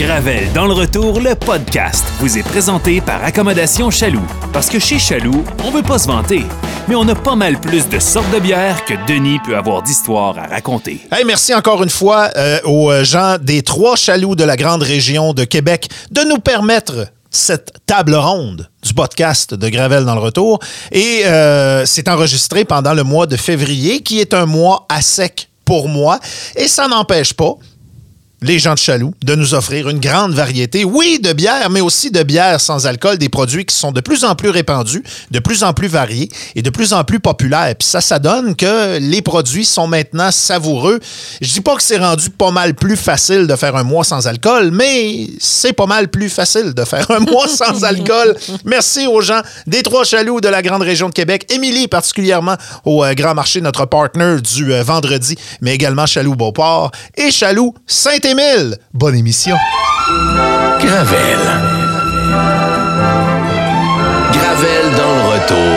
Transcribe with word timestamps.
Gravel 0.00 0.50
dans 0.54 0.66
le 0.66 0.72
retour, 0.72 1.20
le 1.20 1.34
podcast, 1.34 2.06
vous 2.20 2.38
est 2.38 2.42
présenté 2.42 3.02
par 3.02 3.22
Accommodation 3.22 3.90
Chaloux. 3.90 4.24
Parce 4.50 4.70
que 4.70 4.78
chez 4.78 4.98
Chaloux, 4.98 5.44
on 5.62 5.70
veut 5.70 5.82
pas 5.82 5.98
se 5.98 6.06
vanter, 6.06 6.44
mais 6.88 6.94
on 6.94 7.06
a 7.06 7.14
pas 7.14 7.36
mal 7.36 7.60
plus 7.60 7.86
de 7.86 7.98
sortes 7.98 8.30
de 8.32 8.38
bières 8.38 8.86
que 8.86 8.94
Denis 9.06 9.38
peut 9.44 9.54
avoir 9.54 9.82
d'histoires 9.82 10.38
à 10.38 10.46
raconter. 10.46 11.06
Hey, 11.12 11.26
merci 11.26 11.52
encore 11.52 11.82
une 11.82 11.90
fois 11.90 12.30
euh, 12.34 12.60
aux 12.64 13.04
gens 13.04 13.36
des 13.38 13.60
trois 13.60 13.94
chaloux 13.94 14.34
de 14.34 14.44
la 14.44 14.56
grande 14.56 14.82
région 14.82 15.34
de 15.34 15.44
Québec 15.44 15.90
de 16.10 16.22
nous 16.22 16.38
permettre 16.38 17.08
cette 17.30 17.74
table 17.84 18.14
ronde 18.14 18.70
du 18.82 18.94
podcast 18.94 19.52
de 19.52 19.68
Gravel 19.68 20.06
dans 20.06 20.14
le 20.14 20.22
retour. 20.22 20.60
Et 20.92 21.26
euh, 21.26 21.84
c'est 21.84 22.08
enregistré 22.08 22.64
pendant 22.64 22.94
le 22.94 23.02
mois 23.02 23.26
de 23.26 23.36
février, 23.36 24.00
qui 24.00 24.18
est 24.18 24.32
un 24.32 24.46
mois 24.46 24.86
à 24.88 25.02
sec 25.02 25.50
pour 25.66 25.90
moi. 25.90 26.18
Et 26.56 26.68
ça 26.68 26.88
n'empêche 26.88 27.34
pas 27.34 27.56
les 28.42 28.58
gens 28.58 28.74
de 28.74 28.78
Chaloux 28.78 29.12
de 29.22 29.34
nous 29.34 29.54
offrir 29.54 29.88
une 29.88 30.00
grande 30.00 30.32
variété, 30.32 30.84
oui, 30.84 31.20
de 31.22 31.32
bières, 31.32 31.70
mais 31.70 31.80
aussi 31.80 32.10
de 32.10 32.22
bières 32.22 32.60
sans 32.60 32.86
alcool, 32.86 33.18
des 33.18 33.28
produits 33.28 33.64
qui 33.64 33.74
sont 33.74 33.92
de 33.92 34.00
plus 34.00 34.24
en 34.24 34.34
plus 34.34 34.48
répandus, 34.48 35.02
de 35.30 35.38
plus 35.38 35.62
en 35.62 35.72
plus 35.72 35.88
variés 35.88 36.30
et 36.54 36.62
de 36.62 36.70
plus 36.70 36.92
en 36.92 37.04
plus 37.04 37.20
populaires. 37.20 37.74
Puis 37.78 37.88
ça, 37.88 38.00
ça 38.00 38.18
donne 38.18 38.56
que 38.56 38.98
les 38.98 39.22
produits 39.22 39.64
sont 39.64 39.86
maintenant 39.86 40.30
savoureux. 40.30 41.00
Je 41.40 41.52
dis 41.52 41.60
pas 41.60 41.76
que 41.76 41.82
c'est 41.82 41.98
rendu 41.98 42.30
pas 42.30 42.50
mal 42.50 42.74
plus 42.74 42.96
facile 42.96 43.46
de 43.46 43.56
faire 43.56 43.76
un 43.76 43.84
mois 43.84 44.04
sans 44.04 44.26
alcool, 44.26 44.70
mais 44.72 45.26
c'est 45.38 45.72
pas 45.72 45.86
mal 45.86 46.08
plus 46.08 46.30
facile 46.30 46.72
de 46.72 46.84
faire 46.84 47.10
un 47.10 47.20
mois 47.20 47.48
sans 47.48 47.84
alcool. 47.84 48.36
Merci 48.64 49.06
aux 49.06 49.20
gens 49.20 49.40
des 49.66 49.82
trois 49.82 50.04
Chaloux 50.04 50.40
de 50.40 50.48
la 50.48 50.62
grande 50.62 50.82
région 50.82 51.08
de 51.08 51.14
Québec, 51.14 51.46
Émilie 51.52 51.88
particulièrement 51.88 52.56
au 52.84 53.04
euh, 53.04 53.14
Grand 53.14 53.34
Marché, 53.34 53.60
notre 53.60 53.84
partner 53.84 54.36
du 54.40 54.72
euh, 54.72 54.82
vendredi, 54.82 55.36
mais 55.60 55.74
également 55.74 56.06
Chaloux 56.06 56.34
Beauport 56.34 56.90
et 57.16 57.30
Chaloux 57.30 57.74
Bonne 58.94 59.16
émission. 59.16 59.56
Gravel. 60.78 61.38
Gravel 64.32 64.84
dans 64.96 65.14
le 65.16 65.22
retour. 65.32 65.74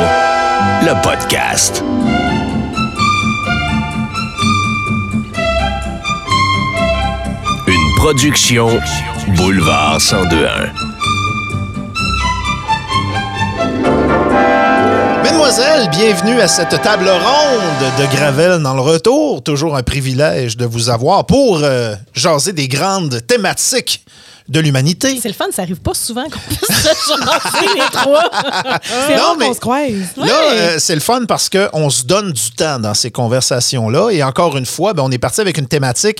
Le 0.83 1.01
podcast. 1.01 1.83
Une 7.65 7.95
production 7.97 8.79
Boulevard 9.35 9.97
1021. 9.99 11.02
Bienvenue 15.91 16.39
à 16.39 16.47
cette 16.47 16.81
table 16.81 17.09
ronde 17.09 17.91
de 17.99 18.15
Gravel 18.15 18.61
dans 18.63 18.73
le 18.73 18.81
retour. 18.81 19.43
Toujours 19.43 19.75
un 19.75 19.83
privilège 19.83 20.55
de 20.55 20.65
vous 20.65 20.89
avoir 20.89 21.25
pour 21.25 21.59
euh, 21.61 21.95
jaser 22.13 22.53
des 22.53 22.67
grandes 22.67 23.25
thématiques 23.27 24.03
de 24.47 24.59
l'humanité. 24.59 25.19
C'est 25.21 25.27
le 25.27 25.33
fun, 25.33 25.45
ça 25.51 25.61
arrive 25.63 25.81
pas 25.81 25.93
souvent 25.93 26.23
qu'on 26.23 26.39
puisse 26.39 26.59
se 26.59 27.09
chanter 27.09 27.67
les 27.75 27.81
trois. 27.91 28.23
C'est 29.07 29.17
Non, 29.17 29.35
mais- 29.37 29.47
qu'on 29.47 29.53
se 29.53 29.59
croise. 29.59 29.91
Là, 30.17 30.25
euh, 30.53 30.75
c'est 30.79 30.95
le 30.95 31.01
fun 31.01 31.25
parce 31.27 31.49
qu'on 31.49 31.89
se 31.89 32.03
donne 32.03 32.31
du 32.31 32.51
temps 32.51 32.79
dans 32.79 32.93
ces 32.93 33.11
conversations-là. 33.11 34.09
Et 34.11 34.23
encore 34.23 34.55
une 34.57 34.65
fois, 34.65 34.93
ben, 34.93 35.03
on 35.03 35.11
est 35.11 35.17
parti 35.17 35.41
avec 35.41 35.57
une 35.57 35.67
thématique 35.67 36.19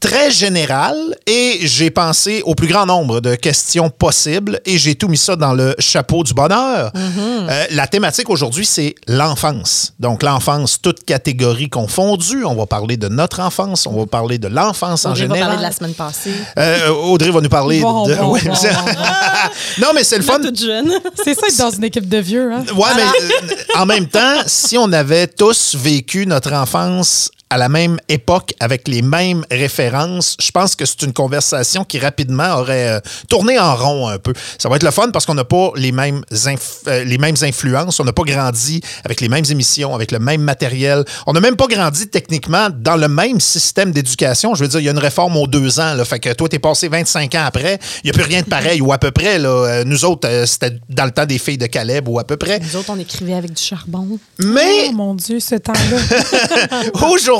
très 0.00 0.30
générale 0.30 1.14
et 1.26 1.58
j'ai 1.62 1.90
pensé 1.90 2.42
au 2.46 2.54
plus 2.54 2.66
grand 2.66 2.86
nombre 2.86 3.20
de 3.20 3.34
questions 3.34 3.90
possibles 3.90 4.60
et 4.64 4.78
j'ai 4.78 4.94
tout 4.94 5.08
mis 5.08 5.18
ça 5.18 5.36
dans 5.36 5.52
le 5.52 5.74
chapeau 5.78 6.22
du 6.24 6.32
bonheur. 6.34 6.90
Euh, 6.96 7.64
la 7.70 7.86
thématique 7.86 8.30
aujourd'hui, 8.30 8.64
c'est 8.64 8.94
l'enfance. 9.06 9.92
Donc, 10.00 10.22
l'enfance, 10.22 10.80
toute 10.80 11.04
catégorie 11.04 11.68
confondue. 11.68 12.44
On 12.44 12.54
va 12.54 12.66
parler 12.66 12.96
de 12.96 13.08
notre 13.08 13.40
enfance, 13.40 13.86
on 13.86 13.98
va 14.00 14.06
parler 14.06 14.38
de 14.38 14.48
l'enfance 14.48 15.04
en 15.04 15.10
Audrey 15.10 15.26
va 15.26 15.34
général. 15.34 15.40
parler 15.40 15.56
de 15.58 15.62
la 15.62 15.72
semaine 15.72 15.94
passée. 15.94 16.32
Euh, 16.58 16.88
Audrey 16.88 17.30
va 17.30 17.40
nous 17.40 17.48
parler 17.48 17.80
Bon, 17.80 18.06
de... 18.06 18.14
bon, 18.14 18.32
Ouais, 18.32 18.40
bon, 18.44 18.54
c'est- 18.54 18.72
bon, 18.72 18.80
bon. 18.84 18.92
non, 19.82 19.88
mais 19.94 20.04
c'est 20.04 20.16
le 20.16 20.24
fun. 20.24 20.40
toute 20.40 20.58
jeune. 20.58 20.90
C'est 21.24 21.38
ça 21.38 21.46
être 21.48 21.58
dans 21.58 21.70
une 21.70 21.84
équipe 21.84 22.08
de 22.08 22.18
vieux, 22.18 22.52
hein? 22.52 22.64
Ouais, 22.74 22.88
mais 22.96 23.02
euh, 23.02 23.78
en 23.80 23.84
même 23.86 24.06
temps, 24.06 24.40
si 24.46 24.78
on 24.78 24.90
avait 24.92 25.26
tous 25.26 25.74
vécu 25.76 26.26
notre 26.26 26.52
enfance 26.54 27.30
à 27.50 27.58
la 27.58 27.68
même 27.68 27.98
époque, 28.08 28.54
avec 28.60 28.88
les 28.88 29.02
mêmes 29.02 29.44
références, 29.50 30.36
je 30.40 30.50
pense 30.50 30.76
que 30.76 30.84
c'est 30.86 31.02
une 31.02 31.12
conversation 31.12 31.84
qui 31.84 31.98
rapidement 31.98 32.58
aurait 32.58 32.88
euh, 32.88 33.00
tourné 33.28 33.58
en 33.58 33.74
rond 33.74 34.08
un 34.08 34.18
peu. 34.18 34.32
Ça 34.58 34.68
va 34.68 34.76
être 34.76 34.82
le 34.84 34.90
fun 34.90 35.10
parce 35.12 35.26
qu'on 35.26 35.34
n'a 35.34 35.44
pas 35.44 35.72
les 35.76 35.92
mêmes, 35.92 36.22
euh, 36.86 37.04
les 37.04 37.18
mêmes 37.18 37.36
influences, 37.42 38.00
on 38.00 38.04
n'a 38.04 38.12
pas 38.12 38.22
grandi 38.22 38.80
avec 39.04 39.20
les 39.20 39.28
mêmes 39.28 39.44
émissions, 39.50 39.94
avec 39.94 40.12
le 40.12 40.18
même 40.18 40.42
matériel. 40.42 41.04
On 41.26 41.32
n'a 41.32 41.40
même 41.40 41.56
pas 41.56 41.66
grandi 41.66 42.06
techniquement 42.08 42.68
dans 42.72 42.96
le 42.96 43.08
même 43.08 43.40
système 43.40 43.92
d'éducation. 43.92 44.54
Je 44.54 44.62
veux 44.62 44.68
dire, 44.68 44.80
il 44.80 44.84
y 44.84 44.88
a 44.88 44.92
une 44.92 44.98
réforme 44.98 45.36
aux 45.36 45.46
deux 45.46 45.80
ans, 45.80 45.94
là, 45.94 46.04
fait 46.04 46.20
que 46.20 46.32
toi, 46.32 46.48
t'es 46.48 46.58
passé 46.58 46.88
25 46.88 47.34
ans 47.34 47.44
après, 47.44 47.78
il 48.04 48.06
n'y 48.06 48.10
a 48.10 48.12
plus 48.14 48.22
rien 48.22 48.42
de 48.42 48.46
pareil, 48.46 48.80
ou 48.80 48.92
à 48.92 48.98
peu 48.98 49.10
près. 49.10 49.38
Là, 49.38 49.48
Euh, 49.50 49.84
nous 49.84 50.04
autres, 50.04 50.28
euh, 50.28 50.46
c'était 50.46 50.78
dans 50.88 51.04
le 51.04 51.10
temps 51.10 51.26
des 51.26 51.38
filles 51.38 51.58
de 51.58 51.66
Caleb, 51.66 52.08
ou 52.08 52.18
à 52.18 52.24
peu 52.24 52.36
près. 52.36 52.58
Nous 52.60 52.76
autres, 52.76 52.90
on 52.90 52.98
écrivait 52.98 53.34
avec 53.34 53.52
du 53.52 53.62
charbon. 53.62 54.18
Mais 54.38 54.86
Oh 54.88 54.92
mon 54.92 55.14
Dieu, 55.14 55.40
ce 55.40 55.56
temps-là. 55.56 56.82
aujourd'hui, 57.00 57.39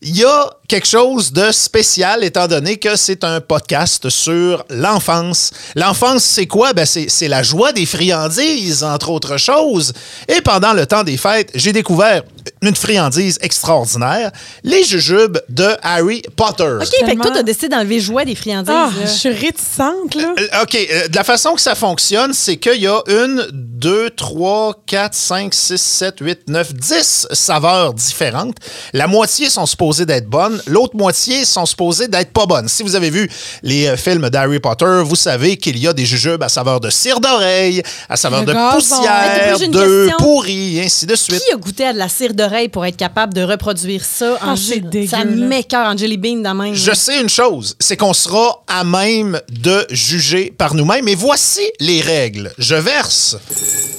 il 0.00 0.16
y 0.16 0.24
a 0.24 0.50
quelque 0.68 0.86
chose 0.86 1.32
de 1.32 1.50
spécial 1.50 2.22
étant 2.22 2.46
donné 2.46 2.76
que 2.76 2.94
c'est 2.94 3.24
un 3.24 3.40
podcast 3.40 4.08
sur 4.08 4.64
l'enfance. 4.70 5.50
L'enfance, 5.74 6.22
c'est 6.22 6.46
quoi? 6.46 6.72
Ben, 6.72 6.86
c'est 6.86 7.28
la 7.28 7.42
joie 7.42 7.72
des 7.72 7.84
friandises, 7.84 8.84
entre 8.84 9.10
autres 9.10 9.38
choses. 9.38 9.92
Et 10.28 10.40
pendant 10.40 10.72
le 10.72 10.86
temps 10.86 11.02
des 11.02 11.16
fêtes, 11.16 11.50
j'ai 11.54 11.72
découvert 11.72 12.22
une 12.62 12.74
friandise 12.76 13.38
extraordinaire, 13.40 14.30
les 14.64 14.84
jujubes 14.84 15.38
de 15.48 15.68
Harry 15.82 16.22
Potter. 16.36 16.64
OK, 16.80 16.84
fait 16.86 17.00
que 17.00 17.06
Tellement- 17.06 17.24
toi, 17.24 17.32
t'as 17.34 17.42
décidé 17.42 17.68
d'enlever 17.68 18.00
jouet 18.00 18.24
des 18.24 18.34
friandises. 18.34 18.74
Ah, 18.74 18.90
je 19.00 19.06
suis 19.06 19.28
réticente, 19.30 20.14
là. 20.14 20.34
Euh, 20.38 20.62
OK, 20.62 20.74
euh, 20.74 21.08
de 21.08 21.16
la 21.16 21.24
façon 21.24 21.54
que 21.54 21.60
ça 21.60 21.74
fonctionne, 21.74 22.32
c'est 22.32 22.56
qu'il 22.56 22.80
y 22.82 22.86
a 22.86 23.00
une, 23.08 23.46
deux, 23.52 24.10
trois, 24.10 24.74
quatre, 24.86 25.14
cinq, 25.14 25.54
six, 25.54 25.80
sept, 25.80 26.16
huit, 26.20 26.40
neuf, 26.48 26.72
dix 26.74 27.26
saveurs 27.32 27.94
différentes. 27.94 28.56
La 28.92 29.06
moitié 29.06 29.50
sont 29.50 29.66
supposées 29.66 30.06
d'être 30.06 30.26
bonnes, 30.28 30.60
l'autre 30.66 30.96
moitié 30.96 31.44
sont 31.44 31.66
supposées 31.66 32.08
d'être 32.08 32.32
pas 32.32 32.46
bonnes. 32.46 32.68
Si 32.68 32.82
vous 32.82 32.94
avez 32.94 33.10
vu 33.10 33.28
les 33.62 33.86
euh, 33.86 33.96
films 33.96 34.28
d'Harry 34.30 34.60
Potter, 34.60 35.02
vous 35.04 35.16
savez 35.16 35.56
qu'il 35.56 35.78
y 35.78 35.86
a 35.86 35.92
des 35.92 36.06
jujubes 36.06 36.42
à 36.42 36.48
saveur 36.48 36.80
de 36.80 36.90
cire 36.90 37.20
d'oreille, 37.20 37.82
à 38.08 38.16
saveur 38.16 38.40
Le 38.40 38.46
de 38.46 38.52
gazon. 38.52 38.76
poussière, 38.76 39.48
de 39.58 39.58
question. 39.66 40.16
pourri, 40.18 40.78
et 40.78 40.84
ainsi 40.84 41.06
de 41.06 41.14
suite. 41.16 41.42
Qui 41.46 41.52
a 41.52 41.56
goûté 41.56 41.86
à 41.86 41.92
de 41.92 41.98
la 41.98 42.08
cire 42.08 42.34
d'oreille 42.38 42.70
pour 42.70 42.86
être 42.86 42.96
capable 42.96 43.34
de 43.34 43.42
reproduire 43.42 44.02
ça 44.04 44.38
en 44.42 44.52
Ah, 44.52 44.54
c'est 44.56 44.76
ju- 44.76 44.80
dégueu, 44.80 45.08
Ça 45.10 45.18
là. 45.18 45.24
m'écoeure 45.26 45.86
en 45.86 45.96
jelly 45.96 46.16
bean 46.16 46.36
dans 46.40 46.54
même. 46.54 46.72
Je 46.74 46.92
sais 46.94 47.20
une 47.20 47.28
chose, 47.28 47.76
c'est 47.78 47.96
qu'on 47.98 48.14
sera 48.14 48.62
à 48.66 48.82
même 48.84 49.38
de 49.50 49.86
juger 49.90 50.50
par 50.56 50.74
nous-mêmes. 50.74 51.06
Et 51.08 51.14
voici 51.14 51.60
les 51.80 52.00
règles. 52.00 52.52
Je 52.56 52.74
verse 52.76 53.36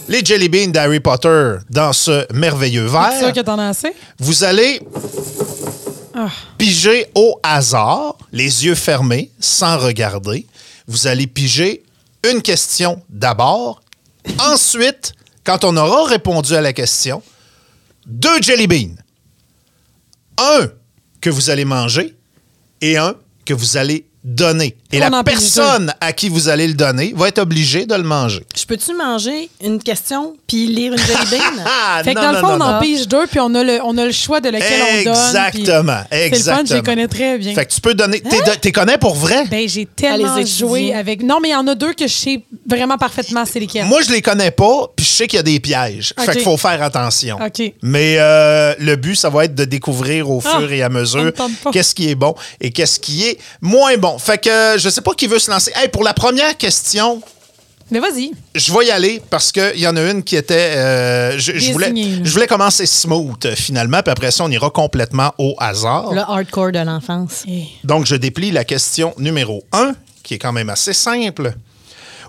les 0.08 0.26
jelly 0.26 0.50
beans 0.50 0.72
d'Harry 0.72 1.00
Potter 1.00 1.58
dans 1.70 1.94
ce 1.94 2.26
merveilleux 2.34 2.88
C'est 2.88 2.94
verre. 2.94 3.20
sûr 3.20 3.34
que 3.34 3.42
t'en 3.42 3.60
as 3.60 3.68
assez? 3.70 3.94
Vous 4.20 4.44
allez 4.44 4.82
Ah. 6.16 6.30
piger 6.58 7.06
au 7.16 7.40
hasard, 7.44 8.16
les 8.32 8.66
yeux 8.66 8.76
fermés, 8.76 9.30
sans 9.40 9.78
regarder. 9.78 10.46
Vous 10.88 11.06
allez 11.08 11.28
piger 11.28 11.84
une 12.30 12.42
question 12.42 13.02
d'abord. 13.10 13.82
Ensuite, 14.40 15.14
quand 15.46 15.64
on 15.64 15.78
aura 15.78 16.06
répondu 16.06 16.56
à 16.56 16.62
la 16.62 16.74
question, 16.74 17.22
deux 18.10 18.42
jelly 18.42 18.68
beans. 18.68 18.96
Un 20.38 20.72
que 21.22 21.30
vous 21.30 21.50
allez 21.50 21.66
manger 21.66 22.18
et 22.82 22.98
un 22.98 23.16
que 23.46 23.54
vous 23.54 23.78
allez 23.78 24.09
donner. 24.30 24.76
Et 24.92 24.98
On 25.04 25.10
la 25.10 25.24
personne 25.24 25.94
à 26.02 26.14
qui 26.14 26.30
vous 26.30 26.50
allez 26.50 26.68
le 26.68 26.74
donner 26.74 27.14
va 27.16 27.28
être 27.28 27.38
obligée 27.40 27.86
de 27.86 27.94
le 27.96 28.04
manger. 28.04 28.44
Je 28.58 28.66
peux-tu 28.66 28.94
manger 28.96 29.50
une 29.64 29.82
question 29.82 30.36
puis 30.48 30.66
lire 30.68 30.94
une 30.94 30.98
jelly 31.00 31.26
bean? 31.32 31.64
Ah, 31.66 32.02
Fait 32.04 32.14
que 32.16 32.20
non, 32.20 32.26
dans 32.26 32.32
le 32.32 32.38
fond, 32.40 32.58
non, 32.58 32.66
on 32.66 32.70
en 32.78 32.80
pige 32.80 33.08
deux, 33.08 33.28
puis 33.28 33.40
on 33.40 33.54
a 33.56 33.64
le, 33.64 33.80
on 33.84 33.98
a 33.98 34.06
le 34.06 34.12
choix 34.12 34.42
de 34.42 34.50
lequel 34.50 34.82
on 34.82 35.04
donne. 35.04 35.14
Exactement, 35.14 36.02
C'est 36.12 36.30
le 36.30 36.30
fun, 36.30 36.32
je 36.32 36.36
exactement. 36.36 36.76
les 36.78 36.84
connais 36.84 37.08
très 37.08 37.38
bien. 37.38 37.54
Fait 37.54 37.66
que 37.66 37.74
tu 37.74 37.82
peux 37.82 37.94
donner. 37.94 38.20
T'es 38.22 38.58
t'es 38.62 38.72
connais 38.72 38.98
pour 38.98 39.16
vrai? 39.16 39.46
Ben, 39.46 39.68
j'ai 39.70 39.86
tellement 39.86 40.44
joué 40.46 40.94
avec. 40.94 41.22
Non, 41.24 41.40
mais 41.42 41.50
il 41.50 41.54
y 41.54 41.56
en 41.56 41.68
a 41.68 41.76
deux 41.76 41.94
que 41.94 42.08
je 42.08 42.14
sais 42.14 42.42
vraiment 42.68 42.98
parfaitement 42.98 43.44
c'est 43.46 43.60
lesquels. 43.60 43.86
Moi, 43.86 44.02
je 44.06 44.12
les 44.12 44.22
connais 44.22 44.52
pas, 44.52 44.88
puis 44.96 45.06
je 45.06 45.12
sais 45.12 45.28
qu'il 45.28 45.38
y 45.38 45.40
a 45.40 45.44
des 45.44 45.60
pièges. 45.60 46.14
Fait 46.18 46.28
Ok. 46.30 46.34
qu'il 46.34 46.44
faut 46.44 46.58
faire 46.58 46.82
attention. 46.82 47.38
OK. 47.44 47.74
Mais 47.84 48.16
euh, 48.20 48.74
le 48.80 48.96
but, 48.96 49.16
ça 49.16 49.30
va 49.30 49.46
être 49.46 49.56
de 49.56 49.66
découvrir 49.66 50.30
au 50.30 50.42
Ah, 50.46 50.58
fur 50.60 50.72
et 50.72 50.82
à 50.82 50.90
mesure 50.90 51.32
qu'est-ce 51.72 51.94
qui 51.96 52.10
est 52.10 52.16
bon 52.16 52.34
et 52.60 52.72
qu'est-ce 52.72 53.00
qui 53.00 53.26
est 53.28 53.38
moins 53.62 53.98
bon. 53.98 54.18
Fait 54.20 54.38
que 54.38 54.50
euh, 54.50 54.78
je 54.78 54.90
sais 54.90 55.02
pas 55.02 55.14
qui 55.14 55.28
veut 55.28 55.40
se 55.40 55.50
lancer. 55.50 55.72
Hey, 55.76 55.88
pour 55.90 56.04
la 56.04 56.14
première 56.14 56.56
question, 56.58 57.22
Mais 57.92 58.00
vas-y. 58.00 58.32
je 58.54 58.72
vais 58.74 58.86
y 58.88 58.92
aller 58.92 59.22
parce 59.30 59.52
qu'il 59.52 59.80
y 59.80 59.88
en 59.88 59.96
a 59.96 60.02
une 60.12 60.24
qui 60.24 60.36
était. 60.36 60.74
euh, 60.78 61.38
je, 61.40 61.58
je 61.58 61.72
voulais, 61.72 61.94
je 62.24 62.46
commencer 62.46 62.86
smooth 62.86 63.46
euh, 63.46 63.56
finalement, 63.56 64.02
puis 64.04 64.12
après 64.12 64.32
ça, 64.32 64.44
on 64.44 64.52
ira 64.52 64.70
complètement 64.70 65.34
au 65.38 65.56
hasard. 65.58 66.14
Le 66.14 66.22
hardcore 66.22 66.72
de 66.72 66.80
l'enfance. 66.80 67.44
Eh. 67.48 67.64
Donc, 67.84 68.06
je 68.06 68.16
déplie 68.16 68.52
la 68.52 68.64
question 68.66 69.14
numéro 69.18 69.64
1, 69.72 69.94
qui 70.24 70.36
est 70.36 70.40
quand 70.40 70.54
même 70.54 70.70
assez 70.70 70.94
simple. 70.94 71.54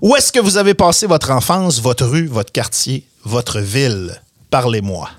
Où 0.00 0.16
est-ce 0.16 0.32
que 0.32 0.40
vous 0.40 0.56
avez 0.56 0.72
passé 0.74 1.06
votre 1.06 1.30
enfance, 1.30 1.80
votre 1.80 2.06
rue, 2.06 2.26
votre 2.26 2.52
quartier, 2.52 3.04
votre 3.24 3.60
ville? 3.60 4.18
Parlez-moi. 4.48 5.10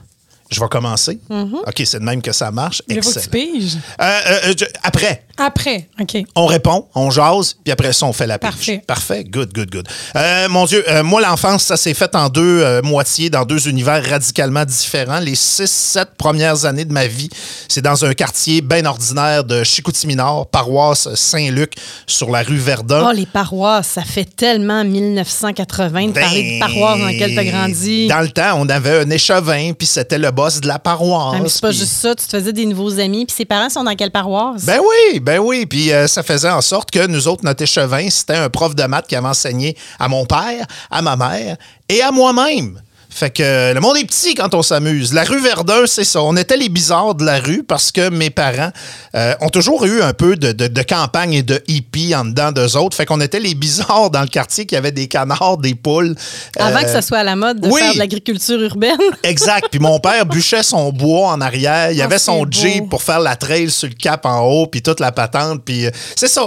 Je 0.52 0.60
vais 0.60 0.68
commencer. 0.68 1.18
OK, 1.30 1.82
c'est 1.86 2.00
de 2.00 2.04
même 2.04 2.22
que 2.22 2.32
ça 2.34 2.52
marche. 2.52 2.82
Il 2.90 3.02
faut 3.02 3.10
que 3.10 3.14
tu 3.14 3.20
Excellent. 3.20 3.32
piges. 3.54 3.78
Euh, 4.02 4.20
euh, 4.48 4.54
je- 4.60 4.66
après, 4.84 5.24
Après, 5.38 5.88
OK. 6.00 6.18
on 6.36 6.46
répond, 6.46 6.88
on 6.94 7.10
jase, 7.10 7.56
puis 7.64 7.72
après 7.72 7.94
ça, 7.94 8.06
on 8.06 8.12
fait 8.14 8.28
la 8.28 8.38
pige. 8.38 8.50
Parfait. 8.50 8.84
Parfait. 8.86 9.24
Good, 9.24 9.54
good, 9.54 9.72
good. 9.72 9.88
Euh, 10.16 10.50
mon 10.50 10.66
Dieu, 10.66 10.84
euh, 10.90 11.04
moi, 11.04 11.22
l'enfance, 11.22 11.64
ça 11.64 11.78
s'est 11.78 11.94
fait 11.94 12.14
en 12.16 12.28
deux 12.28 12.62
euh, 12.62 12.82
moitiés, 12.82 13.30
dans 13.30 13.46
deux 13.46 13.70
univers 13.70 14.04
radicalement 14.08 14.66
différents. 14.66 15.20
Les 15.20 15.36
six, 15.36 15.72
sept 15.72 16.10
premières 16.18 16.66
années 16.66 16.86
de 16.86 16.92
ma 16.92 17.08
vie, 17.08 17.30
c'est 17.70 17.82
dans 17.82 18.04
un 18.04 18.14
quartier 18.14 18.62
bien 18.62 18.84
ordinaire 18.86 19.46
de 19.46 19.64
Chicoutimi-Nord, 19.64 20.48
paroisse 20.48 21.14
Saint-Luc, 21.16 21.74
sur 22.06 22.30
la 22.30 22.44
rue 22.44 22.58
Verdun. 22.58 23.08
Oh, 23.10 23.14
les 23.14 23.26
paroisses, 23.26 23.88
ça 23.88 24.04
fait 24.04 24.26
tellement 24.36 24.84
1980 24.84 26.08
de 26.08 26.12
parler 26.12 26.56
de 26.56 26.60
paroisses 26.60 27.00
dans 27.00 27.08
lesquelles 27.08 27.32
tu 27.34 27.40
as 27.40 27.46
grandi. 27.46 28.08
Dans 28.08 28.20
le 28.22 28.30
temps, 28.30 28.56
on 28.58 28.68
avait 28.70 29.00
un 29.00 29.10
échevin, 29.10 29.72
puis 29.74 29.88
c'était 29.88 30.18
le 30.18 30.30
boss 30.42 30.60
de 30.60 30.68
la 30.68 30.80
paroisse. 30.80 31.36
Ah, 31.36 31.40
mais 31.42 31.50
c'est 31.50 31.62
pas 31.62 31.72
juste 31.72 31.92
ça, 31.92 32.16
tu 32.16 32.26
te 32.26 32.32
faisais 32.32 32.54
des 32.54 32.66
nouveaux 32.66 33.00
amis. 33.00 33.26
Puis 33.26 33.36
ses 33.36 33.46
parents 33.46 33.70
sont 33.70 33.84
dans 33.84 33.96
quelle 33.96 34.12
paroisse? 34.12 34.66
Ben 34.66 34.80
oui, 34.80 35.20
ben 35.20 35.40
oui. 35.40 35.66
Puis 35.68 35.92
euh, 35.92 36.08
ça 36.08 36.24
faisait 36.24 36.50
en 36.50 36.62
sorte 36.62 36.90
que 36.90 37.06
nous 37.06 37.28
autres, 37.28 37.44
notre 37.46 37.62
échevin, 37.62 38.10
c'était 38.10 38.36
un 38.36 38.50
prof 38.50 38.76
de 38.76 38.84
maths 38.84 39.08
qui 39.08 39.16
avait 39.16 39.28
enseigné 39.28 39.78
à 40.00 40.08
mon 40.08 40.26
père, 40.26 40.66
à 40.90 41.02
ma 41.02 41.16
mère 41.16 41.58
et 41.90 42.02
à 42.02 42.12
moi-même. 42.12 42.82
Fait 43.14 43.30
que 43.30 43.44
euh, 43.44 43.74
le 43.74 43.82
monde 43.82 43.98
est 43.98 44.06
petit 44.06 44.36
quand 44.36 44.54
on 44.56 44.64
s'amuse. 44.64 45.14
La 45.14 45.24
rue 45.26 45.42
Verdun, 45.42 45.84
c'est 45.86 46.06
ça. 46.06 46.22
On 46.24 46.36
était 46.38 46.56
les 46.56 46.70
bizarres 46.70 47.14
de 47.14 47.26
la 47.26 47.40
rue 47.40 47.62
parce 47.62 47.92
que 47.92 48.10
mes 48.10 48.30
parents 48.30 48.72
euh, 49.16 49.34
ont 49.42 49.50
toujours 49.50 49.84
eu 49.86 50.02
un 50.02 50.14
peu 50.14 50.38
de, 50.38 50.54
de- 50.54 50.68
de 50.68 50.82
campagne 50.82 51.34
et 51.34 51.44
de 51.44 51.62
hippie 51.68 52.16
en 52.16 52.24
dedans 52.24 52.52
d'eux 52.54 52.78
autres. 52.78 52.96
Fait 52.96 53.06
qu'on 53.06 53.20
était 53.20 53.42
les 53.42 53.54
bizarres 53.54 54.10
dans 54.12 54.22
le 54.22 54.28
quartier 54.28 54.66
qui 54.66 54.76
avait 54.78 54.94
des 54.94 55.08
canards, 55.10 55.58
des 55.58 55.76
poules. 55.76 56.16
Avant 56.58 56.80
Euh, 56.80 56.84
que 56.84 56.90
ça 56.90 57.02
soit 57.02 57.18
à 57.20 57.24
la 57.24 57.36
mode 57.36 57.60
de 57.60 57.68
oui. 57.68 57.82
faire 57.82 57.94
de 57.94 58.00
l'agriculture 58.00 58.60
urbaine. 58.62 58.98
Exact. 59.24 59.68
Puis 59.70 59.80
mon 59.82 60.00
père 60.00 60.26
bûchait 60.26 60.64
son 60.64 60.92
bois 60.94 61.28
en 61.32 61.42
arrière. 61.42 61.92
Il 61.92 61.98
y 61.98 62.02
Ah, 62.02 62.06
avait 62.06 62.18
son. 62.18 62.46
Jeep 62.50 62.90
pour 62.90 63.04
faire 63.04 63.20
la 63.20 63.36
trail 63.36 63.70
sur 63.70 63.90
le 63.90 63.94
cap 63.96 64.26
en 64.26 64.40
haut, 64.40 64.68
puis 64.68 64.82
toute 64.82 65.00
la 65.02 65.12
patente. 65.12 65.64
Puis 65.66 65.86
euh, 65.86 65.92
c'est 66.16 66.28
ça. 66.30 66.42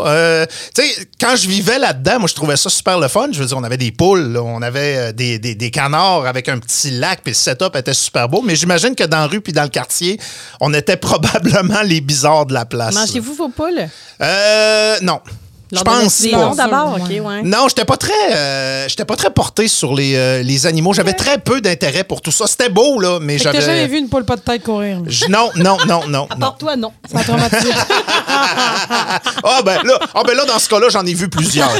tu 0.74 0.82
sais, 0.82 1.08
quand 1.20 1.36
je 1.36 1.46
vivais 1.46 1.78
là-dedans, 1.78 2.20
moi, 2.20 2.28
je 2.28 2.34
trouvais 2.34 2.56
ça 2.56 2.70
super 2.70 2.98
le 2.98 3.08
fun. 3.08 3.28
Je 3.32 3.38
veux 3.40 3.46
dire, 3.46 3.58
on 3.58 3.64
avait 3.64 3.76
des 3.76 3.92
poules, 3.92 4.32
là, 4.32 4.42
on 4.42 4.62
avait 4.62 5.12
des, 5.12 5.38
des- 5.38 5.54
des 5.54 5.70
canards 5.70 6.26
avec 6.26 6.48
un 6.48 6.53
petit 6.58 6.90
lac, 6.90 7.20
puis 7.22 7.32
le 7.32 7.36
setup 7.36 7.76
était 7.76 7.94
super 7.94 8.28
beau. 8.28 8.42
Mais 8.42 8.56
j'imagine 8.56 8.94
que 8.94 9.04
dans 9.04 9.18
la 9.18 9.26
rue 9.26 9.40
puis 9.40 9.52
dans 9.52 9.62
le 9.62 9.68
quartier, 9.68 10.18
on 10.60 10.72
était 10.74 10.96
probablement 10.98 11.82
les 11.82 12.00
bizarres 12.00 12.46
de 12.46 12.54
la 12.54 12.64
place. 12.64 12.94
Mangez-vous 12.94 13.34
vos 13.34 13.48
poules? 13.48 13.88
Euh, 14.20 14.96
non. 15.02 15.20
Je 15.72 15.80
pense 15.80 16.20
donner- 16.22 16.32
pas. 16.32 16.38
Non, 16.38 16.54
d'abord, 16.54 16.96
OK, 17.00 17.10
Ouais. 17.10 17.42
Non, 17.42 17.66
j'étais 17.68 17.84
pas 17.84 17.96
très, 17.96 18.12
euh, 18.32 18.88
j'étais 18.88 19.04
pas 19.04 19.16
très 19.16 19.30
porté 19.30 19.66
sur 19.68 19.94
les, 19.94 20.14
euh, 20.16 20.42
les 20.42 20.66
animaux. 20.66 20.92
J'avais 20.92 21.12
très 21.14 21.38
peu 21.38 21.60
d'intérêt 21.60 22.04
pour 22.04 22.20
tout 22.20 22.30
ça. 22.30 22.46
C'était 22.46 22.68
beau 22.68 23.00
là, 23.00 23.18
mais 23.20 23.38
j'avais. 23.38 23.60
jamais 23.60 23.86
vu 23.86 23.98
une 23.98 24.08
poule 24.08 24.24
pas 24.24 24.36
de 24.36 24.42
tête 24.42 24.62
courir. 24.62 24.98
Non, 25.28 25.50
non, 25.56 25.76
non, 25.86 26.06
non, 26.08 26.26
À 26.30 26.34
non. 26.34 26.40
part 26.40 26.56
toi, 26.58 26.76
non. 26.76 26.92
Ça 27.10 27.18
m'a 27.18 27.24
traumatisé. 27.24 27.70
Ah 29.46 29.60
ben 29.64 29.82
là, 29.84 29.98
ah 30.14 30.22
ben 30.26 30.34
là 30.36 30.44
dans 30.46 30.58
ce 30.58 30.68
cas-là, 30.68 30.88
j'en 30.90 31.04
ai 31.06 31.14
vu 31.14 31.28
plusieurs. 31.28 31.70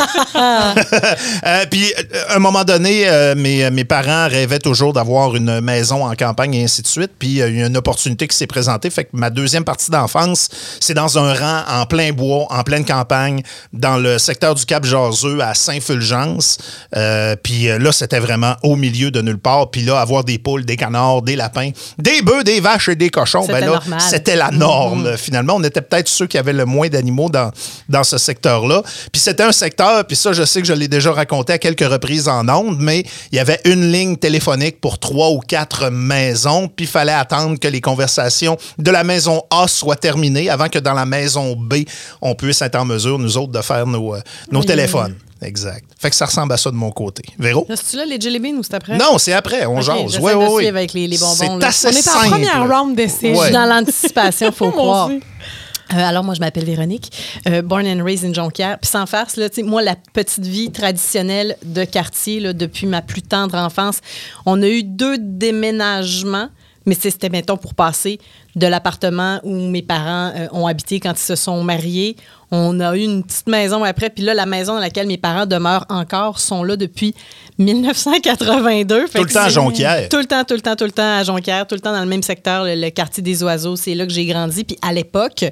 Euh, 1.47 1.65
puis 1.71 1.93
euh, 1.99 2.25
à 2.31 2.37
un 2.37 2.39
moment 2.39 2.65
donné, 2.65 3.09
euh, 3.09 3.35
mes, 3.35 3.71
mes 3.71 3.85
parents 3.85 4.29
rêvaient 4.29 4.59
toujours 4.59 4.93
d'avoir 4.93 5.37
une 5.37 5.61
maison 5.61 6.05
en 6.07 6.15
campagne 6.15 6.55
et 6.55 6.65
ainsi 6.65 6.83
de 6.83 6.87
suite. 6.87 7.13
Puis 7.19 7.29
il 7.29 7.35
y 7.37 7.43
a 7.43 7.47
une 7.47 7.77
opportunité 7.77 8.27
qui 8.29 8.37
s'est 8.37 8.47
présentée. 8.47 8.91
Fait 8.91 9.05
que 9.05 9.11
ma 9.13 9.31
deuxième 9.31 9.65
partie 9.65 9.91
d'enfance, 9.91 10.49
c'est 10.81 10.95
dans 10.95 11.19
un 11.19 11.35
rang 11.35 11.63
en 11.69 11.87
plein 11.87 12.13
bois, 12.13 12.47
en 12.51 12.63
pleine 12.63 12.85
campagne, 12.85 13.43
dans 13.75 13.97
le 13.97 14.19
secteur 14.19 14.55
du 14.55 14.65
Cap 14.65 14.85
Jaseux 14.85 15.41
à 15.41 15.55
Saint-Fulgence. 15.55 16.59
Euh, 16.97 17.35
puis 17.43 17.69
euh, 17.69 17.79
là, 17.79 17.93
c'était 17.93 18.21
vraiment 18.21 18.55
au 18.63 18.77
milieu 18.77 19.11
de 19.11 19.21
nulle 19.21 19.39
part. 19.39 19.71
Puis 19.71 19.83
là, 19.83 20.01
avoir 20.01 20.25
des 20.25 20.39
poules, 20.39 20.65
des 20.65 20.77
canards, 20.77 21.23
des 21.23 21.37
lapins, 21.37 21.71
des 21.99 22.23
bœufs, 22.23 22.45
des 22.45 22.61
vaches 22.61 22.89
et 22.89 22.97
des 22.97 23.11
cochons, 23.11 23.47
ben 23.47 23.61
là, 23.61 23.81
c'était 23.99 24.37
la 24.37 24.51
norme. 24.51 25.17
Finalement, 25.17 25.57
on 25.57 25.65
était 25.65 25.83
peut-être 25.83 26.09
ceux 26.09 26.27
qui 26.27 26.39
avaient 26.39 26.53
le 26.53 26.65
moins 26.65 26.89
d'animaux 26.89 27.29
dans, 27.29 27.51
dans 27.89 28.05
ce 28.05 28.17
secteur-là. 28.17 28.83
Puis 29.13 29.21
c'était 29.21 29.43
un 29.43 29.53
secteur, 29.53 30.05
puis 30.07 30.17
ça, 30.17 30.33
je 30.33 30.45
sais 30.45 30.61
que 30.61 30.69
je 30.69 30.73
l'ai 30.73 30.89
déjà 30.89 31.13
raconté 31.13 31.53
à 31.53 31.59
quelques 31.59 31.89
reprises 31.89 32.29
en 32.29 32.49
ondes, 32.49 32.79
mais 32.79 33.05
il 33.33 33.37
y 33.37 33.41
avait 33.41 33.61
une 33.65 33.91
ligne 33.91 34.17
téléphonique 34.17 34.81
pour 34.81 34.99
trois 34.99 35.31
ou 35.31 35.41
quatre 35.41 35.91
maisons, 35.91 36.69
puis 36.69 36.85
il 36.85 36.89
fallait 36.89 37.13
attendre 37.13 37.59
que 37.59 37.69
les 37.69 37.81
conversations 37.81 38.57
de 38.79 38.91
la 38.91 39.05
maison 39.05 39.43
A 39.51 39.67
soient 39.67 39.97
terminées 39.97 40.49
avant 40.49 40.69
que 40.69 40.79
dans 40.79 40.95
la 40.95 41.07
maison 41.07 41.57
B, 41.57 41.85
on 42.23 42.35
puisse 42.35 42.63
être 42.63 42.77
en 42.77 42.85
mesure, 42.85 43.19
nous 43.19 43.37
autres, 43.37 43.53
de 43.53 43.61
faire 43.65 43.87
nos, 43.87 44.15
euh, 44.15 44.21
nos 44.51 44.63
téléphones. 44.63 45.15
Exact. 45.43 45.85
Fait 45.99 46.09
que 46.09 46.17
ça 46.17 46.25
ressemble 46.27 46.53
à 46.55 46.57
ça 46.57 46.71
de 46.71 46.77
mon 46.77 46.91
côté. 46.91 47.23
Véro? 47.39 47.67
Là, 47.69 47.77
C'est-tu 47.77 47.97
là 47.99 48.07
les 48.07 48.19
jelly 48.21 48.39
beans 48.39 48.59
ou 48.59 48.63
c'est 48.63 48.75
après? 48.75 48.97
Non, 48.97 49.19
c'est 49.19 49.33
après, 49.35 49.67
on 49.67 49.77
Ok, 49.79 49.83
jase. 49.83 50.19
ouais. 50.19 50.33
suivre 50.33 50.69
avec 50.77 50.93
les- 50.95 51.07
les 51.07 51.19
bonbons, 51.19 51.35
C'est 51.61 51.65
assez 51.65 51.87
On 51.89 51.91
est 51.91 51.99
en 52.09 52.13
simple. 52.13 52.29
première 52.31 52.69
round 52.69 52.97
d'essai. 52.97 53.31
Ouais. 53.33 53.37
Je 53.37 53.43
suis 53.45 53.53
dans 53.53 53.67
l'anticipation, 53.67 54.53
faut 54.53 54.71
croire. 54.71 55.11
Euh, 55.11 55.97
alors, 55.99 56.25
moi, 56.25 56.33
je 56.35 56.41
m'appelle 56.41 56.65
Véronique, 56.65 57.13
euh, 57.47 57.61
born 57.61 57.87
and 57.87 58.03
raised 58.03 58.25
in 58.25 58.33
Jonquière. 58.33 58.79
Puis 58.81 58.91
sans 58.91 59.05
farce, 59.05 59.37
là, 59.37 59.51
tu 59.51 59.57
sais, 59.57 59.63
moi, 59.63 59.83
la 59.83 59.97
petite 60.15 60.47
vie 60.47 60.71
traditionnelle 60.73 61.57
de 61.63 61.85
quartier, 61.85 62.41
là, 62.41 62.55
depuis 62.55 62.87
ma 62.87 63.03
plus 63.03 63.21
tendre 63.21 63.55
enfance, 63.59 63.99
on 64.47 64.63
a 64.63 64.67
eu 64.67 64.83
deux 64.83 65.19
déménagements, 65.19 66.49
mais 66.87 66.97
c'était, 66.99 67.29
mettons, 67.29 67.59
pour 67.59 67.75
passer 67.75 68.19
de 68.57 68.67
l'appartement 68.67 69.41
où 69.43 69.55
mes 69.55 69.83
parents 69.83 70.33
euh, 70.37 70.47
ont 70.53 70.67
habité 70.67 71.01
quand 71.01 71.13
ils 71.13 71.19
se 71.19 71.37
sont 71.37 71.63
mariés. 71.63 72.17
On 72.51 72.79
a 72.79 72.97
eu 72.97 73.01
une 73.01 73.25
petite 73.25 73.49
maison 73.49 73.83
après, 73.83 74.11
puis 74.11 74.23
là, 74.23 74.33
la 74.33 74.47
maison 74.47 74.75
dans 74.75 74.81
laquelle 74.81 75.09
mes 75.09 75.17
parents 75.17 75.47
demeurent 75.47 75.87
encore 75.89 76.39
sont 76.39 76.63
là 76.63 76.77
depuis 76.77 77.13
1982. 77.59 79.07
Fait 79.09 79.19
Tout 79.19 79.25
le 79.25 79.31
temps 79.31 79.41
à 79.41 79.49
Jonquière. 79.49 80.09
Tout 80.09 80.19
le 80.19 80.27
temps, 80.27 80.45
tout 80.45 80.55
le 80.55 80.61
temps, 80.61 80.77
tout 80.77 80.85
le 80.85 80.93
temps 80.93 81.19
à 81.19 81.25
Jonquière, 81.25 81.67
tout 81.67 81.75
le 81.75 81.81
temps 81.81 81.93
dans 81.93 82.01
le 82.01 82.07
même 82.07 82.23
secteur, 82.23 82.65
le, 82.65 82.77
le 82.77 82.91
quartier 82.91 83.25
des 83.25 83.43
oiseaux. 83.43 83.75
C'est 83.75 83.95
là 83.95 84.07
que 84.07 84.13
j'ai 84.13 84.27
grandi. 84.27 84.63
Puis 84.63 84.79
à 84.83 84.93
l'époque, 84.93 85.45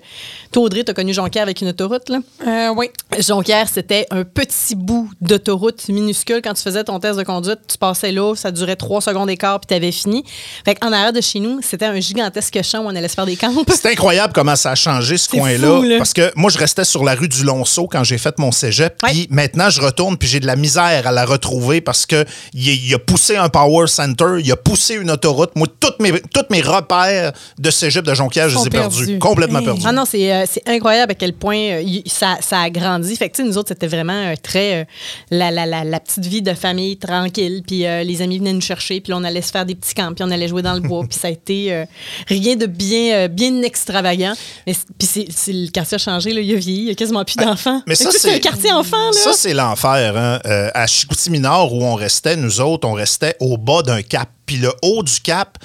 toi, 0.53 0.63
Audrey, 0.63 0.85
t'as 0.85 0.95
connu 0.95 1.13
Jonquière 1.13 1.43
avec 1.43 1.61
une 1.61 1.69
autoroute, 1.69 2.09
là? 2.09 2.19
Euh, 2.47 2.75
oui. 2.77 2.91
Jonquière, 3.19 3.69
c'était 3.69 4.07
un 4.11 4.23
petit 4.23 4.77
bout 4.77 5.11
d'autoroute 5.21 5.89
minuscule. 5.89 6.41
Quand 6.43 6.55
tu 6.55 6.63
faisais 6.63 6.85
ton 6.85 7.01
test 7.01 7.19
de 7.19 7.25
conduite, 7.25 7.61
tu 7.67 7.79
passais 7.79 8.13
là, 8.13 8.35
ça 8.37 8.53
durait 8.53 8.77
trois 8.77 9.01
secondes 9.01 9.27
d'écart, 9.29 9.59
puis 9.59 9.67
t'avais 9.67 9.93
fini. 9.93 10.25
Fait 10.65 10.75
qu'en 10.77 10.93
arrière 10.93 11.13
de 11.13 11.21
chez 11.21 11.41
nous, 11.41 11.61
c'était 11.63 11.87
un 11.87 11.99
gigantesque 11.99 12.63
champ 12.63 12.85
où 12.85 12.92
on 12.93 12.97
allait 12.97 13.09
se 13.09 13.15
faire 13.15 13.27
des 13.27 13.37
camps. 13.37 13.53
C'est 13.69 13.91
incroyable 13.91 14.33
comment 14.33 14.57
ça 14.57 14.73
a 14.73 14.75
changé 14.75 15.17
ce 15.19 15.29
coin-là. 15.29 15.99
Parce 15.99 16.13
que 16.13 16.33
moi, 16.37 16.51
je 16.51 16.59
restais 16.59 16.85
sur 16.85 17.05
la 17.05 17.15
rue 17.15 17.29
du 17.29 17.45
Lonceau 17.45 17.87
quand 17.87 18.05
j'ai 18.05 18.19
fait 18.19 18.39
mon 18.39 18.53
cégep. 18.53 19.01
Puis 19.03 19.27
maintenant, 19.31 19.71
je 19.71 19.81
retourne 19.81 20.17
puis 20.17 20.29
j'ai 20.29 20.41
de 20.41 20.47
la 20.47 20.57
misère 20.57 21.07
à 21.07 21.13
la 21.13 21.25
retrouver 21.25 21.81
parce 21.81 22.07
que 22.07 22.25
il, 22.53 22.93
a 22.95 22.99
poussé 22.99 23.37
un 23.37 23.49
power 23.49 23.87
center, 23.87 24.39
il 24.39 24.51
a 24.53 24.57
poussé 24.57 24.95
une 24.95 25.11
autoroute. 25.11 25.51
Moi, 25.57 25.67
tous 25.81 25.93
mes, 26.01 26.13
tous 26.13 26.47
mes 26.51 26.61
repères 26.61 27.33
de 27.59 27.71
cégep 27.71 28.05
de 28.05 28.15
Jonquière, 28.15 28.49
je 28.49 28.59
les 28.59 28.67
ai 28.67 28.71
perdus. 28.71 29.19
Complètement 29.19 29.53
Hey. 29.61 29.65
perdus. 29.67 29.83
Ah 29.85 29.93
non, 29.93 30.05
c'est 30.05 30.33
euh, 30.33 30.45
incroyable 30.67 31.13
à 31.13 31.15
quel 31.15 31.33
point 31.33 31.57
euh, 31.57 32.01
ça, 32.07 32.39
ça 32.41 32.61
a 32.61 32.71
grandi. 32.71 33.15
Fait 33.17 33.29
que, 33.29 33.37
tu 33.37 33.43
sais, 33.43 33.49
nous 33.49 33.59
autres, 33.59 33.69
c'était 33.69 33.87
vraiment 33.87 34.13
euh, 34.13 34.35
très 34.41 34.87
la, 35.31 35.51
la, 35.51 35.67
la, 35.67 35.85
la 35.85 36.01
petite 36.01 36.27
vie 36.27 36.43
de 36.43 36.55
famille 36.55 36.97
tranquille. 36.97 37.63
Puis 37.67 37.81
les 37.81 38.23
amis 38.23 38.39
venaient 38.39 38.53
nous 38.53 38.61
chercher, 38.61 39.01
puis 39.01 39.13
on 39.13 39.25
allait 39.25 39.43
se 39.43 39.51
faire 39.51 39.67
des 39.67 39.75
petits 39.75 39.95
camps, 39.95 40.13
puis 40.15 40.25
on 40.25 40.31
allait 40.31 40.49
jouer 40.49 40.63
dans 40.63 40.75
le 40.75 40.81
bois. 40.81 41.05
puis 41.09 41.19
ça 41.19 41.29
a 41.29 41.31
été 41.31 41.85
rien 42.29 42.57
de 42.57 42.67
bien, 42.67 42.82
euh, 42.93 43.29
bien 43.29 43.63
extravagant. 43.63 44.35
Mais 44.67 44.75
puis 44.99 45.27
le 45.49 45.71
quartier 45.71 45.97
a 45.97 45.99
changé, 45.99 46.33
là, 46.33 46.41
il 46.41 46.55
a 46.55 46.59
vieilli, 46.59 46.83
il 46.83 46.89
y 46.89 46.91
a 46.91 46.95
quasiment 46.95 47.25
plus 47.25 47.37
d'enfants. 47.37 47.79
Ah, 47.81 47.85
Mais 47.87 47.95
ça, 47.95 48.11
c'est 48.11 48.35
un 48.35 48.39
quartier 48.39 48.73
enfant, 48.73 49.07
là. 49.07 49.13
Ça, 49.13 49.33
c'est 49.33 49.55
l'enfer. 49.55 50.17
Hein? 50.17 50.41
Euh, 50.47 50.71
à 50.75 50.87
Chicoutimi-Nord, 50.87 51.75
où 51.75 51.85
on 51.85 51.95
restait, 51.95 52.37
nous 52.37 52.61
autres, 52.61 52.89
on 52.89 52.93
restait 52.93 53.37
au 53.41 53.57
bas 53.57 53.83
d'un 53.83 54.03
cap. 54.03 54.29
Puis 54.47 54.57
le 54.57 54.73
haut 54.83 55.03
du 55.03 55.21
cap, 55.21 55.59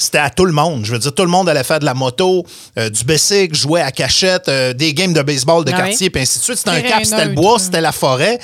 c'était 0.00 0.18
à 0.18 0.30
tout 0.30 0.46
le 0.46 0.52
monde. 0.52 0.84
Je 0.84 0.92
veux 0.92 0.98
dire, 0.98 1.14
tout 1.14 1.22
le 1.22 1.28
monde 1.28 1.48
allait 1.48 1.64
faire 1.64 1.78
de 1.78 1.84
la 1.84 1.94
moto, 1.94 2.44
euh, 2.78 2.88
du 2.88 3.04
bicycle, 3.04 3.54
jouer 3.54 3.82
à 3.82 3.92
cachette, 3.92 4.48
euh, 4.48 4.72
des 4.72 4.94
games 4.94 5.12
de 5.12 5.22
baseball 5.22 5.64
de 5.64 5.72
Ah 5.72 5.76
quartier, 5.76 6.10
puis 6.10 6.22
ainsi 6.22 6.38
de 6.38 6.44
suite. 6.44 6.58
C'était 6.58 6.70
un 6.70 6.80
cap, 6.80 7.04
c'était 7.04 7.26
le 7.26 7.34
bois, 7.34 7.58
c'était 7.58 7.80
la 7.80 7.92
forêt. 7.92 8.38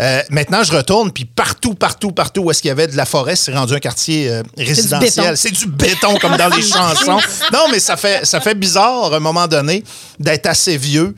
Euh, 0.00 0.22
maintenant, 0.30 0.62
je 0.62 0.72
retourne, 0.72 1.12
puis 1.12 1.24
partout, 1.24 1.74
partout, 1.74 2.12
partout 2.12 2.42
où 2.42 2.50
est-ce 2.50 2.62
qu'il 2.62 2.70
y 2.70 2.72
avait 2.72 2.86
de 2.86 2.96
la 2.96 3.04
forêt, 3.04 3.36
c'est 3.36 3.52
rendu 3.52 3.74
un 3.74 3.78
quartier 3.78 4.30
euh, 4.30 4.42
résidentiel. 4.56 5.36
C'est 5.36 5.50
du 5.50 5.66
béton, 5.66 6.16
comme 6.18 6.36
dans 6.36 6.48
les 6.48 6.62
chansons. 6.66 7.20
Non, 7.52 7.66
mais 7.70 7.78
ça 7.78 7.96
fait, 7.96 8.24
ça 8.24 8.40
fait 8.40 8.54
bizarre, 8.54 9.12
à 9.12 9.16
un 9.16 9.20
moment 9.20 9.46
donné, 9.46 9.84
d'être 10.18 10.46
assez 10.46 10.76
vieux 10.76 11.14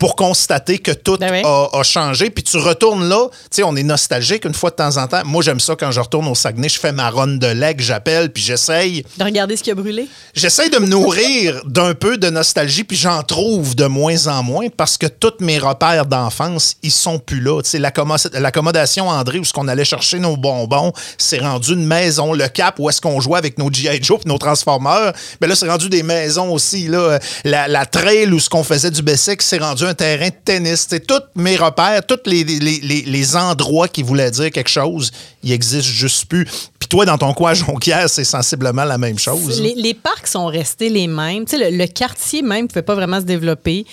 pour 0.00 0.16
constater 0.16 0.78
que 0.80 0.90
tout 0.90 1.16
Ben 1.18 1.30
oui. 1.30 1.42
a, 1.44 1.68
a 1.78 1.82
changé. 1.84 2.30
Puis 2.30 2.42
tu 2.42 2.56
retournes 2.56 3.08
là, 3.08 3.28
tu 3.30 3.36
sais, 3.52 3.62
on 3.62 3.76
est 3.76 3.82
nostalgique 3.84 4.44
une 4.46 4.54
fois 4.54 4.70
de 4.70 4.76
temps 4.76 4.96
en 4.96 5.06
temps. 5.06 5.20
Moi, 5.24 5.42
j'aime 5.44 5.60
ça 5.60 5.76
quand 5.78 5.92
je 5.92 6.00
retourne 6.00 6.26
au 6.26 6.34
Saguenay, 6.34 6.68
je 6.70 6.80
fais 6.80 6.90
ma 6.90 7.10
run 7.10 7.36
de 7.36 7.46
leg, 7.46 7.80
j'appelle, 7.80 8.32
puis 8.32 8.42
j'essaye. 8.42 9.04
De 9.18 9.24
regarder 9.24 9.56
ce 9.56 9.62
qui 9.62 9.70
a 9.70 9.74
brûlé? 9.74 10.08
J'essaye 10.34 10.70
de 10.70 10.78
me 10.78 10.86
nourrir 10.86 11.60
d'un 11.66 11.94
peu 11.94 12.16
de 12.16 12.30
nostalgie, 12.30 12.82
puis 12.82 12.96
j'en 12.96 13.22
trouve 13.22 13.76
de 13.76 13.84
moins 13.84 14.26
en 14.26 14.42
moins 14.42 14.68
parce 14.74 14.96
que 14.96 15.06
tous 15.06 15.34
mes 15.40 15.58
repères 15.58 16.06
d'enfance, 16.06 16.76
ils 16.82 16.90
sont 16.90 17.18
plus 17.18 17.40
là. 17.40 17.60
Tu 17.62 17.68
sais, 17.70 17.78
l'accommo- 17.78 18.16
l'accommodation 18.38 19.08
André, 19.08 19.38
où 19.38 19.44
ce 19.44 19.52
qu'on 19.52 19.68
allait 19.68 19.84
chercher 19.84 20.18
nos 20.18 20.36
bonbons, 20.36 20.92
c'est 21.18 21.40
rendu 21.40 21.74
une 21.74 21.84
maison. 21.86 22.32
Le 22.32 22.48
cap, 22.48 22.76
où 22.78 22.88
est-ce 22.88 23.00
qu'on 23.02 23.20
jouait 23.20 23.38
avec 23.38 23.58
nos 23.58 23.70
G.I. 23.70 24.02
Joe 24.02 24.18
puis 24.20 24.28
nos 24.30 24.38
Transformers, 24.38 25.12
ben 25.42 25.46
là, 25.48 25.54
c'est 25.54 25.68
rendu 25.68 25.90
des 25.90 26.02
maisons 26.02 26.50
aussi. 26.52 26.88
Là. 26.88 27.18
La, 27.44 27.68
la 27.68 27.84
trail, 27.84 28.32
où 28.32 28.40
ce 28.40 28.48
qu'on 28.48 28.64
faisait 28.64 28.90
du 28.90 29.02
bicycle, 29.02 29.44
c'est 29.44 29.58
rendu 29.58 29.84
un 29.84 29.89
terrain 29.94 30.28
de 30.28 30.34
tennis. 30.44 30.88
Tous 31.06 31.22
mes 31.34 31.56
repères, 31.56 32.04
tous 32.06 32.20
les, 32.26 33.36
endroits 33.36 33.88
qui 33.88 34.02
voulaient 34.02 34.30
dire 34.30 34.50
quelque 34.50 34.70
chose, 34.70 35.10
ils 35.42 35.52
existent 35.52 35.92
juste 35.92 36.26
plus. 36.26 36.44
Puis 36.78 36.88
toi, 36.88 37.04
dans 37.04 37.18
ton 37.18 37.32
coin 37.32 37.50
à 37.50 37.54
Jonquière, 37.54 38.08
c'est 38.08 38.24
sensiblement 38.24 38.84
la 38.84 38.98
même 38.98 39.18
chose. 39.18 39.60
Les, 39.60 39.94
parcs 39.94 40.26
sont 40.26 40.46
restés 40.46 40.88
les 40.88 41.06
mêmes. 41.06 41.44
Le, 41.52 41.76
le 41.76 41.86
quartier 41.86 42.42
même 42.42 42.64
ne 42.64 42.68
pouvait 42.68 42.82
pas 42.82 42.94
vraiment 42.94 43.20
se 43.20 43.26
développer. 43.26 43.84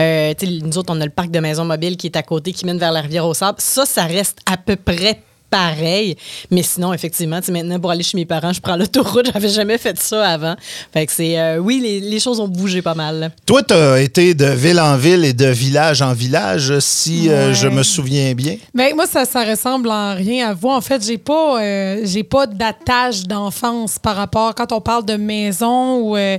Euh, 0.00 0.34
nous 0.42 0.78
autres, 0.78 0.94
on 0.94 1.00
a 1.00 1.04
le 1.04 1.10
parc 1.10 1.30
de 1.30 1.40
maisons 1.40 1.64
mobiles 1.64 1.96
qui 1.96 2.06
est 2.06 2.16
à 2.16 2.22
côté, 2.22 2.52
qui 2.52 2.66
mène 2.66 2.78
vers 2.78 2.92
la 2.92 3.00
rivière 3.00 3.26
au 3.26 3.34
sable. 3.34 3.58
Ça, 3.60 3.86
ça 3.86 4.04
reste 4.04 4.38
à 4.46 4.56
peu 4.56 4.76
près 4.76 5.20
pareil. 5.54 6.16
Mais 6.50 6.64
sinon, 6.64 6.92
effectivement, 6.92 7.38
tu 7.38 7.46
sais, 7.46 7.52
maintenant, 7.52 7.78
pour 7.78 7.92
aller 7.92 8.02
chez 8.02 8.16
mes 8.16 8.24
parents, 8.24 8.52
je 8.52 8.60
prends 8.60 8.74
l'autoroute. 8.74 9.30
J'avais 9.32 9.48
jamais 9.48 9.78
fait 9.78 9.96
ça 10.00 10.28
avant. 10.28 10.56
Fait 10.92 11.06
que 11.06 11.12
c'est... 11.12 11.38
euh, 11.38 11.58
oui, 11.58 11.78
les, 11.80 12.00
les 12.00 12.18
choses 12.18 12.40
ont 12.40 12.48
bougé 12.48 12.82
pas 12.82 12.94
mal. 12.94 13.30
Toi, 13.46 13.62
tu 13.62 13.72
as 13.72 14.00
été 14.00 14.34
de 14.34 14.46
ville 14.46 14.80
en 14.80 14.96
ville 14.96 15.24
et 15.24 15.32
de 15.32 15.46
village 15.46 16.02
en 16.02 16.12
village, 16.12 16.80
si 16.80 17.28
euh, 17.28 17.54
je 17.54 17.68
me 17.68 17.84
souviens 17.84 18.34
bien. 18.34 18.56
Ben, 18.74 18.96
moi, 18.96 19.06
ça, 19.06 19.24
ça 19.24 19.44
ressemble 19.44 19.90
en 19.90 20.16
rien 20.16 20.48
à 20.48 20.54
vous. 20.54 20.70
En 20.70 20.80
fait, 20.80 21.04
j'ai 21.06 21.18
pas, 21.18 21.62
euh, 21.62 22.00
j'ai 22.02 22.24
pas 22.24 22.48
d'attache 22.48 23.22
d'enfance 23.22 24.00
par 24.00 24.16
rapport 24.16 24.56
quand 24.56 24.72
on 24.72 24.80
parle 24.80 25.04
de 25.04 25.14
maison 25.14 26.00
où 26.00 26.16
euh, 26.16 26.36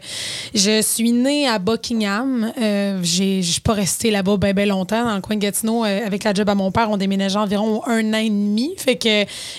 je 0.54 0.82
suis 0.82 1.14
née 1.14 1.48
à 1.48 1.58
Buckingham. 1.58 2.52
Euh, 2.62 3.00
j'ai, 3.02 3.42
je 3.42 3.52
suis 3.54 3.62
pas 3.62 3.74
restée 3.74 4.12
là-bas 4.12 4.36
bien 4.36 4.54
ben 4.54 4.68
longtemps 4.68 5.06
dans 5.06 5.16
le 5.16 5.22
coin 5.22 5.38
de 5.38 5.42
Gatineau 5.42 5.86
euh, 5.86 6.06
avec 6.06 6.26
la 6.26 6.34
job 6.34 6.50
à 6.50 6.56
mon 6.56 6.70
père. 6.72 6.90
On 6.90 6.98
déménageait 6.98 7.40
environ 7.40 7.82
un 7.88 8.14
an 8.14 8.18
et 8.18 8.30
demi. 8.30 8.74
Fait 8.78 8.98
que 8.98 9.05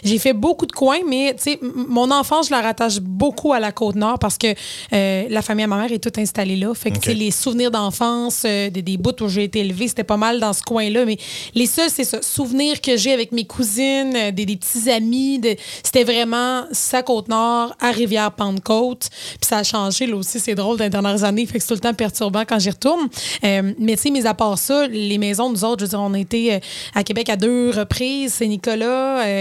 j'ai 0.04 0.18
fait 0.18 0.32
beaucoup 0.32 0.66
de 0.66 0.72
coins, 0.72 1.00
mais 1.08 1.34
tu 1.36 1.42
sais, 1.52 1.58
mon 1.62 2.10
enfance, 2.10 2.46
je 2.46 2.50
la 2.52 2.60
rattache 2.60 3.00
beaucoup 3.00 3.52
à 3.52 3.60
la 3.60 3.72
côte 3.72 3.96
nord 3.96 4.18
parce 4.18 4.38
que 4.38 4.48
euh, 4.92 5.24
la 5.28 5.42
famille 5.42 5.64
à 5.64 5.66
ma 5.68 5.76
mère 5.78 5.92
est 5.92 5.98
toute 6.02 6.18
installée 6.18 6.56
là. 6.56 6.72
Fait 6.74 6.90
que 6.90 7.10
les 7.10 7.30
souvenirs 7.30 7.70
d'enfance, 7.70 8.42
euh, 8.44 8.70
des, 8.70 8.82
des 8.82 8.96
bouts 8.96 9.12
où 9.22 9.28
j'ai 9.28 9.44
été 9.44 9.60
élevée, 9.60 9.88
c'était 9.88 10.04
pas 10.04 10.16
mal 10.16 10.40
dans 10.40 10.52
ce 10.52 10.62
coin-là. 10.62 11.04
Mais 11.04 11.16
les 11.54 11.66
seuls, 11.66 11.90
c'est 11.90 12.04
ça, 12.04 12.20
souvenirs 12.22 12.80
que 12.80 12.96
j'ai 12.96 13.12
avec 13.12 13.32
mes 13.32 13.44
cousines, 13.44 14.14
euh, 14.16 14.30
des, 14.30 14.46
des 14.46 14.56
petits 14.56 14.90
amis, 14.90 15.38
de- 15.38 15.56
c'était 15.82 16.04
vraiment 16.04 16.64
sa 16.72 17.02
côte 17.02 17.28
nord 17.28 17.74
à 17.80 17.90
Rivière-Pentecôte. 17.90 19.08
Puis 19.10 19.48
ça 19.48 19.58
a 19.58 19.62
changé, 19.62 20.06
là 20.06 20.16
aussi, 20.16 20.40
c'est 20.40 20.54
drôle, 20.54 20.76
dans 20.78 20.84
les 20.84 20.90
dernières 20.90 21.24
années. 21.24 21.46
Fait 21.46 21.58
que 21.58 21.60
c'est 21.62 21.68
tout 21.68 21.74
le 21.74 21.80
temps 21.80 21.94
perturbant 21.94 22.42
quand 22.48 22.58
j'y 22.58 22.70
retourne. 22.70 23.08
Mais 23.42 23.96
tu 23.96 24.02
sais, 24.02 24.10
mis 24.10 24.26
à 24.26 24.34
part 24.34 24.58
ça, 24.58 24.86
les 24.86 25.18
maisons, 25.18 25.50
nous 25.50 25.64
autres, 25.64 25.80
je 25.80 25.84
veux 25.84 25.90
dire, 25.90 26.00
on 26.00 26.14
a 26.14 26.18
été 26.18 26.60
à 26.94 27.04
Québec 27.04 27.28
à 27.28 27.36
deux 27.36 27.70
reprises, 27.70 28.40
euh, 28.42 28.46
euh, 28.46 29.35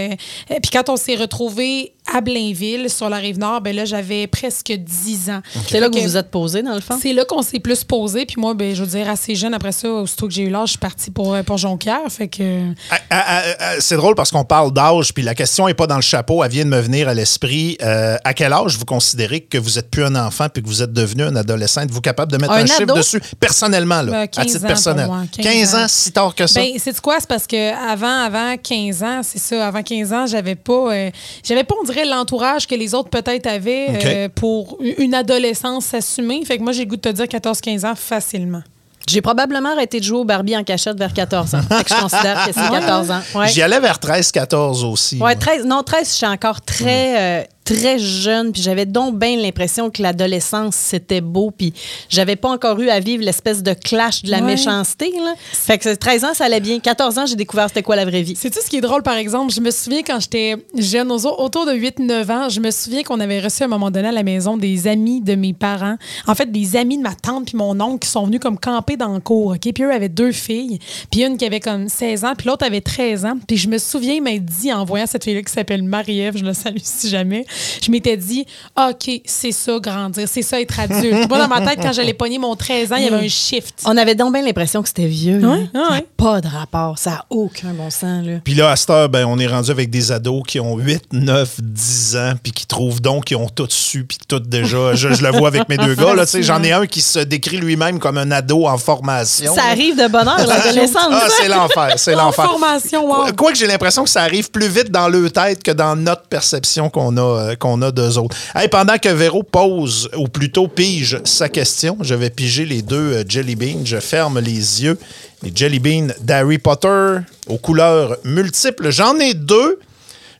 puis 0.48 0.70
quand 0.72 0.88
on 0.88 0.96
s'est 0.96 1.16
retrouvés 1.16 1.92
à 2.14 2.20
Blainville, 2.20 2.88
sur 2.90 3.08
la 3.08 3.16
rive 3.16 3.38
nord, 3.38 3.60
ben 3.60 3.74
là, 3.74 3.84
j'avais 3.84 4.26
presque 4.26 4.72
10 4.72 5.30
ans. 5.30 5.40
C'est 5.68 5.80
là 5.80 5.88
que 5.88 5.96
vous 5.98 6.02
vous 6.02 6.16
êtes 6.16 6.30
posé, 6.30 6.62
dans 6.62 6.74
le 6.74 6.80
fond? 6.80 6.98
c'est 7.00 7.12
là 7.12 7.24
qu'on 7.24 7.42
s'est 7.42 7.60
plus 7.60 7.84
posé. 7.84 8.26
Puis 8.26 8.36
moi, 8.38 8.54
ben, 8.54 8.74
je 8.74 8.82
veux 8.82 8.88
dire, 8.88 9.08
assez 9.10 9.34
jeune 9.34 9.54
après 9.54 9.72
ça, 9.72 9.88
aussitôt 9.90 10.28
que 10.28 10.34
j'ai 10.34 10.42
eu 10.42 10.50
l'âge, 10.50 10.68
je 10.68 10.70
suis 10.72 10.78
partie 10.78 11.10
pour, 11.10 11.34
euh, 11.34 11.42
pour 11.42 11.58
Jonquière. 11.58 12.00
Fait 12.08 12.28
que. 12.28 12.70
Ah, 12.90 12.98
ah, 13.10 13.42
ah, 13.58 13.72
C'est 13.80 13.96
drôle 13.96 14.14
parce 14.14 14.30
qu'on 14.30 14.44
parle 14.44 14.72
d'âge, 14.72 15.12
puis 15.12 15.22
la 15.22 15.34
question 15.34 15.66
n'est 15.66 15.74
pas 15.74 15.86
dans 15.86 15.96
le 15.96 16.02
chapeau, 16.02 16.42
elle 16.44 16.50
vient 16.50 16.64
de 16.64 16.70
me 16.70 16.80
venir 16.80 17.08
à 17.08 17.14
l'esprit. 17.14 17.76
Euh, 17.82 18.16
à 18.24 18.34
quel 18.34 18.52
âge 18.52 18.76
vous 18.76 18.84
considérez 18.84 19.40
que 19.40 19.58
vous 19.58 19.78
êtes 19.78 19.90
plus 19.90 20.04
un 20.04 20.14
enfant 20.14 20.46
puis 20.52 20.62
que 20.62 20.68
vous 20.68 20.82
êtes 20.82 20.92
devenu 20.92 21.22
un 21.24 21.36
adolescent? 21.36 21.82
Êtes-vous 21.82 22.00
capable 22.00 22.32
de 22.32 22.38
mettre 22.38 22.52
un, 22.52 22.62
Un 22.62 22.66
chiffre 22.66 22.94
dessus? 22.94 23.20
Personnellement, 23.40 24.02
là, 24.02 24.12
Ben, 24.12 24.20
à 24.20 24.26
15 24.26 24.46
titre 24.46 24.64
ans 24.64 24.68
personnel? 24.68 25.06
pour 25.06 25.14
moi, 25.14 25.24
15, 25.36 25.44
15 25.46 25.74
ans, 25.74 25.78
ans. 25.78 25.86
si 25.88 26.12
tard 26.12 26.34
que 26.34 26.46
ça? 26.46 26.60
Ben, 26.60 26.70
c'est 26.78 27.00
quoi? 27.00 27.16
C'est 27.20 27.28
parce 27.28 27.46
que 27.46 27.90
avant, 27.92 28.20
avant 28.24 28.56
15 28.56 29.02
ans, 29.02 29.20
c'est 29.22 29.38
ça, 29.38 29.66
avant 29.66 29.82
15 29.82 30.12
ans, 30.12 30.26
j'avais 30.26 30.54
pas, 30.54 30.92
euh, 30.92 31.10
j'avais 31.44 31.64
pas, 31.64 31.74
on 31.80 31.84
dirait, 31.84 31.95
l'entourage 32.04 32.66
que 32.66 32.74
les 32.74 32.94
autres 32.94 33.08
peut-être 33.10 33.46
avaient 33.46 33.86
OK. 33.88 34.04
euh, 34.04 34.28
pour 34.34 34.78
une 34.98 35.14
adolescence 35.14 35.94
assumée. 35.94 36.44
Fait 36.44 36.58
que 36.58 36.62
moi, 36.62 36.72
j'ai 36.72 36.84
le 36.84 36.88
goût 36.90 36.96
de 36.96 37.00
te 37.00 37.08
dire 37.08 37.24
14-15 37.26 37.86
ans 37.86 37.94
facilement. 37.94 38.62
J'ai 39.08 39.20
probablement 39.20 39.70
arrêté 39.70 40.00
de 40.00 40.04
jouer 40.04 40.18
au 40.18 40.24
Barbie 40.24 40.56
en 40.56 40.64
cachette 40.64 40.98
vers 40.98 41.12
14 41.14 41.54
ans. 41.54 41.60
Fait 41.62 41.84
que 41.84 41.90
je 41.94 42.00
considère 42.00 42.44
que 42.44 42.52
c'est 42.52 42.70
14 42.70 43.10
ans. 43.12 43.20
Ouais. 43.36 43.48
J'y 43.48 43.62
allais 43.62 43.78
vers 43.78 43.98
13-14 43.98 44.84
aussi. 44.84 45.18
Ouais, 45.20 45.36
13, 45.36 45.64
non, 45.64 45.82
13, 45.84 46.08
je 46.08 46.12
suis 46.12 46.26
encore 46.26 46.60
très, 46.60 47.42
euh, 47.42 47.44
très 47.66 47.98
jeune. 47.98 48.52
Puis 48.52 48.62
j'avais 48.62 48.86
donc 48.86 49.18
bien 49.18 49.36
l'impression 49.36 49.90
que 49.90 50.00
l'adolescence, 50.00 50.74
c'était 50.76 51.20
beau. 51.20 51.50
Puis 51.50 51.74
j'avais 52.08 52.36
pas 52.36 52.48
encore 52.48 52.80
eu 52.80 52.88
à 52.88 53.00
vivre 53.00 53.22
l'espèce 53.24 53.62
de 53.62 53.74
clash 53.74 54.22
de 54.22 54.30
la 54.30 54.38
Ouais. 54.38 54.42
méchanceté. 54.54 55.10
Là. 55.12 55.34
Fait 55.52 55.76
que 55.78 55.94
13 55.94 56.24
ans, 56.24 56.34
ça 56.34 56.44
allait 56.44 56.60
bien. 56.60 56.78
14 56.78 57.18
ans, 57.18 57.26
j'ai 57.26 57.36
découvert 57.36 57.68
c'était 57.68 57.82
quoi 57.82 57.96
la 57.96 58.04
vraie 58.04 58.22
vie. 58.22 58.36
C'est-tu 58.36 58.58
ce 58.64 58.70
qui 58.70 58.76
est 58.76 58.80
drôle, 58.80 59.02
par 59.02 59.16
exemple? 59.16 59.52
Je 59.52 59.60
me 59.60 59.70
souviens 59.70 60.02
quand 60.06 60.20
j'étais 60.20 60.56
jeune, 60.78 61.10
autour 61.10 61.66
de 61.66 61.72
8-9 61.72 62.30
ans, 62.30 62.48
je 62.48 62.60
me 62.60 62.70
souviens 62.70 63.02
qu'on 63.02 63.18
avait 63.20 63.40
reçu 63.40 63.62
à 63.62 63.66
un 63.66 63.68
moment 63.68 63.90
donné 63.90 64.08
à 64.08 64.12
la 64.12 64.22
maison 64.22 64.56
des 64.56 64.86
amis 64.86 65.20
de 65.20 65.34
mes 65.34 65.52
parents. 65.52 65.96
En 66.26 66.34
fait, 66.34 66.50
des 66.52 66.76
amis 66.76 66.96
de 66.98 67.02
ma 67.02 67.14
tante 67.14 67.46
puis 67.46 67.56
mon 67.56 67.78
oncle 67.80 67.98
qui 68.00 68.08
sont 68.08 68.26
venus 68.26 68.40
comme 68.40 68.58
camper 68.58 68.96
dans 68.96 69.12
le 69.12 69.20
cours. 69.20 69.52
OK? 69.52 69.72
Puis 69.72 69.82
eux 69.82 69.92
avaient 69.92 70.08
deux 70.08 70.32
filles. 70.32 70.78
Puis 71.10 71.22
une 71.24 71.36
qui 71.36 71.44
avait 71.44 71.60
comme 71.60 71.88
16 71.88 72.24
ans, 72.24 72.34
puis 72.36 72.46
l'autre 72.48 72.64
avait 72.64 72.80
13 72.80 73.24
ans. 73.24 73.34
Puis 73.48 73.56
je 73.56 73.68
me 73.68 73.78
souviens 73.78 74.20
m'être 74.20 74.44
dit, 74.44 74.72
en 74.72 74.84
voyant 74.84 75.06
cette 75.06 75.24
fille-là 75.24 75.42
qui 75.42 75.52
s'appelle 75.52 75.82
Marie-Ève, 75.82 76.36
je 76.36 76.44
la 76.44 76.54
salue 76.54 76.76
si 76.82 77.08
jamais, 77.08 77.44
je 77.82 77.90
m'étais 77.90 78.16
dit, 78.16 78.46
OK, 78.76 79.20
c'est 79.24 79.52
ça, 79.52 79.78
grandir. 79.80 80.28
C'est 80.28 80.42
ça, 80.42 80.60
être 80.60 80.78
adulte. 80.80 81.28
Moi, 81.28 81.38
dans 81.38 81.48
ma 81.48 81.60
tête, 81.60 81.78
quand 81.82 81.92
j'allais 81.92 82.14
pogner 82.14 82.38
mon 82.38 82.56
13 82.56 82.92
ans, 82.92 82.96
il 82.96 83.04
y 83.04 83.08
avait 83.08 83.24
un 83.24 83.28
shift. 83.28 83.82
On 83.84 83.96
avait 83.96 84.14
donc 84.14 84.32
bien 84.32 84.42
l'impression 84.42 84.82
que 84.82 84.88
c'était 84.88 85.06
vieux. 85.06 85.38
Ouais, 85.38 85.68
ouais. 85.74 86.06
Pas 86.16 86.40
de 86.40 86.48
rapport. 86.48 86.98
Ça 86.98 87.10
n'a 87.10 87.24
aucun 87.30 87.72
bon 87.72 87.90
sens. 87.90 88.24
Là. 88.26 88.34
Puis 88.44 88.54
là, 88.54 88.70
à 88.70 88.76
cette 88.76 88.90
heure, 88.90 89.08
ben, 89.08 89.24
on 89.26 89.38
est 89.38 89.46
rendu 89.46 89.70
avec 89.70 89.90
des 89.90 90.12
ados 90.12 90.42
qui 90.46 90.60
ont 90.60 90.76
8, 90.76 91.12
9, 91.12 91.60
10 91.60 92.16
ans, 92.16 92.32
puis 92.42 92.52
qui 92.52 92.66
trouvent 92.66 93.00
donc 93.00 93.24
qu'ils 93.26 93.36
ont 93.36 93.48
tout 93.48 93.66
su, 93.70 94.04
puis 94.04 94.18
tout 94.26 94.40
déjà. 94.40 94.94
Je, 94.94 95.12
je 95.12 95.22
le 95.22 95.30
vois 95.30 95.48
avec 95.48 95.68
mes 95.68 95.76
deux 95.76 95.94
gars. 95.94 96.14
là, 96.14 96.24
tu 96.26 96.32
sais, 96.32 96.42
J'en 96.42 96.62
ai 96.62 96.72
un 96.72 96.86
qui 96.86 97.00
se 97.00 97.18
décrit 97.18 97.56
lui-même 97.58 97.98
comme 97.98 98.18
un 98.18 98.30
ado 98.30 98.66
en 98.66 98.78
formation. 98.78 99.54
Ça 99.54 99.62
arrive 99.70 99.96
de 99.96 100.08
bonne 100.08 100.26
heure, 100.28 100.38
l'adolescence. 100.46 101.08
Ah, 101.10 101.26
c'est 101.40 101.48
l'enfer, 101.48 101.92
c'est 101.96 102.14
En 102.14 102.26
l'enfer. 102.26 102.44
formation, 102.46 103.06
wow. 103.06 103.14
Quoi- 103.14 103.32
Quoique 103.32 103.58
j'ai 103.58 103.66
l'impression 103.66 104.04
que 104.04 104.10
ça 104.10 104.22
arrive 104.22 104.50
plus 104.50 104.68
vite 104.68 104.90
dans 104.90 105.08
leur 105.08 105.30
tête 105.30 105.62
que 105.62 105.70
dans 105.70 105.94
notre 105.96 106.22
perception 106.22 106.88
qu'on 106.90 107.16
a, 107.16 107.20
euh, 107.20 107.45
qu'on 107.54 107.82
a 107.82 107.90
d'eux 107.90 108.18
autres. 108.18 108.36
Pendant 108.70 108.98
que 108.98 109.08
Véro 109.08 109.42
pose, 109.42 110.10
ou 110.16 110.28
plutôt 110.28 110.68
pige 110.68 111.20
sa 111.24 111.48
question, 111.48 111.98
je 112.00 112.14
vais 112.14 112.30
piger 112.30 112.66
les 112.66 112.82
deux 112.82 113.12
euh, 113.12 113.24
Jelly 113.26 113.56
Beans. 113.56 113.84
Je 113.84 113.98
ferme 113.98 114.40
les 114.40 114.82
yeux. 114.82 114.98
Les 115.42 115.52
Jelly 115.54 115.78
Beans 115.78 116.08
d'Harry 116.20 116.58
Potter 116.58 117.18
aux 117.46 117.58
couleurs 117.58 118.16
multiples. 118.24 118.90
J'en 118.90 119.18
ai 119.18 119.34
deux. 119.34 119.78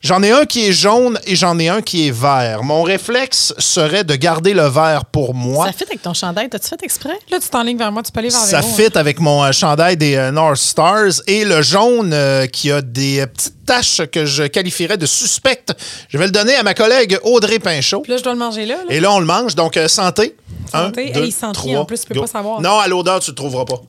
J'en 0.06 0.22
ai 0.22 0.30
un 0.30 0.44
qui 0.46 0.68
est 0.68 0.72
jaune 0.72 1.18
et 1.26 1.34
j'en 1.34 1.58
ai 1.58 1.68
un 1.68 1.82
qui 1.82 2.06
est 2.06 2.10
vert. 2.12 2.62
Mon 2.62 2.84
réflexe 2.84 3.52
serait 3.58 4.04
de 4.04 4.14
garder 4.14 4.54
le 4.54 4.68
vert 4.68 5.04
pour 5.04 5.34
moi. 5.34 5.66
Ça 5.66 5.72
fit 5.72 5.82
avec 5.82 6.00
ton 6.00 6.14
chandail. 6.14 6.48
T'as-tu 6.48 6.68
fait 6.68 6.80
exprès? 6.84 7.18
Là, 7.28 7.40
tu 7.40 7.48
t'enlignes 7.48 7.76
vers 7.76 7.90
moi, 7.90 8.04
tu 8.04 8.12
peux 8.12 8.20
aller 8.20 8.28
vers 8.28 8.38
Ça 8.38 8.60
Véro, 8.60 8.70
hein. 8.72 8.76
fit 8.76 8.96
avec 8.98 9.18
mon 9.18 9.42
euh, 9.42 9.50
chandail 9.50 9.96
des 9.96 10.14
euh, 10.14 10.30
North 10.30 10.58
Stars 10.58 11.22
et 11.26 11.44
le 11.44 11.60
jaune 11.60 12.12
euh, 12.12 12.46
qui 12.46 12.70
a 12.70 12.82
des 12.82 13.18
euh, 13.18 13.26
petites 13.26 13.66
taches 13.66 14.02
que 14.12 14.26
je 14.26 14.44
qualifierais 14.44 14.96
de 14.96 15.06
suspectes. 15.06 15.74
Je 16.08 16.18
vais 16.18 16.26
le 16.26 16.30
donner 16.32 16.54
à 16.54 16.62
ma 16.62 16.74
collègue 16.74 17.18
Audrey 17.24 17.58
Pinchot. 17.58 18.02
Puis 18.02 18.12
là, 18.12 18.18
je 18.18 18.22
dois 18.22 18.32
le 18.34 18.38
manger 18.38 18.64
là. 18.64 18.76
là. 18.76 18.94
Et 18.94 19.00
là, 19.00 19.10
on 19.10 19.18
le 19.18 19.26
mange. 19.26 19.56
Donc, 19.56 19.76
euh, 19.76 19.88
santé. 19.88 20.36
Santé. 20.70 21.10
Un, 21.10 21.18
deux, 21.18 21.24
Hey, 21.24 21.32
santé, 21.32 21.54
trois, 21.54 21.80
en 21.80 21.84
plus, 21.84 22.00
tu 22.02 22.06
peux 22.06 22.14
go. 22.14 22.20
pas 22.20 22.26
savoir. 22.28 22.60
Non, 22.60 22.78
à 22.78 22.86
l'odeur, 22.86 23.18
tu 23.18 23.32
le 23.32 23.34
trouveras 23.34 23.64
pas. 23.64 23.82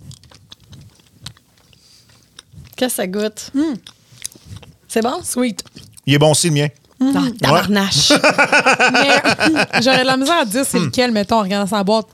Qu'est-ce 2.75 2.89
que 2.89 2.95
ça 3.03 3.05
goûte? 3.07 3.51
Hmm. 3.53 3.75
C'est 4.87 5.03
bon? 5.03 5.19
Sweet. 5.23 5.63
Il 6.07 6.13
est 6.13 6.17
bon 6.17 6.31
aussi, 6.31 6.47
le 6.47 6.53
mien. 6.53 6.67
Ah, 6.99 7.25
tabarnache. 7.39 8.11
Mais 8.93 9.81
j'aurais 9.81 10.01
de 10.01 10.07
la 10.07 10.17
misère 10.17 10.39
à 10.39 10.45
dire 10.45 10.65
c'est 10.65 10.79
lequel, 10.79 11.11
mettons, 11.11 11.35
en 11.39 11.43
regardant 11.43 11.67
sa 11.67 11.83
boîte. 11.83 12.07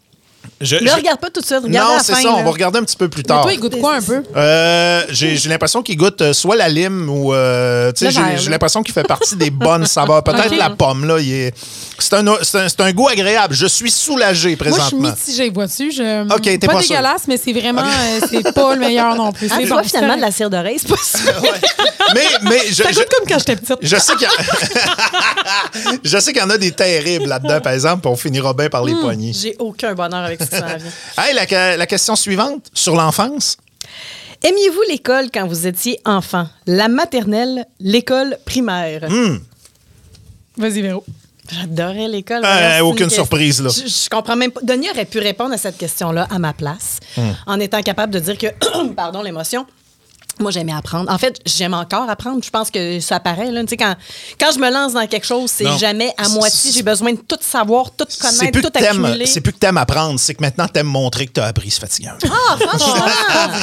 Je- 0.64 0.76
Le 0.78 0.88
je- 0.88 0.96
regarde 0.96 1.20
pas 1.20 1.30
tout 1.30 1.42
de 1.42 1.46
suite. 1.46 1.60
Regarde 1.64 1.92
Non, 1.94 1.98
c'est 2.02 2.16
ça. 2.16 2.30
On 2.34 2.44
va 2.44 2.50
regarder 2.52 2.80
un 2.80 2.84
petit 2.84 2.96
peu 2.96 3.08
plus 3.10 3.20
Mais 3.22 3.28
tard. 3.28 3.42
toi, 3.44 3.54
il 3.54 3.60
goûte 3.60 3.80
quoi 3.80 3.96
un 3.96 4.02
peu? 4.02 4.24
Euh, 4.36 5.04
j'ai 5.10 5.38
l'impression 5.50 5.82
qu'il 5.84 5.98
goûte 5.98 6.22
euh, 6.22 6.34
soit 6.34 6.56
la 6.56 6.70
lime 6.70 7.10
ou 7.10 7.34
euh, 7.34 7.92
tu 7.92 8.10
sais, 8.12 8.20
Le 8.20 8.38
j'ai 8.38 8.50
l'impression 8.50 8.82
qu'il 8.84 8.94
fait 8.94 9.04
partie 9.08 9.36
des 9.36 9.50
bonnes 9.52 9.86
saveurs. 9.88 10.24
Peut-être 10.24 10.56
la 10.58 10.70
pomme 10.72 11.06
là, 11.06 11.20
il 11.20 11.32
est 11.34 11.54
c'est 12.00 12.14
un, 12.16 12.26
c'est 12.42 12.58
un 12.60 12.68
c'est 12.70 12.82
un 12.82 12.92
goût 12.92 13.08
agréable. 13.08 13.54
Je 13.54 13.66
suis 13.68 13.92
soulagé 13.92 14.50
Moi, 14.50 14.58
je 14.60 14.72
suis 14.72 14.72
présentement. 14.74 15.10
mitigée, 15.10 15.50
vois-tu? 15.50 15.92
Je... 15.92 16.24
Ok, 16.34 16.42
t'es 16.42 16.58
pas 16.60 16.82
sûr. 16.82 16.96
dégueulasse, 16.98 17.24
mais 17.28 17.38
c'est 17.38 17.54
vraiment... 17.54 17.82
euh, 17.84 18.20
c'est 18.30 18.54
pas 18.54 18.74
le 18.74 18.80
meilleur 18.80 19.16
non 19.16 19.32
plus. 19.32 19.48
Ah, 19.52 19.56
C'est 19.60 19.68
bon, 19.68 19.78
c'est 19.84 19.90
finalement, 19.90 20.16
de 20.16 20.22
la 20.22 20.32
cire 20.32 20.50
d'oreille, 20.50 20.78
c'est 20.80 20.90
pas 20.90 20.96
ça. 21.04 21.20
mais 22.14 22.22
mais 22.44 22.60
je, 22.70 22.74
Ça 22.84 22.84
comme 22.94 23.28
quand 23.28 23.40
j'étais 23.40 23.56
petite. 23.56 23.78
je 23.82 23.96
sais 23.98 24.14
qu'il 24.14 24.24
y 24.24 24.26
a- 24.26 25.94
je 26.04 26.18
sais 26.18 26.34
qu'il 26.34 26.42
y 26.42 26.46
en 26.46 26.50
a 26.50 26.58
des 26.58 26.72
terribles 26.72 27.28
là-dedans 27.28 27.62
par 27.62 27.74
exemple, 27.74 28.02
puis 28.02 28.12
on 28.12 28.16
finira 28.16 28.54
bien 28.54 28.70
par 28.70 28.84
les 28.84 28.94
poignées. 28.94 29.34
J'ai 29.34 29.56
aucun 29.60 29.94
bonheur 29.94 30.24
avec 30.26 30.40
que 30.40 30.46
ça. 30.54 30.78
Hey, 31.18 31.34
la, 31.36 31.78
la 31.78 31.86
question 31.88 32.16
suivante 32.16 32.68
sur 32.74 32.96
l'enfance. 32.96 33.58
Aimiez-vous 34.44 34.82
l'école 34.90 35.30
quand 35.34 35.48
vous 35.48 35.68
étiez 35.68 36.00
enfant? 36.06 36.48
La 36.68 36.88
maternelle, 36.90 37.66
l'école 37.80 38.38
primaire? 38.46 39.10
Hmm. 39.10 39.38
Vas-y, 40.58 40.82
Véro. 40.82 41.04
J'adorais 41.52 42.08
l'école. 42.08 42.42
Euh, 42.46 42.78
une 42.78 42.82
aucune 42.84 43.08
question- 43.08 43.24
surprise, 43.24 43.62
là. 43.62 43.70
Je, 43.70 43.88
je 43.88 44.10
comprends 44.10 44.36
même 44.36 44.52
pas. 44.52 44.62
Denis 44.64 44.90
aurait 44.90 45.06
pu 45.06 45.20
répondre 45.20 45.54
à 45.54 45.58
cette 45.58 45.78
question-là 45.78 46.28
à 46.30 46.40
ma 46.40 46.54
place, 46.54 47.00
Hmm. 47.18 47.32
en 47.48 47.60
étant 47.60 47.82
capable 47.82 48.14
de 48.14 48.20
dire 48.20 48.38
que, 48.38 48.48
pardon, 48.96 49.22
l'émotion, 49.22 49.66
Moi, 50.40 50.50
j'aimais 50.50 50.74
apprendre. 50.74 51.12
En 51.12 51.18
fait, 51.20 51.40
j'aime 51.46 51.74
encore 51.76 52.10
apprendre. 52.10 52.44
Je 52.44 52.50
pense 52.50 52.72
que 52.72 53.00
ça 53.00 53.20
paraît. 53.20 53.52
Là. 53.52 53.62
Tu 53.62 53.70
sais, 53.70 53.78
Quand, 53.78 53.96
quand 54.40 54.52
je 54.52 54.60
me 54.60 54.72
lance 54.72 54.94
dans 54.94 55.06
quelque 55.06 55.28
chose, 55.28 55.52
c'est 55.52 55.78
jamais 55.78 56.12
à 56.18 56.28
moitié. 56.28 56.72
J'ai 56.72 56.82
besoin 56.82 57.14
de 57.14 57.20
tout 57.20 57.38
savoir, 57.40 57.92
tout 57.92 58.08
connaître, 58.20 58.60
tout 58.62 58.72
accumuler. 58.74 59.28
c'est 59.28 59.42
plus 59.42 59.54
que 59.54 59.60
t'aimes 59.60 59.78
apprendre, 59.78 60.20
c'est 60.20 60.34
que 60.34 60.42
maintenant 60.42 60.68
t'aimes 60.68 60.88
montrer 60.88 61.28
que 61.28 61.34
t'as 61.34 61.46
appris. 61.46 61.70
C'est 61.70 61.82
fatigant. 61.82 62.14
Ah, 62.26 62.58
franchement! 62.60 63.06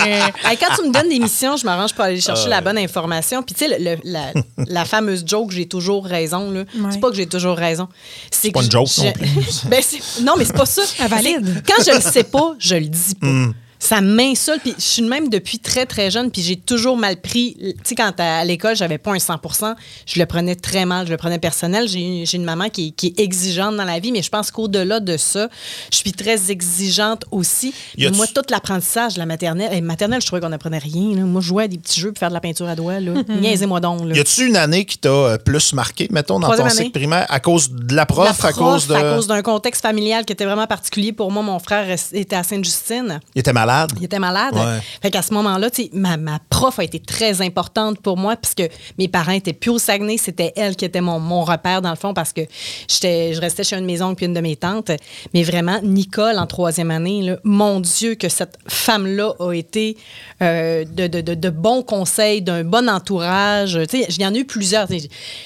Hey, 0.45 0.57
quand 0.57 0.75
tu 0.77 0.89
me 0.89 0.93
donnes 0.93 1.09
des 1.09 1.19
missions, 1.19 1.57
je 1.57 1.65
m'arrange 1.65 1.93
pour 1.93 2.05
aller 2.05 2.21
chercher 2.21 2.45
Ah, 2.47 2.51
la 2.51 2.61
bonne 2.61 2.79
information. 2.79 3.43
Puis, 3.43 3.55
tu 3.55 3.67
sais, 3.67 3.79
la, 4.05 4.33
la 4.67 4.85
fameuse 4.85 5.25
joke, 5.27 5.51
j'ai 5.51 5.67
toujours 5.67 6.05
raison. 6.05 6.51
Là. 6.51 6.61
Ouais. 6.61 6.91
C'est 6.91 7.01
pas 7.01 7.11
que 7.11 7.17
j'ai 7.17 7.27
toujours 7.27 7.57
raison. 7.57 7.89
C'est 8.31 8.51
pas 8.51 8.63
une 8.63 8.71
joke 8.71 8.89
non 8.99 9.13
plus. 9.13 9.29
Ben, 9.67 9.83
non, 10.23 10.35
mais 10.37 10.45
c'est 10.45 10.57
pas 10.57 10.67
ça. 10.67 10.83
Elle 11.01 11.09
valide. 11.09 11.63
Quand 11.67 11.83
je 11.85 11.93
le 11.95 12.01
sais 12.01 12.25
pas, 12.25 12.55
je 12.59 12.75
le 12.77 12.87
dis 12.87 13.15
pas. 13.17 13.27
Hmm. 13.27 13.53
Ça 13.81 14.01
m'insulte. 14.01 14.61
Puis 14.63 14.75
je 14.79 14.83
suis 14.85 15.03
même 15.03 15.29
depuis 15.29 15.59
très, 15.59 15.87
très 15.87 16.11
jeune. 16.11 16.31
Puis 16.31 16.43
j'ai 16.43 16.57
toujours 16.57 16.97
mal 16.97 17.17
pris. 17.21 17.57
Tu 17.59 17.75
sais, 17.83 17.95
quand 17.97 18.13
à 18.19 18.45
l'école, 18.45 18.77
j'avais 18.77 18.99
pas 18.99 19.11
un 19.13 19.17
100% 19.17 19.75
je 20.07 20.19
le 20.21 20.27
prenais 20.27 20.55
très 20.55 20.85
mal. 20.85 21.07
Je 21.07 21.11
le 21.11 21.17
prenais 21.17 21.39
personnel. 21.39 21.89
J'ai 21.89 22.01
une, 22.01 22.27
j'ai 22.27 22.37
une 22.37 22.45
maman 22.45 22.69
qui, 22.69 22.89
est- 22.89 22.91
qui 22.91 23.07
est 23.09 23.21
exigeante 23.21 23.77
dans 23.77 23.85
la 23.85 23.99
vie. 23.99 24.13
Mais 24.13 24.23
je 24.23 24.29
pense 24.29 24.51
qu'au-delà 24.51 25.01
de 25.01 25.17
ça, 25.17 25.49
je 25.91 25.97
suis 25.97 26.13
très 26.13 26.51
exigeante 26.51 27.25
aussi. 27.31 27.75
Moi, 28.17 28.27
tout 28.27 28.43
l'apprentissage 28.51 29.15
de 29.15 29.19
la 29.19 29.27
maternelle. 29.27 29.83
maternelle, 29.83 30.21
je 30.21 30.27
trouvais 30.27 30.41
qu'on 30.43 30.53
apprenait 30.53 30.79
rien. 30.79 31.17
là. 31.17 31.23
Moi, 31.23 31.41
je 31.41 31.47
jouais 31.49 31.65
à 31.65 31.69
des 31.69 31.79
petits 31.79 32.01
jeux 32.01 32.13
pour 32.13 32.19
faire 32.19 32.29
de 32.29 32.35
la 32.35 32.41
peinture 32.41 32.69
à 32.69 32.77
doigts. 32.77 33.01
Là. 33.01 33.13
Niaisez-moi 33.29 33.81
donc. 33.81 34.05
Là. 34.07 34.15
Y 34.15 34.21
a-tu 34.21 34.47
une 34.47 34.57
année 34.57 34.85
qui 34.85 34.99
t'a 34.99 35.09
euh, 35.09 35.39
plus 35.39 35.73
marqué, 35.73 36.07
mettons, 36.11 36.39
dans 36.39 36.49
Troisième 36.49 36.69
ton 36.69 36.75
cycle 36.75 36.91
primaire, 36.99 37.27
à 37.29 37.41
cause 37.41 37.71
de 37.71 37.95
la 37.95 38.05
prof, 38.07 38.25
La 38.43 38.49
à 38.49 38.53
cause 38.53 38.87
de. 38.87 38.95
à 38.95 39.15
cause 39.15 39.27
d'un 39.27 39.43
contexte 39.43 39.81
familial 39.83 40.25
qui 40.25 40.33
était 40.33 40.45
vraiment 40.45 40.67
particulier 40.67 41.13
pour 41.13 41.31
moi. 41.33 41.43
Mon 41.43 41.59
frère 41.59 41.87
était 42.13 42.37
à 42.37 42.43
Sainte-Justine. 42.43 43.21
Il 43.35 43.41
était 43.41 43.53
malade? 43.53 43.70
Il 43.99 44.05
était 44.05 44.19
malade. 44.19 44.55
Ouais. 44.55 44.81
Fait 45.03 45.11
qu'à 45.11 45.23
ce 45.23 45.33
moment-là, 45.35 45.71
tu 45.71 45.85
sais, 45.85 45.91
ma, 45.93 46.17
ma 46.17 46.39
prof 46.51 46.79
a 46.79 46.85
été 46.85 47.01
très 47.01 47.43
importante 47.43 48.01
pour 48.01 48.17
moi 48.17 48.37
puisque 48.37 48.69
mes 48.99 49.09
parents 49.09 49.33
étaient 49.33 49.53
plus 49.53 49.71
au 49.71 49.79
Saguenay. 49.79 50.17
C'était 50.19 50.53
elle 50.57 50.77
qui 50.77 50.85
était 50.85 51.01
mon, 51.01 51.19
mon 51.21 51.43
repère, 51.45 51.83
dans 51.83 51.91
le 51.91 51.97
fond, 51.97 52.15
parce 52.15 52.33
que 52.33 52.43
j'étais, 52.89 53.35
je 53.35 53.41
restais 53.41 53.65
chez 53.65 53.77
une 53.77 53.85
maison 53.85 54.15
puis 54.15 54.27
une 54.27 54.35
de 54.35 54.41
mes 54.41 54.57
tantes. 54.57 54.91
Mais 55.35 55.43
vraiment, 55.43 55.81
Nicole, 55.83 56.39
en 56.39 56.47
troisième 56.47 56.91
année, 56.91 57.23
là, 57.23 57.37
mon 57.45 57.81
Dieu, 57.81 58.15
que 58.15 58.29
cette 58.29 58.59
femme-là 58.69 59.33
a 59.39 59.53
été 59.53 59.97
euh, 60.43 60.85
de, 60.85 61.07
de, 61.07 61.21
de, 61.21 61.35
de 61.35 61.51
bons 61.51 61.83
conseils, 61.83 62.43
d'un 62.43 62.65
bon 62.65 62.89
entourage. 62.89 63.79
Tu 63.89 63.99
sais, 63.99 64.07
il 64.09 64.21
y 64.21 64.27
en 64.27 64.35
a 64.35 64.39
eu 64.39 64.45
plusieurs. 64.45 64.89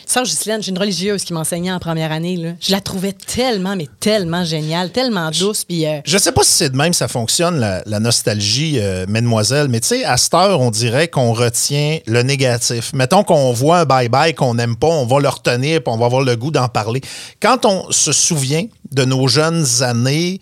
Sœur 0.06 0.24
Ghislaine, 0.24 0.62
j'ai 0.62 0.70
une 0.70 0.78
religieuse 0.78 1.24
qui 1.24 1.32
m'enseignait 1.32 1.72
en 1.72 1.78
première 1.78 2.12
année. 2.12 2.36
Là. 2.36 2.50
Je 2.60 2.72
la 2.72 2.80
trouvais 2.80 3.12
tellement, 3.12 3.76
mais 3.76 3.88
tellement 4.00 4.44
géniale, 4.44 4.90
tellement 4.90 5.30
douce. 5.30 5.64
Puis, 5.64 5.86
euh, 5.86 6.00
Je 6.04 6.18
sais 6.18 6.32
pas 6.32 6.42
si 6.44 6.52
c'est 6.52 6.70
de 6.70 6.76
même 6.76 6.92
ça 6.92 7.08
fonctionne, 7.08 7.58
la, 7.58 7.82
la 7.86 8.00
nostalgie, 8.14 8.78
euh, 8.78 9.06
mesdemoiselles, 9.08 9.66
mais 9.68 9.80
tu 9.80 9.88
sais, 9.88 10.04
à 10.04 10.16
cette 10.16 10.34
heure, 10.34 10.60
on 10.60 10.70
dirait 10.70 11.08
qu'on 11.08 11.32
retient 11.32 11.98
le 12.06 12.22
négatif. 12.22 12.92
Mettons 12.94 13.24
qu'on 13.24 13.52
voit 13.52 13.80
un 13.80 13.84
bye-bye 13.84 14.34
qu'on 14.34 14.54
n'aime 14.54 14.76
pas, 14.76 14.86
on 14.86 15.04
va 15.04 15.18
le 15.18 15.28
retenir 15.28 15.82
puis 15.82 15.92
on 15.92 15.96
va 15.96 16.06
avoir 16.06 16.22
le 16.22 16.36
goût 16.36 16.52
d'en 16.52 16.68
parler. 16.68 17.00
Quand 17.42 17.66
on 17.66 17.90
se 17.90 18.12
souvient 18.12 18.66
de 18.92 19.04
nos 19.04 19.26
jeunes 19.26 19.66
années, 19.80 20.38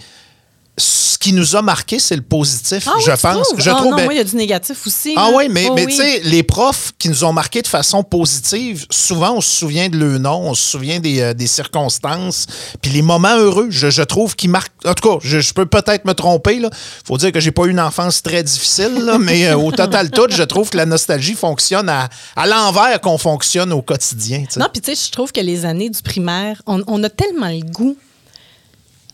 ce 0.79 1.19
qui 1.19 1.35
nous 1.35 1.55
a 1.55 1.61
marqué, 1.63 1.99
c'est 1.99 2.17
le 2.17 2.23
positif, 2.23 2.89
Ah 2.89 2.95
oui, 2.97 3.03
je 3.07 3.11
pense. 3.13 3.21
trouves? 3.49 3.61
Je 3.61 3.71
Ah 3.71 3.75
trouve, 3.75 3.91
non, 3.91 3.97
ben, 3.99 4.05
moi, 4.05 4.15
il 4.15 4.17
y 4.17 4.21
a 4.21 4.25
du 4.25 4.35
négatif 4.37 4.87
aussi. 4.87 5.13
Ah 5.17 5.29
là. 5.31 5.37
oui, 5.37 5.49
mais, 5.51 5.67
Oh 5.71 5.75
mais 5.75 5.85
oui. 5.85 5.93
tu 5.93 5.99
sais, 5.99 6.21
les 6.25 6.43
profs 6.43 6.93
qui 6.99 7.11
nous 7.11 7.25
ont 7.25 7.33
marqués 7.33 7.61
de 7.63 7.67
façon 7.69 8.03
positive, 8.03 8.87
souvent, 8.91 9.35
on 9.37 9.41
se 9.43 9.51
souvient 9.51 9.89
de 9.91 9.99
leur 9.99 10.19
nom, 10.19 10.49
on 10.49 10.55
se 10.55 10.63
souvient 10.71 10.99
des, 10.99 11.21
euh, 11.21 11.35
des 11.35 11.47
circonstances, 11.47 12.47
puis 12.81 12.91
les 12.91 13.03
moments 13.03 13.37
heureux, 13.37 13.67
je, 13.71 13.91
je 13.91 14.03
trouve, 14.03 14.35
qui 14.35 14.49
marquent. 14.49 14.73
En 14.87 14.95
tout 14.95 15.09
cas, 15.11 15.19
je, 15.23 15.41
je 15.41 15.53
peux 15.53 15.67
peut-être 15.67 16.07
me 16.07 16.15
tromper, 16.15 16.59
là. 16.59 16.71
faut 17.05 17.19
dire 17.19 17.33
que 17.33 17.41
j'ai 17.41 17.53
pas 17.53 17.65
eu 17.67 17.71
une 17.71 17.81
enfance 17.81 18.23
très 18.23 18.43
difficile, 18.43 18.95
là, 19.05 19.19
mais 19.19 19.47
euh, 19.47 19.57
au 19.59 19.71
total 19.73 20.11
tout, 20.11 20.27
je 20.31 20.43
trouve 20.43 20.71
que 20.71 20.77
la 20.79 20.87
nostalgie 20.87 21.35
fonctionne 21.35 21.89
à, 21.91 22.09
à 22.35 22.47
l'envers 22.47 22.99
qu'on 23.01 23.19
fonctionne 23.19 23.73
au 23.75 23.83
quotidien. 23.83 24.45
Non, 24.57 24.67
puis 24.73 24.81
tu 24.81 24.95
sais, 24.95 25.07
je 25.07 25.13
trouve 25.13 25.31
que 25.33 25.41
les 25.41 25.67
années 25.67 25.91
du 25.91 26.01
primaire, 26.03 26.61
on, 26.67 26.83
on 26.87 27.03
a 27.05 27.11
tellement 27.11 27.49
le 27.49 27.61
goût 27.61 27.97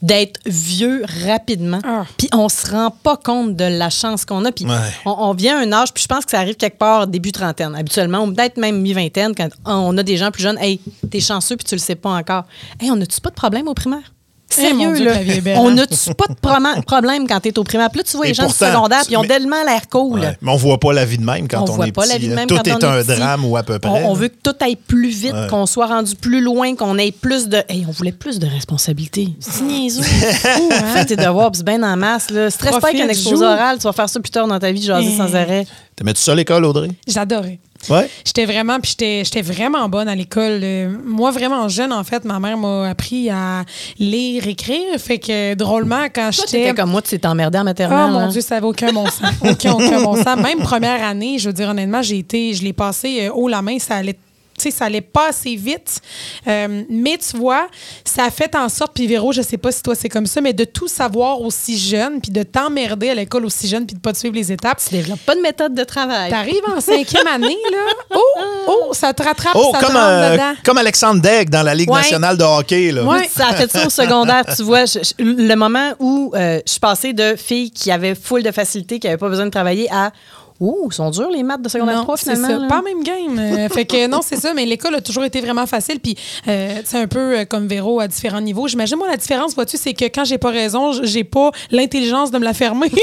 d'être 0.02 0.38
vieux 0.46 1.04
rapidement. 1.26 1.80
Ah. 1.84 2.04
Puis 2.16 2.28
on 2.32 2.48
se 2.48 2.70
rend 2.70 2.90
pas 2.90 3.16
compte 3.16 3.56
de 3.56 3.64
la 3.64 3.90
chance 3.90 4.24
qu'on 4.24 4.44
a. 4.44 4.52
Puis 4.52 4.64
Ouais. 4.64 4.74
on, 5.04 5.10
on 5.18 5.34
vient 5.34 5.58
à 5.58 5.62
un 5.62 5.72
âge, 5.72 5.92
puis 5.92 6.02
je 6.02 6.08
pense 6.08 6.24
que 6.24 6.30
ça 6.30 6.38
arrive 6.40 6.56
quelque 6.56 6.78
part 6.78 7.06
début 7.06 7.32
trentaine, 7.32 7.74
habituellement, 7.74 8.24
ou 8.24 8.32
peut-être 8.32 8.56
même 8.58 8.80
mi-vingtaine, 8.80 9.34
quand 9.34 9.48
on 9.64 9.96
a 9.98 10.02
des 10.02 10.16
gens 10.16 10.30
plus 10.30 10.42
jeunes. 10.42 10.58
Hey, 10.58 10.80
t'es 11.10 11.20
chanceux, 11.20 11.56
puis 11.56 11.64
tu 11.64 11.74
le 11.74 11.80
sais 11.80 11.94
pas 11.96 12.10
encore. 12.10 12.44
Hey, 12.80 12.90
on 12.90 13.00
a-tu 13.00 13.20
pas 13.20 13.30
de 13.30 13.34
problème 13.34 13.66
au 13.68 13.74
primaire? 13.74 14.12
Eh, 14.50 14.54
Sérieux, 14.62 14.94
Dieu, 14.94 15.04
là. 15.04 15.60
on 15.60 15.68
hein? 15.68 15.74
n'a-tu 15.74 16.14
pas 16.14 16.24
de 16.26 16.34
problème 16.82 17.26
quand 17.28 17.38
t'es 17.40 17.58
au 17.58 17.64
primaire? 17.64 17.90
Puis 17.90 17.98
là, 17.98 18.04
tu 18.10 18.16
vois 18.16 18.24
Et 18.26 18.28
les 18.30 18.34
gens 18.34 18.44
pourtant, 18.44 18.66
du 18.66 18.72
secondaire, 18.72 19.00
puis 19.04 19.12
ils 19.12 19.16
ont 19.18 19.22
mais- 19.22 19.28
tellement 19.28 19.62
l'air 19.64 19.82
cool. 19.90 20.20
Ouais, 20.20 20.38
Mais 20.40 20.50
on 20.50 20.56
voit 20.56 20.78
pas 20.80 20.92
la 20.94 21.04
vie 21.04 21.18
de 21.18 21.24
même 21.24 21.46
quand 21.48 21.68
on 21.68 21.72
on, 21.72 21.76
voit 21.76 21.86
est 21.88 21.92
pas 21.92 22.06
la 22.06 22.16
vie 22.16 22.28
de 22.28 22.34
même 22.34 22.46
Tout 22.46 22.56
quand 22.56 22.66
est 22.66 22.72
on 22.72 22.88
un 22.88 22.98
est 23.00 23.04
petit. 23.04 23.18
drame 23.20 23.44
ou 23.44 23.56
à 23.58 23.62
peu 23.62 23.78
près. 23.78 23.90
On, 24.04 24.14
veut 24.14 24.28
que 24.28 24.36
tout 24.42 24.54
aille 24.60 24.76
plus 24.76 25.10
vite, 25.10 25.32
Ouais. 25.34 25.46
qu'on 25.50 25.66
soit 25.66 25.86
rendu 25.86 26.14
plus 26.14 26.40
loin, 26.40 26.74
qu'on 26.76 26.96
ait 26.96 27.12
plus 27.12 27.48
de. 27.48 27.58
Hey, 27.68 27.84
on 27.86 27.92
voulait 27.92 28.12
plus 28.12 28.38
de 28.38 28.46
responsabilités. 28.46 29.28
C'est 29.40 29.62
niaiseux. 29.64 30.02
Hein? 30.44 30.84
Fais 30.94 31.04
tes 31.04 31.16
devoirs, 31.16 31.50
puis 31.50 31.58
c'est 31.58 31.66
bien 31.66 31.82
en 31.82 31.96
masse. 31.96 32.30
Là. 32.30 32.50
Stresse 32.50 32.76
pas 32.78 32.88
avec 32.88 33.00
un 33.02 33.08
exposé 33.08 33.44
oral, 33.44 33.76
tu 33.78 33.84
vas 33.84 33.92
faire 33.92 34.08
ça 34.08 34.18
plus 34.20 34.30
tard 34.30 34.46
dans 34.46 34.58
ta 34.58 34.72
vie, 34.72 34.82
jaser 34.82 35.10
Eh. 35.12 35.16
sans 35.16 35.34
arrêt. 35.34 35.66
T'aimais-tu 35.96 36.20
ça 36.22 36.34
l'école, 36.34 36.64
Audrey? 36.64 36.90
J'adorais. 37.06 37.58
Ouais. 37.88 38.10
J'étais 38.24 38.44
vraiment, 38.44 38.80
puis 38.80 38.90
j'étais, 38.90 39.22
j'étais 39.24 39.42
vraiment 39.42 39.88
bonne 39.88 40.08
à 40.08 40.14
l'école. 40.14 40.60
Euh, 40.62 40.96
Moi, 41.04 41.30
vraiment 41.30 41.68
jeune, 41.68 41.92
en 41.92 42.04
fait, 42.04 42.24
ma 42.24 42.38
mère 42.40 42.58
m'a 42.58 42.88
appris 42.88 43.30
à 43.30 43.64
lire, 43.98 44.46
écrire. 44.46 44.98
Fait 44.98 45.18
que 45.18 45.54
drôlement, 45.54 46.06
quand 46.12 46.30
j'étais. 46.32 46.74
comme 46.74 46.90
moi, 46.90 47.02
tu 47.02 47.18
t'es 47.18 47.26
emmerdé 47.26 47.58
en 47.58 47.64
maternelle. 47.64 48.06
Oh 48.08 48.12
mon 48.12 48.18
hein? 48.18 48.28
Dieu, 48.28 48.40
ça 48.40 48.56
n'avait 48.56 48.66
aucun 48.66 48.92
bon 48.92 49.06
sens. 49.06 49.32
Aucun, 49.48 49.72
aucun 49.72 50.02
bon 50.02 50.16
sens. 50.16 50.36
Même 50.36 50.58
première 50.58 51.02
année, 51.04 51.38
je 51.38 51.48
veux 51.48 51.52
dire 51.52 51.68
honnêtement, 51.68 52.02
j'ai 52.02 52.18
été, 52.18 52.52
je 52.54 52.62
l'ai 52.62 52.72
passé 52.72 53.26
euh, 53.26 53.32
haut 53.32 53.48
la 53.48 53.62
main, 53.62 53.78
ça 53.78 53.96
allait. 53.96 54.18
Tu 54.58 54.64
sais, 54.64 54.76
ça 54.76 54.84
allait 54.86 55.00
pas 55.00 55.28
assez 55.28 55.54
vite. 55.56 56.00
Euh, 56.46 56.82
mais 56.90 57.18
tu 57.18 57.36
vois, 57.36 57.68
ça 58.04 58.24
a 58.24 58.30
fait 58.30 58.54
en 58.54 58.68
sorte, 58.68 58.92
puis 58.94 59.06
Véro, 59.06 59.32
je 59.32 59.42
sais 59.42 59.56
pas 59.56 59.72
si 59.72 59.82
toi 59.82 59.94
c'est 59.94 60.08
comme 60.08 60.26
ça, 60.26 60.40
mais 60.40 60.52
de 60.52 60.64
tout 60.64 60.88
savoir 60.88 61.40
aussi 61.40 61.78
jeune, 61.78 62.20
puis 62.20 62.30
de 62.30 62.42
t'emmerder 62.42 63.10
à 63.10 63.14
l'école 63.14 63.44
aussi 63.44 63.68
jeune, 63.68 63.86
puis 63.86 63.94
de 63.96 64.00
pas 64.00 64.12
te 64.12 64.18
suivre 64.18 64.34
les 64.34 64.52
étapes. 64.52 64.78
Tu 64.86 64.90
développes 64.94 65.20
pas 65.20 65.34
de 65.34 65.40
méthode 65.40 65.74
de 65.74 65.84
travail. 65.84 66.30
T'arrives 66.30 66.62
en 66.76 66.80
cinquième 66.80 67.26
année, 67.26 67.56
là. 67.72 67.78
Oh, 68.14 68.20
oh, 68.68 68.94
ça 68.94 69.12
te 69.12 69.22
rattrape, 69.22 69.52
Oh, 69.54 69.70
ça 69.72 69.80
comme, 69.80 69.88
te 69.92 69.96
rentre 69.96 70.08
euh, 70.08 70.32
dedans. 70.32 70.52
comme 70.64 70.78
Alexandre 70.78 71.20
Degg 71.22 71.48
dans 71.50 71.62
la 71.62 71.74
Ligue 71.74 71.90
Ouais. 71.90 71.98
nationale 72.00 72.36
de 72.36 72.44
hockey. 72.44 72.92
Là. 72.92 73.04
Ouais. 73.04 73.28
Ça 73.34 73.48
a 73.48 73.54
fait 73.54 73.70
ça 73.70 73.86
au 73.86 73.90
secondaire, 73.90 74.44
tu 74.56 74.62
vois. 74.62 74.84
je- 74.84 74.98
je- 74.98 75.24
le 75.24 75.54
moment 75.54 75.92
où 75.98 76.32
euh, 76.34 76.60
je 76.66 76.70
suis 76.70 76.80
passée 76.80 77.12
de 77.12 77.36
filles 77.36 77.70
qui 77.70 77.90
avaient 77.90 78.14
full 78.14 78.42
de 78.42 78.50
facilité, 78.50 78.98
qui 78.98 79.06
n'avaient 79.06 79.18
pas 79.18 79.28
besoin 79.28 79.46
de 79.46 79.50
travailler, 79.50 79.88
à 79.92 80.12
Ouh, 80.60 80.88
ils 80.90 80.94
sont 80.94 81.10
durs 81.10 81.30
les 81.30 81.42
maths 81.44 81.62
de 81.62 81.68
secondaire 81.68 81.96
Non, 81.98 82.02
3 82.02 82.16
c'est 82.16 82.34
finalement. 82.34 82.68
ça. 82.68 82.74
Pas 82.74 82.82
même 82.82 83.02
game. 83.04 83.38
Euh, 83.38 83.68
fait 83.72 83.84
que 83.84 84.08
non, 84.08 84.20
c'est 84.22 84.36
ça. 84.36 84.54
Mais 84.54 84.66
l'école 84.66 84.94
a 84.96 85.00
toujours 85.00 85.24
été 85.24 85.40
vraiment 85.40 85.66
facile. 85.66 86.00
Puis 86.00 86.16
euh, 86.48 86.80
c'est 86.84 87.00
un 87.00 87.06
peu 87.06 87.38
euh, 87.38 87.44
comme 87.44 87.68
Véro 87.68 88.00
à 88.00 88.08
différents 88.08 88.40
niveaux. 88.40 88.66
J'imagine, 88.66 88.96
moi, 88.98 89.06
la 89.08 89.16
différence, 89.16 89.54
vois-tu, 89.54 89.76
c'est 89.76 89.94
que 89.94 90.04
quand 90.06 90.24
j'ai 90.24 90.38
pas 90.38 90.50
raison, 90.50 90.92
j'ai 91.04 91.22
pas 91.24 91.52
l'intelligence 91.70 92.30
de 92.32 92.38
me 92.38 92.44
la 92.44 92.54
fermer. 92.54 92.90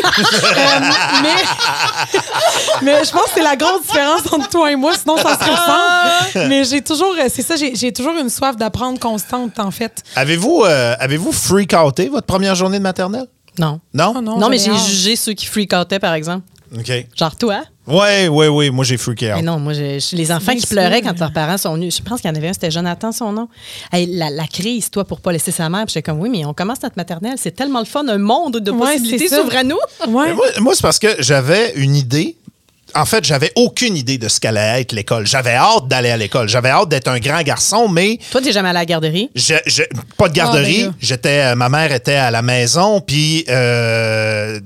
Euh, 0.55 0.79
mais, 1.23 1.29
mais 2.81 3.03
je 3.05 3.11
pense 3.11 3.23
que 3.25 3.29
c'est 3.35 3.41
la 3.43 3.55
grosse 3.55 3.81
différence 3.83 4.21
entre 4.31 4.49
toi 4.49 4.71
et 4.71 4.75
moi. 4.75 4.93
Sinon, 4.97 5.17
ça 5.17 5.37
se 5.37 5.49
ressemble. 5.49 6.49
Mais 6.49 6.63
j'ai 6.63 6.81
toujours, 6.81 7.13
euh, 7.17 7.27
c'est 7.29 7.41
ça, 7.41 7.55
j'ai 7.55 7.93
toujours 7.93 8.13
une 8.19 8.29
soif 8.29 8.55
d'apprendre 8.57 8.99
constante, 8.99 9.59
en 9.59 9.71
fait. 9.71 10.03
Avez-vous 10.15 10.63
euh, 10.65 10.95
avez-vous 10.99 11.31
freak 11.31 11.73
outé 11.85 12.09
votre 12.09 12.27
première 12.27 12.55
journée 12.55 12.77
de 12.77 12.83
maternelle? 12.83 13.27
Non. 13.59 13.79
Non? 13.93 14.13
Oh 14.17 14.21
non. 14.21 14.37
Non, 14.37 14.49
mais 14.49 14.57
j'ai 14.57 14.75
jugé 14.75 15.15
ceux 15.15 15.33
qui 15.33 15.45
freak-outaient, 15.45 15.99
par 15.99 16.13
exemple. 16.13 16.43
OK. 16.77 16.91
Genre 17.15 17.35
toi? 17.35 17.63
Oui, 17.87 18.27
oui, 18.29 18.47
oui. 18.47 18.69
Moi, 18.71 18.83
j'ai 18.83 18.97
freaké 18.97 19.29
out. 19.31 19.35
Mais 19.37 19.41
non, 19.43 19.59
moi, 19.59 19.73
je- 19.73 19.99
je- 19.99 20.15
les 20.15 20.31
enfants 20.31 20.55
qui 20.55 20.65
pleuraient 20.65 21.01
quand 21.01 21.19
leurs 21.19 21.31
parents 21.33 21.57
sont 21.57 21.73
venus. 21.75 21.97
Je 21.97 22.01
pense 22.01 22.21
qu'il 22.21 22.29
y 22.29 22.33
en 22.33 22.35
avait 22.35 22.47
un, 22.49 22.53
c'était 22.53 22.71
Jonathan, 22.71 23.11
son 23.11 23.31
nom. 23.31 23.47
Hey, 23.91 24.07
la, 24.07 24.29
la 24.31 24.47
crise, 24.47 24.89
toi, 24.89 25.05
pour 25.05 25.19
pas 25.21 25.31
laisser 25.31 25.51
sa 25.51 25.69
mère. 25.69 25.85
Puis 25.85 25.93
j'étais 25.93 26.01
comme, 26.11 26.19
oui, 26.19 26.29
mais 26.29 26.45
on 26.45 26.53
commence 26.53 26.81
notre 26.81 26.97
maternelle. 26.97 27.35
C'est 27.37 27.51
tellement 27.55 27.79
le 27.79 27.85
fun, 27.85 28.07
un 28.07 28.17
monde 28.17 28.57
de 28.57 28.71
possibilités 28.71 29.27
s'ouvre 29.43 29.55
à 29.55 29.63
nous. 29.63 29.77
Ouais. 30.07 30.25
Mais 30.29 30.33
Moi, 30.33 30.45
moi, 30.61 30.73
c'est 30.75 30.81
parce 30.81 30.99
que 30.99 31.09
j'avais 31.19 31.73
une 31.75 31.95
idée. 31.95 32.35
En 32.95 33.05
fait, 33.05 33.23
j'avais 33.25 33.51
aucune 33.55 33.97
idée 33.97 34.17
de 34.17 34.27
ce 34.29 34.39
qu'allait 34.39 34.81
être 34.81 34.91
l'école. 34.93 35.27
J'avais 35.27 35.53
hâte 35.55 35.87
d'aller 35.87 36.09
à 36.09 36.17
l'école. 36.17 36.47
J'avais 36.49 36.69
hâte 36.69 36.89
d'être 36.89 37.07
un 37.09 37.19
grand 37.19 37.41
garçon, 37.41 37.87
mais 37.89 38.19
Toi, 38.31 38.41
t'es 38.41 38.51
jamais 38.53 38.69
allé 38.69 38.77
à 38.77 38.81
la 38.81 38.85
garderie? 38.85 39.29
je, 39.35 39.55
je- 39.65 39.83
pas 40.17 40.29
de 40.29 40.33
garderie. 40.33 40.83
Ah, 40.83 40.85
ben 40.85 40.87
là. 40.87 40.93
J'étais, 41.01 41.39
euh, 41.41 41.55
ma 41.55 41.69
mère 41.69 41.91
était 41.91 42.15
à 42.15 42.31
la 42.31 42.41
maison, 42.41 43.01
puis 43.01 43.43
euh, 43.49 44.59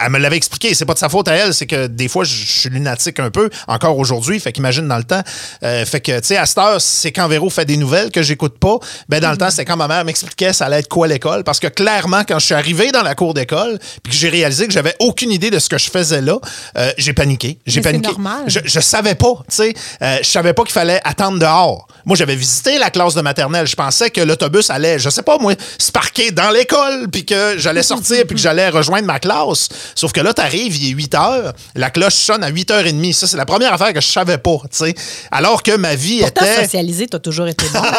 elle 0.00 0.10
me 0.10 0.18
l'avait 0.18 0.36
expliqué. 0.36 0.74
C'est 0.74 0.84
pas 0.84 0.94
de 0.94 0.98
sa 0.98 1.08
faute 1.08 1.28
à 1.28 1.34
elle, 1.34 1.52
c'est 1.54 1.66
que 1.66 1.86
des 1.86 2.08
fois 2.08 2.24
je 2.24 2.34
je 2.34 2.60
suis 2.60 2.68
lunatique 2.70 3.18
un 3.20 3.30
peu, 3.30 3.48
encore 3.68 3.98
aujourd'hui. 3.98 4.38
Fait 4.40 4.52
qu'imagine 4.52 4.86
dans 4.88 4.96
le 4.98 5.04
temps. 5.04 5.22
Euh, 5.62 5.84
fait 5.84 6.00
que 6.00 6.18
tu 6.20 6.28
sais, 6.28 6.36
à 6.36 6.46
cette 6.46 6.58
heure, 6.58 6.80
c'est 6.80 7.10
quand 7.12 7.26
Véro 7.28 7.48
fait 7.50 7.64
des 7.64 7.76
nouvelles 7.76 8.10
que 8.10 8.22
j'écoute 8.22 8.58
pas. 8.58 8.78
Ben 9.08 9.20
dans 9.20 9.30
le 9.30 9.36
temps, 9.36 9.50
c'est 9.50 9.64
quand 9.64 9.76
ma 9.76 9.88
mère 9.88 10.04
m'expliquait 10.04 10.52
ça 10.52 10.66
allait 10.66 10.80
être 10.80 10.88
quoi 10.88 11.06
l'école, 11.08 11.42
parce 11.44 11.58
que 11.60 11.66
clairement, 11.68 12.22
quand 12.26 12.38
je 12.38 12.44
suis 12.46 12.54
arrivé 12.54 12.92
dans 12.92 13.02
la 13.02 13.14
cour 13.14 13.34
d'école, 13.34 13.78
puis 14.02 14.12
que 14.12 14.18
j'ai 14.18 14.28
réalisé 14.28 14.66
que 14.66 14.72
j'avais 14.72 14.94
aucune 15.00 15.30
idée 15.32 15.50
de 15.50 15.58
ce 15.58 15.68
que 15.68 15.78
je 15.78 15.90
faisais 15.90 16.20
là, 16.20 16.38
euh, 16.76 16.90
j'ai 16.98 17.12
paniqué. 17.12 17.58
J'ai 17.66 17.80
paniqué. 17.80 18.08
normal. 18.08 18.44
Je, 18.46 18.60
je 18.64 18.80
savais 18.80 19.14
pas, 19.14 19.34
tu 19.48 19.56
sais. 19.56 19.74
Euh, 20.02 20.18
je 20.22 20.28
savais 20.28 20.52
pas 20.52 20.64
qu'il 20.64 20.72
fallait 20.72 21.00
attendre 21.04 21.38
dehors. 21.38 21.86
Moi, 22.04 22.14
j'avais 22.16 22.36
visité 22.36 22.78
la 22.78 22.90
classe 22.90 23.14
de 23.14 23.22
maternelle. 23.22 23.66
Je 23.66 23.74
pensais 23.76 24.10
que 24.10 24.20
l'autobus 24.20 24.68
allait, 24.68 24.98
je 24.98 25.08
sais 25.08 25.22
pas, 25.22 25.38
moi, 25.38 25.54
se 25.78 25.90
parquer 25.90 26.30
dans 26.30 26.50
l'école, 26.50 27.08
puis 27.10 27.24
que 27.24 27.54
j'allais 27.56 27.82
sortir, 27.82 28.26
puis 28.26 28.36
que 28.36 28.42
j'allais 28.42 28.68
rejoindre 28.68 29.06
ma 29.06 29.18
classe. 29.18 29.68
Sauf 29.94 30.12
que 30.12 30.20
là, 30.20 30.34
t'arrives, 30.34 30.76
il 30.76 30.88
est 30.90 30.94
8 30.94 31.14
heures, 31.14 31.52
la 31.74 31.88
cloche 31.88 32.12
sonne 32.14 32.44
à 32.44 32.50
8h30. 32.50 33.12
Ça, 33.14 33.26
c'est 33.26 33.38
la 33.38 33.46
première 33.46 33.72
affaire 33.72 33.94
que 33.94 34.00
je 34.02 34.06
savais 34.08 34.36
pas, 34.36 34.58
tu 34.70 34.76
sais. 34.76 34.94
Alors 35.30 35.62
que 35.62 35.74
ma 35.76 35.94
vie 35.94 36.20
Pourtant, 36.20 36.44
était. 36.44 36.64
socialisé, 36.64 37.06
t'as 37.06 37.18
toujours 37.20 37.46
été 37.48 37.64
bon. 37.72 37.80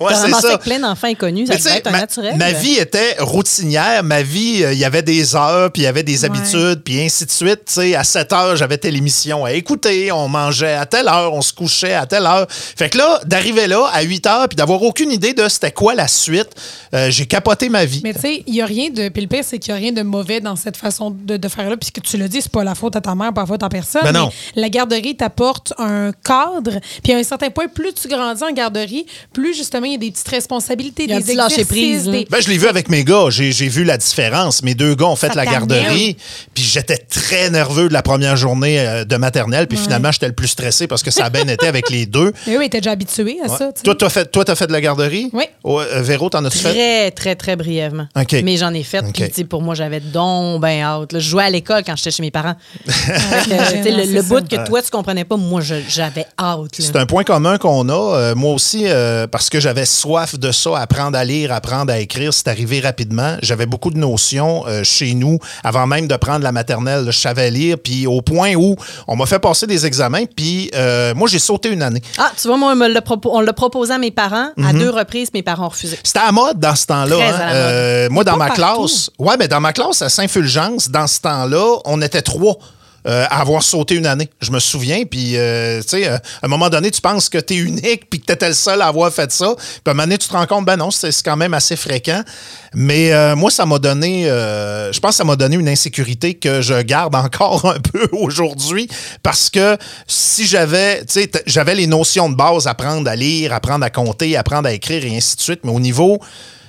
Ouais, 0.00 0.12
T'as 0.12 0.26
c'est 0.26 0.40
ça. 0.48 0.58
plein 0.58 0.78
d'enfants 0.80 1.06
inconnus, 1.08 1.46
ça 1.48 1.56
devait 1.56 1.76
être 1.78 1.86
un 1.86 1.90
ma, 1.92 2.00
naturel. 2.00 2.36
ma 2.36 2.52
vie 2.52 2.74
était 2.78 3.16
routinière. 3.20 4.02
Ma 4.02 4.22
vie, 4.22 4.64
euh, 4.64 4.72
il 4.72 4.78
y 4.78 4.84
avait 4.84 5.02
des 5.02 5.36
heures, 5.36 5.70
puis 5.70 5.82
il 5.82 5.84
y 5.84 5.88
avait 5.88 6.02
des 6.02 6.20
Ouais. 6.20 6.24
habitudes, 6.26 6.82
puis 6.84 7.00
ainsi 7.00 7.26
de 7.26 7.30
suite. 7.30 7.62
Tu 7.66 7.74
sais, 7.74 7.94
à 7.94 8.02
7 8.04 8.32
heures, 8.32 8.56
j'avais 8.56 8.78
telle 8.78 8.96
à 9.44 9.52
écouter. 9.52 10.10
On 10.12 10.28
mangeait 10.28 10.74
à 10.74 10.86
telle 10.86 11.08
heure, 11.08 11.32
on 11.34 11.42
se 11.42 11.52
couchait 11.52 11.94
à 11.94 12.06
telle 12.06 12.26
heure. 12.26 12.46
Fait 12.50 12.88
que 12.90 12.98
là, 12.98 13.20
d'arriver 13.26 13.66
là 13.66 13.88
à 13.92 14.02
8 14.02 14.26
heures, 14.26 14.48
puis 14.48 14.56
d'avoir 14.56 14.82
aucune 14.82 15.10
idée 15.10 15.32
de 15.34 15.48
c'était 15.48 15.72
quoi 15.72 15.94
la 15.94 16.08
suite, 16.08 16.50
euh, 16.94 17.10
j'ai 17.10 17.26
capoté 17.26 17.68
ma 17.68 17.84
vie. 17.84 18.00
Mais 18.04 18.14
tu 18.14 18.20
sais, 18.20 18.42
il 18.46 18.52
n'y 18.54 18.62
a 18.62 18.66
rien 18.66 18.90
de. 18.90 19.08
Puis 19.08 19.22
le 19.22 19.28
pire, 19.28 19.44
c'est 19.44 19.58
qu'il 19.58 19.72
n'y 19.74 19.78
a 19.78 19.82
rien 19.82 19.92
de 19.92 20.02
mauvais 20.02 20.40
dans 20.40 20.56
cette 20.56 20.76
façon 20.76 21.10
de, 21.10 21.36
de 21.36 21.48
faire 21.48 21.68
là. 21.70 21.76
Puisque 21.76 22.02
tu 22.02 22.16
le 22.16 22.28
dis, 22.28 22.40
c'est 22.42 22.50
pas 22.52 22.64
la 22.64 22.74
faute 22.74 22.96
à 22.96 23.00
ta 23.00 23.14
mère, 23.14 23.32
pas 23.32 23.42
la 23.42 23.46
faute 23.46 23.62
à 23.62 23.68
personne. 23.68 24.02
Ben 24.04 24.12
non. 24.12 24.30
Mais 24.56 24.62
la 24.62 24.68
garderie 24.68 25.16
t'apporte 25.16 25.72
un 25.78 26.12
cadre. 26.24 26.78
Puis 27.02 27.12
à 27.12 27.16
un 27.18 27.22
certain 27.22 27.50
point, 27.50 27.66
plus 27.68 27.92
tu 27.94 28.08
grandis 28.08 28.42
en 28.42 28.52
garderie, 28.52 29.06
plus 29.32 29.54
justement, 29.54 29.86
il 29.86 29.92
y 29.92 29.96
a 29.96 29.98
des 29.98 30.10
petites 30.10 30.28
responsabilités, 30.28 31.06
des 31.06 31.14
exercices. 31.14 31.66
prise, 31.66 32.06
là. 32.06 32.12
des- 32.12 32.26
Ben, 32.30 32.40
je 32.40 32.48
l'ai 32.48 32.58
vu 32.58 32.66
avec 32.66 32.88
mes 32.88 33.04
gars. 33.04 33.26
J'ai 33.30 33.50
vu 33.68 33.84
la 33.84 33.96
différence. 33.96 34.62
Mes 34.62 34.74
deux 34.74 34.94
gars 34.94 35.06
ont 35.06 35.16
fait 35.16 35.28
Ça 35.28 35.34
la 35.34 35.44
garderie. 35.46 36.16
Puis 36.54 36.64
j'étais 36.64 36.96
très 36.98 37.50
nerveux 37.50 37.88
de 37.88 37.92
la 37.92 38.02
première 38.02 38.36
journée 38.36 38.78
euh, 38.84 39.04
de 39.04 39.16
maternelle. 39.16 39.66
Puis 39.66 39.78
finalement, 39.78 40.12
j'étais 40.12 40.26
le 40.28 40.32
plus 40.34 40.48
stressé 40.48 40.86
parce 40.86 41.02
que 41.02 41.10
ça 41.10 41.26
a 41.26 41.30
bien 41.30 41.46
été 41.48 41.66
avec 41.66 41.90
les 41.90 42.06
deux. 42.06 42.32
Mais 42.46 42.56
oui, 42.58 42.68
t'es 42.70 42.78
déjà 42.80 42.92
habitué 42.92 43.38
à 43.44 43.50
Ouais. 43.50 43.56
ça. 43.58 43.72
Toi, 43.82 43.94
t'as 43.94 44.08
fait, 44.08 44.30
toi, 44.30 44.44
t'as 44.44 44.54
fait 44.54 44.66
de 44.66 44.72
la 44.72 44.80
garderie? 44.80 45.30
Oui. 45.32 45.44
Oh, 45.62 45.80
Véro, 46.00 46.28
t'en 46.30 46.44
as-tu 46.44 46.58
fait? 46.58 46.70
Très, 46.72 47.10
très, 47.10 47.34
très 47.36 47.56
brièvement. 47.56 48.06
OK. 48.16 48.36
Mais 48.44 48.56
j'en 48.56 48.72
ai 48.74 48.82
fait. 48.82 49.00
OK. 49.04 49.30
Puis, 49.32 49.44
pour 49.44 49.62
moi, 49.62 49.74
j'avais 49.74 50.00
donc 50.00 50.60
ben 50.60 50.80
hâte. 50.82 51.12
là. 51.12 51.18
Je 51.18 51.28
jouais 51.28 51.44
à 51.44 51.50
l'école 51.50 51.82
quand 51.84 51.96
j'étais 51.96 52.10
chez 52.10 52.22
mes 52.22 52.30
parents. 52.30 52.54
Que, 53.44 53.88
le, 53.90 54.14
le 54.14 54.22
bout 54.22 54.46
que 54.48 54.66
toi, 54.66 54.82
tu 54.82 54.90
comprenais 54.90 55.24
pas, 55.24 55.36
moi, 55.36 55.60
j'avais 55.60 56.26
hâte. 56.38 56.78
là. 56.78 56.84
C'est 56.84 56.96
un 56.96 57.06
point 57.06 57.24
commun 57.24 57.58
qu'on 57.58 57.88
a. 57.88 57.92
Euh, 58.16 58.34
moi 58.34 58.52
aussi, 58.52 58.84
euh, 58.86 59.26
parce 59.26 59.50
que 59.50 59.60
j'avais 59.60 59.84
soif 59.84 60.38
de 60.38 60.52
ça, 60.52 60.78
apprendre 60.78 61.16
à 61.18 61.24
lire, 61.24 61.52
apprendre 61.52 61.92
à 61.92 61.98
écrire, 61.98 62.32
c'est 62.32 62.48
arrivé 62.48 62.80
rapidement. 62.80 63.36
J'avais 63.42 63.66
beaucoup 63.66 63.90
de 63.90 63.98
notions 63.98 64.64
euh, 64.66 64.82
chez 64.84 65.14
nous, 65.14 65.38
avant 65.62 65.86
même 65.86 66.06
de 66.08 66.16
prendre 66.16 66.42
la 66.44 66.52
maternelle. 66.52 67.04
Je 67.06 67.18
savais 67.18 67.50
lire, 67.50 67.76
puis 67.82 68.06
au 68.06 68.22
point 68.22 68.54
où 68.54 68.73
on 69.08 69.16
m'a 69.16 69.26
fait 69.26 69.38
passer 69.38 69.66
des 69.66 69.86
examens, 69.86 70.24
puis 70.26 70.70
euh, 70.74 71.14
moi, 71.14 71.28
j'ai 71.28 71.38
sauté 71.38 71.70
une 71.70 71.82
année. 71.82 72.02
Ah, 72.18 72.30
tu 72.40 72.48
vois, 72.48 72.56
moi, 72.56 72.72
on 72.72 72.76
me 72.76 72.88
l'a 72.88 73.00
propo- 73.00 73.30
on 73.32 73.40
l'a 73.40 73.52
proposé 73.52 73.92
à 73.94 73.98
mes 73.98 74.10
parents. 74.10 74.48
À 74.64 74.72
deux 74.72 74.90
reprises, 74.90 75.30
mes 75.34 75.42
parents 75.42 75.66
ont 75.66 75.70
refusé. 75.70 75.98
C'était 76.02 76.18
à 76.20 76.32
mode 76.32 76.58
dans 76.58 76.74
ce 76.74 76.86
temps-là. 76.86 77.16
Hein. 77.16 77.40
Euh, 77.52 78.08
moi, 78.10 78.24
dans 78.24 78.36
ma 78.36 78.46
partout. 78.48 78.62
classe, 78.86 79.10
ouais, 79.18 79.36
mais 79.38 79.48
dans 79.48 79.60
ma 79.60 79.72
classe 79.72 80.02
à 80.02 80.08
Saint-Fulgence, 80.08 80.90
dans 80.90 81.06
ce 81.06 81.20
temps-là, 81.20 81.78
on 81.84 82.00
était 82.02 82.22
trois. 82.22 82.56
Euh, 83.06 83.26
avoir 83.28 83.62
sauté 83.62 83.96
une 83.96 84.06
année. 84.06 84.30
Je 84.40 84.50
me 84.50 84.58
souviens, 84.58 85.04
puis, 85.04 85.36
euh, 85.36 85.82
tu 85.82 85.88
sais, 85.88 86.08
euh, 86.08 86.16
à 86.16 86.46
un 86.46 86.48
moment 86.48 86.70
donné, 86.70 86.90
tu 86.90 87.00
penses 87.00 87.28
que 87.28 87.38
tu 87.38 87.54
es 87.54 87.56
unique, 87.58 88.08
puis 88.08 88.20
que 88.20 88.32
tu 88.32 88.44
le 88.46 88.52
seul 88.54 88.80
à 88.80 88.86
avoir 88.86 89.12
fait 89.12 89.30
ça. 89.30 89.54
Puis 89.56 89.82
à 89.86 89.90
un 89.90 89.94
moment 89.94 90.04
donné, 90.04 90.18
tu 90.18 90.28
te 90.28 90.32
rends 90.32 90.46
compte, 90.46 90.64
ben 90.64 90.76
non, 90.76 90.90
c'est 90.90 91.10
quand 91.22 91.36
même 91.36 91.52
assez 91.52 91.76
fréquent. 91.76 92.22
Mais 92.72 93.12
euh, 93.12 93.36
moi, 93.36 93.50
ça 93.50 93.66
m'a 93.66 93.78
donné, 93.78 94.24
je 94.24 94.98
pense 95.00 95.10
que 95.10 95.16
ça 95.16 95.24
m'a 95.24 95.36
donné 95.36 95.56
une 95.56 95.68
insécurité 95.68 96.34
que 96.34 96.62
je 96.62 96.80
garde 96.80 97.14
encore 97.24 97.66
un 97.66 97.80
peu 97.80 98.08
aujourd'hui, 98.12 98.88
parce 99.22 99.50
que 99.50 99.76
si 100.06 100.46
j'avais, 100.46 101.04
tu 101.04 101.20
sais, 101.20 101.30
j'avais 101.46 101.74
les 101.74 101.86
notions 101.86 102.30
de 102.30 102.34
base, 102.34 102.66
apprendre 102.66 103.08
à 103.10 103.16
lire, 103.16 103.52
apprendre 103.52 103.84
à 103.84 103.90
compter, 103.90 104.36
apprendre 104.36 104.68
à 104.68 104.72
écrire 104.72 105.04
et 105.04 105.16
ainsi 105.16 105.36
de 105.36 105.40
suite, 105.42 105.60
mais 105.64 105.72
au 105.72 105.80
niveau 105.80 106.20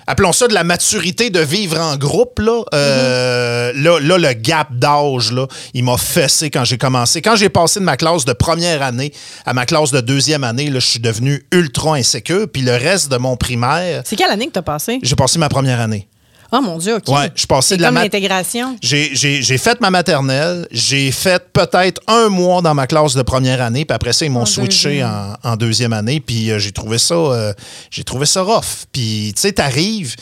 appelons 0.07 0.31
ça 0.33 0.47
de 0.47 0.53
la 0.53 0.63
maturité 0.63 1.29
de 1.29 1.39
vivre 1.39 1.79
en 1.79 1.97
groupe, 1.97 2.39
là, 2.39 2.63
euh, 2.73 3.71
là, 3.75 3.99
là, 3.99 4.17
le 4.17 4.33
gap 4.33 4.67
d'âge, 4.73 5.31
là, 5.31 5.47
il 5.73 5.83
m'a 5.83 5.97
fessé 5.97 6.49
quand 6.49 6.63
j'ai 6.63 6.77
commencé. 6.77 7.21
Quand 7.21 7.35
j'ai 7.35 7.49
passé 7.49 7.79
de 7.79 7.85
ma 7.85 7.97
classe 7.97 8.25
de 8.25 8.33
première 8.33 8.81
année 8.81 9.11
à 9.45 9.53
ma 9.53 9.65
classe 9.65 9.91
de 9.91 10.01
deuxième 10.01 10.43
année, 10.43 10.69
là, 10.69 10.79
je 10.79 10.87
suis 10.87 10.99
devenu 10.99 11.45
ultra 11.51 11.95
insécure. 11.95 12.47
Puis 12.51 12.61
le 12.61 12.73
reste 12.73 13.11
de 13.11 13.17
mon 13.17 13.35
primaire, 13.37 14.01
C'est 14.05 14.15
quelle 14.15 14.31
année 14.31 14.47
que 14.47 14.53
tu 14.53 14.59
as 14.59 14.63
passé? 14.63 14.99
j'ai 15.01 15.15
passé 15.15 15.39
ma 15.39 15.49
première 15.49 15.79
année. 15.79 16.07
Oh 16.51 16.61
mon 16.61 16.77
Dieu, 16.77 16.95
OK. 16.95 17.07
Ouais, 17.07 17.31
je 17.35 17.45
C'est 17.61 17.77
de 17.77 17.81
la 17.81 17.91
l'intégration. 17.91 18.77
J'ai, 18.81 19.57
fait 19.57 19.81
ma 19.81 19.89
maternelle, 19.89 20.67
j'ai 20.71 21.11
fait 21.11 21.43
peut-être 21.51 22.01
un 22.07 22.29
mois 22.29 22.61
dans 22.61 22.73
ma 22.73 22.87
classe 22.87 23.15
de 23.15 23.21
première 23.21 23.61
année, 23.61 23.85
puis 23.85 23.95
après 23.95 24.13
ça, 24.13 24.25
ils 24.25 24.31
m'ont 24.31 24.41
En 24.41 24.45
switché 24.45 24.89
deuxième. 24.89 25.35
en, 25.43 25.51
en 25.51 25.55
deuxième 25.55 25.93
année, 25.93 26.19
puis 26.19 26.51
euh, 26.51 26.59
j'ai 26.59 26.71
trouvé 26.71 26.97
ça 26.97 27.15
euh, 27.15 27.53
j'ai 27.91 28.03
trouvé 28.03 28.25
ça 28.25 28.41
rough. 28.41 28.85
Puis, 28.91 29.33
tu 29.35 29.41
sais, 29.41 29.51
t'arrives, 29.53 30.15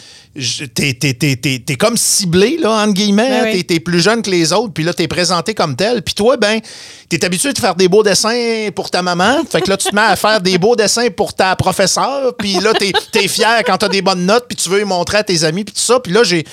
t'es, 0.73 0.93
t'es, 0.95 1.13
t'es, 1.13 1.35
t'es- 1.35 1.59
t'es 1.65 1.75
comme 1.75 1.95
ciblé, 1.95 2.57
là, 2.59 2.83
entre 2.83 2.93
guillemets, 2.93 3.29
Ben 3.29 3.53
oui. 3.53 3.63
t'es 3.63 3.79
plus 3.79 4.01
jeune 4.01 4.21
que 4.21 4.31
les 4.31 4.51
autres, 4.51 4.73
puis 4.73 4.83
là, 4.83 4.93
t'es 4.93 5.07
présenté 5.07 5.53
comme 5.53 5.75
tel, 5.75 6.01
puis 6.01 6.15
toi, 6.15 6.37
ben, 6.37 6.59
t'es 7.07 7.23
habitué 7.23 7.53
de 7.53 7.59
faire 7.59 7.75
des 7.75 7.87
beaux 7.87 8.01
dessins 8.03 8.69
pour 8.75 8.89
ta 8.89 9.01
maman, 9.01 9.41
fait 9.49 9.61
que 9.61 9.69
là, 9.69 9.77
tu 9.77 9.89
te 9.89 9.95
mets 9.95 10.01
à 10.01 10.15
faire 10.15 10.41
des 10.41 10.57
beaux 10.57 10.75
dessins 10.75 11.09
pour 11.15 11.33
ta 11.33 11.55
professeure, 11.55 12.33
puis 12.37 12.53
là, 12.55 12.73
t'es, 12.73 12.91
t'es 13.11 13.27
fier 13.27 13.61
quand 13.65 13.77
t'as 13.77 13.89
des 13.89 14.01
bonnes 14.01 14.25
notes, 14.25 14.45
puis 14.47 14.55
tu 14.55 14.69
veux 14.69 14.79
les 14.79 14.85
montrer 14.85 15.19
à 15.19 15.23
tes 15.23 15.43
amis, 15.43 15.63
puis 15.63 15.73
tout 15.73 15.81
ça, 15.81 15.99
puis 15.99 16.11
là, 16.11 16.23
j'ai 16.23 16.43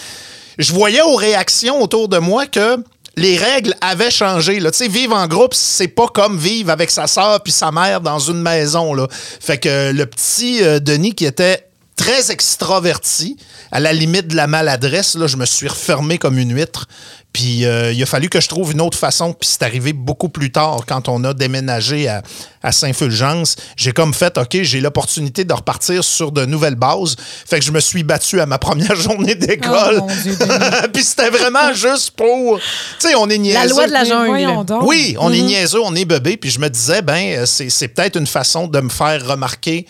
je 0.59 0.73
voyais 0.75 1.01
aux 1.01 1.16
réactions 1.16 1.81
autour 1.83 2.09
de 2.09 2.19
moi 2.19 2.45
que 2.47 2.77
les 3.16 3.38
règles 3.38 3.75
avaient 3.81 4.11
changé. 4.11 4.61
Là. 4.61 4.71
Tu 4.71 4.79
sais, 4.79 4.88
vivre 4.88 5.16
en 5.16 5.27
groupe, 5.27 5.55
c'est 5.55 5.88
pas 5.88 6.07
comme 6.09 6.37
vivre 6.37 6.71
avec 6.71 6.90
sa 6.90 7.07
sœur 7.07 7.43
puis 7.43 7.53
sa 7.53 7.71
mère 7.73 8.03
dans 8.03 8.19
une 8.19 8.43
maison. 8.43 8.93
Là. 8.93 9.07
Fait 9.11 9.57
que 9.57 9.90
le 9.93 10.05
petit 10.07 10.62
euh, 10.62 10.79
Denis 10.79 11.14
qui 11.14 11.25
était 11.25 11.64
très 12.00 12.30
extraverti, 12.30 13.36
à 13.72 13.78
la 13.78 13.92
limite 13.92 14.28
de 14.28 14.34
la 14.34 14.46
maladresse, 14.46 15.16
là, 15.16 15.26
je 15.26 15.36
me 15.36 15.44
suis 15.44 15.68
refermé 15.68 16.16
comme 16.16 16.38
une 16.38 16.56
huître. 16.56 16.88
Puis 17.34 17.66
euh, 17.66 17.92
il 17.92 18.02
a 18.02 18.06
fallu 18.06 18.30
que 18.30 18.40
je 18.40 18.48
trouve 18.48 18.72
une 18.72 18.80
autre 18.80 18.96
façon. 18.96 19.34
Puis 19.34 19.50
c'est 19.52 19.62
arrivé 19.62 19.92
beaucoup 19.92 20.30
plus 20.30 20.50
tard 20.50 20.80
quand 20.86 21.08
on 21.10 21.22
a 21.24 21.34
déménagé 21.34 22.08
à, 22.08 22.22
à 22.62 22.72
Saint-Fulgence. 22.72 23.54
J'ai 23.76 23.92
comme 23.92 24.14
fait, 24.14 24.38
OK, 24.38 24.62
j'ai 24.62 24.80
l'opportunité 24.80 25.44
de 25.44 25.52
repartir 25.52 26.02
sur 26.02 26.32
de 26.32 26.46
nouvelles 26.46 26.74
bases. 26.74 27.16
Fait 27.18 27.58
que 27.58 27.64
je 27.66 27.70
me 27.70 27.80
suis 27.80 28.02
battu 28.02 28.40
à 28.40 28.46
ma 28.46 28.58
première 28.58 28.96
journée 29.00 29.34
d'école. 29.34 30.00
Oh. 30.02 30.08
Puis 30.92 31.04
c'était 31.04 31.30
vraiment 31.30 31.74
juste 31.74 32.12
pour. 32.12 32.58
Tu 32.58 32.64
sais, 33.10 33.14
on 33.14 33.28
est 33.28 33.38
niaiseux. 33.38 33.58
La 33.58 33.66
loi 33.66 33.86
de 33.86 33.92
la 33.92 34.04
jungle. 34.04 34.74
Oui, 34.82 35.16
on 35.20 35.30
est 35.32 35.42
niaiseux, 35.42 35.80
on 35.84 35.94
est 35.94 36.06
bébé. 36.06 36.38
Puis 36.38 36.50
je 36.50 36.58
me 36.58 36.70
disais, 36.70 37.02
ben, 37.02 37.40
euh, 37.40 37.46
c'est 37.46 37.68
c'est 37.68 37.88
peut-être 37.88 38.16
une 38.16 38.26
façon 38.26 38.66
de 38.66 38.80
me 38.80 38.88
faire 38.88 39.24
remarquer 39.24 39.86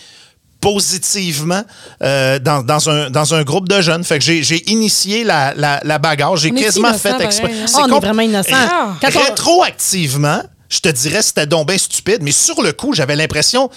positivement 0.60 1.62
euh, 2.02 2.38
dans, 2.38 2.62
dans 2.62 2.88
un, 2.90 3.10
dans 3.10 3.34
un 3.34 3.42
groupe 3.42 3.68
de 3.68 3.80
jeunes. 3.80 4.04
Fait 4.04 4.18
que 4.18 4.24
j'ai 4.24 4.42
j'ai 4.42 4.70
initié 4.70 5.24
la, 5.24 5.54
la, 5.56 5.80
la 5.84 5.98
bagarre. 5.98 6.36
J'ai 6.36 6.50
quasiment 6.50 6.88
innocent, 6.88 7.18
fait 7.18 7.24
exprès. 7.24 7.50
hein. 7.52 7.66
Oh, 7.74 7.78
on 7.82 7.86
est 7.86 7.90
compl- 7.90 8.00
vraiment 8.00 8.22
innocent. 8.22 8.50
Ah. 8.54 8.94
Quand 9.00 9.08
on- 9.14 9.18
Rétroactivement, 9.24 10.42
je 10.68 10.80
te 10.80 10.88
dirais 10.88 11.22
c'était 11.22 11.46
donc 11.46 11.68
bien 11.68 11.78
stupide, 11.78 12.18
mais 12.22 12.32
sur 12.32 12.62
le 12.62 12.72
coup, 12.72 12.92
j'avais 12.94 13.16
l'impression 13.16 13.70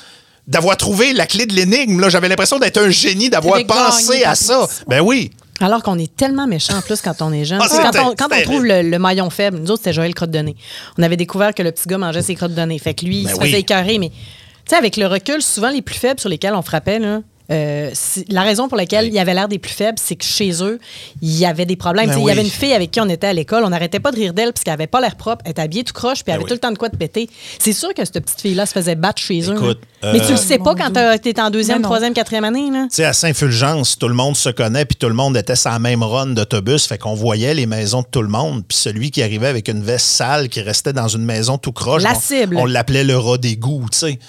d'avoir 0.48 0.76
trouvé 0.78 1.14
la 1.14 1.26
clé 1.26 1.46
de 1.46 1.54
l'énigme. 1.54 2.00
là. 2.02 2.10
J'avais 2.10 2.28
l'impression 2.28 2.60
d'être 2.60 2.78
un 2.82 2.90
génie, 2.90 3.30
d'avoir 3.30 3.64
pensé 3.66 4.24
à 4.26 4.36
ça. 4.36 4.68
Ben 4.88 5.00
oui. 5.02 5.32
Alors 5.62 5.84
qu'on 5.84 5.98
est 6.00 6.14
tellement 6.14 6.48
méchant 6.48 6.76
en 6.76 6.82
plus 6.82 7.00
quand 7.00 7.22
on 7.22 7.32
est 7.32 7.46
jeune. 7.46 7.60
Ah, 7.62 7.68
quand, 7.70 8.10
on, 8.10 8.16
quand 8.16 8.28
on 8.36 8.42
trouve 8.42 8.66
le, 8.66 8.82
le 8.82 9.00
maillon 9.00 9.30
faible, 9.30 9.60
nous 9.60 9.72
autres, 9.72 9.84
c'était 9.84 9.94
Joël 9.94 10.14
Crotte 10.14 10.32
de 10.32 10.40
nez. 10.40 10.56
On 10.98 11.04
avait 11.04 11.16
découvert 11.16 11.54
que 11.54 11.62
le 11.64 11.72
petit 11.72 11.88
gars 11.88 11.98
mangeait 12.00 12.24
ses 12.24 12.36
crottes 12.36 12.56
de 12.56 12.62
nez. 12.62 12.78
Fait 12.80 12.94
que 12.94 13.06
lui, 13.06 13.20
il 13.20 13.26
Ben 13.28 13.36
se 13.36 13.40
oui. 13.40 13.46
faisait 13.48 13.60
écœurer. 13.62 14.00
Mais 14.00 14.12
tu 14.66 14.70
sais, 14.70 14.76
avec 14.76 14.98
le 14.98 15.08
recul, 15.08 15.42
souvent 15.42 15.70
les 15.70 15.82
plus 15.82 15.96
faibles 15.96 16.20
sur 16.20 16.30
lesquels 16.30 16.54
on 16.54 16.62
frappait, 16.62 17.00
là, 17.00 17.22
euh, 17.54 17.92
la 18.30 18.42
raison 18.42 18.68
pour 18.68 18.78
laquelle 18.78 19.08
il 19.08 19.14
y 19.14 19.20
avait 19.20 19.34
l'air 19.34 19.48
des 19.48 19.60
plus 19.60 19.72
faibles, 19.72 19.98
c'est 20.02 20.16
que 20.16 20.26
chez 20.26 20.64
eux, 20.64 20.80
il 21.22 21.32
y 21.38 21.46
avait 21.46 21.66
des 21.66 21.76
problèmes. 21.76 22.08
Ben 22.10 22.18
Il 22.20 22.26
y 22.26 22.32
avait 22.32 22.42
une 22.42 22.50
fille 22.50 22.74
avec 22.74 22.92
qui 22.92 23.00
on 23.00 23.08
était 23.10 23.28
à 23.28 23.34
l'école, 23.34 23.64
on 23.64 23.70
n'arrêtait 23.70 24.00
pas 24.00 24.12
de 24.12 24.18
rire 24.18 24.34
d'elle 24.34 24.52
parce 24.54 24.64
qu'elle 24.64 24.74
avait 24.74 24.88
pas 24.88 25.00
l'air 25.02 25.16
propre, 25.16 25.44
elle 25.46 25.52
était 25.52 25.62
habillée 25.62 25.84
tout 25.84 25.94
croche, 25.94 26.24
puis 26.24 26.32
elle 26.32 26.34
Ben 26.34 26.34
avait 26.36 26.44
oui. 26.44 26.48
tout 26.50 26.54
le 26.56 26.60
temps 26.60 26.72
de 26.72 26.78
quoi 26.78 26.90
de 26.90 26.98
péter. 26.98 27.30
C'est 27.60 27.74
sûr 27.74 27.94
que 27.94 28.04
cette 28.04 28.20
petite 28.24 28.42
fille-là 28.42 28.66
se 28.66 28.74
faisait 28.74 28.96
battre 28.96 29.22
chez 29.22 29.50
eux. 29.50 29.56
Mais 30.04 30.20
euh, 30.20 30.26
tu 30.26 30.32
le 30.32 30.38
sais 30.38 30.58
pas 30.58 30.76
quand 30.76 30.90
Dieu. 30.90 31.02
tu 31.22 31.30
es 31.30 31.40
en 31.40 31.50
deuxième, 31.50 31.78
Ben 31.78 31.84
non. 31.84 31.90
troisième, 31.90 32.14
quatrième 32.14 32.44
année. 32.44 32.70
Là. 32.72 32.88
Tu 32.90 32.96
sais, 32.98 33.06
à 33.06 33.14
Saint-Fulgence, 33.14 33.98
tout 33.98 34.08
le 34.10 34.14
monde 34.16 34.36
se 34.36 34.50
connaît, 34.50 34.84
puis 34.86 34.98
tout 34.98 35.08
le 35.08 35.14
monde 35.14 35.38
était 35.38 35.56
sur 35.56 35.70
la 35.72 35.80
même 35.80 36.04
run 36.04 36.28
d'autobus. 36.28 36.86
Fait 36.88 36.98
qu'on 36.98 37.14
voyait 37.14 37.54
les 37.54 37.66
maisons 37.66 38.02
de 38.02 38.08
tout 38.12 38.22
le 38.22 38.28
monde. 38.28 38.64
Puis 38.68 38.78
celui 38.78 39.12
qui 39.12 39.22
arrivait 39.24 39.48
avec 39.48 39.68
une 39.70 39.82
veste 39.82 40.08
sale, 40.08 40.50
qui 40.50 40.60
restait 40.62 40.94
dans 40.94 41.08
une 41.08 41.24
maison 41.24 41.58
tout 41.58 41.72
croche, 41.72 42.04
La 42.04 42.12
on- 42.14 42.20
cible. 42.20 42.58
on 42.58 42.66
l'appelait 42.66 43.04
le 43.04 43.18
rat 43.18 43.38
d'égout, 43.38 43.86
tu 43.92 43.98
sais. 44.00 44.20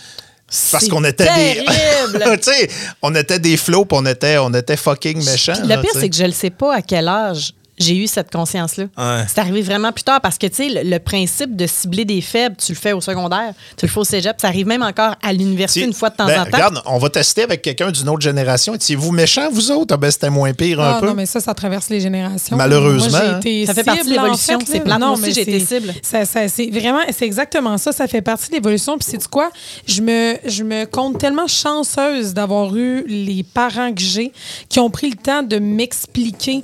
Parce 0.70 0.88
qu'on 0.88 1.04
était 1.04 1.26
terrible. 1.26 1.64
des. 2.12 2.36
tu 2.42 2.52
sais, 2.52 2.70
on 3.02 3.14
était 3.14 3.38
des 3.38 3.56
flots, 3.56 3.86
on 3.90 4.06
était, 4.06 4.38
on 4.38 4.52
était 4.54 4.76
fucking 4.76 5.24
méchants. 5.24 5.54
Le 5.62 5.80
pire, 5.80 5.90
c'est 5.94 6.08
que 6.08 6.16
je 6.16 6.24
ne 6.24 6.30
sais 6.30 6.50
pas 6.50 6.76
à 6.76 6.82
quel 6.82 7.08
âge 7.08 7.52
j'ai 7.78 7.96
eu 7.96 8.06
cette 8.06 8.30
conscience-là. 8.30 8.84
Ouais. 8.96 9.24
C'est 9.28 9.38
arrivé 9.40 9.62
vraiment 9.62 9.90
plus 9.92 10.04
tard 10.04 10.20
parce 10.20 10.38
que, 10.38 10.46
tu 10.46 10.54
sais, 10.54 10.68
le, 10.68 10.88
le 10.88 10.98
principe 10.98 11.56
de 11.56 11.66
cibler 11.66 12.04
des 12.04 12.20
faibles, 12.20 12.56
tu 12.56 12.72
le 12.72 12.78
fais 12.78 12.92
au 12.92 13.00
secondaire, 13.00 13.52
tu 13.76 13.86
le 13.86 13.90
fais 13.90 13.98
au 14.00 14.04
cégep, 14.04 14.36
ça 14.40 14.48
arrive 14.48 14.66
même 14.66 14.82
encore 14.82 15.14
à 15.22 15.32
l'université 15.32 15.80
Si- 15.80 15.86
une 15.86 15.92
fois 15.92 16.10
de 16.10 16.16
temps 16.16 16.26
ben, 16.26 16.40
en 16.42 16.44
temps. 16.44 16.50
Regarde, 16.52 16.82
on 16.86 16.98
va 16.98 17.10
tester 17.10 17.42
avec 17.42 17.62
quelqu'un 17.62 17.90
d'une 17.90 18.08
autre 18.08 18.20
génération. 18.22 18.74
Étiez-vous 18.74 19.10
méchant, 19.12 19.48
vous 19.50 19.70
autres? 19.72 19.94
Ah, 19.94 19.96
ben, 19.96 20.10
c'était 20.10 20.30
moins 20.30 20.52
pire 20.52 20.80
un 20.80 20.94
Ah, 20.96 21.00
peu. 21.00 21.06
non, 21.06 21.14
mais 21.14 21.26
ça, 21.26 21.40
ça 21.40 21.54
traverse 21.54 21.88
les 21.88 22.00
générations. 22.00 22.56
Malheureusement, 22.56 23.10
Moi, 23.10 23.20
hein. 23.20 23.40
j'ai 23.42 23.62
été 23.62 23.66
Ça 23.66 23.74
fait 23.74 23.84
partie 23.84 24.04
de 24.08 24.08
en 24.18 24.22
l'évolution. 24.22 24.60
fait, 24.60 24.66
C'est. 24.66 24.86
Non, 24.86 25.16
mais 25.16 25.32
j'ai 25.32 25.40
été 25.42 25.60
cible. 25.60 25.92
Ça, 26.02 26.24
ça- 26.24 26.48
c'est 26.48 26.66
vraiment, 26.70 27.00
c'est 27.10 27.24
exactement 27.26 27.76
ça. 27.78 27.90
Ça 27.92 28.06
fait 28.06 28.22
partie 28.22 28.48
de 28.50 28.54
l'évolution. 28.54 28.96
Puis, 28.98 29.08
c'est 29.10 29.26
quoi? 29.28 29.50
Je 29.86 30.00
me, 30.00 30.36
je 30.46 30.62
me 30.62 30.84
compte 30.86 31.18
tellement 31.18 31.46
chanceuse 31.48 32.32
d'avoir 32.34 32.74
eu 32.76 33.04
les 33.06 33.42
parents 33.42 33.92
que 33.92 34.00
j'ai 34.00 34.32
qui 34.68 34.78
ont 34.80 34.90
pris 34.90 35.10
le 35.10 35.16
temps 35.16 35.42
de 35.42 35.58
m'expliquer 35.58 36.62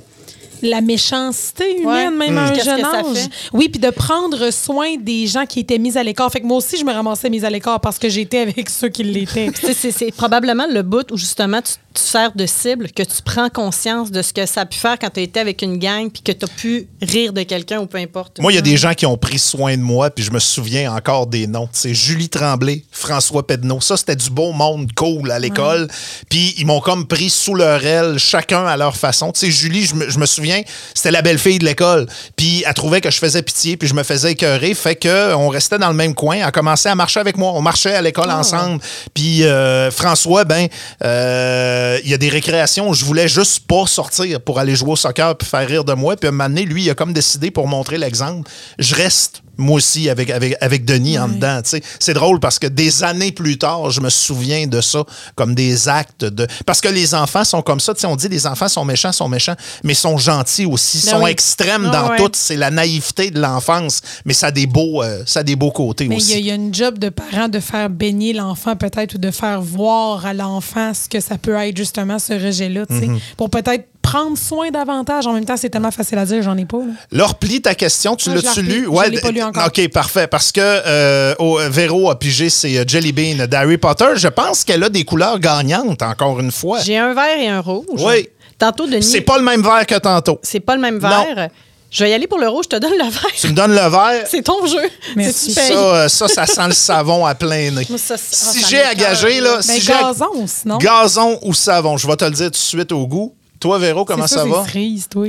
la 0.61 0.81
méchanceté 0.81 1.81
humaine, 1.81 1.85
Ouais. 1.85 2.09
même 2.29 2.37
à 2.37 2.45
un 2.45 2.51
Qu'est-ce 2.51 2.65
jeune 2.65 2.85
âge. 2.85 3.27
Oui, 3.53 3.69
puis 3.69 3.79
de 3.79 3.89
prendre 3.89 4.51
soin 4.51 4.95
des 4.99 5.27
gens 5.27 5.45
qui 5.45 5.59
étaient 5.59 5.77
mis 5.77 5.97
à 5.97 6.03
l'écart. 6.03 6.31
Fait 6.31 6.41
que 6.41 6.45
moi 6.45 6.57
aussi, 6.57 6.77
je 6.77 6.85
me 6.85 6.91
ramassais 6.91 7.29
mise 7.29 7.45
à 7.45 7.49
l'écart 7.49 7.79
parce 7.79 7.97
que 7.99 8.09
j'étais 8.09 8.39
avec 8.39 8.69
ceux 8.69 8.89
qui 8.89 9.03
l'étaient. 9.03 9.51
C'est 9.61 9.91
c'est 9.91 10.11
probablement 10.11 10.65
le 10.71 10.81
bout 10.83 11.09
où 11.11 11.17
justement 11.17 11.61
tu, 11.61 11.73
tu 11.93 12.01
sers 12.01 12.31
de 12.35 12.45
cible, 12.45 12.91
que 12.91 13.03
tu 13.03 13.21
prends 13.23 13.49
conscience 13.49 14.11
de 14.11 14.21
ce 14.21 14.33
que 14.33 14.45
ça 14.45 14.61
a 14.61 14.65
pu 14.65 14.77
faire 14.77 14.97
quand 14.99 15.09
tu 15.09 15.21
été 15.21 15.39
avec 15.39 15.61
une 15.61 15.77
gang 15.77 16.09
puis 16.09 16.21
que 16.21 16.31
tu 16.31 16.45
as 16.45 16.47
pu 16.47 16.87
rire 17.01 17.33
de 17.33 17.43
quelqu'un 17.43 17.79
ou 17.79 17.85
peu 17.85 17.97
importe. 17.97 18.39
Moi, 18.39 18.51
il 18.51 18.55
y 18.55 18.59
a 18.59 18.61
des 18.61 18.77
gens 18.77 18.93
qui 18.93 19.05
ont 19.05 19.17
pris 19.17 19.39
soin 19.39 19.75
de 19.77 19.81
moi, 19.81 20.09
puis 20.09 20.23
je 20.23 20.31
me 20.31 20.39
souviens 20.39 20.93
encore 20.93 21.27
des 21.27 21.47
noms. 21.47 21.69
C'est 21.71 21.93
Julie 21.93 22.29
Tremblay, 22.29 22.83
François 22.91 23.45
Pedneau. 23.47 23.79
Ça, 23.81 23.97
c'était 23.97 24.15
du 24.15 24.29
beau 24.29 24.51
monde 24.51 24.89
cool 24.95 25.31
à 25.31 25.39
l'école. 25.39 25.87
Puis 26.29 26.53
ils 26.57 26.65
m'ont 26.65 26.81
comme 26.81 27.07
pris 27.07 27.29
sous 27.29 27.55
leur 27.55 27.83
aile, 27.85 28.17
chacun 28.19 28.65
à 28.65 28.75
leur 28.77 28.95
façon. 28.97 29.31
Tu 29.31 29.39
sais, 29.41 29.51
Julie, 29.51 29.85
je 29.85 29.95
me, 29.95 30.09
je 30.09 30.19
me 30.19 30.25
souviens, 30.25 30.50
c'était 30.93 31.11
la 31.11 31.21
belle-fille 31.21 31.59
de 31.59 31.65
l'école. 31.65 32.07
Puis 32.35 32.63
elle 32.65 32.73
trouvait 32.73 33.01
que 33.01 33.11
je 33.11 33.17
faisais 33.17 33.41
pitié, 33.41 33.77
puis 33.77 33.87
je 33.87 33.93
me 33.93 34.03
faisais 34.03 34.31
écœurer. 34.31 34.73
Fait 34.73 34.95
que 34.95 35.33
on 35.35 35.49
restait 35.49 35.77
dans 35.77 35.89
le 35.89 35.95
même 35.95 36.13
coin. 36.13 36.37
Elle 36.37 36.43
a 36.43 36.51
commencé 36.51 36.89
à 36.89 36.95
marcher 36.95 37.19
avec 37.19 37.37
moi. 37.37 37.51
On 37.53 37.61
marchait 37.61 37.95
à 37.95 38.01
l'école 38.01 38.31
ensemble. 38.31 38.79
Puis 39.13 39.43
euh, 39.43 39.91
François, 39.91 40.43
ben, 40.45 40.67
euh, 41.03 41.99
il 42.03 42.09
y 42.09 42.13
a 42.13 42.17
des 42.17 42.29
récréations 42.29 42.89
où 42.89 42.93
je 42.93 43.05
voulais 43.05 43.27
juste 43.27 43.67
pas 43.67 43.85
sortir 43.85 44.41
pour 44.41 44.59
aller 44.59 44.75
jouer 44.75 44.91
au 44.91 44.95
soccer 44.95 45.37
puis 45.37 45.47
faire 45.47 45.67
rire 45.67 45.83
de 45.83 45.93
moi. 45.93 46.15
Puis 46.15 46.27
à 46.27 46.29
un 46.29 46.31
moment 46.31 46.49
donné, 46.49 46.65
lui, 46.65 46.83
il 46.83 46.89
a 46.89 46.95
comme 46.95 47.13
décidé 47.13 47.51
pour 47.51 47.67
montrer 47.67 47.97
l'exemple. 47.97 48.49
Je 48.79 48.95
reste 48.95 49.41
moi 49.57 49.77
aussi 49.77 50.09
avec, 50.09 50.29
avec, 50.29 50.55
avec 50.59 50.85
Denis 50.85 51.17
en 51.17 51.27
dedans. 51.27 51.61
C'est 51.63 52.13
drôle 52.13 52.39
parce 52.39 52.59
que 52.59 52.67
des 52.67 53.03
années 53.03 53.31
plus 53.31 53.57
tard, 53.57 53.91
je 53.91 54.01
me 54.01 54.09
souviens 54.09 54.67
de 54.67 54.81
ça 54.81 55.03
comme 55.35 55.55
des 55.55 55.87
actes 55.87 56.25
de. 56.25 56.47
Parce 56.65 56.81
que 56.81 56.89
les 56.89 57.13
enfants 57.15 57.43
sont 57.43 57.61
comme 57.61 57.79
ça. 57.79 57.93
On 58.05 58.15
dit 58.15 58.27
les 58.27 58.47
enfants 58.47 58.67
sont 58.67 58.85
méchants, 58.85 59.11
sont 59.11 59.29
méchants, 59.29 59.55
mais 59.83 59.93
sont 59.93 60.17
gentils 60.17 60.40
aussi, 60.65 61.01
Ben 61.05 61.11
sont 61.11 61.23
oui. 61.23 61.31
extrêmes 61.31 61.89
Ah 61.93 62.01
dans 62.03 62.09
ouais. 62.11 62.17
tout. 62.17 62.29
C'est 62.33 62.55
la 62.57 62.71
naïveté 62.71 63.31
de 63.31 63.39
l'enfance, 63.39 64.01
mais 64.25 64.33
ça 64.33 64.47
a 64.47 64.51
des 64.51 64.67
beaux, 64.67 65.01
euh, 65.03 65.23
ça 65.25 65.39
a 65.39 65.43
des 65.43 65.55
beaux 65.55 65.71
côtés 65.71 66.07
Mais 66.07 66.15
aussi. 66.17 66.39
il 66.39 66.45
y 66.45 66.51
a 66.51 66.55
une 66.55 66.73
job 66.73 66.97
de 66.99 67.09
parent 67.09 67.47
de 67.47 67.59
faire 67.59 67.89
baigner 67.89 68.33
l'enfant 68.33 68.75
peut-être 68.75 69.15
ou 69.15 69.17
de 69.17 69.31
faire 69.31 69.61
voir 69.61 70.25
à 70.25 70.33
l'enfant 70.33 70.93
ce 70.93 71.07
que 71.09 71.19
ça 71.19 71.37
peut 71.37 71.55
être 71.55 71.77
justement 71.77 72.19
ce 72.19 72.33
rejet-là, 72.33 72.85
sais, 72.89 73.07
Mhm. 73.07 73.19
pour 73.37 73.49
peut-être 73.49 73.85
prendre 74.01 74.35
soin 74.37 74.71
davantage. 74.71 75.27
En 75.27 75.33
même 75.33 75.45
temps, 75.45 75.55
c'est 75.57 75.69
tellement 75.69 75.91
facile 75.91 76.17
à 76.17 76.25
dire, 76.25 76.41
j'en 76.41 76.57
ai 76.57 76.65
pas. 76.65 76.79
là. 76.79 76.93
Là, 77.11 77.25
replie 77.27 77.61
ta 77.61 77.75
question. 77.75 78.15
Tu 78.15 78.29
Ouais, 78.29 78.37
je 78.39 78.43
l'as-tu 78.43 78.61
la 78.63 78.73
lu? 78.73 78.87
replie. 78.87 79.05
Je 79.05 79.11
l'ai 79.11 79.21
pas 79.21 79.31
lu 79.31 79.43
encore. 79.43 79.67
OK, 79.67 79.87
parfait. 79.89 80.25
Parce 80.27 80.51
que 80.51 80.59
euh, 80.61 81.35
oh, 81.37 81.59
Véro 81.69 82.09
a 82.09 82.17
pigé 82.17 82.49
ses 82.49 82.79
euh, 82.79 82.83
Jelly 82.87 83.11
Bean 83.11 83.45
d'Harry 83.47 83.77
Potter. 83.77 84.05
Je 84.15 84.27
pense 84.27 84.63
qu'elle 84.63 84.83
a 84.83 84.89
des 84.89 85.03
couleurs 85.05 85.39
gagnantes, 85.39 86.01
encore 86.01 86.39
une 86.39 86.51
fois. 86.51 86.79
J'ai 86.81 86.97
un 86.97 87.13
vert 87.13 87.37
et 87.39 87.47
un 87.47 87.59
rouge. 87.61 87.85
Oui. 87.99 88.27
Tantôt, 88.61 88.85
Denis. 88.85 89.01
C'est 89.01 89.21
pas 89.21 89.39
le 89.39 89.43
même 89.43 89.63
vert 89.63 89.87
que 89.87 89.95
tantôt. 89.97 90.39
C'est 90.43 90.59
pas 90.59 90.75
le 90.75 90.81
même 90.81 90.99
Non. 90.99 91.09
vert. 91.09 91.49
Je 91.89 92.03
vais 92.03 92.11
y 92.11 92.13
aller 92.13 92.27
pour 92.27 92.37
le 92.37 92.47
rouge, 92.47 92.65
je 92.65 92.69
te 92.69 92.75
donne 92.75 92.91
le 92.93 93.09
vert. 93.09 93.25
Tu 93.35 93.47
me 93.47 93.53
donnes 93.53 93.71
le 93.73 93.89
vert. 93.89 94.23
C'est 94.29 94.43
ton 94.43 94.63
jeu. 94.67 94.87
Merci. 95.15 95.51
Ça, 95.51 95.61
euh, 95.73 96.07
ça, 96.07 96.27
ça 96.27 96.45
sent 96.45 96.67
le 96.67 96.73
savon 96.73 97.25
à 97.25 97.33
plein 97.33 97.71
nez. 97.71 97.85
Ça, 97.97 98.17
si 98.17 98.35
ça 98.35 98.67
j'ai 98.69 98.83
à 98.83 98.93
gager, 98.93 99.41
là. 99.41 99.55
Ben, 99.55 99.61
si 99.63 99.87
gazon, 99.87 100.45
sinon. 100.45 100.77
gazon 100.77 101.39
ou 101.41 101.55
savon, 101.55 101.97
je 101.97 102.05
vais 102.05 102.15
te 102.15 102.23
le 102.23 102.31
dire 102.31 102.45
tout 102.45 102.51
de 102.51 102.55
suite 102.57 102.91
au 102.91 103.07
goût. 103.07 103.33
Toi, 103.59 103.79
Véro, 103.79 104.05
comment 104.05 104.27
C'est 104.27 104.35
ça, 104.35 104.43
c'est 104.43 104.49
va? 104.49 104.63
cerise, 104.63 105.09
toi. 105.09 105.27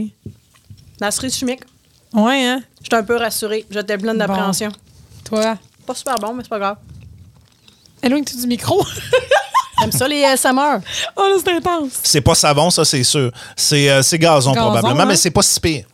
La 1.01 1.11
cerise 1.11 1.35
chimique. 1.35 1.63
Ouais, 2.13 2.45
hein? 2.45 2.61
Je 2.83 2.87
suis 2.89 2.95
un 2.95 3.03
peu 3.03 3.17
rassurée. 3.17 3.65
J'étais 3.71 3.97
pleine 3.97 4.19
d'appréhension. 4.19 4.69
Toi? 5.25 5.57
Pas 5.87 5.95
super 5.95 6.17
bon, 6.17 6.35
mais 6.35 6.43
c'est 6.43 6.51
pas 6.51 6.59
grave. 6.59 6.77
Éloigne-tu 8.03 8.37
du 8.37 8.47
micro? 8.47 8.85
J'aime 9.83 9.93
ça, 9.93 10.09
les 10.09 10.25
SMR. 10.37 10.81
oh 11.17 11.23
là, 11.23 11.37
c'est 11.45 11.53
intense. 11.53 11.91
C'est 12.03 12.21
pas 12.21 12.35
savon, 12.35 12.71
ça, 12.71 12.85
c'est 12.85 13.05
sûr. 13.05 13.31
C'est 13.57 13.91
euh, 13.91 14.03
c'est 14.03 14.19
gazon, 14.19 14.53
Gazon, 14.53 14.71
probablement, 14.71 15.03
hein? 15.03 15.07
mais 15.07 15.17
c'est 15.17 15.31
pas 15.31 15.43
si 15.43 15.61
pire. 15.61 15.85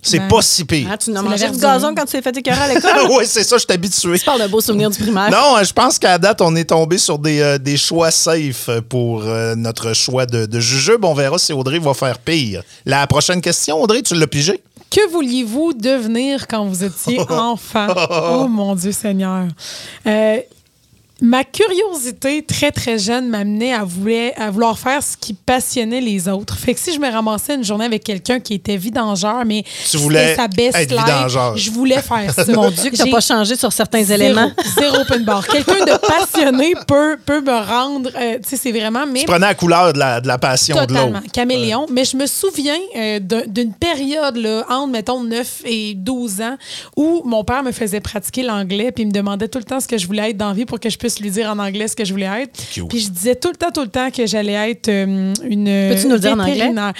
C'est 0.00 0.20
Ben. 0.20 0.28
pas 0.28 0.42
si 0.42 0.64
pire. 0.64 0.88
Hein, 0.92 0.96
tu 0.96 1.10
n'as 1.10 1.22
mangé 1.22 1.50
du 1.50 1.58
gazon 1.58 1.92
quand 1.94 2.04
tu 2.04 2.12
t'es 2.12 2.22
fait 2.22 2.36
écœurer 2.36 2.60
à 2.60 2.68
l'école? 2.74 3.10
oui, 3.10 3.24
c'est 3.26 3.42
ça, 3.42 3.56
je 3.56 3.64
suis 3.64 3.72
habitué. 3.72 4.16
tu 4.18 4.24
parles 4.24 4.42
de 4.42 4.46
beaux 4.46 4.60
souvenirs 4.60 4.90
du 4.90 4.98
primaire. 4.98 5.28
Non, 5.30 5.56
euh, 5.58 5.64
je 5.64 5.72
pense 5.72 5.98
qu'à 5.98 6.16
date, 6.18 6.40
on 6.40 6.54
est 6.54 6.66
tombé 6.66 6.98
sur 6.98 7.18
des, 7.18 7.40
euh, 7.40 7.58
des 7.58 7.76
choix 7.76 8.12
safe 8.12 8.70
pour 8.88 9.22
euh, 9.24 9.56
notre 9.56 9.94
choix 9.94 10.24
de, 10.24 10.46
de 10.46 10.60
jujube. 10.60 11.04
On 11.04 11.14
verra 11.14 11.36
si 11.38 11.52
Audrey 11.52 11.80
va 11.80 11.94
faire 11.94 12.18
pire. 12.20 12.62
La 12.86 13.06
prochaine 13.08 13.40
question, 13.40 13.82
Audrey, 13.82 14.02
tu 14.02 14.14
l'as 14.14 14.28
pigé? 14.28 14.62
Que 14.88 15.10
vouliez-vous 15.10 15.74
devenir 15.74 16.46
quand 16.46 16.64
vous 16.64 16.84
étiez 16.84 17.20
enfant? 17.28 17.88
Oh 18.10 18.46
mon 18.48 18.74
Dieu 18.76 18.92
Seigneur. 18.92 19.46
Euh, 20.06 20.38
ma 21.20 21.42
curiosité 21.44 22.42
très 22.44 22.70
très 22.70 22.98
jeune 22.98 23.28
m'amenait 23.28 23.72
à, 23.72 23.84
vouloir- 23.84 24.30
à 24.36 24.50
vouloir 24.50 24.78
faire 24.78 25.02
ce 25.02 25.16
qui 25.16 25.34
passionnait 25.34 26.00
les 26.00 26.28
autres. 26.28 26.56
Fait 26.56 26.74
que 26.74 26.80
si 26.80 26.92
je 26.94 27.00
me 27.00 27.10
ramassais 27.10 27.54
une 27.56 27.64
journée 27.64 27.84
avec 27.86 28.04
quelqu'un 28.04 28.38
qui 28.40 28.54
était 28.54 28.76
vidangeur, 28.76 29.44
mais 29.44 29.64
Tu 29.90 29.96
voulais 29.96 30.28
c'était 30.30 30.36
sa 30.42 30.48
best 30.48 30.76
être 30.76 30.90
life, 30.92 31.00
vidangeur. 31.04 31.56
je 31.56 31.70
voulais 31.70 32.00
faire 32.02 32.32
ça. 32.32 32.44
Mon 32.52 32.70
Dieu, 32.70 32.90
que 32.90 32.96
t'as 32.96 33.04
J'ai- 33.04 33.10
pas 33.10 33.20
changé 33.20 33.56
sur 33.56 33.72
certains 33.72 34.02
Zéro, 34.02 34.20
éléments. 34.22 34.50
zéro 34.78 34.98
open 34.98 35.24
bar. 35.24 35.46
Quelqu'un 35.46 35.84
de 35.84 35.96
passionné 36.06 36.74
peut, 36.86 37.18
peut 37.24 37.40
me 37.40 37.66
rendre. 37.66 38.10
euh, 38.16 38.36
tu 38.42 38.50
sais, 38.50 38.56
c'est 38.56 38.72
vraiment. 38.72 39.06
Mais 39.06 39.20
Tu 39.20 39.26
prenais 39.26 39.46
la 39.46 39.54
couleur 39.54 39.92
de 39.92 39.98
la, 39.98 40.20
de 40.20 40.28
la 40.28 40.38
passion 40.38 40.76
Totalement, 40.76 41.08
de 41.08 41.14
l'autre. 41.14 41.32
caméléon. 41.32 41.86
Mais 41.90 42.04
je 42.04 42.16
me 42.16 42.26
souviens 42.26 42.78
euh, 42.96 43.18
d'un- 43.20 43.46
d'une 43.46 43.72
période 43.74 44.36
là, 44.36 44.64
entre, 44.70 44.88
mettons, 44.88 45.22
9 45.24 45.62
et 45.64 45.94
12 45.94 46.40
ans 46.42 46.56
où 46.96 47.22
mon 47.24 47.42
père 47.44 47.62
me 47.62 47.72
faisait 47.72 48.00
pratiquer 48.00 48.42
l'anglais 48.42 48.92
puis 48.92 49.02
il 49.02 49.06
me 49.08 49.12
demandait 49.12 49.48
tout 49.48 49.58
le 49.58 49.64
temps 49.64 49.80
ce 49.80 49.88
que 49.88 49.98
je 49.98 50.06
voulais 50.06 50.30
être 50.30 50.36
dans 50.36 50.48
la 50.48 50.54
vie 50.54 50.64
pour 50.64 50.78
que 50.78 50.88
je 50.90 50.96
puisse 50.98 51.07
lui 51.20 51.30
dire 51.30 51.50
en 51.50 51.58
anglais 51.58 51.88
ce 51.88 51.96
que 51.96 52.04
je 52.04 52.12
voulais 52.12 52.42
être. 52.42 52.60
Cute. 52.72 52.88
Puis 52.88 53.00
je 53.00 53.10
disais 53.10 53.34
tout 53.34 53.48
le 53.48 53.56
temps, 53.56 53.70
tout 53.72 53.80
le 53.82 53.88
temps 53.88 54.10
que 54.10 54.26
j'allais 54.26 54.70
être 54.70 54.88
euh, 54.88 55.32
une 55.44 55.64
Peux-tu 55.94 56.06
nous 56.06 56.14
le 56.14 56.18
dire 56.20 56.32
en 56.32 56.38
anglais? 56.40 56.52
vétérinaire. 56.54 56.92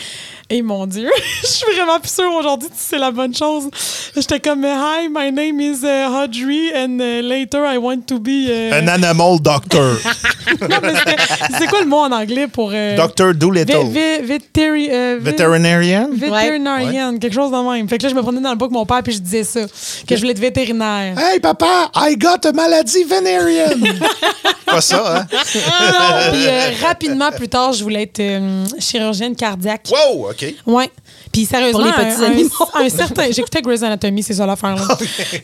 Et 0.50 0.62
mon 0.62 0.86
Dieu, 0.86 1.10
je 1.42 1.46
suis 1.46 1.66
vraiment 1.76 2.00
plus 2.00 2.10
sûre 2.10 2.32
aujourd'hui 2.38 2.68
si 2.74 2.86
c'est 2.90 2.98
la 2.98 3.10
bonne 3.10 3.34
chose. 3.34 3.68
J'étais 4.16 4.40
comme 4.40 4.64
Hi, 4.64 5.08
my 5.10 5.30
name 5.30 5.60
is 5.60 5.80
uh, 5.84 6.08
Audrey 6.24 6.72
and 6.74 6.98
uh, 7.00 7.20
later 7.22 7.64
I 7.66 7.76
want 7.76 8.06
to 8.06 8.18
be. 8.18 8.48
uh, 8.48 8.72
Un 8.74 8.88
animal 8.88 9.38
doctor. 9.40 9.96
Non, 10.62 10.78
mais 10.82 10.94
c'était- 10.96 11.22
c'est 11.58 11.66
quoi 11.66 11.80
le 11.80 11.86
mot 11.86 11.98
en 11.98 12.10
anglais 12.10 12.46
pour. 12.48 12.70
euh, 12.72 12.96
Doctor 12.96 13.34
Doolittle. 13.34 13.76
Vé- 13.92 14.22
vétéri- 14.24 14.88
euh, 14.90 15.18
vé- 15.20 15.32
Veterinarian? 15.32 16.08
Vétérinaire, 16.10 17.10
quelque 17.20 17.34
chose 17.34 17.50
de 17.50 17.70
même. 17.70 17.86
Fait 17.86 17.98
que 17.98 18.04
là, 18.04 18.08
je 18.08 18.14
me 18.14 18.22
prenais 18.22 18.40
dans 18.40 18.50
le 18.50 18.56
book 18.56 18.70
mon 18.70 18.86
père 18.86 19.02
puis 19.02 19.12
je 19.12 19.18
disais 19.18 19.44
ça, 19.44 19.60
que 20.06 20.14
je 20.16 20.20
voulais 20.20 20.30
être 20.32 20.38
vétérinaire. 20.38 21.18
Hey, 21.18 21.38
papa, 21.40 21.90
I 21.94 22.16
got 22.16 22.46
a 22.48 22.52
maladie 22.52 23.04
vénérienne. 23.04 23.84
pas 24.66 24.80
ça, 24.80 25.18
hein? 25.18 25.26
non, 25.30 26.32
puis 26.32 26.46
euh, 26.46 26.70
rapidement 26.82 27.30
plus 27.32 27.48
tard, 27.48 27.72
je 27.72 27.82
voulais 27.82 28.02
être 28.02 28.20
euh, 28.20 28.64
chirurgienne 28.78 29.34
cardiaque. 29.36 29.88
Wow, 29.90 30.30
OK. 30.30 30.54
Ouais. 30.66 30.90
Puis 31.32 31.44
sérieusement, 31.46 31.80
Pour 31.80 31.86
les 31.86 31.92
petits 31.92 32.22
un- 32.22 32.26
un- 32.26 32.30
animaux. 32.30 32.50
un 32.74 32.88
certain, 32.88 33.30
j'écoutais 33.30 33.62
Grey's 33.62 33.82
Anatomy, 33.82 34.22
c'est 34.22 34.34
ça 34.34 34.46
l'affaire 34.46 34.74
là. 34.76 34.86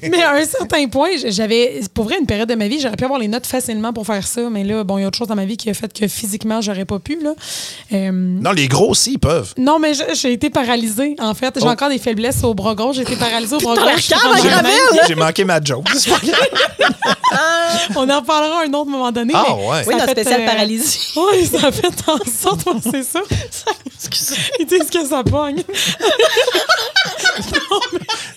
mais 0.02 0.22
à 0.22 0.32
un 0.34 0.44
certain 0.44 0.86
point, 0.88 1.10
j'avais, 1.28 1.80
pour 1.92 2.04
vrai, 2.04 2.16
une 2.20 2.26
période 2.26 2.48
de 2.48 2.54
ma 2.54 2.68
vie, 2.68 2.80
j'aurais 2.80 2.96
pu 2.96 3.04
avoir 3.04 3.18
les 3.20 3.28
notes 3.28 3.46
facilement 3.46 3.92
pour 3.92 4.06
faire 4.06 4.26
ça, 4.26 4.42
mais 4.50 4.64
là, 4.64 4.82
bon, 4.84 4.98
il 4.98 5.02
y 5.02 5.04
a 5.04 5.08
autre 5.08 5.18
chose 5.18 5.28
dans 5.28 5.34
ma 5.36 5.44
vie 5.44 5.56
qui 5.56 5.68
a 5.70 5.74
fait 5.74 5.92
que 5.92 6.08
physiquement, 6.08 6.60
j'aurais 6.60 6.84
pas 6.84 6.98
pu 6.98 7.18
là. 7.22 7.34
Euh, 7.92 8.10
Non, 8.12 8.52
les 8.52 8.68
gros 8.68 8.90
aussi, 8.90 9.12
ils 9.12 9.18
peuvent. 9.18 9.52
Non, 9.58 9.78
mais 9.78 9.92
j'ai 10.14 10.32
été 10.32 10.50
paralysée, 10.50 11.16
en 11.20 11.34
fait. 11.34 11.54
J'ai 11.58 11.66
Oh. 11.66 11.70
encore 11.70 11.88
des 11.90 11.98
faiblesses 11.98 12.42
au 12.44 12.54
bras 12.54 12.74
gauche. 12.74 12.96
J'ai 12.96 13.02
été 13.02 13.16
paralysée 13.16 13.56
au 13.56 13.60
bras 13.60 13.74
gauche. 13.76 14.10
un 14.12 14.64
an. 14.64 14.68
J'ai 15.06 15.14
manqué 15.14 15.44
ma 15.44 15.60
joke. 15.62 15.84
Grave. 15.84 16.20
On 17.96 18.08
en 18.08 18.20
reparlera 18.20 18.60
à 18.60 18.64
un 18.66 18.72
autre 18.72 18.90
moment 18.90 19.10
donné. 19.12 19.32
Ah, 19.36 19.54
ouais. 19.54 19.84
ça 19.84 19.90
Oui, 19.90 20.00
fait, 20.00 20.10
spécial 20.12 20.40
euh, 20.42 20.46
paralysie. 20.46 20.98
Oui, 21.16 21.46
ça 21.46 21.66
a 21.68 21.72
fait 21.72 21.88
en 22.06 22.18
sorte, 22.30 22.66
c'est 22.82 23.02
ça. 23.02 23.20
Ils 24.60 24.66
disent 24.66 24.90
que 24.90 25.04
ça 25.06 25.22
pogne. 25.24 25.62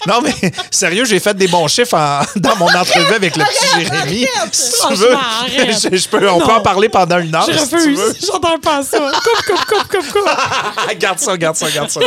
Non, 0.08 0.22
mais 0.22 0.34
sérieux, 0.72 1.04
j'ai 1.06 1.20
fait 1.20 1.34
des 1.36 1.48
bons 1.48 1.68
chiffres 1.68 1.96
en- 1.96 2.22
dans 2.40 2.56
mon 2.56 2.68
entrevue 2.68 3.14
avec 3.14 3.36
le 3.36 3.44
petit 3.44 3.86
Jérémy. 3.86 4.26
Si 4.52 4.72
tu 4.88 4.94
veux, 4.96 5.08
Franchement, 5.08 5.20
arrête. 5.42 5.90
je, 5.92 5.98
je 5.98 6.08
peux, 6.08 6.30
on 6.30 6.40
peut 6.40 6.52
en 6.54 6.62
parler 6.62 6.88
pendant 6.88 7.20
une 7.20 7.36
heure 7.36 7.46
Je 7.52 7.58
si 7.58 7.76
refuse. 7.76 8.00
J'entends 8.26 8.58
pas 8.60 8.82
ça. 8.84 8.98
Coupe, 9.00 9.46
coupe, 9.46 9.66
coupe, 9.66 9.88
coupe, 9.90 10.12
coupe. 10.14 11.00
garde 11.00 11.20
ça, 11.20 11.36
garde 11.38 11.58
ça, 11.58 11.70
garde 11.70 11.90
ça. 11.90 12.00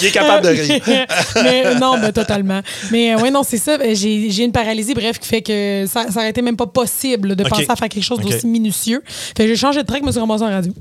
Il 0.00 0.06
est 0.06 0.10
capable 0.10 0.44
de 0.46 0.48
rire. 0.50 0.80
mais 1.36 1.74
non, 1.76 1.98
ben, 1.98 2.12
totalement. 2.12 2.60
Mais 2.90 3.14
oui, 3.22 3.30
non, 3.30 3.42
c'est 3.44 3.58
ça. 3.58 3.78
Ben, 3.78 3.94
J'ai 3.94 4.30
j'ai 4.30 4.42
une 4.44 4.52
paralysie, 4.52 4.94
bref, 4.94 5.18
qui 5.20 5.28
fait 5.28 5.42
que 5.42 5.84
ça, 5.86 6.10
ça 6.10 6.20
aurait 6.20 6.30
été 6.30 6.42
même 6.42 6.56
pas 6.56 6.66
possible 6.66 7.36
de 7.36 7.44
penser 7.44 7.66
à 7.68 7.76
faire 7.76 7.88
quelque 7.88 8.04
chose 8.04 8.18
d'aussi 8.20 8.46
minutieux. 8.46 9.02
Fait 9.06 9.44
que 9.44 9.48
j'ai 9.48 9.56
changé 9.56 9.80
de 9.82 9.86
track, 9.86 10.00
je 10.02 10.06
me 10.06 10.10
suis 10.10 10.20
ramassée 10.20 10.44
en 10.44 10.50
radio. 10.50 10.72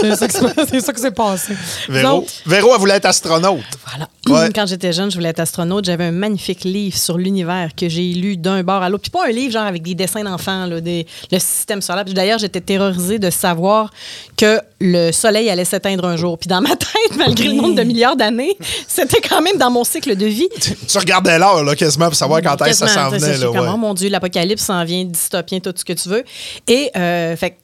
C'est 0.00 0.16
ça, 0.16 0.92
que 0.92 1.00
c'est- 1.00 1.10
passé. 1.10 1.54
Véro, 1.88 2.08
Donc, 2.20 2.26
Véro, 2.46 2.70
elle 2.74 2.80
voulait 2.80 2.94
être 2.96 3.06
astronaute. 3.06 3.60
Voilà. 3.86 4.08
Ouais. 4.28 4.50
Quand 4.52 4.66
j'étais 4.66 4.92
jeune, 4.92 5.10
je 5.10 5.16
voulais 5.16 5.28
être 5.30 5.40
astronaute. 5.40 5.84
J'avais 5.84 6.04
un 6.04 6.10
magnifique 6.12 6.64
livre 6.64 6.96
sur 6.96 7.16
l'univers 7.18 7.70
que 7.76 7.88
j'ai 7.88 8.12
lu 8.12 8.36
d'un 8.36 8.62
bord 8.62 8.82
à 8.82 8.88
l'autre. 8.88 9.02
Puis 9.02 9.10
pas 9.10 9.26
un 9.26 9.30
livre 9.32 9.52
genre 9.52 9.66
avec 9.66 9.82
des 9.82 9.94
dessins 9.94 10.24
d'enfants, 10.24 10.66
des- 10.80 11.06
le 11.30 11.38
système 11.38 11.80
solaire. 11.82 12.04
Puis 12.04 12.14
D'ailleurs, 12.14 12.38
j'étais 12.38 12.60
terrorisée 12.60 13.18
de 13.18 13.30
savoir 13.30 13.90
que 14.36 14.60
le 14.80 15.12
soleil 15.12 15.48
allait 15.48 15.64
s'éteindre 15.64 16.04
un 16.06 16.16
jour. 16.16 16.38
Puis 16.38 16.48
dans 16.48 16.60
ma 16.60 16.70
tête, 16.76 16.88
malgré 17.16 17.48
le 17.48 17.54
nombre 17.54 17.74
de 17.74 17.82
milliards 17.82 18.16
d'années, 18.16 18.56
c'était 18.88 19.20
quand 19.20 19.40
même 19.42 19.56
dans 19.58 19.70
mon 19.70 19.84
cycle 19.84 20.16
de 20.16 20.26
vie. 20.26 20.48
Tu 20.88 20.98
regardais 20.98 21.38
l'heure, 21.38 21.62
là, 21.62 21.74
quasiment, 21.76 22.06
pour 22.06 22.14
savoir 22.16 22.42
quand 22.42 22.60
est-ce 22.66 22.80
que 22.84 22.88
ça 22.88 22.94
s'en 22.94 23.10
venait. 23.10 23.36
Là, 23.38 23.50
ouais. 23.50 23.68
oh 23.72 23.76
mon 23.76 23.94
Dieu, 23.94 24.08
l'apocalypse 24.08 24.62
s'en 24.64 24.84
vient, 24.84 25.04
dystopien, 25.04 25.60
tout 25.60 25.72
ce 25.74 25.84
que 25.84 25.92
tu 25.92 26.08
veux. 26.08 26.24
Et, 26.68 26.90
euh, 26.96 27.36
fait 27.36 27.50
que 27.50 27.54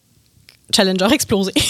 Challenger 0.74 1.04
a 1.04 1.08
explosé. 1.11 1.52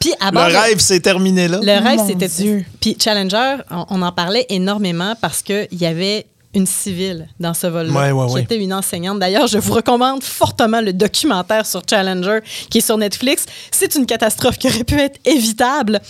Puis 0.00 0.12
à 0.20 0.26
Le 0.26 0.32
bord 0.32 0.48
de- 0.48 0.52
rêve 0.56 0.78
s'est 0.78 1.00
terminé 1.00 1.48
là. 1.48 1.60
le 1.62 1.84
rêve, 1.84 2.00
c'était. 2.06 2.28
Dieu. 2.28 2.64
Puis 2.80 2.96
Challenger, 3.02 3.56
on, 3.70 3.86
on 3.90 4.02
en 4.02 4.12
parlait 4.12 4.46
énormément 4.48 5.14
parce 5.20 5.42
qu'il 5.42 5.68
y 5.72 5.86
avait 5.86 6.26
une 6.54 6.66
civile 6.66 7.28
dans 7.40 7.54
ce 7.54 7.66
vol-là, 7.66 7.92
Ouais, 7.92 8.10
ouais, 8.12 8.26
qui 8.26 8.32
ouais. 8.34 8.42
était 8.42 8.58
une 8.58 8.74
enseignante. 8.74 9.18
D'ailleurs, 9.18 9.46
je 9.46 9.56
vous 9.56 9.72
recommande 9.72 10.22
fortement 10.22 10.82
le 10.82 10.92
documentaire 10.92 11.64
sur 11.64 11.80
Challenger 11.88 12.40
qui 12.68 12.78
est 12.78 12.82
sur 12.82 12.98
Netflix. 12.98 13.46
C'est 13.70 13.94
une 13.94 14.04
catastrophe 14.04 14.58
qui 14.58 14.68
aurait 14.68 14.84
pu 14.84 14.98
être 15.00 15.18
évitable. 15.24 16.00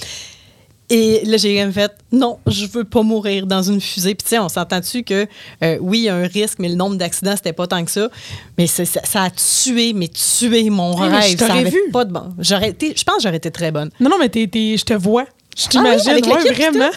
Et 0.95 1.25
là, 1.25 1.39
j'ai 1.39 1.55
même 1.55 1.73
fait, 1.73 1.91
non, 2.13 2.39
je 2.47 2.67
veux 2.67 2.85
pas 2.85 3.03
mourir 3.03 3.47
dans 3.47 3.63
une 3.63 3.81
fusée. 3.81 4.15
Puis, 4.15 4.25
tu 4.25 4.29
sais, 4.31 4.39
on 4.39 4.51
s'entend-tu 4.51 5.03
que, 5.05 5.27
euh, 5.65 5.79
oui, 5.81 6.01
il 6.01 6.05
y 6.05 6.09
a 6.11 6.15
un 6.17 6.27
risque, 6.27 6.59
mais 6.59 6.69
le 6.69 6.75
nombre 6.75 6.97
d'accidents, 6.97 7.35
c'était 7.35 7.55
pas 7.55 7.67
tant 7.67 7.83
que 7.85 7.91
ça. 7.91 8.09
Mais 8.59 8.67
ça, 8.67 8.85
ça 8.85 9.23
a 9.23 9.31
tué, 9.31 9.95
mais 9.95 10.09
tué 10.09 10.69
mon 10.69 10.99
mais 11.01 11.23
je 11.23 11.39
rêve. 11.39 11.39
ça 11.39 11.63
vu. 11.71 11.81
pas 11.93 12.05
de 12.05 12.13
bon. 12.13 12.25
J'aurais 12.39 12.69
été, 12.71 12.93
je 12.95 13.05
pense 13.05 13.17
que 13.17 13.23
j'aurais 13.23 13.37
été 13.39 13.51
très 13.51 13.71
bonne. 13.73 13.91
non, 14.01 14.11
non, 14.11 14.17
mais 14.21 14.29
t'es- 14.29 14.47
t'es- 14.49 14.77
je 14.77 14.85
te 14.85 14.93
vois. 14.95 15.25
Je 15.57 15.65
Ah 15.65 15.83
oui, 15.85 16.03
t'imagine, 16.03 16.33
ouais, 16.33 16.43
l'équipe, 16.45 16.57
vraiment? 16.57 16.91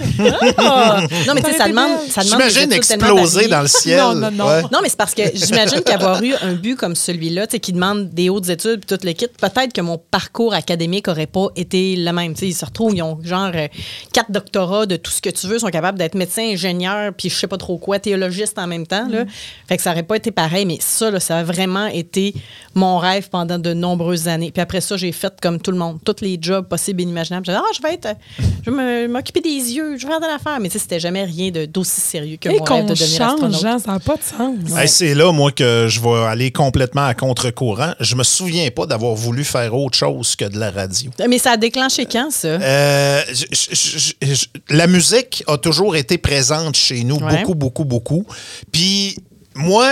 Ah! 0.58 1.02
Non, 1.28 1.34
mais 1.34 1.42
tu 1.42 1.52
sais, 1.52 1.58
Ça 1.58 1.68
demande. 1.68 1.92
Ça 2.10 2.24
demande 2.24 2.42
J'imagine 2.50 2.72
exploser 2.72 3.48
dans 3.48 3.62
le 3.62 3.68
ciel. 3.68 4.00
Non, 4.00 4.16
non, 4.16 4.32
non. 4.32 4.46
Ouais. 4.48 4.62
Non, 4.72 4.80
mais 4.82 4.90
c'est 4.90 4.98
parce 4.98 5.14
que 5.14 5.24
j'imagine 5.34 5.82
qu'avoir 5.82 6.24
eu 6.24 6.34
un 6.42 6.54
but 6.54 6.76
comme 6.76 6.96
celui-là, 6.96 7.48
tu 7.48 7.52
sais, 7.52 7.60
qui 7.60 7.74
demande 7.74 8.10
des 8.10 8.30
hautes 8.30 8.50
études 8.50 8.86
puis 8.86 8.98
tout 8.98 9.06
le 9.06 9.12
kit, 9.14 9.28
peut-être 9.28 9.74
que 9.74 9.82
mon 9.82 9.98
parcours 9.98 10.54
académique 10.54 11.08
aurait 11.08 11.28
pas 11.28 11.48
été 11.56 11.96
le 11.96 12.12
même. 12.12 12.34
Tu 12.34 12.42
sais, 12.42 12.48
ils 12.48 12.54
se 12.54 12.66
retrouvent, 12.66 12.96
ils 12.96 13.02
ont 13.04 13.20
genre 13.24 13.52
euh, 13.54 13.68
quatre 14.14 14.32
doctorats 14.32 14.86
de 14.86 14.96
tout 14.96 15.12
ce 15.12 15.22
que 15.22 15.30
tu 15.30 15.48
veux, 15.48 15.60
sont 15.60 15.68
capables 15.68 15.98
d'être 15.98 16.16
médecin, 16.16 16.44
ingénieur, 16.44 17.12
puis 17.18 17.30
je 17.30 17.36
sais 17.36 17.48
pas 17.48 17.58
trop 17.58 17.78
quoi, 17.78 18.00
théologiste 18.00 18.58
en 18.58 18.68
même 18.68 18.88
temps. 18.88 19.08
Là. 19.10 19.26
Fait 19.68 19.78
que 19.78 19.84
ça 19.84 19.92
aurait 19.92 20.04
pas 20.04 20.16
été 20.16 20.32
pareil, 20.32 20.66
mais 20.66 20.78
ça, 20.80 21.12
là, 21.12 21.20
ça 21.20 21.40
a 21.40 21.44
vraiment 21.44 21.88
été 21.88 22.34
mon 22.74 22.98
rêve 23.00 23.30
pendant 23.30 23.60
de 23.60 23.74
nombreuses 23.74 24.28
années. 24.28 24.52
Puis 24.52 24.62
après 24.62 24.82
ça, 24.82 24.96
j'ai 24.98 25.12
fait 25.12 25.34
comme 25.42 25.60
tout 25.60 25.72
le 25.72 25.78
monde, 25.78 26.00
tous 26.06 26.22
les 26.22 26.38
jobs 26.42 26.68
possibles 26.68 27.02
et 27.02 27.04
inimaginables. 27.04 27.46
J'ai 27.46 27.52
dit, 27.52 27.60
ah, 27.62 27.72
je 27.76 27.82
vais 27.82 27.94
être, 27.96 28.06
euh, 28.08 28.44
je 28.66 28.72
vais 28.72 28.76
me- 28.76 29.08
m'occuper 29.08 29.42
des 29.42 29.50
yeux, 29.50 29.98
je 29.98 30.06
vais 30.06 30.12
faire 30.12 30.20
de 30.22 30.26
l'affaire. 30.26 30.60
Mais 30.60 30.70
tu 30.70 30.74
sais, 30.74 30.80
c'était 30.80 31.00
jamais 31.00 31.24
rien 31.24 31.52
d'aussi 31.68 32.02
sérieux 32.02 32.38
que 32.40 32.50
Et 32.50 32.58
mon 32.60 32.64
rêve 32.64 32.86
de 32.86 32.94
devenir 32.94 33.08
change, 33.18 33.44
astronaute. 33.44 33.66
hein, 33.66 33.80
ça 33.80 33.92
n'a 33.92 34.00
pas 34.00 34.16
de 34.16 34.24
sens. 34.24 34.78
Hey, 34.80 34.88
c'est 34.88 35.14
là, 35.14 35.32
moi, 35.32 35.52
que 35.52 35.88
je 35.90 36.00
vais 36.02 36.26
aller 36.26 36.52
complètement 36.52 37.06
à 37.06 37.14
contre-courant. 37.14 37.94
Je 38.00 38.16
me 38.16 38.24
souviens 38.24 38.70
pas 38.72 38.86
d'avoir 38.86 39.14
voulu 39.16 39.44
faire 39.44 39.74
autre 39.76 39.98
chose 39.98 40.36
que 40.36 40.46
de 40.46 40.58
la 40.60 40.72
radio. 40.72 41.12
Mais 41.30 41.38
ça 41.38 41.52
a 41.52 41.58
déclenché 41.58 42.06
quand, 42.06 42.32
ça? 42.32 42.48
Euh, 42.48 43.22
je- 43.32 43.46
je- 43.52 43.76
je- 44.22 44.34
je- 44.34 44.46
la 44.70 44.88
musique 44.88 45.44
a 45.48 45.58
toujours 45.58 45.96
été 45.96 46.18
présente 46.18 46.76
chez 46.76 47.04
nous, 47.04 47.18
Ouais. 47.18 47.38
beaucoup, 47.38 47.56
beaucoup, 47.56 47.86
beaucoup. 47.86 48.26
Puis 48.72 49.16
moi, 49.56 49.88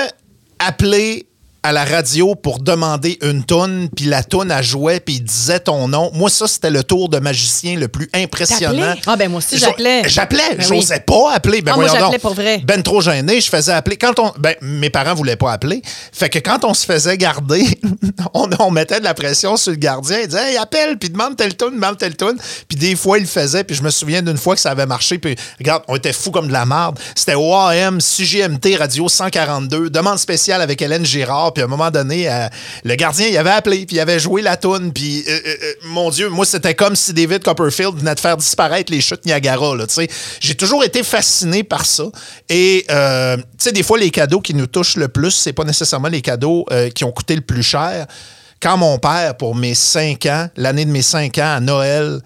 appeler 0.60 1.26
à 1.66 1.72
la 1.72 1.86
radio 1.86 2.36
pour 2.36 2.60
demander 2.60 3.18
une 3.22 3.46
toune, 3.46 3.88
puis 3.96 4.06
la 4.06 4.22
toune 4.22 4.52
a 4.52 4.62
joué, 4.62 5.00
puis 5.00 5.16
il 5.16 5.24
disait 5.24 5.62
ton 5.62 5.88
nom. 5.88 6.12
Moi, 6.14 6.30
ça, 6.30 6.46
c'était 6.46 6.70
le 6.70 6.84
tour 6.84 7.08
de 7.08 7.20
magicien 7.20 7.78
le 7.78 7.88
plus 7.88 8.10
impressionnant. 8.14 8.96
Ah, 9.08 9.16
ben 9.16 9.30
moi 9.32 9.38
aussi, 9.38 9.58
j'appelais. 9.58 10.02
J'appelais? 10.08 10.56
Ben 10.58 10.62
J'osais 10.68 10.96
oui. 10.96 11.00
pas 11.08 11.34
appeler. 11.34 11.62
Ben 11.62 11.72
Ah, 11.72 11.76
moi, 11.78 11.86
voyons 11.86 11.94
j'appelais 12.00 12.18
donc. 12.18 12.22
pour 12.22 12.34
vrai. 12.34 12.62
Ben 12.66 12.84
trop 12.84 13.00
gêné, 13.00 13.40
je 13.40 13.50
faisais 13.50 13.72
appeler. 13.72 13.96
Quand 13.96 14.20
on, 14.20 14.34
ben, 14.38 14.56
mes 14.62 14.90
parents 14.90 15.14
voulaient 15.14 15.38
pas 15.38 15.54
appeler. 15.54 15.82
Fait 16.12 16.30
que 16.30 16.40
quand 16.40 16.66
on 16.66 16.74
se 16.74 16.86
faisait 16.86 17.18
garder, 17.18 17.66
on, 18.34 18.50
on 18.60 18.70
mettait 18.70 19.00
de 19.00 19.06
la 19.06 19.14
pression 19.14 19.56
sur 19.56 19.72
le 19.72 19.78
gardien. 19.78 20.20
Il 20.20 20.28
disait, 20.28 20.52
hey, 20.52 20.58
appelle, 20.58 20.98
puis 20.98 21.10
demande 21.10 21.38
tel 21.38 21.56
tune, 21.56 21.72
demande 21.76 21.98
tel 21.98 22.18
tune. 22.18 22.36
Puis 22.68 22.78
des 22.78 22.98
fois, 22.98 23.18
il 23.20 23.22
le 23.22 23.28
faisait. 23.28 23.64
Puis 23.64 23.78
je 23.78 23.84
me 23.84 23.90
souviens 23.90 24.22
d'une 24.22 24.38
fois 24.38 24.56
que 24.56 24.62
ça 24.62 24.72
avait 24.72 24.86
marché. 24.86 25.18
Puis 25.18 25.36
regarde, 25.60 25.84
on 25.88 25.96
était 25.96 26.12
fous 26.14 26.32
comme 26.32 26.48
de 26.50 26.54
la 26.54 26.66
marde. 26.66 27.00
C'était 27.16 27.36
OAM, 27.36 28.02
CGMT, 28.02 28.76
Radio 28.78 29.08
142, 29.08 29.90
demande 29.90 30.20
spéciale 30.20 30.62
avec 30.62 30.82
Hélène 30.82 31.06
Girard. 31.06 31.53
Puis 31.54 31.62
à 31.62 31.66
un 31.66 31.70
moment 31.70 31.92
donné, 31.92 32.30
euh, 32.30 32.48
le 32.84 32.96
gardien, 32.96 33.28
il 33.28 33.38
avait 33.38 33.52
appelé, 33.52 33.86
puis 33.86 33.98
il 33.98 34.00
avait 34.00 34.20
joué 34.20 34.42
la 34.42 34.58
tune. 34.58 34.92
Puis 34.94 35.24
euh, 35.28 35.40
euh, 35.46 35.74
mon 35.86 36.10
Dieu, 36.10 36.30
moi, 36.30 36.46
c'était 36.46 36.76
comme 36.76 36.96
si 36.96 37.14
David 37.14 37.44
Copperfield 37.44 37.96
venait 37.98 38.16
de 38.16 38.20
faire 38.20 38.38
disparaître 38.38 38.92
les 38.92 39.02
chutes 39.02 39.26
Niagara. 39.26 39.74
J'ai 40.40 40.56
toujours 40.56 40.84
été 40.84 41.04
fasciné 41.04 41.64
par 41.64 41.86
ça. 41.86 42.06
Et, 42.50 42.86
tu 42.88 42.94
sais, 43.58 43.72
des 43.72 43.84
fois, 43.84 43.98
les 43.98 44.12
cadeaux 44.12 44.42
qui 44.42 44.54
nous 44.54 44.68
touchent 44.68 44.98
le 44.98 45.08
plus, 45.08 45.32
c'est 45.32 45.54
pas 45.54 45.64
nécessairement 45.64 46.10
les 46.10 46.22
cadeaux 46.22 46.66
qui 46.94 47.04
ont 47.04 47.12
coûté 47.12 47.36
le 47.36 47.42
plus 47.42 47.64
cher. 47.64 48.06
Quand 48.62 48.78
mon 48.78 48.98
père, 48.98 49.36
pour 49.36 49.56
mes 49.56 49.76
cinq 49.76 50.26
ans, 50.26 50.48
l'année 50.56 50.86
de 50.86 50.92
mes 50.92 51.02
cinq 51.02 51.38
ans, 51.38 51.56
à 51.56 51.60
Noël, 51.60 52.20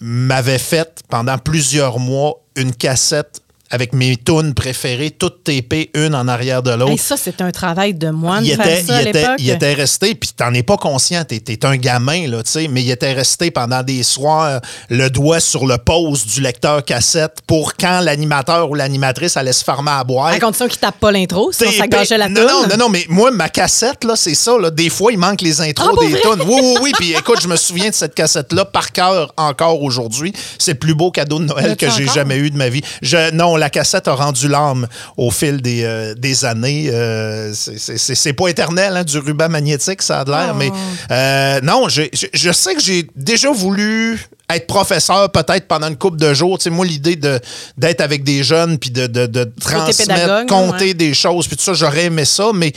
m'avait 0.00 0.58
fait 0.58 1.02
pendant 1.08 1.38
plusieurs 1.38 1.98
mois 1.98 2.40
une 2.56 2.74
cassette 2.74 3.39
avec 3.70 3.92
mes 3.92 4.16
tunes 4.16 4.54
préférées, 4.54 5.10
toutes 5.10 5.44
TP, 5.44 5.90
une 5.94 6.14
en 6.14 6.26
arrière 6.28 6.62
de 6.62 6.70
l'autre 6.72 6.90
Hey, 6.92 6.98
ça, 6.98 7.16
c'est 7.16 7.40
un 7.40 7.50
travail 7.52 7.94
de 7.94 8.10
moine 8.10 8.44
il 8.44 8.56
de 8.56 8.62
faire 8.62 8.78
était, 8.78 8.82
ça 8.84 8.96
à 8.96 9.02
il, 9.02 9.08
était, 9.08 9.20
l'époque. 9.20 9.36
il 9.38 9.50
était 9.50 9.74
resté, 9.74 10.14
puis 10.14 10.30
t'en 10.36 10.52
es 10.54 10.62
pas 10.62 10.76
conscient, 10.76 11.24
t'es, 11.24 11.40
t'es 11.40 11.64
un 11.64 11.76
gamin, 11.76 12.26
là, 12.26 12.42
tu 12.42 12.50
sais, 12.50 12.68
mais 12.68 12.82
il 12.82 12.90
était 12.90 13.12
resté 13.12 13.50
pendant 13.50 13.82
des 13.82 14.02
soirs, 14.02 14.60
le 14.88 15.08
doigt 15.08 15.40
sur 15.40 15.66
le 15.66 15.78
pose 15.78 16.26
du 16.26 16.40
lecteur 16.40 16.84
cassette 16.84 17.38
pour 17.46 17.74
quand 17.76 18.00
l'animateur 18.00 18.70
ou 18.70 18.74
l'animatrice 18.74 19.36
allait 19.36 19.52
se 19.52 19.62
farmer 19.62 19.92
à 19.92 20.04
boire. 20.04 20.28
À 20.28 20.38
condition 20.40 20.66
qu'il 20.66 20.78
tape 20.78 20.98
pas 20.98 21.12
l'intro, 21.12 21.52
sinon 21.52 21.70
ça 21.72 21.86
gâchait 21.86 22.18
la 22.18 22.28
non, 22.28 22.42
non, 22.42 22.66
non, 22.68 22.76
non, 22.76 22.88
mais 22.88 23.04
moi, 23.08 23.30
ma 23.30 23.48
cassette, 23.48 24.04
là, 24.04 24.16
c'est 24.16 24.34
ça. 24.34 24.56
Là, 24.58 24.70
des 24.70 24.90
fois, 24.90 25.12
il 25.12 25.18
manque 25.18 25.42
les 25.42 25.60
intros 25.60 25.96
Ah, 25.96 26.04
des 26.06 26.20
tunes. 26.20 26.42
Oui, 26.46 26.60
oui, 26.62 26.74
oui. 26.82 26.92
Puis 26.98 27.12
écoute, 27.12 27.40
je 27.42 27.48
me 27.48 27.56
souviens 27.56 27.90
de 27.90 27.94
cette 27.94 28.14
cassette-là 28.14 28.64
par 28.64 28.92
cœur 28.92 29.32
encore 29.36 29.82
aujourd'hui. 29.82 30.32
C'est 30.58 30.72
le 30.72 30.78
plus 30.78 30.94
beau 30.94 31.10
cadeau 31.10 31.38
de 31.38 31.44
Noël 31.44 31.76
que 31.76 31.90
j'ai 31.90 32.06
jamais 32.06 32.36
eu 32.36 32.50
de 32.50 32.56
ma 32.56 32.68
vie. 32.68 32.82
Je, 33.02 33.30
non, 33.32 33.56
la 33.60 33.70
cassette 33.70 34.08
a 34.08 34.14
rendu 34.14 34.48
l'âme 34.48 34.88
au 35.16 35.30
fil 35.30 35.62
des, 35.62 35.84
euh, 35.84 36.14
des 36.14 36.44
années. 36.44 36.90
Euh, 36.92 37.52
c'est- 37.54 38.32
pas 38.32 38.48
éternel, 38.48 38.96
hein, 38.96 39.04
du 39.04 39.18
ruban 39.18 39.48
magnétique, 39.48 40.02
ça 40.02 40.20
a 40.20 40.24
de 40.24 40.30
l'air. 40.30 40.50
Oh. 40.52 40.56
Mais 40.58 40.70
euh, 41.10 41.60
non, 41.62 41.88
je 41.88 42.52
sais 42.52 42.74
que 42.74 42.80
j'ai 42.80 43.06
déjà 43.16 43.50
voulu 43.50 44.18
être 44.52 44.66
professeur 44.66 45.30
peut-être 45.30 45.68
pendant 45.68 45.88
une 45.88 45.96
couple 45.96 46.16
de 46.18 46.34
jours. 46.34 46.58
Tu 46.58 46.64
sais, 46.64 46.70
moi, 46.70 46.84
l'idée 46.84 47.14
de- 47.16 47.38
d'être 47.78 48.00
avec 48.00 48.24
des 48.24 48.42
jeunes 48.42 48.78
puis 48.78 48.90
de, 48.90 49.06
de, 49.06 49.26
de 49.26 49.44
transmettre, 49.60 50.46
compter 50.46 50.86
ouais. 50.86 50.94
des 50.94 51.14
choses, 51.14 51.46
puis 51.46 51.56
tout 51.56 51.62
ça, 51.62 51.74
j'aurais 51.74 52.06
aimé 52.06 52.24
ça, 52.24 52.50
mais 52.52 52.72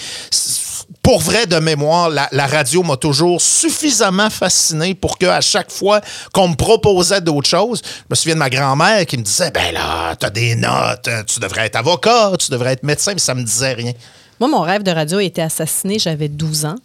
pour 1.01 1.19
vrai 1.19 1.47
de 1.47 1.57
mémoire, 1.57 2.09
la, 2.09 2.47
radio 2.47 2.83
m'a 2.83 2.97
toujours 2.97 3.41
suffisamment 3.41 4.29
fasciné 4.29 4.93
pour 4.93 5.17
que 5.17 5.25
à 5.25 5.41
chaque 5.41 5.71
fois 5.71 6.01
qu'on 6.33 6.49
me 6.49 6.55
proposait 6.55 7.21
d'autres 7.21 7.49
choses, 7.49 7.81
je 7.83 8.03
me 8.09 8.15
souviens 8.15 8.35
de 8.35 8.39
ma 8.39 8.49
grand-mère 8.49 9.05
qui 9.05 9.17
me 9.17 9.23
disait 9.23 9.51
ben 9.51 9.73
là, 9.73 10.15
t'as 10.15 10.29
des 10.29 10.55
notes, 10.55 11.07
hein, 11.07 11.23
tu 11.25 11.39
devrais 11.39 11.65
être 11.65 11.75
avocat, 11.75 12.31
tu 12.39 12.51
devrais 12.51 12.73
être 12.73 12.83
médecin, 12.83 13.13
mais 13.13 13.19
ça 13.19 13.33
me 13.33 13.43
disait 13.43 13.73
rien. 13.73 13.93
Moi, 14.39 14.49
mon 14.49 14.61
rêve 14.61 14.83
de 14.83 14.91
radio 14.91 15.19
a 15.19 15.23
été 15.23 15.41
assassiné, 15.41 15.99
j'avais 15.99 16.27
12 16.27 16.65
ans. 16.65 16.75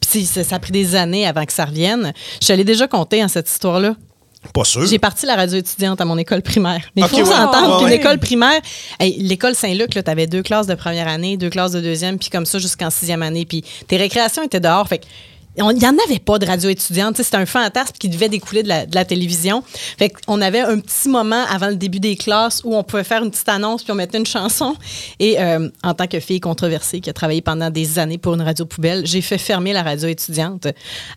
Puis 0.00 0.26
ça, 0.26 0.42
ça 0.42 0.56
a 0.56 0.58
pris 0.58 0.72
des 0.72 0.94
années 0.96 1.26
avant 1.26 1.44
que 1.44 1.52
ça 1.52 1.64
revienne. 1.64 2.12
Je 2.42 2.52
l'ai 2.52 2.64
déjà 2.64 2.88
compté, 2.88 3.22
en 3.22 3.28
cette 3.28 3.48
histoire-là. 3.48 3.94
Pas 4.54 4.64
sûr. 4.64 4.86
J'ai 4.86 4.98
parti 4.98 5.26
la 5.26 5.36
radio 5.36 5.58
étudiante 5.58 6.00
à 6.00 6.04
mon 6.04 6.16
école 6.16 6.40
primaire. 6.42 6.80
Mais 6.96 7.02
il 7.02 7.08
faut 7.08 7.16
ouais. 7.16 7.24
s'entendre 7.24 7.74
Ah, 7.74 7.78
qu'une 7.78 7.88
ouais. 7.88 7.96
école 7.96 8.18
primaire, 8.18 8.60
hey, 8.98 9.16
l'école 9.20 9.54
Saint-Luc, 9.54 9.90
tu 9.90 10.00
avais 10.10 10.26
deux 10.26 10.42
classes 10.42 10.66
de 10.66 10.74
première 10.74 11.08
année, 11.08 11.36
deux 11.36 11.50
classes 11.50 11.72
de 11.72 11.80
deuxième, 11.80 12.18
puis 12.18 12.30
comme 12.30 12.46
ça 12.46 12.58
jusqu'en 12.58 12.88
sixième 12.90 13.22
année. 13.22 13.44
Puis 13.44 13.62
tes 13.86 13.96
récréations 13.98 14.42
étaient 14.42 14.60
dehors. 14.60 14.88
Fait 14.88 15.02
on- 15.58 15.70
il 15.72 15.78
n'y 15.78 15.86
en 15.86 15.96
avait 16.06 16.20
pas 16.20 16.38
de 16.38 16.46
radio 16.46 16.70
étudiante. 16.70 17.16
C'était 17.22 17.36
un 17.36 17.44
fantasme 17.44 17.92
qui 17.98 18.08
devait 18.08 18.30
découler 18.30 18.62
de 18.62 18.68
la, 18.68 18.86
de 18.86 18.94
la 18.94 19.04
télévision. 19.04 19.62
Fait 19.98 20.08
qu'on 20.08 20.40
avait 20.40 20.60
un 20.60 20.78
petit 20.78 21.08
moment 21.10 21.44
avant 21.50 21.68
le 21.68 21.76
début 21.76 22.00
des 22.00 22.16
classes 22.16 22.62
où 22.64 22.74
on 22.74 22.82
pouvait 22.82 23.04
faire 23.04 23.22
une 23.22 23.30
petite 23.30 23.48
annonce 23.48 23.82
puis 23.82 23.92
on 23.92 23.96
mettait 23.96 24.16
une 24.18 24.26
chanson. 24.26 24.74
Et 25.18 25.38
euh, 25.38 25.68
en 25.82 25.92
tant 25.92 26.06
que 26.06 26.18
fille 26.18 26.40
controversée 26.40 27.00
qui 27.00 27.10
a 27.10 27.12
travaillé 27.12 27.42
pendant 27.42 27.68
des 27.68 27.98
années 27.98 28.16
pour 28.16 28.34
une 28.34 28.42
radio 28.42 28.64
poubelle, 28.64 29.06
j'ai 29.06 29.20
fait 29.20 29.38
fermer 29.38 29.74
la 29.74 29.82
radio 29.82 30.08
étudiante 30.08 30.66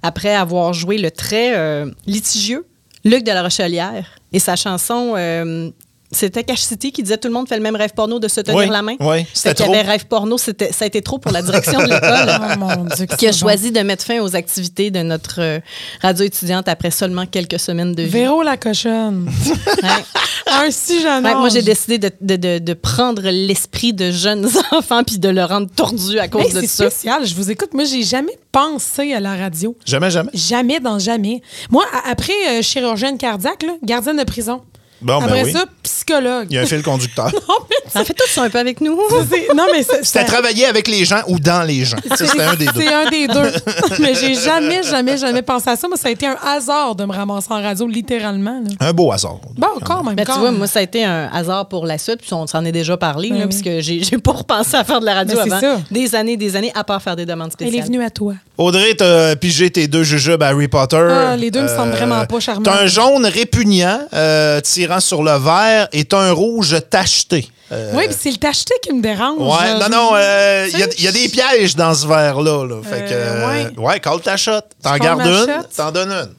après 0.02 0.36
avoir 0.36 0.74
joué 0.74 0.98
le 0.98 1.10
très 1.10 1.56
euh, 1.56 1.90
litigieux 2.06 2.66
Luc 3.04 3.24
de 3.24 3.32
la 3.32 3.44
Rochelière 3.44 4.06
et 4.32 4.40
sa 4.40 4.56
chanson 4.56 5.14
euh, 5.18 5.70
C'était 6.14 6.44
Cash 6.44 6.62
City 6.62 6.92
qui 6.92 7.04
disait 7.04 7.18
tout 7.18 7.28
le 7.28 7.34
monde 7.34 7.48
fait 7.48 7.56
le 7.58 7.62
même 7.64 7.76
rêve 7.76 7.92
porno 7.96 8.20
de 8.20 8.28
se 8.28 8.42
tenir 8.42 8.58
Oui, 8.60 8.68
la 8.70 8.82
main. 8.82 8.96
oui, 9.00 9.26
c'était 9.34 9.56
qu'il 9.56 9.66
y 9.66 9.68
trop. 9.70 9.74
avait 9.76 9.88
rêve 9.90 10.06
porno, 10.06 10.38
c'était, 10.38 10.72
ça 10.72 10.86
a 10.86 10.88
été 10.88 11.02
trop 11.02 11.18
pour 11.18 11.32
la 11.32 11.42
direction 11.42 11.80
de 11.80 11.86
l'école. 11.86 12.00
Oh 12.54 12.60
mon 12.60 12.86
Dieu. 12.86 13.06
que 13.06 13.16
qui 13.16 13.28
a 13.28 13.32
c'est 13.32 13.40
choisi 13.40 13.72
de 13.72 13.80
mettre 13.82 14.04
fin 14.06 14.20
aux 14.22 14.36
activités 14.36 14.92
de 14.92 15.00
notre 15.02 15.42
euh, 15.42 15.60
radio 16.02 16.26
étudiante 16.26 16.68
après 16.68 16.92
seulement 16.92 17.26
quelques 17.26 17.60
semaines 17.60 17.94
de 17.94 18.04
vie. 18.04 18.10
Véro 18.10 18.44
la 18.44 18.58
cochonne. 18.58 19.30
Ouais. 19.84 19.90
un 20.52 20.72
si 20.72 21.02
jeune 21.02 21.24
Ouais, 21.26 21.36
moi, 21.36 21.50
j'ai 21.50 21.62
décidé 21.62 21.98
de, 21.98 22.12
de- 22.22 22.36
de- 22.36 22.60
de 22.60 22.74
prendre 22.74 23.22
l'esprit 23.24 23.92
de 23.94 24.12
jeunes 24.12 24.48
enfants 24.72 25.04
puis 25.04 25.18
de 25.20 25.30
le 25.30 25.44
rendre 25.44 25.68
tordu 25.76 26.20
à 26.20 26.28
cause 26.28 26.44
Hey, 26.46 26.54
de 26.54 26.60
c'est 26.62 26.68
ça. 26.68 26.90
spécial. 26.90 27.26
Je 27.26 27.34
vous 27.36 27.50
écoute. 27.52 27.74
Moi, 27.74 27.84
j'ai 27.86 28.04
jamais 28.04 28.38
pensé 28.52 29.14
à 29.14 29.20
la 29.20 29.36
radio. 29.36 29.76
Jamais, 29.86 30.12
jamais? 30.12 30.30
Jamais 30.34 30.80
dans 30.80 31.00
jamais. 31.00 31.42
Moi, 31.72 31.84
a- 31.94 32.12
après 32.12 32.34
euh, 32.50 32.62
chirurgienne 32.62 33.18
cardiaque, 33.18 33.64
là, 33.64 33.74
gardienne 33.84 34.18
de 34.18 34.24
prison. 34.24 34.62
Bon, 35.04 35.20
ben 35.20 35.26
après 35.26 35.44
oui. 35.44 35.52
ça, 35.52 35.66
psychologue. 35.84 36.48
Il 36.50 36.56
y 36.56 36.60
a 36.60 36.62
un 36.62 36.66
fil 36.66 36.82
conducteur. 36.84 37.32
Non, 37.50 37.56
mais 37.96 38.02
En 38.02 38.06
fait, 38.06 38.14
tout 38.14 38.28
ça 38.28 38.44
un 38.44 38.50
peu 38.50 38.58
avec 38.58 38.82
nous. 38.82 38.98
c'est- 39.30 39.54
non, 39.54 39.66
mais 39.72 39.84
c'est- 39.84 40.04
C'était 40.04 40.26
travailler 40.26 40.66
avec 40.66 40.88
les 40.88 41.06
gens 41.06 41.22
ou 41.28 41.38
dans 41.40 41.62
les 41.64 41.86
gens. 41.86 41.98
C'était 42.16 42.42
un 42.42 42.56
des 42.56 42.66
deux. 42.66 42.82
C'est 42.82 42.94
un 42.94 43.10
des 43.10 43.28
deux. 43.28 43.52
mais 44.00 44.16
j'ai 44.16 44.34
jamais, 44.34 44.82
jamais, 44.82 45.16
jamais 45.18 45.42
pensé 45.44 45.70
à 45.70 45.76
ça. 45.76 45.88
Moi, 45.88 45.98
ça 45.98 46.08
a 46.08 46.12
été 46.12 46.26
un 46.26 46.36
hasard 46.44 46.96
de 46.96 47.06
me 47.06 47.12
ramasser 47.14 47.48
en 47.52 47.62
radio, 47.62 47.86
littéralement. 47.88 48.62
là. 48.62 48.88
Un 48.88 48.94
beau 48.94 49.12
hasard. 49.12 49.38
Bon, 49.56 49.68
quand 49.84 50.04
même. 50.04 50.16
Ben, 50.16 50.26
tu 50.26 50.32
vois, 50.32 50.50
même. 50.50 50.58
moi, 50.58 50.68
ça 50.68 50.80
a 50.80 50.82
été 50.82 51.04
un 51.06 51.30
hasard 51.32 51.68
pour 51.68 51.86
la 51.86 51.98
suite, 52.00 52.22
puis 52.22 52.34
on 52.34 52.48
s'en 52.48 52.66
est 52.66 52.72
déjà 52.72 52.98
parlé, 52.98 53.30
Ben 53.30 53.40
là, 53.40 53.46
oui. 53.46 53.50
puisque 53.62 53.82
j'ai 54.08 54.18
pas 54.18 54.32
repensé 54.32 54.76
à 54.76 54.84
faire 54.84 55.00
de 55.00 55.06
la 55.06 55.14
radio 55.14 55.36
Ben, 55.38 55.44
c'est 55.46 55.54
avant. 55.66 55.78
ça. 55.78 55.82
Des 55.92 56.16
années, 56.16 56.38
des 56.38 56.56
années, 56.56 56.72
à 56.74 56.84
part 56.84 57.02
faire 57.02 57.16
des 57.16 57.26
demandes 57.28 57.52
Elle 57.60 57.68
est 57.68 57.70
spéciales. 57.70 57.88
venue 57.88 58.04
à 58.04 58.10
toi. 58.10 58.34
Audrey, 58.58 58.96
t'as 58.96 59.36
pigé 59.36 59.70
tes 59.70 59.88
deux 59.88 60.04
jujubes 60.04 60.42
à 60.42 60.48
Harry 60.48 60.68
Potter. 60.68 60.96
Euh, 60.98 61.32
Ah, 61.34 61.38
les 61.38 61.52
deux 61.52 61.62
me 61.62 61.68
semblent 61.68 61.92
vraiment 61.92 62.26
pas 62.26 62.40
charmants. 62.40 62.64
T'as 62.64 62.82
un 62.84 62.88
jaune 62.88 63.26
répugnant 63.26 64.00
euh, 64.14 64.62
tirant 64.62 64.93
sur 65.00 65.24
le 65.24 65.38
vert 65.38 65.88
et 65.92 66.06
t'as 66.06 66.20
un 66.20 66.32
rouge 66.32 66.76
tacheté. 66.90 67.48
Euh, 67.72 67.92
Oui, 67.96 68.06
puis 68.08 68.16
c'est 68.20 68.32
le 68.32 68.38
tacheté 68.38 68.74
qui 68.84 68.94
me 68.94 69.02
dérange. 69.02 69.38
Ouais, 69.40 69.80
non, 69.80 69.90
non, 69.90 70.10
euh, 70.14 70.68
il 70.72 70.80
y, 70.80 70.84
a- 70.84 71.10
y 71.10 71.12
des 71.14 71.30
pièges 71.30 71.76
dans 71.76 71.94
ce 71.94 72.06
verre-là. 72.06 72.66
Là. 72.68 72.82
Fait 72.84 73.06
que, 73.06 73.12
Euh, 73.14 73.14
euh, 73.14 73.70
ouais. 73.72 73.80
ouais, 73.80 74.00
call 74.00 74.22
ta 74.22 74.38
shot. 74.38 74.62
T'en 74.82 74.98
gardes 74.98 75.22
une, 75.26 75.64
t'en 75.76 75.92
donnes 75.92 76.12
une? 76.12 76.30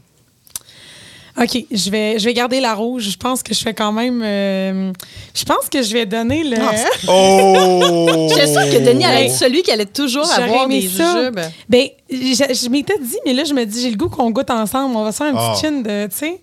OK, 1.36 1.64
je 1.72 1.90
vais, 1.90 2.16
je 2.20 2.24
vais 2.26 2.32
garder 2.34 2.60
la 2.60 2.74
rouge. 2.74 3.08
Je 3.10 3.16
pense 3.16 3.42
que 3.42 3.52
je 3.52 3.58
fais 3.60 3.74
quand 3.74 3.90
même. 3.90 4.22
euh, 4.22 4.92
je 5.34 5.44
pense 5.44 5.68
que 5.68 5.82
je 5.82 5.92
vais 5.92 6.06
donner 6.06 6.44
le. 6.44 6.56
Oh! 7.08 8.28
J'étais 8.30 8.46
sûre 8.46 8.62
que 8.70 8.84
Denis 8.84 9.04
allait 9.04 9.26
être 9.26 9.34
celui 9.34 9.62
qui 9.62 9.72
allait 9.72 9.84
toujours 9.86 10.30
avoir 10.30 10.64
aimé 10.66 10.82
des 10.82 10.88
ça. 10.88 11.12
jujubes. 11.18 11.40
Ben, 11.68 11.88
je, 12.08 12.16
je 12.64 12.68
m'étais 12.68 12.98
dit, 13.00 13.18
mais 13.26 13.32
là, 13.32 13.42
je 13.42 13.52
me 13.52 13.64
dis, 13.66 13.82
j'ai 13.82 13.90
le 13.90 13.96
goût 13.96 14.08
qu'on 14.08 14.30
goûte 14.30 14.50
ensemble. 14.50 14.94
On 14.96 15.02
va 15.02 15.10
se 15.10 15.16
faire 15.16 15.26
une 15.32 15.36
Ah. 15.36 15.50
petite 15.54 15.64
chin 15.64 15.80
de. 15.80 16.06
Tu 16.06 16.16
sais, 16.16 16.40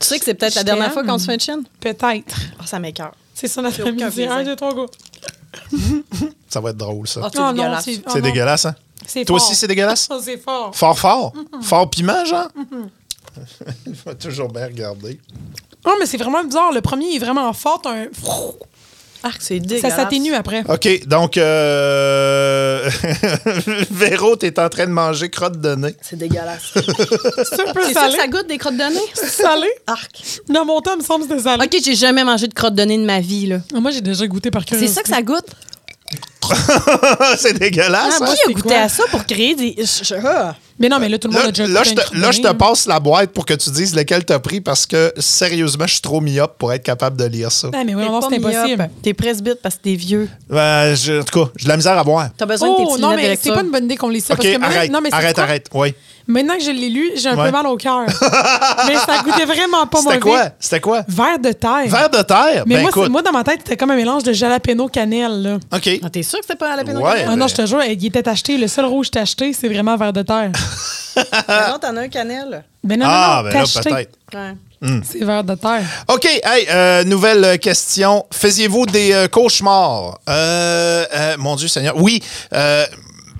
Tu 0.00 0.06
sais 0.06 0.18
que 0.18 0.24
c'est 0.24 0.34
peut-être 0.34 0.54
la 0.54 0.64
dernière 0.64 0.92
fois 0.92 1.04
qu'on 1.04 1.18
se 1.18 1.26
fait 1.26 1.34
une 1.34 1.40
chin? 1.40 1.60
peut-être. 1.78 2.36
Oh, 2.58 2.64
ça 2.64 2.78
m'écoeure. 2.78 3.12
C'est 3.34 3.48
ça 3.48 3.62
notre 3.62 3.82
plaisir. 3.82 4.32
Un, 4.32 4.44
deux, 4.44 4.56
trois, 4.56 4.74
go. 4.74 4.86
Ça 6.48 6.60
va 6.60 6.70
être 6.70 6.76
drôle, 6.76 7.06
ça. 7.06 7.20
Oh, 7.24 7.28
c'est 7.32 7.38
Oh 7.38 7.42
non, 7.42 7.52
dégueulasse. 7.52 7.84
c'est 7.84 8.02
oh 8.06 8.68
hein? 8.68 9.24
Toi 9.24 9.24
fort. 9.24 9.36
aussi, 9.36 9.54
c'est 9.54 9.66
dégueulasse? 9.66 10.08
Oh, 10.10 10.18
c'est 10.22 10.38
fort. 10.38 10.74
Fort, 10.74 10.98
fort? 10.98 11.32
Fort 11.62 11.88
piment, 11.90 12.24
genre? 12.24 12.48
Il 13.86 13.94
faut 13.94 14.14
toujours 14.14 14.48
bien 14.48 14.66
regarder. 14.66 15.20
Non, 15.86 15.92
mais 15.98 16.06
c'est 16.06 16.18
vraiment 16.18 16.44
bizarre. 16.44 16.72
Le 16.72 16.80
premier 16.80 17.14
est 17.14 17.18
vraiment 17.18 17.52
fort. 17.52 17.80
t'as 17.82 17.92
Un... 17.92 18.06
Ah, 19.22 19.30
c'est 19.38 19.56
Ça 19.58 19.60
dégueulasse. 19.66 19.96
s'atténue 19.96 20.34
après. 20.34 20.62
OK, 20.68 21.06
donc, 21.06 21.36
euh... 21.36 22.88
Véro, 23.90 24.36
t'es 24.36 24.58
en 24.58 24.68
train 24.68 24.86
de 24.86 24.92
manger 24.92 25.28
crotte 25.28 25.60
de 25.60 25.74
nez. 25.74 25.94
C'est 26.00 26.16
dégueulasse. 26.16 26.62
C'est 26.74 27.68
un 27.68 27.72
peu 27.74 27.82
c'est 27.86 27.92
ça 27.94 28.00
salé. 28.02 28.14
que 28.14 28.20
ça 28.22 28.28
goûte 28.28 28.46
des 28.48 28.56
crottes 28.58 28.76
de 28.76 28.82
nez? 28.94 29.00
salé. 29.28 29.68
Arc. 29.86 30.22
Dans 30.48 30.64
mon 30.64 30.80
temps, 30.80 30.92
il 30.94 31.00
me 31.00 31.04
semble 31.04 31.28
que 31.28 31.38
salé. 31.38 31.64
OK, 31.64 31.76
j'ai 31.84 31.94
jamais 31.94 32.24
mangé 32.24 32.46
de 32.48 32.54
crottes 32.54 32.74
de 32.74 32.82
nez 32.82 32.96
de 32.98 33.04
ma 33.04 33.20
vie, 33.20 33.46
là. 33.46 33.58
Ah, 33.74 33.80
Moi, 33.80 33.90
j'ai 33.90 34.00
déjà 34.00 34.26
goûté 34.26 34.50
par 34.50 34.62
C'est 34.62 34.68
curiosité. 34.68 34.94
ça 34.94 35.02
que 35.02 35.08
ça 35.10 35.22
goûte? 35.22 35.46
c'est 37.38 37.58
dégueulasse, 37.58 38.18
Ah, 38.20 38.24
hein? 38.24 38.30
qui 38.32 38.36
c'est 38.44 38.50
a 38.50 38.54
goûté 38.54 38.68
quoi? 38.68 38.78
à 38.78 38.88
ça 38.88 39.04
pour 39.10 39.24
créer 39.26 39.54
des... 39.54 39.76
ah. 40.24 40.54
Mais 40.80 40.88
non, 40.88 40.98
mais 40.98 41.08
là, 41.10 41.18
tout 41.18 41.28
le 41.28 41.34
monde 41.34 41.42
Là, 41.42 41.48
a 41.48 41.52
déjà 41.52 41.66
là, 41.68 41.82
je 41.84 41.90
te, 41.94 42.16
là, 42.18 42.30
je 42.30 42.40
te 42.40 42.52
passe 42.52 42.86
la 42.86 42.98
boîte 43.00 43.30
pour 43.32 43.44
que 43.44 43.52
tu 43.54 43.70
dises 43.70 43.94
lequel 43.94 44.24
t'as 44.24 44.38
pris 44.38 44.60
parce 44.62 44.86
que, 44.86 45.12
sérieusement, 45.18 45.86
je 45.86 45.92
suis 45.92 46.00
trop 46.00 46.20
myope 46.22 46.56
pour 46.58 46.72
être 46.72 46.82
capable 46.82 47.18
de 47.18 47.24
lire 47.26 47.52
ça. 47.52 47.68
Ah, 47.74 47.84
mais 47.84 47.94
oui, 47.94 48.02
non, 48.04 48.20
c'est 48.22 48.36
impossible. 48.36 48.88
T'es 49.02 49.12
presbyte 49.14 49.60
parce 49.62 49.74
que 49.76 49.82
t'es 49.82 49.94
vieux. 49.94 50.28
Je- 50.50 51.20
en 51.20 51.22
tout 51.24 51.44
cas, 51.44 51.50
j'ai 51.56 51.64
de 51.64 51.68
la 51.68 51.76
misère 51.76 51.98
à 51.98 52.02
boire. 52.02 52.30
T'as 52.36 52.46
besoin 52.46 52.70
de 52.70 52.76
tes 52.76 52.82
Oh, 52.86 52.96
non, 52.98 53.14
mais 53.14 53.36
c'est 53.40 53.52
pas 53.52 53.60
une 53.62 53.70
bonne 53.70 53.84
idée 53.84 53.96
qu'on 53.96 54.08
lise 54.08 54.24
ça. 54.24 54.34
OK, 54.34 54.38
parce 54.40 54.48
que 54.54 54.58
maintenant- 54.58 54.76
arrête, 54.76 54.90
non, 54.90 55.00
mais 55.02 55.10
c'est 55.10 55.16
arrête, 55.16 55.34
quoi? 55.34 55.44
arrête. 55.44 55.66
Oui. 55.74 55.94
Maintenant 56.26 56.56
que 56.56 56.62
je 56.62 56.70
l'ai 56.70 56.88
lu, 56.90 57.10
j'ai 57.16 57.28
un 57.28 57.36
Ouais. 57.36 57.46
peu 57.46 57.50
mal 57.50 57.66
au 57.66 57.76
cœur. 57.76 58.04
mais 58.86 58.94
ça 58.94 59.20
goûtait 59.24 59.46
vraiment 59.46 59.84
pas 59.86 60.00
mauvais. 60.00 60.14
C'était 60.16 60.20
quoi? 60.20 60.44
C'était 60.60 60.80
quoi? 60.80 61.02
Verre 61.08 61.38
de 61.40 61.52
terre. 61.52 61.86
Verre 61.88 62.10
de 62.10 62.22
terre? 62.22 62.62
Mais 62.66 62.76
ben 62.76 62.88
moi, 62.94 63.08
moi, 63.08 63.22
dans 63.22 63.32
ma 63.32 63.42
tête, 63.42 63.60
c'était 63.64 63.76
comme 63.76 63.90
un 63.90 63.96
mélange 63.96 64.22
de 64.22 64.32
jalapeno 64.32 64.86
cannelle. 64.88 65.42
Là. 65.42 65.54
OK. 65.76 65.90
Ah, 66.02 66.10
T'es 66.10 66.22
sûr 66.22 66.38
que 66.38 66.44
c'était 66.46 66.58
pas 66.58 66.72
à 66.72 66.76
la 66.76 66.84
peine 66.84 66.98
Ouais. 66.98 67.24
Ah 67.26 67.34
non, 67.36 67.48
je 67.48 67.54
te 67.56 67.66
jure, 67.66 67.82
il 67.82 68.06
était 68.06 68.28
acheté. 68.28 68.56
Le 68.58 68.68
seul 68.68 68.84
rouge 68.84 69.08
acheté, 69.16 69.52
c'est 69.52 69.68
vraiment 69.68 69.96
verre 69.96 70.12
de 70.12 70.22
terre. 70.22 70.52
Non, 71.16 71.78
t'en 71.80 71.96
as 71.96 72.00
un 72.02 72.08
cannelle. 72.08 72.64
Ben 72.82 72.98
non, 72.98 73.06
ah, 73.08 73.42
non, 73.42 73.48
non, 73.48 73.50
ben 73.50 73.62
là, 73.62 73.82
peut-être. 73.82 74.18
Ouais. 74.32 75.02
C'est 75.04 75.24
verre 75.24 75.44
de 75.44 75.54
terre. 75.54 75.82
OK, 76.08 76.24
hey, 76.24 76.66
euh, 76.70 77.04
nouvelle 77.04 77.58
question. 77.58 78.24
Faisiez-vous 78.32 78.86
des 78.86 79.12
euh, 79.12 79.28
cauchemars? 79.28 80.18
Euh, 80.28 81.04
euh, 81.12 81.36
mon 81.38 81.56
Dieu 81.56 81.68
Seigneur. 81.68 81.96
Oui. 81.96 82.22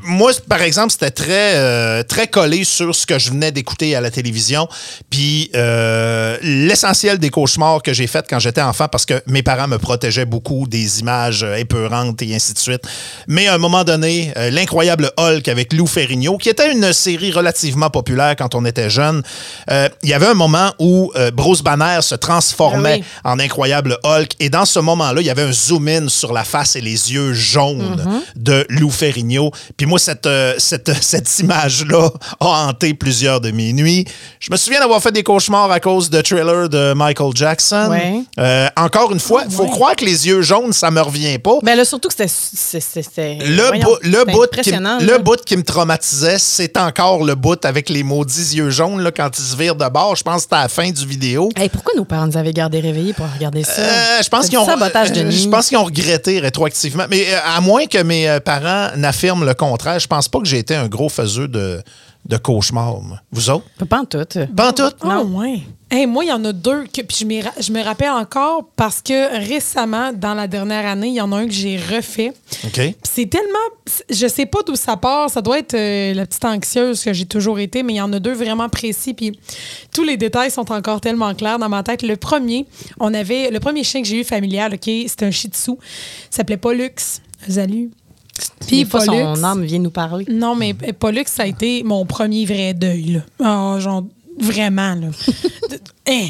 Moi, 0.03 0.33
par 0.49 0.63
exemple, 0.63 0.91
c'était 0.93 1.11
très, 1.11 1.55
euh, 1.57 2.03
très 2.03 2.27
collé 2.27 2.65
sur 2.65 2.95
ce 2.95 3.07
que 3.07 3.19
je 3.19 3.31
venais 3.31 3.53
d'écouter 3.53 3.95
à 3.95 4.01
la 4.01 4.11
télévision. 4.11 4.69
Puis 5.11 5.51
euh, 5.55 6.37
l'essentiel 6.43 7.19
des 7.19 7.31
cauchemars 7.31 7.83
que 7.83 7.93
j'ai 7.93 8.07
faits 8.07 8.27
quand 8.29 8.39
j'étais 8.39 8.63
enfant, 8.63 8.89
parce 8.89 9.05
que 9.07 9.23
mes 9.27 9.43
parents 9.43 9.69
me 9.69 9.79
protégeaient 9.79 10.25
beaucoup 10.25 10.67
des 10.67 11.01
images 11.01 11.43
euh, 11.43 11.57
épeurantes 11.57 12.23
et 12.23 12.35
ainsi 12.35 12.55
de 12.55 12.59
suite. 12.59 12.83
Mais 13.29 13.49
à 13.49 13.55
un 13.55 13.59
moment 13.59 13.85
donné, 13.85 14.33
euh, 14.37 14.51
l'incroyable 14.51 15.11
Hulk 15.19 15.49
avec 15.49 15.73
Lou 15.73 15.87
Ferrigno, 15.87 16.39
qui 16.39 16.49
était 16.49 16.73
une 16.73 16.93
série 16.93 17.33
relativement 17.33 17.91
populaire 17.91 18.37
quand 18.37 18.55
on 18.55 18.65
était 18.65 18.91
jeune, 18.91 19.23
il 20.03 20.09
y 20.09 20.15
avait 20.15 20.27
un 20.27 20.35
moment 20.35 20.73
où 20.79 21.13
Bruce 21.33 21.63
Banner 21.63 21.99
se 22.03 22.15
transformait 22.15 23.03
Ah 23.03 23.27
oui. 23.27 23.33
en 23.33 23.39
incroyable 23.39 23.99
Hulk. 24.05 24.33
Et 24.41 24.51
dans 24.51 24.65
ce 24.65 24.79
moment-là, 24.81 25.21
il 25.21 25.27
y 25.27 25.31
avait 25.31 25.43
un 25.43 25.53
zoom-in 25.53 26.09
sur 26.09 26.33
la 26.33 26.45
face 26.45 26.77
et 26.77 26.81
les 26.81 27.13
yeux 27.13 27.33
jaunes 27.33 27.81
Mm-hmm. 27.81 28.21
de 28.37 28.67
Lou 28.69 28.91
Ferrigno. 28.91 29.51
Puis 29.77 29.87
moi, 29.91 29.99
cette, 29.99 30.26
euh, 30.26 30.55
cette, 30.59 30.91
cette 31.03 31.38
image-là 31.41 32.11
a 32.38 32.47
hanté 32.47 32.95
plusieurs 32.95 33.41
de 33.41 33.51
mes 33.51 33.72
nuits. 33.72 34.07
Je 34.38 34.51
me 34.51 34.57
souviens 34.57 34.80
d'avoir 34.80 35.03
fait 35.03 35.11
des 35.11 35.24
cauchemars 35.24 35.70
à 35.70 35.80
cause 35.80 36.09
de 36.09 36.22
thriller 36.22 36.68
de 36.68 36.95
Michael 36.95 37.32
Jackson. 37.34 37.88
Ouais. 37.91 38.22
Euh, 38.38 38.68
encore 38.76 39.12
une 39.12 39.20
fois, 39.20 39.43
il 39.45 39.53
faut 39.53 39.64
ouais. 39.64 39.70
croire 39.70 39.97
que 39.97 40.05
les 40.05 40.28
yeux 40.28 40.43
jaunes, 40.43 40.72
ça 40.72 40.91
me 40.91 41.01
revient 41.01 41.38
pas. 41.38 41.59
Ben 41.62 41.74
là, 41.76 41.84
surtout 41.84 42.09
que 42.09 42.14
c'était... 42.14 43.38
Le, 43.45 43.66
voyons, 43.66 43.97
le, 44.03 44.24
bout 44.24 44.47
qui, 44.62 44.70
le 44.70 45.18
bout 45.18 45.45
qui 45.45 45.57
me 45.57 45.64
traumatisait, 45.64 46.38
c'est 46.38 46.76
encore 46.76 47.24
le 47.24 47.34
bout 47.34 47.62
avec 47.64 47.88
les 47.88 48.05
maudits 48.05 48.57
yeux 48.57 48.70
jaunes 48.70 49.03
là, 49.03 49.11
quand 49.11 49.36
ils 49.36 49.43
se 49.43 49.57
virent 49.57 49.74
de 49.74 49.88
bord. 49.88 50.14
Je 50.14 50.22
pense 50.22 50.36
que 50.36 50.43
c'était 50.43 50.55
à 50.55 50.62
la 50.62 50.68
fin 50.68 50.88
du 50.88 51.05
vidéo. 51.05 51.49
Hey, 51.57 51.68
pourquoi 51.68 51.95
nos 51.97 52.05
parents 52.05 52.28
nous 52.28 52.36
avaient 52.36 52.53
gardés 52.53 52.80
réveillés 52.80 53.12
pour 53.12 53.26
regarder 53.34 53.64
ça? 53.64 53.82
Euh, 53.82 54.22
je 54.22 54.28
pense 54.28 54.49
qu'ils 54.49 54.59
ont 54.59 54.64
sabotage 54.64 55.11
de 55.11 55.22
nuit. 55.22 55.36
je 55.36 55.49
pense 55.49 55.68
qu'ils 55.68 55.78
ont 55.78 55.84
regretté 55.84 56.38
rétroactivement 56.38 57.05
mais 57.11 57.26
à 57.45 57.61
moins 57.61 57.86
que 57.86 58.03
mes 58.03 58.38
parents 58.45 58.97
n'affirment 58.97 59.45
le 59.45 59.55
contraire 59.55 59.80
je 59.85 60.07
pense 60.07 60.28
pas 60.28 60.39
que 60.41 60.47
j'ai 60.47 60.59
été 60.59 60.74
un 60.74 60.89
gros 60.89 61.09
faiseux 61.09 61.49
de 61.49 61.83
de 62.26 62.37
cauchemars 62.37 63.01
moi. 63.01 63.18
vous 63.33 63.49
autres? 63.49 63.64
Pas 63.89 64.01
en 64.01 64.05
tout. 64.05 64.18
pas 64.55 64.68
en 64.68 64.72
tout 64.74 64.83
Ah, 65.01 65.22
ouais. 65.22 65.62
Hey, 65.91 66.07
moi, 66.07 66.22
il 66.22 66.28
y 66.28 66.33
en 66.33 66.45
a 66.45 66.53
deux 66.53 66.85
que 66.85 67.01
puis 67.01 67.16
je, 67.18 67.24
m'y 67.24 67.41
ra- 67.41 67.55
je 67.59 67.72
me 67.72 67.83
rappelle 67.83 68.11
encore 68.11 68.68
parce 68.76 69.01
que 69.01 69.39
récemment, 69.49 70.12
dans 70.12 70.35
la 70.35 70.47
dernière 70.47 70.85
année, 70.87 71.09
il 71.09 71.14
y 71.14 71.20
en 71.22 71.33
a 71.33 71.39
un 71.39 71.47
que 71.47 71.53
j'ai 71.53 71.78
refait. 71.78 72.28
OK 72.66 72.74
Puis 72.74 72.95
C'est 73.03 73.24
tellement. 73.31 73.59
Je 74.11 74.26
sais 74.28 74.45
pas 74.45 74.59
d'où 74.66 74.76
ça 74.76 74.99
part. 74.99 75.31
Ça 75.31 75.41
doit 75.41 75.59
être 75.59 75.72
euh, 75.74 76.12
la 76.12 76.26
petite 76.26 76.45
anxieuse 76.45 77.03
que 77.03 77.14
j'ai 77.14 77.24
toujours 77.24 77.59
été, 77.59 77.83
mais 77.83 77.95
il 77.95 77.97
y 77.97 78.01
en 78.03 78.12
a 78.12 78.18
deux 78.20 78.35
vraiment 78.35 78.68
précis. 78.68 79.14
Puis 79.14 79.33
tous 79.93 80.05
les 80.05 80.18
détails 80.18 80.51
sont 80.51 80.70
encore 80.70 81.01
tellement 81.01 81.35
clairs 81.35 81.59
dans 81.59 81.70
ma 81.70 81.83
tête. 81.83 82.03
Le 82.03 82.16
premier, 82.16 82.66
on 83.01 83.14
avait. 83.14 83.51
Le 83.51 83.61
premier 83.61 83.83
chien 83.83 84.03
que 84.03 84.07
j'ai 84.09 84.20
eu 84.20 84.24
familial, 84.24 84.74
OK, 84.74 84.91
c'était 85.09 85.24
un 85.24 85.31
shih 85.31 85.49
tzu. 85.49 85.70
Il 85.72 85.76
s'appelait 86.37 86.59
Pollux. 86.59 86.93
Salut. 87.49 87.91
Puis 88.66 88.85
Pollux- 88.85 89.07
son 89.07 89.43
âme 89.45 89.62
vient 89.64 89.78
nous 89.78 89.91
parler. 89.91 90.24
non, 90.31 90.55
mais 90.55 90.74
Pollux, 90.74 91.24
ça 91.26 91.43
a 91.45 91.47
été 91.47 91.83
mon 91.83 92.05
premier 92.07 92.45
vrai 92.47 92.74
deuil. 92.74 93.12
Là. 93.14 93.20
Ah, 93.43 93.78
genre, 93.81 94.05
vraiment. 94.39 94.95
Là. 94.95 95.09
Hein? 96.11 96.29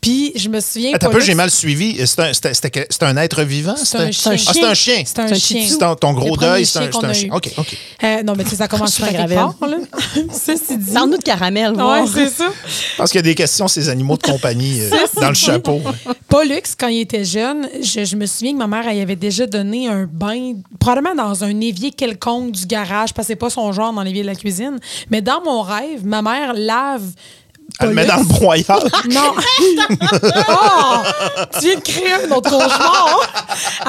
Puis, 0.00 0.32
je 0.36 0.48
me 0.48 0.60
souviens. 0.60 0.92
Attends 0.94 1.08
un 1.08 1.10
peu, 1.10 1.20
j'ai 1.20 1.34
mal 1.34 1.50
suivi. 1.50 2.06
C'est 2.06 2.20
un, 2.20 2.32
c'était- 2.32 2.86
un 3.00 3.16
être 3.16 3.42
vivant? 3.42 3.74
C'est 3.76 3.98
un 3.98 4.10
chien. 4.10 4.32
Ah, 4.34 4.52
c'est 4.52 4.64
un 4.64 4.74
chien. 4.74 5.02
C'est 5.06 5.18
un 5.20 5.34
chien. 5.34 5.66
C'est 5.68 5.96
ton, 5.96 6.12
gros 6.12 6.36
deuil, 6.36 6.66
c'est 6.66 6.78
un, 6.80 7.12
chien. 7.12 7.28
OK, 7.32 7.50
OK. 7.56 7.76
Euh, 8.04 8.22
non, 8.22 8.34
mais 8.36 8.44
tu 8.44 8.50
sais, 8.50 8.56
ça 8.56 8.68
commence 8.68 8.94
très 8.96 9.12
Gravel. 9.12 9.38
fort, 9.38 9.56
là. 9.68 9.76
Ceci 10.32 10.76
dit. 10.76 10.92
Parle-nous 10.92 11.18
de 11.18 11.22
caramel, 11.22 11.70
Ouais, 11.70 11.82
voir. 11.82 12.06
c'est 12.12 12.28
ça. 12.28 12.48
Parce 12.96 13.10
qu'il 13.10 13.18
y 13.18 13.20
a 13.20 13.22
des 13.22 13.34
questions, 13.34 13.68
ces 13.68 13.88
animaux 13.88 14.16
de 14.16 14.22
compagnie 14.22 14.80
euh, 14.82 14.90
dans 15.20 15.28
le 15.28 15.34
chapeau. 15.34 15.80
Pollux, 16.28 16.62
quand 16.78 16.88
il 16.88 17.00
était 17.00 17.24
jeune, 17.24 17.68
je, 17.82 18.04
je 18.04 18.16
me 18.16 18.26
souviens 18.26 18.52
que 18.52 18.58
ma 18.58 18.66
mère, 18.66 18.86
elle 18.88 19.00
avait 19.00 19.16
déjà 19.16 19.46
donné 19.46 19.88
un 19.88 20.08
bain, 20.10 20.54
probablement 20.78 21.14
dans 21.14 21.44
un 21.44 21.60
évier 21.60 21.90
quelconque 21.90 22.52
du 22.52 22.66
garage, 22.66 23.12
parce 23.14 23.26
que 23.28 23.32
c'est 23.32 23.36
pas 23.36 23.50
son 23.50 23.72
genre 23.72 23.92
dans 23.92 24.02
l'évier 24.02 24.22
de 24.22 24.26
la 24.28 24.34
cuisine. 24.34 24.78
Mais 25.10 25.22
dans 25.22 25.42
mon 25.42 25.62
rêve, 25.62 26.04
ma 26.04 26.22
mère 26.22 26.52
lave 26.54 27.02
Elle 27.80 27.88
le 27.88 27.94
met 27.94 28.06
dans 28.06 28.16
le 28.18 28.24
broyeur. 28.24 28.82
Non. 29.10 29.34
oh! 30.48 31.02
Tu 31.60 31.66
viens 31.66 31.76
de 31.76 31.80
créer 31.80 32.12
un 32.12 32.30
autre 32.30 32.50
cauchemar. 32.50 33.20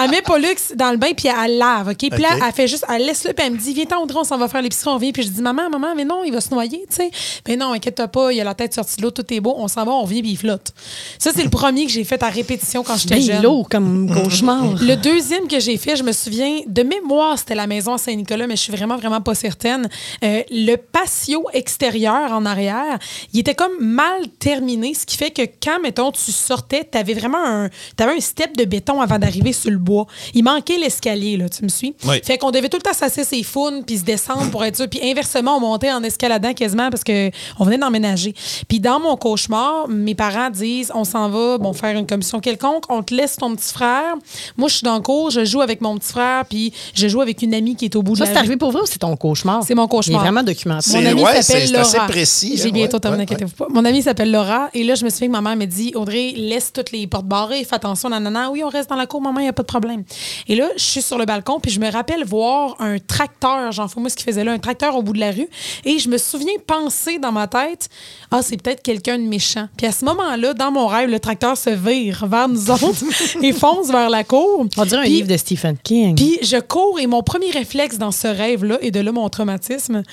Elle 0.02 0.10
met 0.10 0.22
Pollux 0.22 0.56
dans 0.76 0.92
le 0.92 0.98
bain, 0.98 1.12
puis 1.16 1.28
elle 1.28 1.58
lave, 1.58 1.90
OK? 1.90 1.98
Puis 1.98 2.22
là, 2.22 2.30
elle 2.46 2.54
fait 2.54 2.68
juste, 2.68 2.86
elle 2.90 3.06
laisse 3.06 3.24
le, 3.26 3.34
puis 3.34 3.46
elle 3.46 3.54
me 3.54 3.58
dit, 3.58 3.74
viens-t'en, 3.74 4.02
Audrey, 4.02 4.18
on 4.20 4.24
s'en 4.24 4.38
va 4.38 4.48
faire 4.48 4.62
l'épicerie, 4.62 4.90
on 4.92 4.98
vient. 4.98 5.12
Puis 5.12 5.24
je 5.24 5.30
dis, 5.30 5.42
maman, 5.42 5.70
maman, 5.70 5.94
mais 5.96 6.06
non, 6.06 6.24
il 6.26 6.34
va 6.34 6.42
se 6.42 6.50
noyer, 6.50 6.86
tu 6.90 6.96
sais. 6.96 7.12
Ben 7.46 7.60
non, 7.60 7.74
inquiète-toi 7.74 8.08
pas, 8.08 8.32
il 8.34 8.42
a 8.42 8.44
la 8.44 8.54
tête 8.56 8.74
sortie 8.74 8.98
de 8.98 9.04
l'eau, 9.04 9.12
tout 9.12 9.26
est 9.34 9.40
beau, 9.40 9.56
on 9.58 9.68
s'en 9.68 9.86
va, 9.86 9.92
on 9.92 10.02
revient, 10.02 10.22
puis 10.22 10.32
il 10.32 10.38
flotte. 10.38 10.74
Ça, 11.20 11.32
c'est 11.34 11.44
le 11.44 11.50
premier 11.50 11.86
que 11.86 11.92
j'ai 11.92 12.04
fait 12.04 12.22
à 12.24 12.30
répétition 12.30 12.84
quand 12.84 12.98
j'étais 12.98 13.22
jeune. 13.22 13.42
lourd 13.42 13.70
comme 13.70 14.12
cauchemar. 14.14 14.64
Le 14.82 14.96
deuxième 14.96 15.48
que 15.48 15.60
j'ai 15.60 15.78
fait, 15.78 15.96
je 15.96 16.04
me 16.04 16.12
souviens, 16.12 16.62
de 16.66 16.84
mémoire, 16.84 17.38
c'était 17.38 17.56
la 17.56 17.68
maison 17.68 17.94
à 17.94 17.98
Saint-Nicolas, 17.98 18.48
mais 18.48 18.56
je 18.56 18.62
suis 18.62 18.74
vraiment, 18.74 18.98
vraiment 18.98 19.22
pas 19.22 19.36
certaine. 19.36 19.90
Euh, 20.24 20.42
le 20.50 20.76
patio 20.76 21.46
extérieur 21.54 22.32
en 22.32 22.46
arrière, 22.46 22.98
il 23.34 23.40
était 23.40 23.56
comme 23.56 23.73
mal 23.80 24.28
terminé, 24.40 24.94
ce 24.94 25.06
qui 25.06 25.18
fait 25.18 25.32
que 25.32 25.42
quand, 25.64 25.80
mettons, 25.82 26.12
tu 26.12 26.32
sortais, 26.32 26.88
tu 26.92 26.98
avais 26.98 27.14
vraiment 27.14 27.44
un, 27.44 27.70
t'avais 27.96 28.16
un 28.16 28.20
step 28.20 28.56
de 28.58 28.66
béton 28.66 29.02
avant 29.02 29.20
d'arriver 29.20 29.54
sur 29.54 29.72
le 29.72 29.78
bois. 29.78 30.06
Il 30.34 30.44
manquait 30.44 30.78
l'escalier, 30.78 31.38
là, 31.38 31.50
tu 31.50 31.64
me 31.64 31.70
suis? 31.70 31.96
Oui. 32.06 32.22
Fait 32.24 32.38
qu'on 32.38 32.52
devait 32.52 32.70
tout 32.70 32.78
le 32.78 32.84
temps 32.84 32.94
s'asseoir 32.94 33.26
ses 33.26 33.44
founes 33.44 33.84
puis 33.86 33.98
se 33.98 34.04
descendre 34.04 34.50
pour 34.52 34.64
être 34.66 34.76
sûr. 34.76 34.88
Puis 34.90 35.00
inversement, 35.04 35.58
on 35.58 35.60
montait 35.60 35.92
en 35.92 36.04
escaladant 36.04 36.54
quasiment 36.54 36.90
parce 36.90 37.04
que 37.04 37.30
on 37.60 37.66
venait 37.66 37.78
d'emménager. 37.78 38.34
Puis 38.68 38.80
dans 38.80 39.00
mon 39.00 39.16
cauchemar, 39.18 39.88
mes 39.88 40.16
parents 40.16 40.50
disent 40.50 40.92
on 40.96 41.04
s'en 41.04 41.30
va, 41.30 41.58
bon, 41.58 41.74
faire 41.74 41.98
une 41.98 42.08
commission 42.08 42.40
quelconque, 42.40 42.86
on 42.90 43.04
te 43.04 43.14
laisse 43.14 43.38
ton 43.38 43.56
petit 43.56 43.74
frère. 43.74 44.16
Moi, 44.58 44.70
je 44.70 44.76
suis 44.76 44.84
dans 44.86 44.96
le 44.96 45.02
cours, 45.02 45.30
je 45.32 45.46
joue 45.46 45.62
avec 45.62 45.82
mon 45.82 45.98
petit 45.98 46.10
frère, 46.12 46.46
puis 46.46 46.74
je 46.94 47.08
joue 47.08 47.22
avec 47.22 47.42
une 47.42 47.54
amie 47.54 47.76
qui 47.76 47.86
est 47.86 47.96
au 47.96 48.04
bout 48.04 48.16
Ça, 48.16 48.24
de 48.24 48.28
c'est 48.28 48.34
la 48.34 48.40
arrivé 48.40 48.54
rue. 48.56 48.58
pour 48.60 48.72
vrai 48.72 48.82
ou 48.82 48.86
c'est 48.86 49.00
ton 49.00 49.16
cauchemar? 49.16 49.64
C'est 49.66 49.76
mon 49.76 49.88
cauchemar. 49.88 50.22
Il 50.22 50.22
est 50.22 50.30
vraiment 50.30 50.44
documenté. 50.44 50.90
C'est- 50.90 51.02
Mon 51.02 51.06
amie 51.06 51.22
ouais, 51.24 51.42
s'appelle 51.42 51.44
c'est- 51.44 51.68
c'est 51.68 51.74
Laura. 51.74 51.86
assez 51.86 52.00
précis, 52.12 52.60
J'ai 52.62 52.72
bientôt 52.72 52.96
ouais, 52.98 53.00
terminé, 53.00 53.22
ouais, 53.24 53.24
inquiétez-vous 53.24 53.52
pas. 53.56 53.63
Mon 53.70 53.86
amie 53.86 54.02
s'appelle 54.02 54.32
Laura. 54.32 54.70
Et 54.74 54.84
là, 54.84 54.96
je 54.96 55.04
me 55.06 55.10
souviens 55.10 55.28
que 55.28 55.32
ma 55.34 55.42
mère 55.42 55.56
me 55.56 55.66
dit 55.66 55.92
Audrey, 55.96 56.34
laisse 56.36 56.72
toutes 56.74 56.92
les 56.92 57.08
portes 57.08 57.26
barrées, 57.26 57.64
fais 57.64 57.76
attention, 57.76 58.10
nanana. 58.10 58.50
Oui, 58.52 58.64
on 58.64 58.70
reste 58.70 58.90
dans 58.90 58.96
la 58.96 59.06
cour, 59.06 59.22
maman, 59.22 59.40
il 59.40 59.44
n'y 59.44 59.50
a 59.50 59.54
pas 59.54 59.64
de 59.64 59.68
problème. 59.68 60.04
Et 60.48 60.56
là, 60.56 60.70
je 60.78 60.84
suis 60.84 61.02
sur 61.02 61.18
le 61.18 61.26
balcon, 61.26 61.60
puis 61.60 61.72
je 61.72 61.80
me 61.80 61.90
rappelle 61.92 62.24
voir 62.26 62.76
un 62.80 62.98
tracteur, 63.00 63.72
j'en 63.72 63.88
fous 63.88 64.00
moi 64.00 64.10
ce 64.10 64.16
qu'il 64.16 64.26
faisait 64.26 64.44
là, 64.44 64.52
un 64.52 64.60
tracteur 64.60 64.96
au 64.96 65.02
bout 65.02 65.14
de 65.14 65.20
la 65.20 65.32
rue. 65.32 65.48
Et 65.86 66.00
je 66.00 66.10
me 66.10 66.18
souviens 66.18 66.54
penser 66.66 67.20
dans 67.20 67.32
ma 67.32 67.48
tête 67.48 67.90
Ah, 68.32 68.42
c'est 68.42 68.62
peut-être 68.62 68.82
quelqu'un 68.82 69.18
de 69.18 69.24
méchant. 69.24 69.68
Puis 69.78 69.88
à 69.88 69.92
ce 69.92 70.06
moment-là, 70.06 70.54
dans 70.54 70.72
mon 70.72 70.88
rêve, 70.88 71.10
le 71.10 71.20
tracteur 71.20 71.58
se 71.58 71.70
vire 71.70 72.26
vers 72.28 72.50
nous 72.50 72.70
autres 72.72 73.04
et 73.42 73.52
fonce 73.54 73.88
vers 73.90 74.10
la 74.10 74.24
cour. 74.24 74.66
On 74.78 74.86
dirait 74.86 75.02
un 75.02 75.04
Puis- 75.04 75.12
livre 75.12 75.28
de 75.28 75.38
Stephen 75.38 75.78
King. 75.84 76.16
puis 76.16 76.40
je 76.42 76.58
cours 76.58 77.00
et 77.00 77.08
mon 77.08 77.24
premier 77.24 77.52
réflexe 77.52 77.98
dans 77.98 78.12
ce 78.12 78.28
rêve-là, 78.28 78.78
et 78.82 78.92
de 78.92 79.00
là 79.00 79.12
mon 79.12 79.28
traumatisme, 79.30 80.04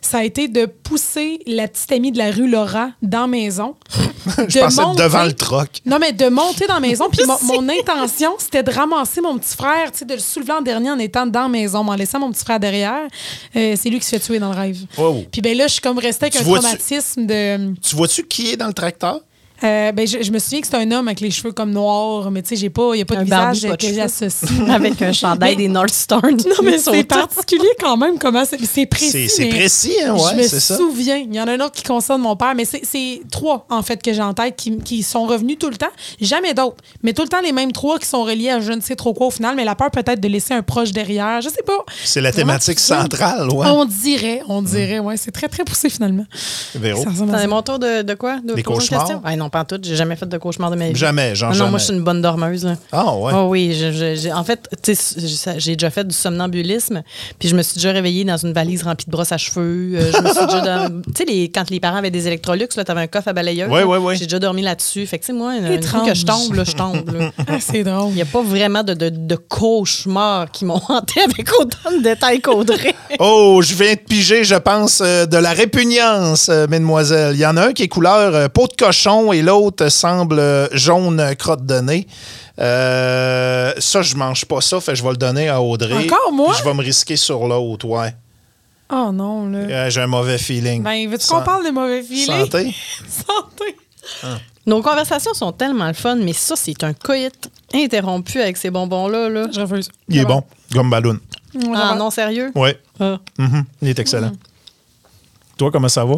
ça 0.00 0.18
a 0.18 0.24
été 0.24 0.48
de 0.48 0.66
pousser 0.66 1.38
la 1.46 1.68
petite 1.68 1.92
amie 1.92 2.12
de 2.12 2.18
la 2.18 2.30
rue 2.30 2.48
Laura 2.48 2.90
dans 3.02 3.22
la 3.22 3.26
maison. 3.26 3.76
Je 4.48 4.58
pensais 4.60 4.82
devant 4.96 5.24
le 5.24 5.32
troc. 5.32 5.68
Non, 5.86 5.98
mais 5.98 6.12
de 6.12 6.28
monter 6.28 6.66
dans 6.66 6.74
la 6.74 6.80
maison. 6.80 7.08
Puis 7.10 7.24
mon, 7.26 7.38
mon 7.62 7.68
intention, 7.68 8.32
c'était 8.38 8.62
de 8.62 8.70
ramasser 8.70 9.20
mon 9.20 9.38
petit 9.38 9.56
frère, 9.56 9.90
tu 9.92 9.98
sais, 9.98 10.04
de 10.04 10.14
le 10.14 10.20
soulever 10.20 10.52
en 10.52 10.62
dernier 10.62 10.90
en 10.90 10.98
étant 10.98 11.26
dans 11.26 11.42
la 11.42 11.48
maison, 11.48 11.78
en 11.78 11.94
laissant 11.94 12.20
mon 12.20 12.30
petit 12.30 12.44
frère 12.44 12.60
derrière. 12.60 13.08
Euh, 13.56 13.74
c'est 13.76 13.90
lui 13.90 13.98
qui 13.98 14.06
se 14.06 14.10
fait 14.10 14.20
tuer 14.20 14.38
dans 14.38 14.50
le 14.50 14.56
rêve. 14.56 14.78
Oh. 14.98 15.22
Puis 15.30 15.40
ben 15.40 15.56
là, 15.56 15.66
je 15.66 15.74
suis 15.74 15.82
comme 15.82 15.98
restée 15.98 16.26
avec 16.26 16.34
Tu 16.34 16.40
un 16.40 16.44
traumatisme 16.44 17.26
de. 17.26 17.74
Tu 17.80 17.96
vois-tu 17.96 18.24
qui 18.24 18.52
est 18.52 18.56
dans 18.56 18.68
le 18.68 18.74
tracteur? 18.74 19.20
Euh, 19.62 19.92
ben, 19.92 20.06
je, 20.06 20.22
je 20.22 20.30
me 20.30 20.38
souviens 20.38 20.60
que 20.60 20.66
c'est 20.66 20.76
un 20.76 20.90
homme 20.90 21.08
avec 21.08 21.20
les 21.20 21.30
cheveux 21.30 21.52
comme 21.52 21.70
noirs, 21.70 22.30
mais 22.30 22.42
tu 22.42 22.50
sais, 22.50 22.56
j'ai 22.56 22.70
pas, 22.70 22.90
il 22.94 22.96
n'y 22.96 23.02
a 23.02 23.04
pas 23.04 23.16
de 23.16 23.20
Un 23.20 23.24
barbu, 23.24 23.54
visage 23.54 23.70
pas 23.70 23.76
de 23.76 23.86
que 23.86 23.92
j'associe. 23.94 24.50
Avec 24.70 25.02
un 25.02 25.12
chandail 25.12 25.50
Mais- 25.56 25.62
des 25.64 25.68
North 25.68 25.92
Stars. 25.92 26.20
Non, 26.50 26.54
mais 26.64 26.78
c'est 26.78 27.04
particulier 27.04 27.68
quand 27.80 27.96
même 27.96 28.18
comment 28.18 28.44
c'est. 28.44 28.58
C'est 28.64 28.86
précis. 28.86 29.28
C'est- 29.28 29.48
précis, 29.48 29.94
hein, 30.04 30.14
ouais, 30.14 30.20
Je 30.32 30.36
me 30.38 30.42
ça. 30.60 30.76
souviens. 30.76 31.16
Il 31.16 31.34
y 31.34 31.40
en 31.40 31.46
a 31.46 31.52
un 31.52 31.60
autre 31.60 31.72
qui 31.72 31.82
concerne 31.82 32.22
mon 32.22 32.36
père, 32.36 32.54
mais 32.54 32.64
c'est- 32.64 32.82
c'est 32.84 33.20
trois, 33.30 33.66
en 33.70 33.82
fait, 33.82 34.02
que 34.02 34.12
j'ai 34.12 34.22
en 34.22 34.32
tête 34.34 34.56
qui, 34.56 34.78
qui 34.78 35.02
sont 35.02 35.24
revenus 35.26 35.58
tout 35.58 35.68
le 35.70 35.76
temps. 35.76 35.86
Jamais 36.20 36.54
d'autres. 36.54 36.76
Mais 37.02 37.12
tout 37.12 37.22
le 37.22 37.28
temps 37.28 37.40
les 37.42 37.52
mêmes 37.52 37.72
trois 37.72 37.98
qui 37.98 38.06
sont 38.06 38.22
reliés 38.24 38.50
à 38.50 38.60
je 38.60 38.72
ne 38.72 38.80
sais 38.80 38.96
trop 38.96 39.12
quoi 39.14 39.26
au 39.26 39.30
final, 39.30 39.56
mais 39.56 39.64
la 39.64 39.74
peur 39.74 39.90
peut-être 39.90 40.20
de 40.20 40.28
laisser 40.28 40.54
un 40.54 40.62
proche 40.62 40.92
derrière. 40.92 41.40
Je 41.42 41.48
sais 41.50 41.62
pas. 41.66 41.84
C'est 42.04 42.20
la 42.20 42.32
thématique 42.32 42.78
Vraiment, 42.80 43.02
centrale, 43.02 43.50
ouais. 43.50 43.66
On 43.68 43.84
dirait, 43.84 44.42
on 44.48 44.62
dirait, 44.62 44.98
ouais. 45.00 45.16
C'est 45.16 45.30
très, 45.32 45.48
très 45.48 45.64
poussé 45.64 45.90
finalement. 45.90 46.24
Véro. 46.74 47.04
Ça 47.04 47.10
ça. 47.14 47.46
mon 47.46 47.62
tour 47.62 47.78
de, 47.78 48.02
de 48.02 48.14
quoi? 48.14 48.38
De 48.42 48.54
Des 48.54 48.62
cauchemars? 48.62 49.00
question? 49.04 49.20
Ah 49.24 49.36
non, 49.36 49.49
pas 49.50 49.60
en 49.60 49.64
tout. 49.64 49.78
J'ai 49.82 49.96
jamais 49.96 50.16
fait 50.16 50.26
de 50.26 50.38
cauchemar 50.38 50.70
de 50.70 50.76
ma 50.76 50.88
vie. 50.88 50.96
Jamais, 50.96 51.34
genre 51.34 51.50
non, 51.50 51.56
jamais. 51.56 51.70
moi, 51.70 51.78
je 51.78 51.84
suis 51.84 51.94
une 51.94 52.02
bonne 52.02 52.22
dormeuse. 52.22 52.64
Là. 52.64 52.76
Ah, 52.92 53.14
ouais. 53.14 53.32
Oh 53.34 53.46
oui, 53.48 53.72
je- 53.78 53.92
je- 53.92 54.14
j'ai- 54.14 54.32
en 54.32 54.44
fait, 54.44 54.68
tu 54.82 54.94
sais, 54.94 55.54
j'ai 55.58 55.76
déjà 55.76 55.90
fait 55.90 56.06
du 56.06 56.14
somnambulisme, 56.14 57.02
puis 57.38 57.48
je 57.48 57.56
me 57.56 57.62
suis 57.62 57.74
déjà 57.74 57.92
réveillée 57.92 58.24
dans 58.24 58.36
une 58.36 58.52
valise 58.52 58.82
remplie 58.82 59.06
de 59.06 59.10
brosses 59.10 59.32
à 59.32 59.38
cheveux. 59.38 59.92
euh, 59.98 60.12
je 60.12 60.22
me 60.22 60.28
suis 60.28 60.46
déjà 60.46 60.60
dans- 60.88 61.02
tu 61.02 61.12
sais, 61.16 61.24
les- 61.24 61.50
quand 61.50 61.68
les 61.70 61.80
parents 61.80 61.96
avaient 61.98 62.10
des 62.10 62.26
Electrolux, 62.26 62.68
là, 62.76 62.84
t'avais 62.84 63.00
un 63.02 63.06
coffre 63.06 63.28
à 63.28 63.32
balayeuse. 63.32 63.68
Ouais, 63.70 63.80
là. 63.80 63.86
ouais, 63.86 63.98
ouais. 63.98 64.16
J'ai 64.16 64.24
déjà 64.24 64.38
dormi 64.38 64.62
là-dessus. 64.62 65.06
Fait 65.06 65.18
que, 65.18 65.24
tu 65.24 65.32
sais, 65.32 65.38
moi, 65.38 65.54
une, 65.56 65.82
fois 65.82 66.04
que 66.06 66.14
je 66.14 66.24
tombe, 66.24 66.54
là, 66.54 66.64
je 66.64 66.72
tombe. 66.72 67.10
là. 67.14 67.30
Ah, 67.48 67.56
c'est 67.58 67.82
drôle. 67.82 68.10
Il 68.10 68.14
n'y 68.16 68.22
a 68.22 68.26
pas 68.26 68.42
vraiment 68.42 68.82
de, 68.84 68.94
de, 68.94 69.08
de 69.08 69.34
cauchemars 69.36 70.50
qui 70.50 70.64
m'ont 70.64 70.80
hanté 70.88 71.20
avec 71.20 71.48
autant 71.58 71.90
de 71.96 72.02
détails 72.02 72.40
qu'Audrey. 72.40 72.94
Oh, 73.18 73.60
je 73.62 73.74
viens 73.74 73.94
de 73.94 73.98
piger, 73.98 74.44
je 74.44 74.54
pense, 74.54 75.02
euh, 75.04 75.26
de 75.26 75.36
la 75.36 75.50
répugnance, 75.52 76.48
euh, 76.48 76.66
mesdemoiselles. 76.68 77.34
Il 77.34 77.40
y 77.40 77.46
en 77.46 77.56
a 77.56 77.66
un 77.66 77.72
qui 77.72 77.82
est 77.82 77.88
couleur 77.88 78.34
euh, 78.34 78.48
peau 78.48 78.66
de 78.68 78.72
cochon 78.74 79.32
et 79.32 79.39
l'autre 79.42 79.88
semble 79.88 80.68
jaune 80.72 81.34
crotte 81.36 81.64
de 81.66 81.80
nez. 81.80 82.06
Euh, 82.58 83.72
ça, 83.78 84.02
je 84.02 84.16
mange 84.16 84.44
pas 84.44 84.60
ça, 84.60 84.80
fait 84.80 84.94
je 84.94 85.02
vais 85.02 85.10
le 85.10 85.16
donner 85.16 85.48
à 85.48 85.62
Audrey. 85.62 86.04
Encore, 86.06 86.32
moi? 86.32 86.54
Je 86.58 86.64
vais 86.64 86.74
me 86.74 86.82
risquer 86.82 87.16
sur 87.16 87.46
l'autre, 87.46 87.86
ouais. 87.86 88.14
Oh 88.92 89.10
non, 89.12 89.48
là. 89.48 89.58
Euh, 89.58 89.90
J'ai 89.90 90.00
un 90.00 90.06
mauvais 90.06 90.36
feeling. 90.38 90.82
Ben, 90.82 91.08
veux-tu 91.08 91.26
qu'on 91.28 91.42
parle 91.42 91.64
des 91.64 91.70
mauvais 91.70 92.02
filets? 92.02 92.40
Santé. 92.40 92.74
Santé. 93.08 93.76
Nos 94.66 94.82
conversations 94.82 95.32
sont 95.32 95.52
tellement 95.52 95.86
le 95.86 95.94
fun, 95.94 96.16
mais 96.16 96.32
ça, 96.32 96.54
c'est 96.56 96.82
un 96.84 96.92
coït 96.92 97.50
interrompu 97.72 98.40
avec 98.40 98.56
ces 98.56 98.70
bonbons-là. 98.70 99.28
Là. 99.28 99.46
Je 99.52 99.60
refuse. 99.60 99.88
Il 100.08 100.18
est 100.18 100.24
bon, 100.24 100.42
comme 100.72 100.90
ballon. 100.90 101.18
Ah 101.74 101.94
non, 101.96 102.10
sérieux? 102.10 102.52
Ouais. 102.54 102.78
Ah. 102.98 103.18
Mhm. 103.38 103.64
Il 103.82 103.88
est 103.88 103.98
excellent. 103.98 104.32
Toi, 105.56 105.70
comment 105.70 105.88
ça 105.88 106.04
va? 106.04 106.16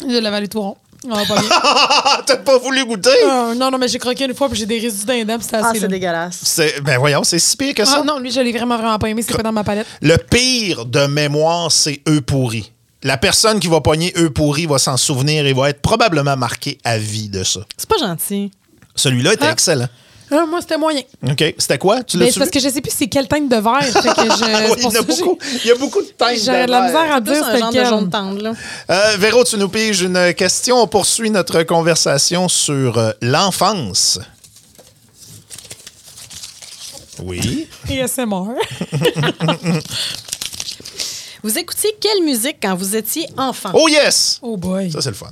Je 0.00 0.18
l'avais 0.18 0.36
allé 0.36 0.48
tout 0.48 0.60
rond. 0.60 0.76
Ah, 1.10 1.22
pas 1.26 1.40
bien. 1.40 1.48
Ah, 1.50 2.22
t'as 2.26 2.36
pas 2.36 2.58
voulu 2.58 2.84
goûter? 2.84 3.10
Euh, 3.24 3.54
non, 3.54 3.70
non, 3.70 3.78
mais 3.78 3.88
j'ai 3.88 3.98
croqué 3.98 4.24
une 4.24 4.34
fois 4.34 4.48
puis 4.48 4.58
j'ai 4.58 4.66
des 4.66 4.78
résidus 4.78 5.04
d'un 5.04 5.24
dent 5.24 5.38
c'était 5.40 5.56
Ah, 5.56 5.68
assez. 5.70 5.80
c'est 5.80 5.82
là. 5.82 5.88
dégueulasse. 5.88 6.38
C'est- 6.42 6.80
Ben 6.80 6.98
voyons, 6.98 7.24
c'est 7.24 7.38
si 7.38 7.56
pire 7.56 7.74
que 7.74 7.84
ça. 7.84 7.98
Ah 8.00 8.04
non, 8.04 8.18
lui, 8.18 8.30
je 8.30 8.40
l'ai 8.40 8.52
vraiment, 8.52 8.76
vraiment 8.76 8.98
pas 8.98 9.08
aimé. 9.08 9.22
C'est 9.26 9.36
pas 9.36 9.42
dans 9.42 9.52
ma 9.52 9.64
palette. 9.64 9.86
Le 10.00 10.16
pire 10.16 10.84
de 10.86 11.06
mémoire, 11.06 11.72
c'est 11.72 12.00
eux 12.08 12.20
pourris. 12.20 12.70
La 13.02 13.16
personne 13.16 13.58
qui 13.58 13.66
va 13.66 13.80
pogner 13.80 14.12
eux 14.16 14.30
pourris 14.30 14.66
va 14.66 14.78
s'en 14.78 14.96
souvenir 14.96 15.44
et 15.46 15.52
va 15.52 15.70
être 15.70 15.80
probablement 15.82 16.36
marquée 16.36 16.78
à 16.84 16.98
vie 16.98 17.28
de 17.28 17.42
ça. 17.42 17.60
C'est 17.76 17.88
pas 17.88 17.98
gentil. 17.98 18.52
Celui-là 18.94 19.32
était 19.32 19.46
Ah. 19.46 19.52
excellent. 19.52 19.88
Ah, 20.30 20.46
moi, 20.48 20.60
c'était 20.62 20.78
moyen. 20.78 21.02
OK. 21.28 21.54
C'était 21.58 21.76
quoi? 21.78 22.02
Tu 22.02 22.16
Ben, 22.16 22.24
l'as 22.26 22.32
c'est 22.32 22.38
parce 22.38 22.50
que 22.50 22.58
je 22.60 22.68
sais 22.68 22.80
plus 22.80 22.92
c'est 22.96 23.06
quelle 23.08 23.28
teinte 23.28 23.48
de 23.50 23.56
verre. 23.56 23.82
fait 23.82 23.92
que 23.92 24.22
je- 24.30 24.70
Oui, 24.72 24.80
c'est 24.80 24.88
il, 24.88 24.92
y 24.94 24.96
a 24.96 25.02
beaucoup, 25.02 25.38
il 25.62 25.66
y 25.66 25.70
a 25.70 25.74
beaucoup 25.74 26.00
de 26.00 26.06
teintes. 26.08 26.38
J'aurais 26.42 26.66
de 26.66 26.70
la 26.70 26.82
misère 26.86 27.12
à 27.14 27.20
Plus 27.20 27.32
dire 27.34 27.44
un 27.44 27.52
c'est 27.52 27.58
genre 27.58 27.72
de 27.72 27.84
jaune 27.84 28.10
tendre. 28.10 28.42
Là. 28.42 28.52
Euh, 28.90 29.16
Véro, 29.18 29.44
tu 29.44 29.56
nous 29.58 29.68
piges 29.68 30.00
une 30.02 30.32
question. 30.34 30.80
On 30.82 30.86
poursuit 30.86 31.30
notre 31.30 31.62
conversation 31.64 32.48
sur 32.48 32.96
euh, 32.98 33.10
l'enfance. 33.20 34.18
Oui. 37.22 37.68
ASMR. 37.90 38.54
Vous 41.42 41.58
écoutiez 41.58 41.94
quelle 42.00 42.22
musique 42.24 42.56
quand 42.62 42.74
vous 42.74 42.96
étiez 42.96 43.26
enfant? 43.36 43.70
Oh 43.74 43.88
yes! 43.88 44.38
Oh 44.42 44.56
boy. 44.56 44.90
Ça, 44.92 45.00
c'est 45.02 45.10
le 45.10 45.14
fun. 45.16 45.26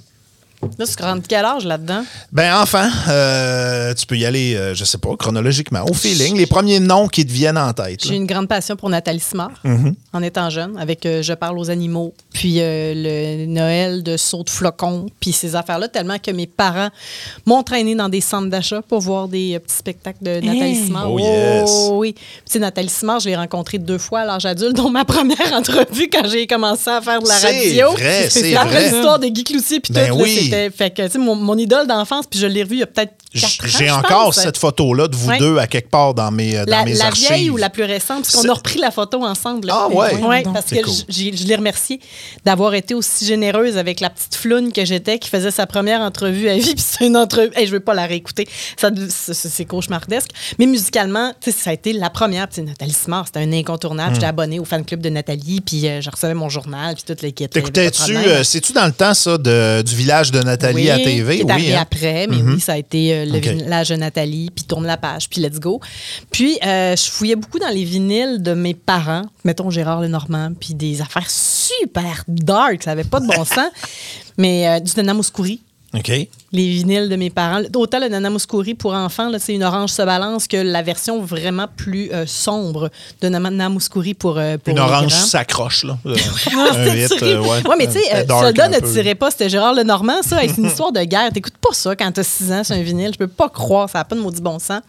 Là, 0.78 0.84
tu 0.86 1.02
rentres 1.02 1.26
quel 1.26 1.44
âge 1.44 1.64
là-dedans? 1.64 2.04
Ben, 2.32 2.54
enfant, 2.56 2.86
euh, 3.08 3.94
tu 3.94 4.06
peux 4.06 4.16
y 4.16 4.26
aller, 4.26 4.54
euh, 4.56 4.74
je 4.74 4.84
sais 4.84 4.98
pas, 4.98 5.08
chronologiquement, 5.18 5.84
au 5.88 5.94
feeling. 5.94 6.36
Les 6.36 6.46
premiers 6.46 6.80
noms 6.80 7.08
qui 7.08 7.24
te 7.24 7.32
viennent 7.32 7.56
en 7.58 7.72
tête. 7.72 8.04
J'ai 8.04 8.14
une 8.16 8.26
grande 8.26 8.46
passion 8.48 8.76
pour 8.76 8.90
Nathalie 8.90 9.20
Simard 9.20 9.50
Mm-hmm. 9.64 9.94
en 10.12 10.22
étant 10.22 10.50
jeune, 10.50 10.76
avec 10.78 11.04
euh, 11.06 11.22
Je 11.22 11.32
parle 11.32 11.58
aux 11.58 11.70
animaux, 11.70 12.12
puis 12.32 12.56
euh, 12.61 12.92
le 12.94 13.46
Noël 13.46 14.02
de 14.02 14.16
saut 14.16 14.42
de 14.44 14.50
flocons, 14.50 15.06
puis 15.18 15.32
ces 15.32 15.56
affaires-là, 15.56 15.88
tellement 15.88 16.18
que 16.18 16.30
mes 16.30 16.46
parents 16.46 16.88
m'ont 17.46 17.62
traîné 17.62 17.94
dans 17.94 18.08
des 18.08 18.20
centres 18.20 18.48
d'achat 18.50 18.82
pour 18.82 19.00
voir 19.00 19.28
des 19.28 19.54
euh, 19.54 19.58
petits 19.61 19.76
spectacles 19.76 20.22
de 20.22 20.34
Nathalie 20.40 20.61
Hey! 20.61 20.84
Simard. 20.84 21.11
Oh, 21.12 21.18
yes. 21.18 21.70
oui. 21.92 22.14
Tu 22.14 22.20
sais, 22.44 22.58
Nathalie 22.58 22.88
Simard, 22.90 23.20
je 23.20 23.28
l'ai 23.28 23.36
rencontrée 23.36 23.78
deux 23.78 23.98
fois 23.98 24.20
à 24.20 24.24
l'âge 24.26 24.44
adulte, 24.46 24.76
dont 24.76 24.90
ma 24.90 25.04
première 25.04 25.52
entrevue 25.54 26.08
quand 26.12 26.28
j'ai 26.28 26.46
commencé 26.46 26.90
à 26.90 27.00
faire 27.00 27.22
de 27.22 27.28
la 27.28 27.34
C'est 27.34 27.46
radio. 27.68 27.92
vrai, 27.92 28.28
c'est 28.30 28.54
Après 28.56 28.70
vrai. 28.74 28.90
l'histoire 28.90 29.18
de 29.18 29.26
Guy 29.28 29.44
Cloutier, 29.44 29.80
puis 29.80 29.92
Ben 29.92 30.11
tout, 30.11 30.16
oui. 30.20 30.49
C'était... 30.51 30.70
Fait 30.70 30.90
que, 30.90 31.03
tu 31.07 31.12
sais, 31.12 31.18
mon, 31.18 31.34
mon 31.34 31.57
idole 31.57 31.86
d'enfance, 31.86 32.26
puis 32.30 32.38
je 32.38 32.46
l'ai 32.46 32.62
revu 32.62 32.76
il 32.76 32.80
y 32.80 32.82
a 32.82 32.86
peut-être 32.86 33.12
J'ai 33.32 33.90
encore 33.90 34.24
pense. 34.26 34.36
cette 34.40 34.57
photo-là 34.59 35.07
de 35.09 35.16
vous 35.16 35.28
Ouais. 35.30 35.38
deux 35.38 35.59
à 35.59 35.66
quelque 35.66 35.88
part 35.90 36.14
dans 36.14 36.30
mes, 36.32 36.57
euh, 36.57 36.64
dans 36.64 36.78
La, 36.78 36.84
mes 36.84 36.94
la 36.94 37.07
archives. 37.07 37.28
vieille 37.28 37.51
ou 37.51 37.57
la 37.57 37.70
plus 37.70 37.84
récente, 37.84 38.22
parce 38.22 38.34
qu'on 38.34 38.42
C'est- 38.42 38.48
a 38.48 38.55
repris 38.55 38.78
la 38.80 38.90
photo 38.90 39.24
ensemble. 39.24 39.68
là. 39.68 39.74
Ah 39.76 39.88
ouais? 39.88 40.14
Ouais, 40.16 40.42
Donc, 40.42 40.55
parce 40.55 40.66
c'est 40.68 40.78
que 40.80 40.84
cool. 40.86 40.94
je 41.09 41.44
l'ai 41.46 41.57
remercié 41.57 42.01
d'avoir 42.44 42.74
été 42.74 42.94
aussi 42.94 43.24
généreuse 43.24 43.76
avec 43.76 44.01
la 44.01 44.11
petite 44.11 44.34
floune 44.34 44.72
que 44.72 44.84
j'étais 44.84 45.18
qui 45.18 45.28
faisait 45.28 45.51
sa 45.53 45.66
première 45.66 46.01
entrevue 46.01 46.48
à 46.48 46.57
vie. 46.57 46.74
Puis 46.74 46.84
c'est 46.86 47.07
une 47.07 47.16
entrevue. 47.16 47.51
Hey, 47.55 47.66
je 47.66 47.72
veux 47.72 47.80
pas 47.80 47.94
la 47.94 48.07
réécouter. 48.07 48.48
C'est 48.76 48.90
c'est 49.32 49.64
cauchemardesque. 49.64 50.30
Mais 50.59 50.66
musicalement, 50.66 51.32
tu 51.40 51.53
sais, 51.53 51.57
ça 51.59 51.70
a 51.70 51.72
été 51.72 51.92
la 51.92 52.11
première. 52.11 52.48
Puis 52.48 52.62
Nathalie 52.62 52.92
Simard, 52.92 53.26
c'était 53.26 53.40
un 53.40 53.53
incontournable. 53.53 54.14
J'étais 54.14 54.26
abonnée 54.26 54.59
au 54.59 54.64
fan 54.64 54.84
club 54.84 55.01
de 55.01 55.09
Nathalie, 55.11 55.61
puis 55.61 55.86
euh, 55.86 56.01
je 56.01 56.11
recevais 56.11 56.34
mon 56.34 56.48
journal, 56.48 56.94
puis 56.94 57.05
toute 57.07 57.22
l'équipe. 57.22 57.51
T'écoutais-tu, 57.51 58.16
euh, 58.16 58.42
c'est-tu 58.42 58.72
dans 58.72 58.86
le 58.86 58.92
temps, 58.92 59.14
ça, 59.14 59.38
de- 59.38 59.82
du 59.82 59.94
village 59.94 60.32
de 60.32 60.39
de 60.41 60.47
Nathalie 60.47 60.74
Oui, 60.82 60.91
à 60.91 60.99
TV. 60.99 61.36
qui 61.36 61.43
est 61.43 61.55
oui, 61.55 61.72
hein? 61.72 61.78
après, 61.82 62.26
mais 62.26 62.43
oui, 62.43 62.61
ça 62.61 62.72
a 62.72 62.76
été 62.76 63.14
euh, 63.14 63.24
le 63.24 63.41
de 63.41 63.97
Nathalie, 63.97 64.51
puis 64.55 64.64
tourne 64.64 64.86
la 64.86 64.97
page, 64.97 65.28
puis 65.28 65.41
let's 65.41 65.59
go. 65.61 65.80
Puis 66.30 66.59
euh, 66.64 66.97
je 66.97 67.11
fouillais 67.11 67.36
beaucoup 67.36 67.59
dans 67.59 67.68
les 67.68 67.84
vinyles 67.84 68.43
de 68.43 68.55
mes 68.55 68.74
parents, 68.74 69.22
mettons 69.45 69.70
Gérard 69.70 70.01
Lenormand, 70.01 70.53
puis 70.59 70.74
des 70.74 71.01
affaires 71.01 71.30
super 71.30 72.24
dark, 72.28 72.82
ça 72.82 72.93
avait 72.93 73.05
pas 73.05 73.20
de 73.20 73.26
bon 73.26 73.45
sens, 73.45 73.70
mais 74.36 74.68
euh, 74.68 74.80
du 74.80 74.93
Nana 74.97 75.14
Les 76.53 76.68
vinyles 76.68 77.09
de 77.09 77.16
mes 77.16 77.30
parents. 77.30 77.62
Autant 77.74 77.99
le 77.99 78.09
Nana 78.09 78.30
Mouskouri 78.30 78.74
pour 78.74 78.93
enfants, 78.95 79.30
c'est 79.38 79.55
une 79.55 79.64
orange 79.64 79.91
se 79.91 80.03
balance 80.03 80.47
que 80.47 80.57
la 80.57 80.82
version 80.82 81.20
vraiment 81.20 81.66
plus 81.76 82.12
euh, 82.12 82.26
sombre 82.26 82.91
de 83.20 83.28
Nana 83.28 83.68
Mouskouri 83.68 84.14
pour, 84.14 84.38
euh, 84.38 84.57
pour 84.57 84.72
Une 84.72 84.78
orange 84.78 85.12
s'accroche, 85.12 85.84
là. 85.84 85.99
Euh, 86.07 86.16
Ah, 86.57 86.76
un 86.76 86.95
hit, 86.95 87.22
euh, 87.22 87.41
ouais. 87.41 87.68
Ouais, 87.68 87.76
mais 87.76 87.86
tu 87.88 87.95
sais, 87.95 88.14
euh, 88.14 88.24
Soldat 88.26 88.66
un 88.66 88.68
ne 88.68 88.78
tirait 88.78 89.16
pas, 89.16 89.30
c'était 89.32 89.49
Gérard 89.49 89.74
Lenormand, 89.74 90.22
ça. 90.22 90.38
C'est 90.41 90.59
une 90.59 90.66
histoire 90.66 90.93
de 90.93 91.03
guerre. 91.03 91.32
T'écoutes 91.32 91.59
pas 91.59 91.72
ça 91.72 91.97
quand 91.97 92.11
t'as 92.12 92.22
6 92.22 92.53
ans 92.53 92.64
sur 92.64 92.76
un 92.76 92.82
vinyle. 92.82 93.12
Je 93.12 93.18
peux 93.18 93.28
pas 93.28 93.49
croire, 93.49 93.91
ça 93.91 93.99
n'a 93.99 94.05
pas 94.05 94.14
de 94.14 94.20
maudit 94.20 94.43
bon 94.43 94.61
sens. 94.61 94.82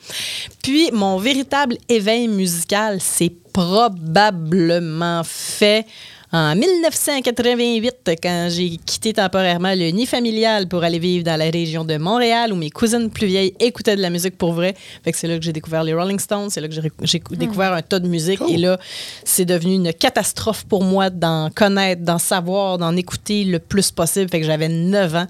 Puis, 0.61 0.91
mon 0.91 1.17
véritable 1.17 1.77
éveil 1.89 2.27
musical, 2.27 2.99
c'est 3.01 3.33
probablement 3.53 5.21
fait 5.23 5.85
en 6.33 6.55
1988, 6.55 8.11
quand 8.23 8.47
j'ai 8.49 8.77
quitté 8.77 9.11
temporairement 9.13 9.73
le 9.75 9.89
nid 9.89 10.05
familial 10.05 10.67
pour 10.67 10.83
aller 10.83 10.99
vivre 10.99 11.25
dans 11.25 11.37
la 11.37 11.49
région 11.49 11.83
de 11.83 11.97
Montréal, 11.97 12.53
où 12.53 12.55
mes 12.55 12.69
cousines 12.69 13.09
plus 13.09 13.27
vieilles 13.27 13.53
écoutaient 13.59 13.97
de 13.97 14.01
la 14.01 14.09
musique 14.09 14.37
pour 14.37 14.53
vrai. 14.53 14.75
Fait 15.03 15.11
que 15.11 15.17
c'est 15.17 15.27
là 15.27 15.37
que 15.37 15.43
j'ai 15.43 15.51
découvert 15.51 15.83
les 15.83 15.93
Rolling 15.93 16.19
Stones, 16.19 16.49
c'est 16.49 16.61
là 16.61 16.69
que 16.69 16.73
j'ai 16.73 16.81
j'ai 17.03 17.21
découvert 17.35 17.73
un 17.73 17.81
tas 17.81 17.99
de 17.99 18.07
musique. 18.07 18.39
Et 18.47 18.57
là, 18.57 18.79
c'est 19.25 19.45
devenu 19.45 19.75
une 19.75 19.93
catastrophe 19.93 20.63
pour 20.63 20.83
moi 20.83 21.09
d'en 21.09 21.49
connaître, 21.49 22.01
d'en 22.03 22.17
savoir, 22.17 22.77
d'en 22.77 22.95
écouter 22.95 23.43
le 23.43 23.59
plus 23.59 23.91
possible. 23.91 24.29
Fait 24.29 24.39
que 24.39 24.45
j'avais 24.45 24.69
9 24.69 25.15
ans 25.15 25.27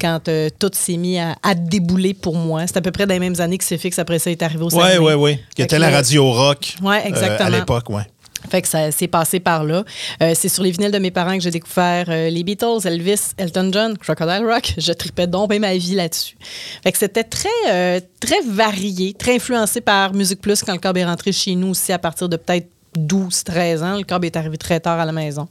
quand 0.00 0.28
euh, 0.28 0.48
tout 0.58 0.70
s'est 0.72 0.96
mis 0.96 1.18
à, 1.18 1.34
à 1.42 1.54
débouler 1.54 2.14
pour 2.14 2.36
moi. 2.36 2.66
C'est 2.66 2.76
à 2.76 2.80
peu 2.80 2.92
près 2.92 3.06
dans 3.06 3.14
les 3.14 3.20
mêmes 3.20 3.40
années 3.40 3.58
que 3.58 3.64
c'est 3.64 3.78
fixe. 3.78 3.98
Après 3.98 4.18
ça, 4.18 4.30
est 4.30 4.42
arrivé 4.42 4.62
au 4.62 4.68
Oui, 4.68 4.98
oui, 5.00 5.12
oui. 5.14 5.38
Qui 5.56 5.62
était 5.62 5.78
la 5.78 5.90
radio 5.90 6.30
rock. 6.30 6.76
Ouais, 6.82 7.02
euh, 7.04 7.08
exactement. 7.08 7.48
à 7.48 7.50
l'époque, 7.50 7.90
oui. 7.90 8.02
Fait 8.50 8.62
que 8.62 8.68
ça 8.68 8.90
s'est 8.90 9.08
passé 9.08 9.40
par 9.40 9.64
là. 9.64 9.84
Euh, 10.22 10.32
c'est 10.34 10.48
sur 10.48 10.62
les 10.62 10.70
vinyles 10.70 10.90
de 10.90 10.98
mes 10.98 11.10
parents 11.10 11.34
que 11.36 11.42
j'ai 11.42 11.50
découvert 11.50 12.06
euh, 12.08 12.30
les 12.30 12.44
Beatles, 12.44 12.80
Elvis, 12.84 13.32
Elton 13.38 13.70
John, 13.72 13.98
Crocodile 13.98 14.44
Rock. 14.46 14.74
Je 14.78 14.92
tripais 14.92 15.26
donc 15.26 15.52
ma 15.54 15.76
vie 15.76 15.94
là-dessus. 15.94 16.36
Fait 16.82 16.92
que 16.92 16.98
c'était 16.98 17.24
très, 17.24 17.48
euh, 17.68 18.00
très 18.20 18.40
varié, 18.46 19.14
très 19.14 19.36
influencé 19.36 19.80
par 19.80 20.14
Musique 20.14 20.40
Plus 20.40 20.62
quand 20.62 20.72
le 20.72 20.78
câble 20.78 20.98
est 20.98 21.04
rentré 21.04 21.32
chez 21.32 21.54
nous 21.54 21.68
aussi 21.68 21.92
à 21.92 21.98
partir 21.98 22.28
de 22.28 22.36
peut-être 22.36 22.68
12, 22.96 23.44
13 23.44 23.82
ans. 23.82 23.96
Le 23.96 24.02
câble 24.04 24.26
est 24.26 24.36
arrivé 24.36 24.56
très 24.56 24.80
tard 24.80 24.98
à 24.98 25.04
la 25.04 25.12
maison. 25.12 25.48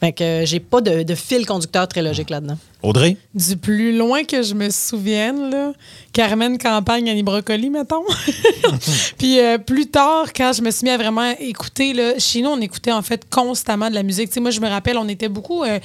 Fait 0.00 0.12
que 0.12 0.24
euh, 0.24 0.46
j'ai 0.46 0.60
pas 0.60 0.80
de, 0.80 1.02
de 1.02 1.14
fil 1.14 1.46
conducteur 1.46 1.88
très 1.88 2.02
logique 2.02 2.30
là-dedans. 2.30 2.58
Audrey? 2.82 3.16
Du 3.34 3.56
plus 3.56 3.96
loin 3.96 4.24
que 4.24 4.42
je 4.42 4.54
me 4.54 4.70
souvienne, 4.70 5.50
là, 5.50 5.72
Carmen 6.12 6.58
Campagne, 6.58 7.08
Annie 7.08 7.22
Brocoli, 7.22 7.70
mettons. 7.70 8.04
Puis 9.18 9.40
euh, 9.40 9.58
plus 9.58 9.86
tard, 9.86 10.32
quand 10.34 10.52
je 10.52 10.62
me 10.62 10.70
suis 10.70 10.84
mis 10.84 10.90
à 10.90 10.96
vraiment 10.98 11.34
écouter, 11.40 11.92
là, 11.94 12.18
chez 12.18 12.42
nous, 12.42 12.50
on 12.50 12.60
écoutait 12.60 12.92
en 12.92 13.02
fait 13.02 13.22
constamment 13.30 13.88
de 13.88 13.94
la 13.94 14.02
musique. 14.02 14.28
Tu 14.28 14.34
sais, 14.34 14.40
moi, 14.40 14.50
je 14.50 14.60
me 14.60 14.68
rappelle, 14.68 14.98
on 14.98 15.08
était 15.08 15.28
beaucoup. 15.28 15.64
euh, 15.64 15.78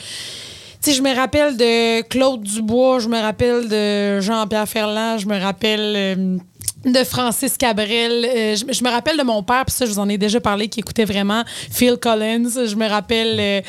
tu 0.82 0.92
sais, 0.92 0.98
je 0.98 1.02
me 1.02 1.14
rappelle 1.14 1.58
de 1.58 2.02
Claude 2.04 2.42
Dubois, 2.42 3.00
je 3.00 3.10
me 3.10 3.20
rappelle 3.20 3.68
de 3.68 4.22
Jean-Pierre 4.22 4.68
Ferland, 4.68 5.18
je 5.18 5.28
me 5.28 5.38
rappelle 5.38 5.94
euh, 5.96 6.38
de 6.86 7.04
Francis 7.04 7.58
Cabrel. 7.58 8.26
euh, 8.26 8.56
je, 8.56 8.74
je 8.74 8.84
me 8.84 8.90
rappelle 8.90 9.18
de 9.18 9.24
mon 9.24 9.44
père, 9.44 9.66
puis 9.66 9.76
ça, 9.76 9.86
je 9.86 9.92
vous 9.92 10.00
en 10.00 10.08
ai 10.10 10.18
déjà 10.18 10.40
parlé, 10.40 10.68
qui 10.70 10.80
écoutait 10.80 11.06
vraiment 11.06 11.44
Phil 11.72 11.98
Collins. 11.98 12.50
Je 12.68 12.76
me 12.76 12.88
rappelle. 12.88 13.38
euh, 13.40 13.62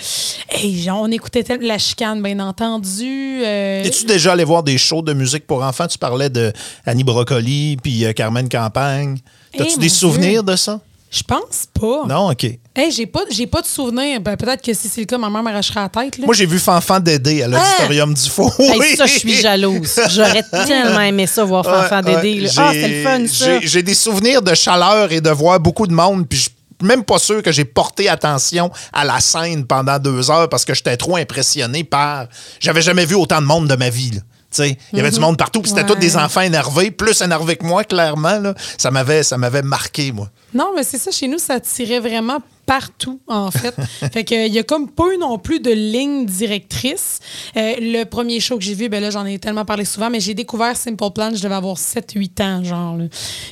hey, 0.51 0.81
genre, 0.83 1.03
on 1.03 1.11
écoutait 1.11 1.45
La 1.61 1.79
Chicane, 1.79 2.23
bien 2.23 2.39
entendu. 2.41 3.43
euh, 3.45 3.83
Es-tu 3.85 4.05
déjà 4.05 4.33
allé 4.33 4.45
voir 4.45 4.63
des 4.63 4.79
shows 4.79 5.03
de 5.03 5.13
musique 5.13 5.47
pour 5.47 5.63
enfants? 5.63 5.87
Tu 5.87 5.99
parlais 5.99 6.31
de 6.31 6.53
Annie 6.87 7.05
Brocoli 7.05 7.77
puis 7.83 8.05
euh, 8.05 8.13
Carmen 8.13 8.49
Campagne. 8.49 9.19
T'as-tu 9.57 9.75
Eh, 9.77 9.81
des 9.81 9.89
souvenirs 9.89 10.45
de 10.45 10.55
ça? 10.57 10.81
Je 11.11 11.23
pense 11.25 11.67
pas. 11.79 12.05
Non, 12.07 12.31
OK. 12.31 12.45
Hey, 12.77 12.93
j'ai 12.93 13.07
pas, 13.07 13.23
j'ai 13.31 13.47
pas 13.49 13.61
de 13.63 13.67
souvenir. 13.67 14.21
Ben, 14.21 14.37
peut-être 14.37 14.63
que 14.65 14.73
si 14.73 14.89
c'est 14.89 15.01
le 15.01 15.07
cas, 15.07 15.19
ma 15.19 15.29
mère 15.29 15.43
m'arrachera 15.43 15.83
la 15.83 15.89
tête. 15.89 16.19
Là. 16.19 16.25
Moi, 16.27 16.35
j'ai 16.35 16.47
vu 16.47 16.59
Fanfan 16.59 17.01
Dédé 17.01 17.43
à 17.43 17.49
l'auditorium 17.49 18.15
du 18.15 18.29
Faux. 18.31 18.51
Ah! 18.59 18.63
Hey, 18.63 18.97
ça, 18.97 19.07
je 19.07 19.19
suis 19.19 19.35
jalouse. 19.35 19.99
J'aurais 20.11 20.43
tellement 20.67 21.01
aimé 21.01 21.27
ça, 21.27 21.43
voir 21.45 21.65
Fanfan 21.65 22.05
Ouais, 22.05 22.23
Dédé. 22.23 22.41
ouais, 22.43 22.47
là. 22.47 22.51
Ah, 22.57 22.73
j'ai- 22.73 22.81
c'était 22.83 22.95
le 22.97 23.03
fun, 23.03 23.27
ça. 23.27 23.61
j'ai- 23.61 23.67
J'ai 23.67 23.83
des 23.83 23.95
souvenirs 23.95 24.41
de 24.43 24.55
chaleur 24.55 25.11
et 25.13 25.21
de 25.21 25.31
voir 25.31 25.59
beaucoup 25.59 25.87
de 25.87 25.93
monde, 25.93 26.29
puis 26.29 26.39
je 26.39 26.43
suis 26.45 26.53
même 26.83 27.03
pas 27.05 27.19
sûr 27.19 27.43
que 27.43 27.53
j'ai 27.53 27.65
porté 27.67 28.09
attention 28.09 28.71
à 28.93 29.05
la 29.05 29.21
scène 29.21 29.67
pendant 29.67 29.99
deux 29.99 30.31
heures 30.31 30.49
parce 30.49 30.65
que 30.65 30.73
j'étais 30.75 30.97
trop 30.97 31.17
impressionné 31.17 31.85
par... 31.85 32.27
J'avais 32.61 32.81
jamais 32.83 33.05
vu 33.05 33.17
autant 33.17 33.41
de 33.43 33.47
monde 33.47 33.69
de 33.69 33.75
ma 33.77 33.91
vie, 33.91 34.13
là. 34.13 34.21
Il 34.59 34.77
y 34.93 35.01
avait 35.01 35.11
du 35.11 35.21
monde 35.21 35.37
partout, 35.37 35.61
puis 35.63 35.71
c'était 35.71 35.83
Ouais. 35.83 35.89
tous 35.89 35.95
des 36.01 36.17
enfants 36.17 36.41
énervés, 36.41 36.91
plus 36.91 37.21
énervés 37.21 37.57
que 37.57 37.65
moi, 37.65 37.85
clairement. 37.85 38.39
Là. 38.39 38.55
Ça 38.79 38.91
m'avait 38.91 39.23
ça 39.23 39.39
m'avait 39.39 39.63
marqué, 39.63 40.13
moi. 40.13 40.29
Non, 40.55 40.73
mais 40.75 40.83
c'est 40.83 40.99
ça, 40.99 41.11
chez 41.11 41.29
nous, 41.29 41.39
ça 41.39 41.61
tirait 41.61 42.01
vraiment 42.01 42.39
partout, 42.67 43.21
en 43.29 43.51
fait. 43.51 43.75
fait 44.13 44.25
que, 44.25 44.47
il 44.47 44.53
y 44.53 44.59
a 44.59 44.63
comme 44.65 44.89
pas 44.91 45.13
eu 45.15 45.19
non 45.19 45.39
plus 45.39 45.61
de 45.61 45.71
ligne 45.71 46.27
directrice. 46.27 47.21
Euh, 47.57 47.75
le 47.79 48.05
premier 48.05 48.41
show 48.41 48.57
que 48.59 48.65
j'ai 48.65 48.75
vu, 48.75 48.89
ben 48.89 49.01
là, 49.01 49.11
j'en 49.11 49.25
ai 49.27 49.39
tellement 49.39 49.65
parlé 49.65 49.85
souvent, 49.85 50.11
mais 50.11 50.21
j'ai 50.21 50.35
découvert 50.35 50.77
Simple 50.77 51.11
Plan, 51.15 51.31
je 51.35 51.43
devais 51.43 51.55
avoir 51.55 51.77
7-8 51.77 52.43
ans, 52.43 52.65
genre. 52.65 52.97
là. 52.97 53.05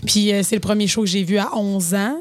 Puis 0.06 0.32
euh, 0.32 0.42
c'est 0.42 0.56
le 0.56 0.60
premier 0.60 0.86
show 0.88 1.02
que 1.02 1.08
j'ai 1.08 1.22
vu 1.22 1.38
à 1.38 1.56
11 1.56 1.94
ans. 1.94 2.16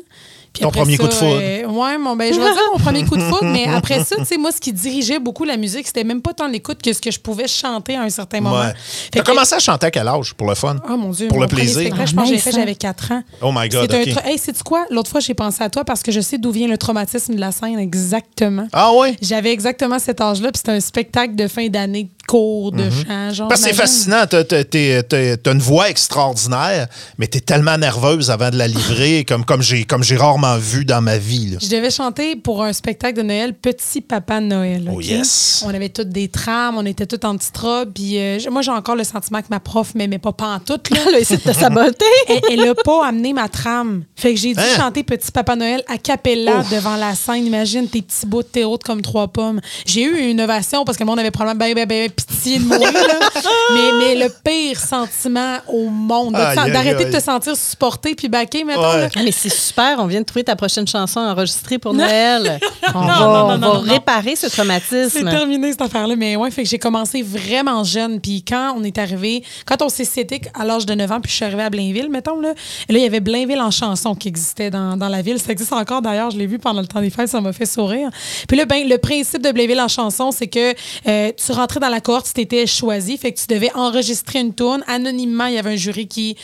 Puis 0.58 0.64
Ton 0.66 0.72
premier 0.72 0.98
ça, 0.98 1.04
coup 1.04 1.10
de 1.10 1.14
foudre. 1.14 1.40
euh, 1.42 1.66
ouais, 1.68 1.98
mon, 1.98 2.16
ben, 2.16 2.34
je 2.34 2.40
vais 2.40 2.46
dire 2.52 2.62
mon 2.74 2.80
premier 2.80 3.04
coup 3.06 3.16
de 3.16 3.22
foudre, 3.22 3.44
mais 3.46 3.66
après 3.74 4.04
ça, 4.04 4.16
tu 4.18 4.26
sais, 4.26 4.38
moi, 4.38 4.52
ce 4.52 4.60
qui 4.60 4.74
dirigeait 4.74 5.20
beaucoup 5.20 5.44
la 5.44 5.56
musique, 5.58 5.86
c'était 5.88 6.04
même 6.04 6.22
pas 6.22 6.34
tant 6.34 6.48
l'écoute 6.48 6.82
que 6.82 6.92
ce 6.94 7.00
que 7.02 7.12
je 7.12 7.20
pouvais 7.20 7.48
chanter 7.48 7.96
à 7.96 8.02
un 8.02 8.10
certain 8.10 8.42
moment. 8.42 8.60
Ouais. 8.60 8.74
T'as 9.12 9.22
que- 9.22 9.26
commencé 9.26 9.56
à 9.56 9.60
chanter 9.60 9.88
à 9.88 9.92
quel 9.92 10.08
âge, 10.08 10.34
pour 10.34 10.48
le 10.48 10.56
fun? 10.56 10.78
Oh 10.90 10.98
mon 10.98 11.10
Dieu. 11.12 11.28
Pour 11.28 11.38
mon 11.38 11.44
le 11.44 11.48
plaisir. 11.50 11.82
spectacle, 11.82 12.10
Je 12.10 12.16
pense 12.16 12.24
que 12.24 12.30
j'ai 12.30 12.36
nice, 12.36 12.44
fait, 12.44 12.52
j'avais 12.52 12.76
4 12.76 13.12
ans. 13.12 13.24
Oh 13.42 13.52
my 13.54 13.70
God, 13.70 13.88
C'est 13.92 13.98
un 13.98 14.02
OK. 14.02 14.08
tra- 14.24 14.28
Hey, 14.28 14.38
sais-tu 14.38 14.64
quoi? 14.64 14.86
L'autre 14.90 15.10
fois, 15.12 15.20
j'ai 15.20 15.34
pensé 15.34 15.64
à 15.64 15.70
toi 15.70 15.84
parce 15.86 16.02
que 16.04 16.12
je 16.12 16.22
sais 16.22 16.38
d'où 16.38 16.52
vient 16.52 16.68
le 16.68 16.78
traumatisme 16.78 17.36
de 17.36 17.40
la 17.40 17.52
scène 17.52 17.78
exactement. 17.80 18.68
Ah 18.74 18.92
oui? 18.96 19.16
J'avais 19.22 19.52
exactement 19.52 20.00
cet 20.00 20.22
âge-là, 20.22 20.52
puis 20.52 20.58
c'était 20.58 20.72
un 20.72 20.80
spectacle 20.80 21.36
de 21.36 21.48
fin 21.48 21.68
d'année 21.68 22.10
de 22.28 22.32
cours 22.32 22.72
de 22.74 22.90
chant. 22.90 23.34
Genre, 23.34 23.46
Mhm. 23.46 23.50
Parce 23.50 23.62
que 23.62 23.68
c'est 23.70 23.74
fascinant. 23.74 24.26
T'as- 24.30 24.44
t'as- 24.44 24.64
t'es- 24.64 25.02
t'as- 25.04 25.38
T'as 25.38 25.54
une 25.54 25.60
voix 25.60 25.90
extraordinaire, 25.90 26.88
mais 27.18 27.28
t'es 27.28 27.40
tellement 27.40 27.78
nerveuse 27.78 28.30
avant 28.32 28.50
de 28.50 28.58
la 28.58 28.68
livrer, 28.68 29.24
comme, 29.28 29.46
comme 29.46 29.62
j'ai 29.62 29.86
comme 29.86 30.04
j'ai 30.04 30.18
rarement 30.18 30.58
vu 30.58 30.84
dans 30.86 31.02
ma 31.02 31.18
vie. 31.18 31.52
là. 31.52 31.58
Je 31.62 31.68
devais 31.70 31.90
chanter 31.92 32.36
pour 32.36 32.64
un 32.64 32.74
spectacle 32.74 33.18
de 33.18 33.24
Noël, 33.24 33.54
Petit 33.54 34.02
Papa 34.02 34.40
Noël. 34.42 34.90
Oh, 34.94 35.00
yes. 35.02 35.64
On 35.66 35.70
avait 35.74 35.90
toutes 35.90 36.10
des 36.10 36.28
trames, 36.28 36.76
on 36.78 36.86
était 36.86 37.06
toutes 37.06 37.24
en 37.26 37.38
petites 37.38 37.58
robes, 37.58 37.92
puis 37.94 38.18
euh, 38.18 38.40
moi, 38.52 38.62
j'ai 38.62 38.72
encore 38.72 38.96
le 38.96 39.04
sentiment 39.04 39.42
que 39.42 39.48
ma 39.50 39.60
prof 39.60 39.94
m'aimait 39.96 40.18
pas 40.20 40.34
pantoute. 40.34 40.90
Là. 40.90 40.98
Elle 41.08 41.16
a 41.16 41.20
essayé 41.20 41.38
de 41.44 41.50
te 41.52 41.56
saboter. 41.58 42.06
elle, 42.28 42.42
elle 42.52 42.68
a 42.70 42.76
pas 42.76 43.08
amené 43.08 43.34
ma 43.34 43.48
trame. 43.48 44.04
Fait 44.16 44.34
que 44.34 44.40
j'ai 44.40 44.54
dû 44.54 44.60
Hein? 44.60 44.76
chanter 44.78 45.04
Petit 45.04 45.32
Papa 45.32 45.56
Noël 45.56 45.84
à 45.88 45.98
capella 45.98 46.60
Ouf. 46.60 46.70
devant 46.72 46.96
la 46.98 47.16
scène. 47.16 47.46
Imagine 47.46 47.88
tes 47.88 48.02
petits 48.02 48.26
bouts 48.26 48.42
de 48.44 48.48
terreau 48.48 48.78
comme 48.84 49.02
trois 49.02 49.28
pommes. 49.28 49.62
J'ai 49.86 50.02
eu 50.04 50.30
une 50.30 50.42
ovation 50.42 50.84
parce 50.84 50.98
que 50.98 51.04
le 51.04 51.08
monde 51.08 51.20
avait 51.20 51.32
probablement 51.32 51.58
ben, 51.58 51.74
ben, 51.74 51.88
ben, 51.88 52.10
pitié 52.18 52.60
de 52.60 52.66
moi. 52.66 52.78
là. 52.80 52.90
mais, 53.74 53.92
mais 54.00 54.16
le 54.16 54.30
pire 54.44 54.80
sentiment 54.80 55.58
au 55.68 55.86
monde, 55.90 56.34
d'arrêter 56.34 57.06
de 57.06 57.12
te 57.12 57.22
sentir 57.22 57.56
supporté 57.56 58.16
puis 58.16 58.28
backé, 58.28 58.64
mettons. 58.64 58.82
Ouais. 58.82 59.08
Ah, 59.16 59.20
mais 59.24 59.32
c'est 59.32 59.50
super, 59.54 60.00
on 60.00 60.08
vient 60.08 60.20
de 60.22 60.26
trouver 60.26 60.44
ta 60.44 60.56
prochaine 60.56 60.88
chanson 60.88 61.20
enregistrée 61.20 61.78
pour 61.78 61.94
Noël. 61.94 62.60
On 62.94 63.02
Non, 63.02 63.08
va, 63.08 63.20
non, 63.20 63.20
non, 63.20 63.26
on 63.26 63.28
non, 63.28 63.48
va 63.48 63.58
non, 63.58 63.74
non. 63.76 63.80
réparer 63.82 64.36
ce 64.36 64.48
C'est 64.50 64.56
traumatisme. 64.58 65.30
terminé 65.30 65.72
cette 65.72 65.82
affaire-là. 65.82 66.16
Mais 66.16 66.36
ouais, 66.36 66.50
fait 66.52 66.64
que 66.64 66.70
j'ai 66.70 66.80
commencé 66.80 67.22
vraiment 67.22 67.84
jeune. 67.84 68.20
Puis 68.22 68.44
quand 68.48 68.74
on 68.78 68.84
est 68.84 68.98
arrivé, 68.98 69.44
quand 69.66 69.82
on 69.82 69.90
s'est 69.90 70.06
cité 70.06 70.42
à 70.58 70.64
l'âge 70.66 70.86
de 70.86 70.94
9 70.94 71.12
ans, 71.12 71.22
puis 71.22 71.30
je 71.30 71.36
suis 71.36 71.46
arrivée 71.46 71.64
à 71.64 71.70
Blainville, 71.70 72.10
mettons, 72.10 72.40
là, 72.40 72.54
et 72.88 72.94
là, 72.94 73.00
il 73.00 73.04
y 73.04 73.06
avait 73.06 73.20
Blainville 73.20 73.60
en 73.60 73.72
chanson 73.72 74.16
qui 74.16 74.28
existait 74.30 74.70
dans, 74.70 74.96
dans 74.98 75.10
la 75.10 75.22
ville. 75.22 75.38
Ça 75.40 75.52
existe 75.52 75.74
encore 75.74 76.02
d'ailleurs, 76.02 76.32
je 76.32 76.38
l'ai 76.38 76.48
vu 76.48 76.60
pendant 76.60 76.82
le 76.82 76.88
temps 76.88 77.02
des 77.02 77.10
fêtes, 77.10 77.28
ça 77.30 77.42
m'a 77.42 77.52
fait 77.54 77.66
sourire. 77.66 78.10
Puis 78.48 78.58
là, 78.58 78.66
ben, 78.66 78.88
le 78.88 78.98
principe 78.98 79.42
de 79.44 79.52
Blainville 79.52 79.82
en 79.82 79.88
chanson, 79.90 80.32
c'est 80.32 80.48
que 80.48 80.74
euh, 81.08 81.32
tu 81.36 81.52
rentrais 81.52 81.80
dans 81.82 81.90
la 81.90 82.00
cohorte, 82.08 82.32
tu 82.34 82.40
étais 82.40 82.66
choisi, 82.66 83.18
fait 83.18 83.34
que 83.34 83.40
tu 83.40 83.48
devais 83.48 83.70
enregistrer 83.76 84.40
une 84.40 84.54
tourne. 84.54 84.82
Anonymement, 84.88 85.48
il 85.48 85.56
y 85.56 85.58
avait 85.58 85.74
un 85.74 85.76
jury 85.76 86.08
qui, 86.08 86.38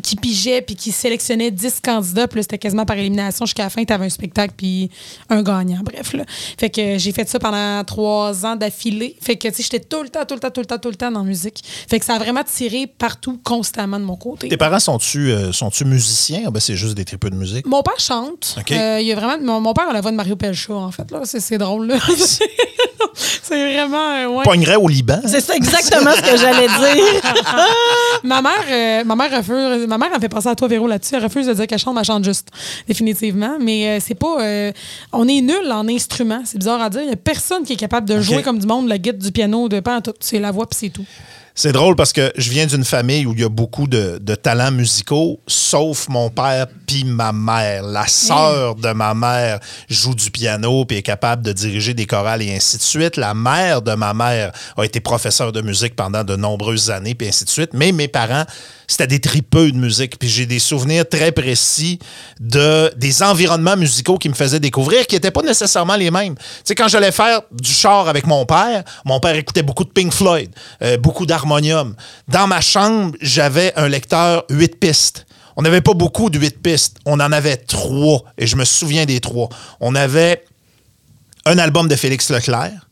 qui 0.00 0.14
pigeait 0.14 0.62
puis 0.62 0.76
qui 0.76 0.92
sélectionnait 0.92 1.50
10 1.50 1.80
candidats. 1.80 2.28
Puis 2.28 2.42
c'était 2.42 2.58
quasiment 2.58 2.86
par 2.86 2.96
élimination 2.96 3.44
jusqu'à 3.44 3.64
la 3.64 3.70
fin. 3.70 3.84
Tu 3.84 3.92
avais 3.92 4.06
un 4.06 4.10
spectacle 4.10 4.54
puis 4.56 4.90
un 5.28 5.42
gagnant. 5.42 5.80
Bref, 5.82 6.12
là. 6.12 6.24
Fait 6.56 6.70
que 6.70 6.80
euh, 6.80 6.98
j'ai 6.98 7.10
fait 7.10 7.28
ça 7.28 7.40
pendant 7.40 7.82
trois 7.82 8.46
ans 8.46 8.54
d'affilée. 8.54 9.16
Fait 9.20 9.34
que, 9.34 9.48
tu 9.48 9.54
sais, 9.54 9.62
j'étais 9.64 9.80
tout 9.80 10.04
le 10.04 10.08
temps, 10.08 10.24
tout 10.24 10.34
le 10.34 10.40
temps, 10.40 10.50
tout 10.50 10.60
le 10.60 10.66
temps, 10.66 10.78
tout 10.78 10.88
le 10.88 10.94
temps 10.94 11.10
dans 11.10 11.22
la 11.22 11.26
musique. 11.26 11.64
Fait 11.64 11.98
que 11.98 12.04
ça 12.04 12.14
a 12.14 12.18
vraiment 12.20 12.44
tiré 12.44 12.86
partout, 12.86 13.40
constamment 13.42 13.98
de 13.98 14.04
mon 14.04 14.16
côté. 14.16 14.48
Tes 14.48 14.56
parents 14.56 14.78
sont-tu 14.78 15.32
euh, 15.32 15.50
sont-tu 15.50 15.84
musiciens? 15.84 16.44
Ah 16.46 16.50
ben, 16.52 16.60
c'est 16.60 16.76
juste 16.76 16.94
des 16.94 17.04
tripeux 17.04 17.30
de 17.30 17.36
musique? 17.36 17.66
Mon 17.66 17.82
père 17.82 17.98
chante. 17.98 18.56
Euh, 18.70 18.98
il 19.00 19.06
y 19.08 19.12
a 19.12 19.16
vraiment, 19.16 19.36
mon, 19.40 19.60
mon 19.60 19.74
père 19.74 19.88
a 19.88 19.92
la 19.92 20.00
voix 20.00 20.12
de 20.12 20.16
Mario 20.16 20.36
Pelcha, 20.36 20.74
en 20.74 20.92
fait. 20.92 21.10
Là. 21.10 21.22
C'est, 21.24 21.40
c'est 21.40 21.58
drôle. 21.58 21.88
Là. 21.88 21.98
c'est 23.14 23.72
vraiment. 23.72 24.10
euh, 24.12 24.26
ouais. 24.26 24.44
Pognerait 24.44 24.76
au 24.76 24.88
Liban. 24.88 25.20
C'est 25.26 25.40
ça 25.40 25.54
exactement 25.54 26.10
ce 26.12 26.22
que 26.22 26.36
j'allais 26.36 26.66
dire. 26.68 27.22
ma 28.24 28.42
mère, 28.42 28.52
euh, 28.70 29.04
ma 29.04 29.16
mère 29.16 29.30
refuse, 29.36 29.86
ma 29.86 29.98
mère 29.98 30.10
elle 30.14 30.20
fait 30.20 30.28
penser 30.28 30.48
à 30.48 30.54
toi 30.54 30.68
Véro 30.68 30.86
là-dessus. 30.86 31.14
Elle 31.14 31.22
refuse 31.22 31.46
de 31.46 31.54
dire 31.54 31.66
qu'elle 31.66 31.78
chante, 31.78 31.94
mais 31.94 32.00
elle 32.00 32.06
chante 32.06 32.24
juste, 32.24 32.48
définitivement. 32.86 33.56
Mais 33.60 33.88
euh, 33.88 34.00
c'est 34.04 34.14
pas, 34.14 34.40
euh, 34.40 34.72
on 35.12 35.26
est 35.28 35.40
nul 35.40 35.70
en 35.70 35.88
instrument. 35.88 36.42
C'est 36.44 36.58
bizarre 36.58 36.82
à 36.82 36.90
dire. 36.90 37.02
Il 37.02 37.08
y 37.10 37.12
a 37.12 37.16
personne 37.16 37.64
qui 37.64 37.74
est 37.74 37.76
capable 37.76 38.08
de 38.08 38.20
jouer 38.20 38.42
comme 38.42 38.58
du 38.58 38.66
monde, 38.66 38.88
la 38.88 38.98
guitare, 38.98 39.18
du 39.18 39.32
piano, 39.32 39.68
de 39.68 39.80
pas 39.80 39.96
en 39.96 40.00
tout. 40.00 40.12
C'est 40.20 40.38
la 40.38 40.50
voix 40.50 40.66
puis 40.66 40.78
c'est 40.80 40.90
tout. 40.90 41.04
C'est 41.60 41.72
drôle 41.72 41.96
parce 41.96 42.12
que 42.12 42.32
je 42.36 42.50
viens 42.50 42.66
d'une 42.66 42.84
famille 42.84 43.26
où 43.26 43.32
il 43.32 43.40
y 43.40 43.42
a 43.42 43.48
beaucoup 43.48 43.88
de, 43.88 44.20
de 44.22 44.34
talents 44.36 44.70
musicaux, 44.70 45.40
sauf 45.48 46.08
mon 46.08 46.30
père 46.30 46.68
puis 46.86 47.02
ma 47.02 47.32
mère. 47.32 47.82
La 47.82 48.06
sœur 48.06 48.76
de 48.76 48.92
ma 48.92 49.12
mère 49.12 49.58
joue 49.88 50.14
du 50.14 50.30
piano 50.30 50.84
puis 50.84 50.98
est 50.98 51.02
capable 51.02 51.42
de 51.42 51.50
diriger 51.50 51.94
des 51.94 52.06
chorales 52.06 52.42
et 52.42 52.54
ainsi 52.54 52.76
de 52.76 52.82
suite. 52.82 53.16
La 53.16 53.34
mère 53.34 53.82
de 53.82 53.92
ma 53.94 54.14
mère 54.14 54.52
a 54.76 54.84
été 54.84 55.00
professeure 55.00 55.50
de 55.50 55.60
musique 55.60 55.96
pendant 55.96 56.22
de 56.22 56.36
nombreuses 56.36 56.92
années 56.92 57.16
puis 57.16 57.26
ainsi 57.26 57.44
de 57.44 57.50
suite. 57.50 57.70
Mais 57.72 57.90
mes 57.90 58.06
parents, 58.06 58.44
c'était 58.88 59.06
des 59.06 59.20
tripeux 59.20 59.70
de 59.70 59.76
musique. 59.76 60.18
Puis 60.18 60.28
j'ai 60.28 60.46
des 60.46 60.58
souvenirs 60.58 61.08
très 61.08 61.30
précis 61.30 61.98
de 62.40 62.92
des 62.96 63.22
environnements 63.22 63.76
musicaux 63.76 64.18
qui 64.18 64.28
me 64.28 64.34
faisaient 64.34 64.58
découvrir 64.58 65.06
qui 65.06 65.14
n'étaient 65.14 65.30
pas 65.30 65.42
nécessairement 65.42 65.94
les 65.94 66.10
mêmes. 66.10 66.34
Tu 66.34 66.42
sais, 66.64 66.74
quand 66.74 66.88
j'allais 66.88 67.12
faire 67.12 67.42
du 67.52 67.70
char 67.70 68.08
avec 68.08 68.26
mon 68.26 68.44
père, 68.46 68.82
mon 69.04 69.20
père 69.20 69.36
écoutait 69.36 69.62
beaucoup 69.62 69.84
de 69.84 69.90
Pink 69.90 70.12
Floyd, 70.12 70.50
euh, 70.82 70.96
beaucoup 70.96 71.26
d'harmonium. 71.26 71.94
Dans 72.26 72.46
ma 72.46 72.60
chambre, 72.60 73.14
j'avais 73.20 73.72
un 73.76 73.88
lecteur 73.88 74.44
8 74.50 74.80
pistes. 74.80 75.26
On 75.56 75.62
n'avait 75.62 75.80
pas 75.80 75.94
beaucoup 75.94 76.30
de 76.30 76.38
8 76.38 76.62
pistes. 76.62 76.96
On 77.04 77.20
en 77.20 77.32
avait 77.32 77.56
trois. 77.56 78.24
Et 78.38 78.46
je 78.46 78.56
me 78.56 78.64
souviens 78.64 79.04
des 79.04 79.20
trois. 79.20 79.48
On 79.80 79.94
avait 79.94 80.44
un 81.44 81.58
album 81.58 81.88
de 81.88 81.96
Félix 81.96 82.30
Leclerc. 82.30 82.87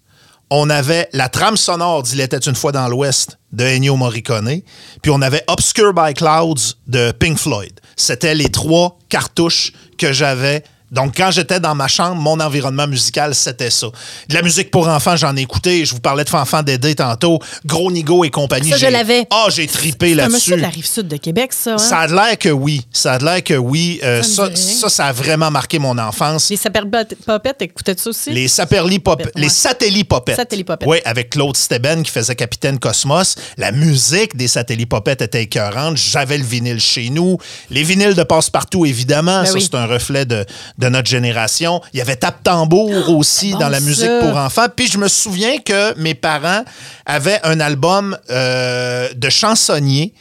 On 0.51 0.71
avait 0.71 1.09
la 1.13 1.29
trame 1.29 1.57
sonore 1.57 2.05
d'Il 2.05 2.21
était 2.21 2.39
une 2.39 2.55
fois 2.55 2.71
dans 2.71 2.87
l'Ouest 2.87 3.39
de 3.53 3.65
Ennio 3.65 3.97
Morricone. 3.97 4.61
Puis 5.03 5.11
on 5.11 5.21
avait 5.21 5.43
Obscure 5.49 5.93
by 5.93 6.15
Clouds 6.15 6.77
de 6.87 7.11
Pink 7.11 7.37
Floyd. 7.37 7.81
C'était 7.97 8.35
les 8.35 8.49
trois 8.49 8.97
cartouches 9.09 9.73
que 9.99 10.13
j'avais 10.13 10.63
donc, 10.93 11.15
quand 11.17 11.31
j'étais 11.31 11.59
dans 11.61 11.75
ma 11.75 11.89
chambre, 11.89 12.15
mon 12.21 12.39
environnement 12.41 12.87
musical, 12.87 13.35
c'était 13.35 13.71
ça. 13.71 13.89
De 14.29 14.35
la 14.35 14.43
musique 14.43 14.71
pour 14.71 14.89
enfants, 14.89 15.17
j'en 15.17 15.37
ai 15.37 15.41
écouté. 15.43 15.85
Je 15.85 15.93
vous 15.95 16.01
parlais 16.01 16.25
de 16.25 16.29
Fanfan 16.29 16.63
Dédé 16.63 16.95
tantôt. 16.95 17.39
Gros 17.65 17.91
Nigo 17.91 18.25
et 18.25 18.31
compagnie. 18.31 18.71
Ça, 18.71 18.77
je 18.77 18.87
l'avais. 18.87 19.27
Ah, 19.31 19.47
j'ai 19.49 19.67
tripé 19.67 20.13
un 20.21 20.29
monsieur 20.29 20.53
là-dessus. 20.53 20.57
de 20.57 20.61
la 20.61 20.69
rive 20.69 20.87
sud 20.87 21.09
de 21.09 21.17
Québec, 21.17 21.53
ça. 21.53 21.75
hein? 21.75 21.79
Ça 21.79 21.99
a 21.99 22.07
l'air 22.07 22.39
que 22.39 22.49
oui. 22.51 22.87
Ça 22.93 23.15
a 23.15 23.19
l'air 23.19 23.43
que 23.43 23.55
oui. 23.55 24.01
Euh, 24.05 24.23
Ça 24.23 24.49
ça, 24.89 25.07
a 25.07 25.13
vraiment 25.13 25.51
marqué 25.51 25.79
mon 25.79 25.97
enfance. 25.99 26.51
Les 26.51 26.57
Saperpopettes, 26.57 27.63
écoutaient 27.63 27.97
ça 27.99 28.11
aussi? 28.11 28.31
Les 28.33 28.49
Saperli 28.49 28.99
Pop- 28.99 29.17
Ouais. 29.25 29.33
les 29.37 29.49
Satelli 29.49 30.05
Popettes. 30.05 30.37
Satelli 30.37 30.63
Popettes. 30.65 30.89
Oui, 30.89 30.99
avec 31.05 31.31
Claude 31.31 31.57
Steben 31.57 32.03
qui 32.03 32.11
faisait 32.13 32.35
Capitaine 32.37 32.79
Cosmos. 32.79 33.35
La 33.57 33.73
musique 33.73 34.37
des 34.37 34.47
Satelli 34.49 34.87
Popettes 34.87 35.23
était 35.23 35.43
écœurante. 35.43 35.97
J'avais 35.97 36.39
le 36.39 36.45
vinyle 36.45 36.81
chez 36.81 37.09
nous. 37.11 37.39
Les 37.71 37.83
vinyles 37.83 38.15
de 38.15 38.23
Passe-Partout, 38.23 38.87
évidemment. 38.87 39.41
Ben 39.41 39.47
ça, 39.47 39.53
oui. 39.55 39.63
c'est 39.63 39.75
un 39.77 39.87
reflet 39.87 40.25
de, 40.27 40.45
de 40.79 40.89
notre 40.89 41.09
génération. 41.09 41.81
Il 41.93 41.99
y 41.99 42.03
avait 42.03 42.17
Tap 42.17 42.43
Tambour 42.43 43.11
aussi 43.11 43.53
Bon, 43.53 43.59
dans 43.59 43.69
la 43.69 43.81
musique 43.81 44.07
ça. 44.07 44.21
pour 44.21 44.37
enfants. 44.37 44.67
Puis 44.75 44.87
je 44.89 44.99
me 44.99 45.09
souviens 45.09 45.59
que 45.59 45.99
mes 45.99 46.15
parents 46.15 46.65
avaient 47.07 47.41
un 47.45 47.61
album 47.61 48.17
euh, 48.31 49.09
de 49.15 49.29
chansonniers 49.31 50.13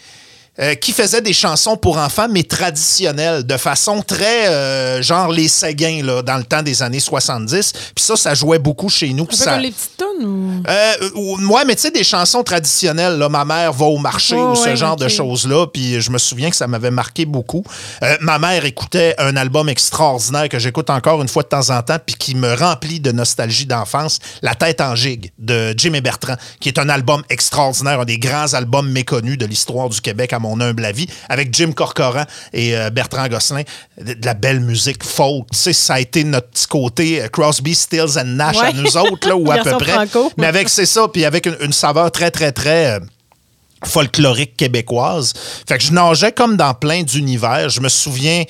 euh, 0.60 0.76
qui 0.76 0.92
faisait 0.94 1.22
des 1.22 1.34
chansons 1.34 1.76
pour 1.78 1.98
enfants, 1.98 2.28
mais 2.30 2.44
traditionnelles, 2.44 3.44
de 3.46 3.58
façon 3.58 4.02
très, 4.02 4.48
euh, 4.48 5.02
genre 5.02 5.30
les 5.32 5.48
Séguins, 5.48 6.02
là, 6.04 6.22
dans 6.22 6.38
le 6.38 6.44
temps 6.44 6.62
des 6.62 6.82
années 6.84 7.00
70. 7.00 7.74
Puis 7.96 8.04
ça, 8.06 8.16
ça 8.16 8.34
jouait 8.34 8.60
beaucoup 8.60 8.90
chez 8.90 9.12
nous. 9.14 9.28
Ça- 9.32 9.52
comme 9.54 9.62
les 9.62 9.72
petites 9.72 9.98
tonnes 9.98 10.26
ou? 10.26 10.64
euh, 10.68 10.94
ou- 11.16 11.38
ouais, 11.54 11.66
mais 11.66 11.76
tu 11.76 11.82
sais, 11.84 11.92
des 11.92 12.04
chansons 12.04 12.44
traditionnelles, 12.44 13.18
là, 13.18 13.28
ma 13.30 13.44
mère 13.46 13.74
va 13.74 13.86
au 13.86 13.98
marché 13.98 14.36
Oh, 14.38 14.52
ou 14.52 14.56
ce 14.56 14.66
ouais, 14.70 14.76
genre 14.76 14.96
de 14.96 15.08
choses-là, 15.08 15.68
puis 15.68 16.00
je 16.02 16.10
me 16.12 16.18
souviens 16.18 16.50
que 16.50 16.56
ça 16.56 16.68
m'avait 16.68 16.92
marqué 16.92 17.26
beaucoup. 17.26 17.64
Euh, 18.04 18.16
ma 18.22 18.40
mère 18.40 18.66
écoutait 18.66 19.16
un 19.18 19.36
album 19.36 19.68
extraordinaire 19.70 20.48
que 20.50 20.60
j'écoute 20.60 20.90
encore 20.90 21.22
une 21.22 21.28
fois 21.28 21.44
de 21.44 21.50
temps 21.50 21.70
en 21.70 21.82
temps, 21.82 21.98
puis 22.06 22.16
qui 22.16 22.36
me 22.36 22.54
remplit 22.54 23.00
de 23.00 23.12
nostalgie 23.12 23.66
d'enfance, 23.66 24.20
La 24.42 24.56
tête 24.56 24.80
en 24.82 24.96
gigue 24.96 25.32
de 25.40 25.74
Jim 25.78 25.94
et 25.94 26.02
Bertrand, 26.02 26.36
qui 26.60 26.70
est 26.70 26.80
un 26.80 26.90
album 26.90 27.24
extraordinaire, 27.30 28.00
un 28.02 28.06
des 28.06 28.18
grands 28.20 28.54
albums 28.54 28.90
méconnus 28.90 29.38
de 29.38 29.46
l'histoire 29.46 29.90
du 29.90 30.00
Québec, 30.02 30.34
à 30.34 30.40
mon 30.46 30.62
humble 30.62 30.86
avis, 30.86 31.08
avec 31.30 31.54
Jim 31.54 31.72
Corcoran 31.74 32.24
et 32.54 32.76
euh, 32.78 32.90
Bertrand 32.90 33.28
Gosselin, 33.28 33.64
de, 34.00 34.14
de 34.14 34.26
la 34.26 34.34
belle 34.34 34.60
musique 34.60 35.04
folk. 35.04 35.48
Tu 35.52 35.58
sais, 35.58 35.74
ça 35.74 35.96
a 35.96 36.00
été 36.00 36.24
notre 36.24 36.50
petit 36.50 36.68
côté 36.68 37.22
euh, 37.22 37.28
Crosby, 37.28 37.74
Stills 37.76 38.18
and 38.18 38.26
Nash 38.26 38.58
à 38.58 38.72
nous 38.72 38.98
autres, 38.98 39.28
là, 39.28 39.36
ou 39.36 39.52
à 39.52 39.58
peu 39.58 39.72
près. 39.78 39.94
franco. 39.94 40.32
Mais 40.38 40.48
avec, 40.48 40.70
c'est 40.70 40.86
ça, 40.86 41.08
puis 41.08 41.26
avec 41.26 41.46
une, 41.46 41.58
une 41.62 41.74
saveur 41.74 42.12
très, 42.12 42.32
très, 42.32 42.52
très 42.52 42.94
euh, 42.94 43.00
folklorique 43.84 44.56
québécoise. 44.56 45.34
Fait 45.68 45.78
que 45.78 45.84
je 45.84 45.92
nageais 45.92 46.32
comme 46.32 46.58
dans 46.58 46.74
plein 46.74 47.04
d'univers. 47.04 47.70
Je 47.70 47.82
me 47.82 47.90
souviens 47.90 48.44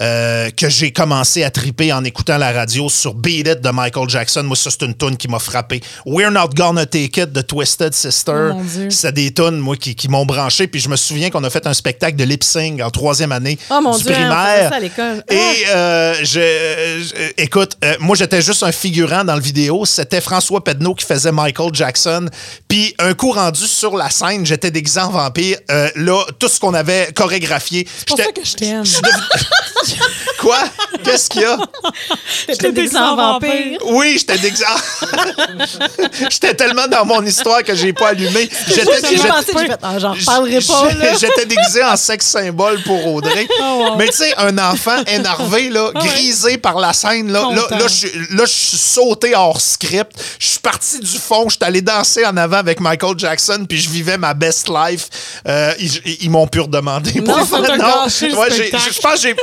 euh, 0.00 0.50
que 0.50 0.68
j'ai 0.68 0.92
commencé 0.92 1.42
à 1.44 1.50
triper 1.50 1.92
en 1.92 2.04
écoutant 2.04 2.38
la 2.38 2.52
radio 2.52 2.88
sur 2.88 3.14
Beat 3.14 3.46
It 3.48 3.60
de 3.60 3.70
Michael 3.70 4.08
Jackson. 4.08 4.42
Moi, 4.42 4.56
ça, 4.56 4.70
c'est 4.70 4.82
une 4.84 4.94
tune 4.94 5.16
qui 5.16 5.28
m'a 5.28 5.38
frappé. 5.38 5.80
We're 6.04 6.30
Not 6.30 6.50
Gonna 6.54 6.84
Take 6.86 7.20
It 7.22 7.32
de 7.32 7.40
Twisted 7.40 7.94
Sister. 7.94 8.50
Oh, 8.54 8.60
c'est 8.90 9.12
des 9.12 9.32
tunes, 9.32 9.58
moi, 9.58 9.76
qui, 9.76 9.94
qui 9.94 10.08
m'ont 10.08 10.26
branché. 10.26 10.66
Puis 10.66 10.80
je 10.80 10.88
me 10.88 10.96
souviens 10.96 11.30
qu'on 11.30 11.44
a 11.44 11.50
fait 11.50 11.66
un 11.66 11.74
spectacle 11.74 12.16
de 12.16 12.24
lip 12.24 12.44
sync 12.44 12.80
en 12.82 12.90
troisième 12.90 13.32
année 13.32 13.58
Oh, 13.70 13.80
mon 13.82 13.96
du 13.96 14.04
Dieu, 14.04 14.12
primaire. 14.12 14.68
ça 14.70 14.76
à 14.76 14.80
l'école. 14.80 15.24
Ah. 15.28 15.32
Et 15.34 15.64
euh, 15.68 16.14
je, 16.20 16.24
je- 17.04 17.32
écoute, 17.42 17.76
euh, 17.84 17.94
moi 18.00 18.16
j'étais 18.16 18.42
juste 18.42 18.62
un 18.62 18.72
figurant 18.72 19.24
dans 19.24 19.34
le 19.34 19.40
vidéo. 19.40 19.84
C'était 19.86 20.20
François 20.20 20.62
Pedneau 20.62 20.94
qui 20.94 21.06
faisait 21.06 21.32
Michael 21.32 21.70
Jackson. 21.72 22.26
Puis 22.68 22.94
un 22.98 23.14
coup 23.14 23.30
rendu 23.32 23.66
sur 23.66 23.96
la 23.96 24.10
scène, 24.10 24.44
j'étais 24.44 24.70
déguisé 24.70 25.00
en 25.00 25.10
vampire. 25.10 25.58
Euh, 25.70 25.88
là, 25.96 26.22
tout 26.38 26.48
ce 26.48 26.60
qu'on 26.60 26.74
avait 26.74 27.12
chorégraphié. 27.14 27.86
C'est 27.98 28.08
pour 28.08 28.18
ça 28.18 28.24
que 28.32 28.44
je 28.44 28.54
t'aime. 28.54 28.84
Quoi? 30.40 30.58
Qu'est-ce 31.04 31.28
qu'il 31.30 31.42
y 31.42 31.44
a? 31.44 31.58
J'étais 32.48 32.72
déguisée 32.72 32.98
en 32.98 33.16
vampire. 33.16 33.78
Oui, 33.86 34.16
j'étais 34.18 34.38
déguisé. 34.38 34.64
j'étais 36.30 36.54
tellement 36.54 36.86
dans 36.88 37.04
mon 37.04 37.22
histoire 37.24 37.62
que 37.62 37.74
j'ai 37.74 37.92
pas 37.92 38.08
allumé. 38.08 38.48
J'étais 38.68 38.84
J'ai 39.02 39.16
j'étais- 39.16 39.76
ah, 39.82 39.98
j'en 39.98 40.12
reparlerai 40.12 40.60
pas, 40.60 41.44
déguisé 41.46 41.82
en 41.84 41.96
sexe 41.96 42.26
symbole 42.26 42.82
pour 42.82 43.06
Audrey. 43.14 43.46
Mais 43.98 44.08
tu 44.08 44.16
sais, 44.18 44.34
un 44.36 44.56
enfant 44.58 45.02
énervé, 45.06 45.70
là, 45.70 45.90
grisé 45.94 46.58
par 46.58 46.78
la 46.78 46.92
scène, 46.92 47.30
là, 47.32 47.48
là, 47.52 47.62
Content. 47.62 47.78
là, 47.78 47.88
je 47.88 47.94
suis- 47.94 48.10
là, 48.30 48.44
je 48.44 48.52
suis 48.52 48.76
sauté 48.76 49.34
hors 49.34 49.60
script. 49.60 50.12
Je 50.38 50.46
suis 50.46 50.58
parti 50.58 50.98
du 51.00 51.18
fond, 51.18 51.48
je 51.48 51.56
suis 51.56 51.64
allé 51.64 51.80
danser 51.82 52.24
en 52.26 52.36
avant 52.36 52.58
avec 52.58 52.80
Michael 52.80 53.18
Jackson, 53.18 53.64
puis 53.68 53.80
je 53.80 53.88
vivais 53.90 54.18
ma 54.18 54.34
best 54.34 54.68
life. 54.68 55.08
Euh, 55.46 55.72
ils 55.78 56.00
ils 56.22 56.30
m'ont 56.30 56.46
pu 56.46 56.60
redemander. 56.60 57.20
Non, 57.20 57.36
Non, 57.36 58.04
ouais, 58.04 58.10
je 58.10 59.00
pense 59.00 59.14
que 59.14 59.20
j'ai 59.20 59.34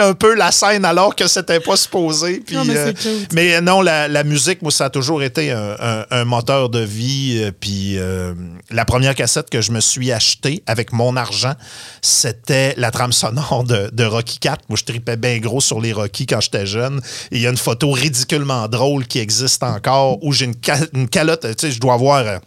un 0.00 0.14
peu 0.14 0.34
la 0.34 0.50
scène 0.52 0.84
alors 0.84 1.14
que 1.16 1.26
c'était 1.26 1.60
pas 1.60 1.76
supposé. 1.76 2.40
Puis, 2.40 2.54
Non, 2.56 2.64
mais 2.64 2.76
euh, 2.76 2.92
mais 3.32 3.60
non, 3.60 3.80
la, 3.82 4.08
la 4.08 4.24
musique, 4.24 4.62
moi, 4.62 4.70
ça 4.70 4.86
a 4.86 4.90
toujours 4.90 5.22
été 5.22 5.50
un, 5.50 5.76
un- 5.78 6.06
un 6.10 6.24
moteur 6.24 6.68
de 6.68 6.80
vie. 6.80 7.38
euh, 7.42 7.50
Puis 7.58 7.98
euh, 7.98 8.34
la 8.70 8.84
première 8.84 9.14
cassette 9.14 9.50
que 9.50 9.60
je 9.60 9.72
me 9.72 9.80
suis 9.80 10.12
achetée 10.12 10.62
avec 10.66 10.92
mon 10.92 11.16
argent, 11.16 11.54
c'était 12.02 12.74
la 12.76 12.90
trame 12.90 13.12
sonore 13.12 13.64
de, 13.64 13.90
de 13.92 14.04
Rocky 14.04 14.38
4. 14.38 14.64
Moi, 14.68 14.76
je 14.78 14.84
tripais 14.84 15.16
bien 15.16 15.38
gros 15.38 15.60
sur 15.60 15.80
les 15.80 15.92
Rocky 15.92 16.26
quand 16.26 16.40
j'étais 16.40 16.66
jeune. 16.66 17.00
Et 17.30 17.36
il 17.36 17.42
y 17.42 17.46
a 17.46 17.50
une 17.50 17.56
photo 17.56 17.90
ridiculement 17.90 18.68
drôle 18.68 19.06
qui 19.06 19.18
existe 19.18 19.62
encore 19.62 20.22
où 20.22 20.32
j'ai 20.32 20.46
une, 20.46 20.54
ca- 20.64 20.86
une 20.94 21.08
calotte, 21.08 21.42
tu 21.42 21.54
sais, 21.58 21.70
je 21.70 21.80
dois 21.80 21.94
avoir... 21.94 22.40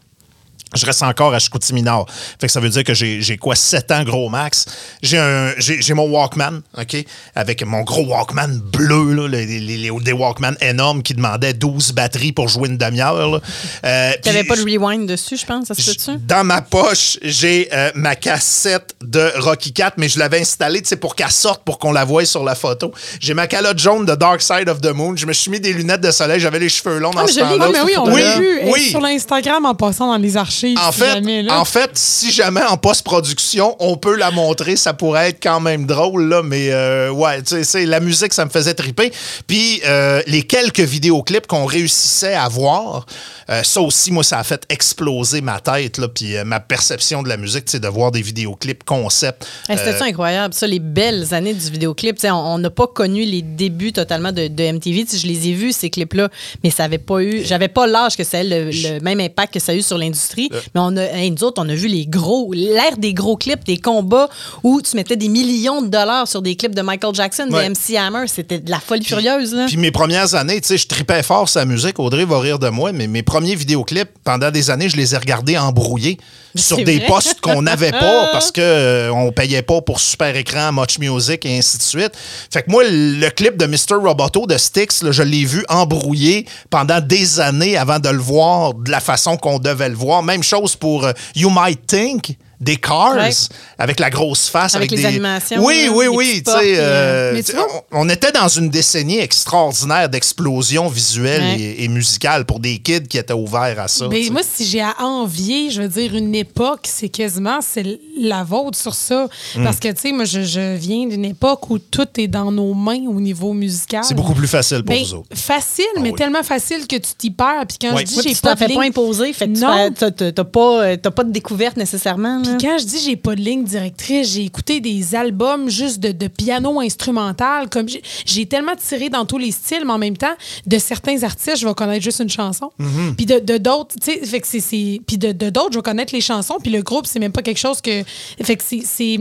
je 0.76 0.86
reste 0.86 1.04
encore 1.04 1.34
à 1.34 1.40
Chicoutimi-Nord. 1.40 2.08
Fait 2.40 2.48
que 2.48 2.52
ça 2.54 2.60
veut 2.60 2.70
dire 2.70 2.84
que 2.84 2.94
j'ai 2.94 3.38
quoi, 3.38 3.56
7 3.56 3.92
ans 3.92 4.04
gros 4.04 4.30
max. 4.30 4.66
J'ai 5.02 5.18
un 5.18 5.54
j'ai 5.58 5.82
j'ai 5.82 5.94
mon 5.94 6.08
Walkman, 6.10 6.62
OK? 6.78 6.98
Avec 7.36 7.64
mon 7.66 7.82
gros 7.82 8.06
Walkman 8.06 8.60
bleu, 8.72 9.14
là, 9.14 9.28
les, 9.28 9.46
les- 9.46 9.78
les- 9.78 9.92
des 10.02 10.12
Walkman 10.14 10.56
énormes 10.62 11.04
qui 11.04 11.14
demandaient 11.14 11.54
12 11.54 11.92
batteries 11.94 12.32
pour 12.32 12.48
jouer 12.48 12.70
une 12.70 12.78
demi-heure. 12.78 13.42
Euh, 13.86 14.12
T'avais 14.22 14.44
pas 14.44 14.56
de 14.56 14.62
rewind 14.64 15.08
dessus, 15.08 15.38
je 15.38 15.46
pense, 15.46 15.68
ça 15.68 15.74
se 15.76 15.82
peut-tu? 15.82 16.18
dans 16.26 16.44
ma 16.44 16.62
poche, 16.62 17.18
j'ai 17.22 17.70
euh, 17.74 17.92
ma 17.96 18.16
cassette 18.16 18.96
de 19.02 19.32
Rocky 19.38 19.74
4, 19.74 19.96
mais 19.98 20.10
je 20.10 20.20
l'avais 20.20 20.40
installée 20.42 20.82
pour 21.00 21.16
qu'elle 21.16 21.32
sorte, 21.32 21.64
pour 21.64 21.80
qu'on 21.80 21.92
la 21.92 22.06
voie 22.06 22.26
sur 22.26 22.44
la 22.44 22.56
photo. 22.56 22.94
J'ai 23.20 23.34
ma 23.34 23.48
calotte 23.48 23.80
jaune 23.80 24.06
de 24.06 24.16
Dark 24.16 24.42
Side 24.42 24.70
of 24.70 24.82
the 24.82 24.88
Moon. 24.94 25.16
Je 25.16 25.26
me 25.26 25.34
suis 25.34 25.50
mis 25.52 25.60
des 25.60 25.74
lunettes 25.74 26.02
de 26.02 26.12
soleil. 26.12 26.40
J'avais 26.40 26.60
les 26.60 26.70
cheveux 26.70 27.00
longs 27.00 27.12
dans 27.12 27.24
mais 27.26 27.32
ce 27.32 27.40
temps-là. 27.40 27.66
Ah, 27.68 27.70
mais 27.72 27.82
oui, 27.82 27.94
on 27.98 28.12
Oui, 28.14 28.22
l'a 28.22 28.40
vu 28.40 28.60
oui. 28.66 28.90
sur 28.90 29.02
l'Instagram 29.02 29.66
en 29.66 29.76
passant 29.76 30.08
dans 30.12 30.18
les 30.18 30.38
archives. 30.38 30.57
En 30.78 30.92
si 30.92 31.00
fait, 31.00 31.14
jamais, 31.14 31.44
là. 31.44 31.60
en 31.60 31.66
fait, 31.66 31.92
si 31.94 32.32
jamais 32.32 32.64
en 32.64 32.78
post-production, 32.78 33.76
on 33.80 33.98
peut 33.98 34.16
la 34.16 34.32
montrer, 34.32 34.76
ça 34.76 34.94
pourrait 34.94 35.30
être 35.30 35.42
quand 35.42 35.60
même 35.60 35.86
drôle, 35.86 36.28
là, 36.28 36.42
mais 36.44 36.70
euh, 36.72 37.12
ouais, 37.12 37.42
tu 37.44 37.64
sais, 37.64 37.86
la 37.86 38.00
musique, 38.00 38.34
ça 38.34 38.46
me 38.46 38.50
faisait 38.50 38.74
triper. 38.74 39.12
Puis 39.48 39.82
euh, 39.86 40.22
les 40.28 40.44
quelques 40.44 40.80
vidéoclips 40.80 41.48
qu'on 41.48 41.66
réussissait 41.66 42.34
à 42.34 42.48
voir, 42.50 43.06
euh, 43.50 43.64
ça 43.64 43.82
aussi, 43.82 44.12
moi, 44.12 44.24
ça 44.24 44.40
a 44.40 44.44
fait 44.44 44.64
exploser 44.70 45.42
ma 45.42 45.60
tête, 45.60 45.98
là, 45.98 46.08
puis 46.08 46.36
ma 46.46 46.60
perception 46.60 47.24
de 47.24 47.30
la 47.30 47.38
musique, 47.38 47.64
c'est 47.68 47.80
de 47.80 47.88
voir 47.88 48.12
des 48.12 48.22
vidéoclips 48.22 48.84
concept. 48.84 49.48
Hey, 49.70 49.78
C'était-tu 49.78 50.04
incroyable, 50.04 50.54
ça, 50.54 50.68
les 50.68 50.80
belles 50.80 51.34
années 51.34 51.54
du 51.54 51.70
vidéoclip. 51.70 52.18
On 52.24 52.58
n'a 52.58 52.70
pas 52.70 52.88
connu 52.88 53.24
les 53.24 53.42
débuts 53.42 53.94
totalement 53.94 54.32
de, 54.32 54.48
de 54.48 54.72
MTV. 54.72 55.06
Je 55.12 55.28
les 55.28 55.50
ai 55.50 55.54
vus, 55.54 55.72
ces 55.72 55.90
clips-là, 55.90 56.30
mais 56.64 56.70
ça 56.70 56.86
avait 56.86 56.98
pas 56.98 57.22
eu. 57.22 57.44
J'avais 57.46 57.68
pas 57.68 57.88
l'âge 57.88 58.18
que 58.18 58.24
ça 58.24 58.40
ait 58.40 58.44
le, 58.44 58.72
le 58.72 59.00
même 59.00 59.20
impact 59.20 59.54
que 59.54 59.60
ça 59.60 59.72
a 59.72 59.76
eu 59.76 59.82
sur 59.82 59.98
l'industrie. 59.98 60.47
Série. 60.52 60.62
Mais 60.76 60.82
on 60.82 60.96
a, 60.98 61.04
hey, 61.04 61.32
nous 61.32 61.44
autres, 61.44 61.62
on 61.64 61.70
a 61.70 61.76
vu 61.76 61.88
les 61.88 62.06
gros, 62.06 62.52
l'ère 62.54 62.98
des 62.98 63.14
gros 63.14 63.38
clips, 63.38 63.64
des 63.66 63.78
combats 63.78 64.30
où 64.64 64.82
tu 64.82 64.96
mettais 64.96 65.16
des 65.16 65.30
millions 65.30 65.82
de 65.82 65.88
dollars 65.88 66.28
sur 66.28 66.42
des 66.42 66.56
clips 66.56 66.76
de 66.76 66.82
Michael 66.82 67.14
Jackson, 67.16 67.48
Ouais. 67.52 67.70
de 67.70 67.74
MC 67.74 67.98
Hammer. 67.98 68.28
C'était 68.28 68.60
de 68.60 68.70
la 68.70 68.80
folie 68.80 69.04
furieuse, 69.06 69.54
là. 69.54 69.66
Puis 69.68 69.78
mes 69.78 69.92
premières 69.92 70.36
années, 70.36 70.60
tu 70.62 70.68
sais, 70.68 70.78
je 70.78 70.88
tripais 70.88 71.24
fort 71.24 71.50
sa 71.50 71.66
musique. 71.66 72.00
Audrey 72.00 72.26
va 72.26 72.40
rire 72.40 72.60
de 72.60 72.70
moi, 72.70 72.92
mais 72.92 73.08
mes 73.08 73.24
premiers 73.24 73.56
vidéoclips, 73.56 74.10
pendant 74.24 74.52
des 74.52 74.70
années, 74.70 74.90
je 74.90 74.98
les 74.98 75.14
ai 75.14 75.18
regardés 75.18 75.58
embrouillés 75.58 76.18
sur 76.56 76.78
des 76.78 76.98
vrai? 76.98 77.08
postes 77.08 77.42
qu'on 77.42 77.62
n'avait 77.62 77.92
pas 78.00 78.30
parce 78.32 78.52
que 78.52 78.62
euh, 78.62 79.12
on 79.14 79.32
payait 79.32 79.62
pas 79.62 79.82
pour 79.82 80.00
super 80.00 80.36
écran, 80.36 80.72
Much 80.72 81.00
Music 81.00 81.46
et 81.46 81.58
ainsi 81.58 81.78
de 81.78 81.84
suite. 81.84 82.12
Fait 82.52 82.64
que 82.64 82.72
moi, 82.72 82.84
le 82.86 83.30
clip 83.30 83.58
de 83.58 83.66
Mr. 83.66 83.96
Roboto 84.02 84.46
de 84.46 84.58
Styx, 84.58 85.04
là, 85.04 85.12
je 85.12 85.24
l'ai 85.24 85.46
vu 85.46 85.64
embrouillé 85.70 86.46
pendant 86.70 87.02
des 87.02 87.40
années 87.40 87.78
avant 87.78 88.00
de 88.00 88.10
le 88.10 88.20
voir 88.20 88.74
de 88.74 88.92
la 88.92 89.00
façon 89.00 89.38
qu'on 89.38 89.60
devait 89.60 89.90
le 89.90 89.96
voir. 89.96 90.24
Même 90.24 90.44
chose 90.44 90.76
pour 90.76 91.06
euh, 91.06 91.14
You 91.36 91.50
Might 91.50 91.86
Think. 91.88 92.38
Des 92.60 92.78
Cars 92.78 93.16
Ouais. 93.16 93.30
avec 93.78 94.00
la 94.00 94.10
grosse 94.10 94.50
face 94.50 94.74
Avec 94.76 94.90
les 94.90 94.98
des 94.98 95.06
animations, 95.06 95.64
Oui, 95.64 95.90
oui, 95.94 96.08
oui, 96.08 96.42
tu 96.44 96.52
euh, 96.56 97.32
Mais 97.34 97.44
tu- 97.44 97.52
tu 97.52 97.56
vois- 97.58 97.68
on, 97.92 98.02
on 98.02 98.10
était 98.10 98.32
dans 98.32 98.48
une 98.48 98.70
décennie 98.70 99.20
extraordinaire 99.20 100.10
d'explosion 100.10 100.88
visuelle 100.88 101.42
Ouais. 101.42 101.60
et, 101.62 101.84
et 101.84 101.88
musicale 101.88 102.46
pour 102.46 102.60
des 102.60 102.80
kids 102.80 103.04
qui 103.08 103.18
étaient 103.20 103.34
ouverts 103.34 103.80
à 103.80 103.88
ça. 103.88 104.08
tu 104.10 104.24
sais. 104.26 104.30
moi, 104.32 104.42
si 104.44 104.66
j'ai 104.66 104.82
à 104.82 104.96
envier, 105.02 105.70
je 105.70 105.84
veux 105.84 105.88
dire, 105.88 106.16
une 106.16 106.34
époque, 106.34 106.82
c'est 106.86 107.10
quasiment 107.10 107.60
c'est 107.62 108.00
la 108.20 108.44
vôtre 108.44 108.78
sur 108.78 108.96
ça. 108.96 109.28
Mm. 109.56 109.64
Parce 109.64 109.78
que, 109.80 109.90
tu 109.90 110.02
sais, 110.02 110.12
moi, 110.12 110.26
je, 110.26 110.42
je 110.44 110.76
viens 110.76 111.06
d'une 111.06 111.26
époque 111.26 111.70
où 111.70 111.78
tout 111.78 112.08
est 112.18 112.28
dans 112.28 112.52
nos 112.52 112.74
mains 112.74 113.06
au 113.08 113.20
niveau 113.20 113.54
musical. 113.54 114.04
C'est 114.04 114.16
beaucoup 114.16 114.34
plus 114.34 114.48
facile 114.48 114.84
pour 114.84 114.96
Ben, 114.96 115.04
vous 115.04 115.14
autres. 115.14 115.28
Facile, 115.36 115.86
Ah 115.96 116.00
mais 116.02 116.10
oui. 116.10 116.16
tellement 116.16 116.42
facile 116.44 116.88
que 116.88 116.96
tu 116.96 117.14
t'y 117.18 117.30
perds. 117.30 117.66
Puis 117.68 117.78
quand 117.80 117.94
Oui. 117.96 118.02
je 118.02 118.06
dis 118.06 118.16
Ouais, 118.18 118.24
j'ai 118.24 118.30
puis 118.30 118.36
tu 118.36 118.42
pas 118.42 118.50
t'en 118.50 118.54
de 118.56 118.60
fais 118.60 118.68
ligne... 118.68 118.78
pas 118.80 118.86
imposer. 118.86 119.34
Fait 119.34 119.48
que 119.48 119.54
tu 119.54 119.62
Non. 119.62 119.92
t'as 119.96 120.12
t'as 120.12 120.44
pas, 120.44 120.84
euh, 120.84 120.98
t'as 121.02 121.12
pas 121.12 121.24
de 121.24 121.32
découverte 121.32 121.78
nécessairement. 121.78 122.42
Puis 122.58 122.68
quand 122.68 122.78
je 122.80 122.86
dis 122.86 123.00
j'ai 123.04 123.16
pas 123.16 123.36
de 123.36 123.42
ligne 123.42 123.64
directrice, 123.64 124.34
j'ai 124.34 124.44
écouté 124.46 124.80
des 124.80 125.16
albums 125.16 125.70
juste 125.70 126.00
de, 126.00 126.12
de 126.12 126.28
piano 126.28 126.80
instrumental. 126.80 127.70
Comme 127.70 127.88
j'ai- 127.90 128.46
tellement 128.46 128.76
tiré 128.76 129.10
dans 129.10 129.26
tous 129.26 129.38
les 129.38 129.52
styles, 129.52 129.84
mais 129.86 129.92
en 129.94 129.98
même 129.98 130.16
temps, 130.18 130.36
de 130.66 130.78
certains 130.78 131.22
artistes, 131.24 131.58
je 131.58 131.68
vais 131.68 131.74
connaître 131.74 132.04
juste 132.04 132.20
une 132.20 132.30
chanson. 132.30 132.72
Mm-hmm. 132.80 133.16
Puis 133.16 133.26
de 133.26 133.40
de 133.40 133.58
d'autres, 133.58 133.96
tu 134.02 134.12
sais, 134.14 134.26
fait 134.26 134.40
que 134.42 134.48
c'est- 134.48 134.60
c'est. 134.60 135.02
Puis 135.06 135.18
de 135.18 135.32
de 135.32 135.50
d'autres, 135.50 135.74
je 135.74 135.78
vais 135.80 135.84
connaître 135.84 136.14
les 136.14 136.22
chansons. 136.22 136.58
Puis 136.62 136.72
le 136.72 136.82
groupe, 136.82 137.06
c'est 137.08 137.20
même 137.20 137.32
pas 137.32 137.42
quelque 137.42 137.58
chose 137.60 137.82
que. 137.82 138.04
Fait 138.42 138.56
que 138.56 138.64
c'est- 138.64 138.84
c'est. 138.86 139.20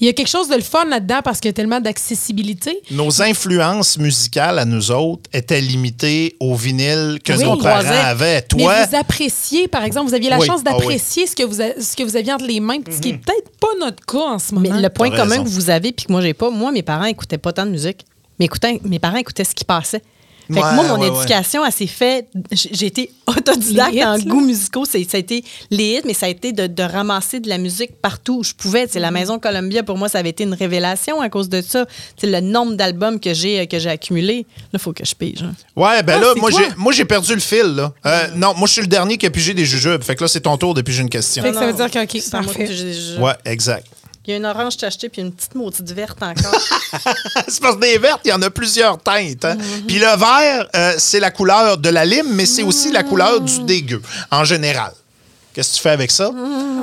Il 0.00 0.06
y 0.06 0.10
a 0.10 0.12
quelque 0.12 0.28
chose 0.28 0.48
de 0.48 0.56
le 0.56 0.60
fun 0.62 0.84
là-dedans 0.86 1.20
parce 1.22 1.38
qu'il 1.38 1.48
y 1.48 1.50
a 1.50 1.52
tellement 1.54 1.80
d'accessibilité. 1.80 2.80
Nos 2.90 3.22
influences 3.22 3.96
musicales 3.98 4.58
à 4.58 4.64
nous 4.64 4.90
autres 4.90 5.22
étaient 5.32 5.60
limitées 5.60 6.36
au 6.40 6.54
vinyle 6.56 7.18
que 7.24 7.32
Oui. 7.32 7.44
nos 7.44 7.56
parents 7.56 7.78
Croisait. 7.80 7.98
avaient. 8.00 8.42
Toi, 8.42 8.58
Mais 8.80 8.86
vous 8.86 8.96
appréciez, 8.96 9.68
par 9.68 9.84
exemple, 9.84 10.08
vous 10.08 10.14
aviez 10.14 10.30
la 10.30 10.38
Oui. 10.40 10.46
chance 10.46 10.62
Ah 10.66 10.70
oui. 10.74 10.78
d'apprécier 10.80 11.26
ce, 11.26 11.36
que 11.36 11.44
vous 11.44 11.60
a- 11.62 11.80
ce 11.80 11.96
que 11.96 12.02
vous 12.02 12.16
aviez 12.16 12.32
entre 12.32 12.44
les 12.46 12.60
mains, 12.60 12.78
ce 12.90 13.00
qui 13.00 13.10
est 13.10 13.18
peut-être 13.18 13.50
pas 13.60 13.68
notre 13.78 14.04
cas 14.04 14.18
en 14.34 14.38
ce 14.38 14.54
moment. 14.54 14.68
Mais 14.74 14.82
le 14.82 14.88
point 14.90 15.10
commun 15.10 15.28
raison. 15.30 15.44
que 15.44 15.48
vous 15.48 15.70
avez 15.70 15.92
puis 15.92 16.06
que 16.06 16.12
moi 16.12 16.20
j'ai 16.22 16.34
pas, 16.34 16.50
moi 16.50 16.72
mes 16.72 16.82
parents 16.82 17.04
écoutaient 17.04 17.38
pas 17.38 17.52
tant 17.52 17.64
de 17.64 17.70
musique, 17.70 18.04
mais 18.38 18.46
écoutaient- 18.46 18.80
mes 18.84 18.98
parents 18.98 19.16
écoutaient 19.18 19.44
ce 19.44 19.54
qui 19.54 19.64
passait. 19.64 20.02
Fait 20.52 20.60
que 20.60 20.64
Ouais, 20.66 20.74
moi, 20.74 20.84
mon 20.88 21.00
ouais, 21.00 21.08
ouais. 21.10 21.18
éducation, 21.18 21.64
elle 21.64 21.72
s'est 21.72 21.86
faite. 21.86 22.28
J'ai 22.52 22.86
été 22.86 23.10
autodidacte 23.26 23.96
en 23.96 24.16
là. 24.16 24.18
goûts 24.18 24.40
musicaux. 24.44 24.84
Ça 24.84 24.98
a 24.98 25.18
été 25.18 25.42
les 25.70 25.94
hits, 25.96 26.02
mais 26.04 26.12
ça 26.14 26.26
a 26.26 26.28
été 26.28 26.52
de, 26.52 26.66
de 26.66 26.82
ramasser 26.82 27.40
de 27.40 27.48
la 27.48 27.58
musique 27.58 27.92
partout 28.02 28.38
où 28.40 28.44
je 28.44 28.52
pouvais. 28.52 28.86
C'est 28.88 29.00
La 29.00 29.08
Mm-hmm. 29.10 29.12
Maison 29.14 29.38
Columbia, 29.38 29.82
pour 29.82 29.96
moi, 29.96 30.08
ça 30.08 30.18
avait 30.18 30.30
été 30.30 30.44
une 30.44 30.54
révélation 30.54 31.20
à 31.20 31.28
cause 31.28 31.48
de 31.48 31.62
ça. 31.62 31.86
C'est 32.18 32.26
le 32.26 32.40
nombre 32.40 32.74
d'albums 32.74 33.18
que 33.20 33.32
j'ai 33.32 33.66
que 33.66 33.78
j'ai 33.78 33.90
accumulé. 33.90 34.44
Là, 34.58 34.68
il 34.74 34.78
faut 34.78 34.92
que 34.92 35.04
je 35.04 35.14
pige. 35.14 35.42
hein. 35.42 35.52
ouais, 35.76 36.02
ben 36.02 36.18
Ah, 36.18 36.20
là, 36.20 36.34
moi 36.36 36.50
j'ai, 36.50 36.66
moi 36.76 36.92
j'ai 36.92 37.04
perdu 37.04 37.32
le 37.34 37.40
fil. 37.40 37.62
Là. 37.76 37.92
Euh, 38.04 38.26
non, 38.34 38.54
moi 38.56 38.66
je 38.66 38.72
suis 38.72 38.82
le 38.82 38.88
dernier 38.88 39.16
qui 39.16 39.26
a 39.26 39.30
pigé 39.30 39.54
des 39.54 39.64
jujubes. 39.64 40.02
Fait 40.02 40.14
que 40.16 40.22
là, 40.24 40.28
c'est 40.28 40.40
ton 40.42 40.56
tour 40.56 40.74
de 40.74 40.82
piger 40.82 41.02
une 41.02 41.08
question. 41.10 41.42
Fait 41.42 41.50
que 41.52 41.56
ça 41.56 41.66
veut 41.66 41.72
dire 41.72 41.90
que, 41.90 42.02
OK, 42.02 42.14
moi 42.32 42.42
parfait. 42.42 42.66
j'ai- 42.66 43.18
Ouais, 43.18 43.32
exact. 43.44 43.86
Il 44.26 44.30
y 44.30 44.34
a 44.34 44.36
une 44.38 44.46
orange 44.46 44.74
que 44.74 44.80
j'ai 44.80 44.86
achetée 44.86 45.08
puis 45.10 45.20
une 45.20 45.32
petite 45.32 45.54
maudite 45.54 45.90
verte 45.92 46.22
encore. 46.22 46.58
c'est 47.48 47.60
parce 47.60 47.76
que 47.76 47.80
des 47.80 47.98
vertes, 47.98 48.22
il 48.24 48.28
y 48.28 48.32
en 48.32 48.40
a 48.40 48.48
plusieurs 48.48 48.98
teintes. 48.98 49.44
hein. 49.44 49.56
Puis 49.86 49.98
le 49.98 50.16
vert, 50.16 50.66
euh, 50.74 50.94
c'est 50.96 51.20
la 51.20 51.30
couleur 51.30 51.76
de 51.76 51.88
la 51.90 52.06
lime, 52.06 52.28
mais 52.30 52.46
c'est 52.46 52.62
aussi 52.62 52.90
la 52.90 53.02
couleur 53.02 53.40
du 53.40 53.62
dégueu, 53.64 54.00
en 54.30 54.44
général. 54.44 54.92
Qu'est-ce 55.52 55.72
que 55.72 55.76
tu 55.76 55.82
fais 55.82 55.90
avec 55.90 56.10
ça? 56.10 56.30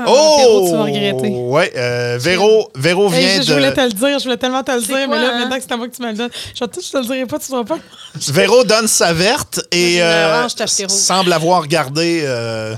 Oh! 0.08 0.38
Véro, 0.38 0.66
tu 0.70 0.72
vas 0.78 0.84
regretter. 0.84 1.28
Ouais, 1.36 1.74
euh, 1.76 2.18
Véro, 2.22 2.72
Véro 2.76 3.10
vient 3.10 3.20
Hey, 3.20 3.44
je, 3.44 3.52
voulais 3.54 3.74
te 3.74 3.82
le 3.82 3.90
dire, 3.90 4.18
je 4.20 4.24
voulais 4.24 4.38
tellement 4.38 4.64
te 4.64 4.72
le 4.72 4.80
dire, 4.80 4.88
quoi, 4.90 5.08
mais 5.08 5.20
là, 5.22 5.32
hein? 5.34 5.40
maintenant 5.40 5.58
que 5.58 5.64
c'est 5.64 5.72
à 5.74 5.78
moi 5.78 5.88
que 5.90 5.96
tu 5.96 6.02
me 6.02 6.08
le 6.12 6.18
donnes, 6.18 6.30
je, 6.56 6.64
vais 6.64 6.72
tout- 6.72 6.80
je 6.82 6.90
te 6.90 6.98
le 6.98 7.04
dirai 7.04 7.26
pas, 7.26 7.38
tu 7.40 7.52
ne 7.54 7.64
pas. 7.64 7.78
Véro 8.16 8.64
donne 8.64 8.88
sa 8.88 9.12
verte 9.14 9.60
et 9.72 9.98
euh, 10.02 10.48
tachetée 10.56 10.88
semble 10.88 11.34
avoir 11.34 11.68
gardé... 11.68 12.22
euh, 12.24 12.76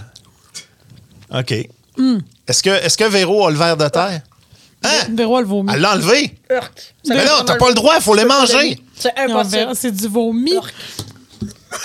OK. 1.32 1.54
Hmm. 1.98 2.18
Est-ce 2.48 2.64
que, 2.64 2.70
est 2.72 2.96
que 2.98 3.04
Véro 3.04 3.46
a 3.46 3.52
le 3.52 3.58
verre 3.58 3.78
de 3.78 3.88
terre? 3.88 4.22
Hein? 4.84 5.08
Véro, 5.12 5.40
elle 5.40 5.46
vomit. 5.46 5.72
Elle 5.74 5.82
l'a 5.82 5.94
enlevé? 5.94 6.36
Mais 7.08 7.26
non, 7.26 7.44
t'as 7.46 7.56
pas 7.56 7.70
le 7.70 7.74
droit, 7.74 7.94
il 7.96 8.02
faut 8.02 8.16
les 8.16 8.26
manger. 8.26 8.78
C'est 8.98 9.18
impossible. 9.18 9.72
C'est 9.76 9.92
du 9.92 10.08
vomi. 10.08 10.54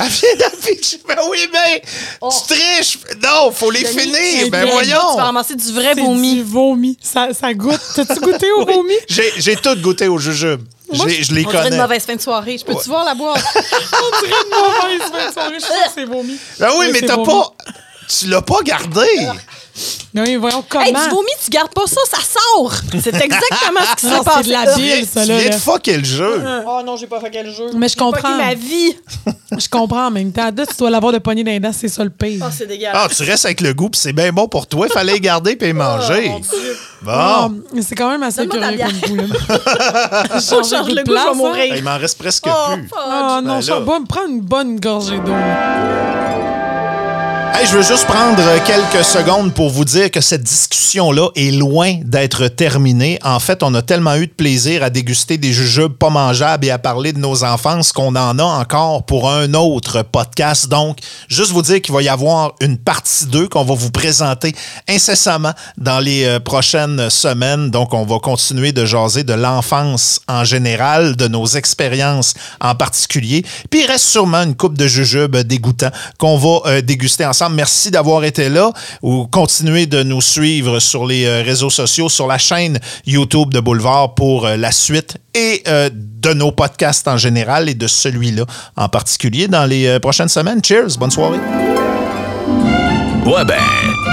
Elle 0.01 0.07
vient 0.09 0.37
d'afficher. 0.39 1.01
Ben 1.09 1.17
oui, 1.31 1.49
mais 1.53 1.83
Oh. 2.21 2.29
tu 2.47 2.55
triches. 2.55 2.99
Non, 3.23 3.51
faut 3.51 3.71
les 3.71 3.83
Denis, 3.83 3.99
finir. 3.99 4.51
Ben 4.51 4.61
tu 4.63 4.67
vas 4.67 4.73
voyons. 4.73 5.17
ramasser 5.17 5.55
du 5.55 5.73
vrai 5.73 5.93
C'est 5.95 6.01
vomi. 6.03 6.35
du 6.35 6.43
vomi. 6.43 6.99
Ça, 7.01 7.29
ça 7.33 7.55
goûte. 7.55 7.81
T'as-tu 7.95 8.21
goûté 8.21 8.47
au 8.53 8.67
vomi? 8.71 8.93
J'ai 9.09 9.33
j'ai 9.39 9.57
tout 9.57 9.75
goûté 9.81 10.07
au 10.09 10.19
jujube. 10.19 10.61
J'ai- 10.93 11.23
Je 11.23 11.33
les 11.35 11.45
On 11.47 11.51
dirait 11.51 11.63
connais. 11.65 11.77
une 11.77 11.83
mauvaise 11.83 12.03
fin 12.05 12.17
de 12.17 12.21
soirée. 12.21 12.59
Je 12.59 12.65
peux-tu 12.65 12.89
voir 12.89 13.05
la 13.05 13.15
boîte? 13.15 13.43
On 13.55 14.21
dirait 14.27 14.35
une 14.45 14.51
mauvaise 14.51 15.11
fin 15.11 15.29
de 15.29 15.33
soirée. 15.33 15.55
Je 15.59 15.65
sûre 15.65 15.75
que 15.87 15.91
c'est 15.95 16.05
vomi. 16.05 16.37
Ben 16.61 16.69
oui, 16.79 16.91
mais 16.93 17.01
t'as 17.03 17.17
pas. 17.17 17.53
Tu 18.09 18.27
l'as 18.29 18.43
pas 18.43 18.63
gardé. 18.65 19.07
Non, 20.13 20.23
mais 20.25 20.37
voyons 20.37 20.65
comment. 20.69 20.85
hey, 20.85 20.93
du 20.93 20.99
vomi, 21.11 21.29
tu 21.45 21.51
gardes 21.51 21.73
pas 21.73 21.87
ça, 21.87 22.01
ça 22.11 22.17
sort! 22.21 22.73
C'est 23.01 23.15
exactement 23.15 23.81
ce 23.91 23.95
qui 24.01 24.07
s'est 24.13 24.25
passé. 24.25 24.41
c'est 24.43 24.49
de 24.49 24.53
la 24.53 24.75
bile, 24.75 25.07
ça, 25.07 25.23
tu 25.23 25.29
là. 25.29 25.39
viens 25.39 25.51
de 25.51 25.55
fucker 25.55 25.97
le 25.99 26.05
jeu. 26.05 26.43
Oh 26.67 26.81
non, 26.85 26.97
j'ai 26.97 27.07
pas 27.07 27.21
fait 27.21 27.31
quel 27.31 27.49
jeu. 27.55 27.67
Mais 27.77 27.87
je 27.89 27.93
fucké 27.95 28.05
comprends. 28.05 28.37
ma 28.37 28.55
vie. 28.55 28.97
Je 29.59 29.67
comprends 29.69 30.07
en 30.07 30.11
même 30.11 30.31
temps. 30.31 30.51
Là, 30.55 30.67
tu 30.67 30.77
dois 30.79 30.91
l'avoir 30.91 31.11
de 31.13 31.19
poignée 31.19 31.43
les 31.43 31.59
dents, 31.59 31.73
c'est 31.73 31.89
ça 31.89 32.05
le 32.05 32.11
pire. 32.11 32.45
Oh, 32.47 32.51
c'est 32.55 32.65
Ah, 32.65 32.67
dégueulasse. 32.67 33.17
tu 33.17 33.23
restes 33.25 33.45
avec 33.47 33.61
le 33.63 33.73
goût, 33.73 33.89
puis 33.89 33.99
c'est 34.01 34.13
bien 34.13 34.31
bon 34.31 34.47
pour 34.47 34.67
toi. 34.67 34.87
Fallait 34.89 35.15
les 35.15 35.21
garder 35.21 35.57
puis 35.57 35.73
manger. 35.73 36.31
Oh. 36.35 36.41
Ah, 37.09 37.49
Bon. 37.49 37.63
c'est 37.81 37.95
quand 37.95 38.11
même 38.11 38.23
assez 38.23 38.47
curieux 38.47 38.79
comme 38.79 39.17
goût. 39.17 39.17
Là. 39.17 40.23
Je 40.35 40.41
change 40.69 40.89
le 40.91 41.03
goût, 41.03 41.17
je 41.17 41.29
vais 41.31 41.35
mourir. 41.35 41.77
Il 41.77 41.83
m'en 41.83 41.97
reste 41.99 42.19
presque 42.19 42.45
Oh, 42.47 42.75
plus. 42.75 42.89
Ah 42.97 43.41
non, 43.43 43.55
Ben 43.55 43.61
je 43.63 43.73
vais 43.73 43.81
me 44.01 44.07
prendre 44.07 44.29
une 44.29 44.41
bonne 44.43 44.79
gorgée 44.79 45.19
d'eau. 45.19 45.33
Je 47.65 47.77
veux 47.77 47.83
juste 47.83 48.07
prendre 48.07 48.41
quelques 48.65 49.05
secondes 49.05 49.53
pour 49.53 49.69
vous 49.69 49.85
dire 49.85 50.11
que 50.11 50.21
cette 50.21 50.43
discussion-là 50.43 51.29
est 51.35 51.51
loin 51.51 51.97
d'être 52.03 52.47
terminée. 52.49 53.19
En 53.23 53.41
fait, 53.41 53.63
on 53.63 53.75
a 53.75 53.83
tellement 53.83 54.15
eu 54.15 54.27
de 54.27 54.33
plaisir 54.33 54.83
à 54.83 54.91
déguster 54.91 55.39
des 55.39 55.53
jujubes 55.53 55.93
pas 55.93 56.09
mangeables 56.09 56.65
et 56.65 56.71
à 56.71 56.79
parler 56.79 57.13
de 57.13 57.19
nos 57.19 57.45
enfances 57.45 57.93
qu'on 57.93 58.15
en 58.17 58.39
a 58.39 58.43
encore 58.43 59.05
pour 59.05 59.31
un 59.31 59.53
autre 59.55 60.03
podcast. 60.03 60.69
Donc, 60.69 60.99
juste 61.29 61.51
vous 61.51 61.63
dire 61.63 61.83
qu'il 61.83 61.93
va 61.93 62.01
y 62.01 62.09
avoir 62.09 62.55
une 62.61 62.79
partie 62.79 63.27
2 63.27 63.49
qu'on 63.49 63.65
va 63.65 63.75
vous 63.75 63.91
présenter 63.91 64.55
incessamment 64.89 65.53
dans 65.77 65.99
les 65.99 66.25
euh, 66.25 66.41
prochaines 66.41 67.11
semaines. 67.11 67.71
Donc, 67.71 67.93
on 67.93 68.05
va 68.05 68.19
continuer 68.19 68.73
de 68.73 68.87
jaser 68.87 69.25
de 69.25 69.35
l'enfance 69.35 70.21
en 70.29 70.45
général, 70.45 71.17
de 71.17 71.29
nos 71.29 71.47
expériences 71.47 72.35
en 72.61 72.75
particulier. 72.75 73.45
Puis, 73.69 73.83
il 73.83 73.87
reste 73.87 74.07
sûrement 74.07 74.43
une 74.43 74.55
coupe 74.55 74.79
de 74.79 74.87
jujubes 74.87 75.37
dégoûtants 75.37 75.91
qu'on 76.19 76.39
va 76.39 76.61
euh, 76.71 76.81
déguster 76.81 77.27
ensemble. 77.27 77.48
Merci 77.51 77.91
d'avoir 77.91 78.25
été 78.25 78.49
là 78.49 78.71
ou 79.03 79.27
continuez 79.27 79.87
de 79.87 80.03
nous 80.03 80.21
suivre 80.21 80.79
sur 80.81 81.07
les 81.07 81.25
euh, 81.25 81.43
réseaux 81.43 81.71
sociaux, 81.71 82.09
sur 82.09 82.27
la 82.27 82.39
chaîne 82.39 82.79
YouTube 83.07 83.53
de 83.53 83.61
Boulevard 83.61 84.15
pour 84.15 84.47
euh, 84.47 84.57
la 84.57 84.73
suite 84.73 85.17
et 85.35 85.63
euh, 85.69 85.91
de 85.93 86.33
nos 86.33 86.53
podcasts 86.53 87.09
en 87.09 87.17
général 87.17 87.69
et 87.69 87.75
de 87.75 87.87
celui-là 87.87 88.45
en 88.77 88.89
particulier 88.89 89.49
dans 89.49 89.65
les 89.67 89.99
prochaines 90.01 90.29
semaines. 90.29 90.61
Cheers, 90.65 90.99
bonne 90.99 91.11
soirée. 91.11 91.39
Ouais 93.29 93.45
ben, 93.45 93.61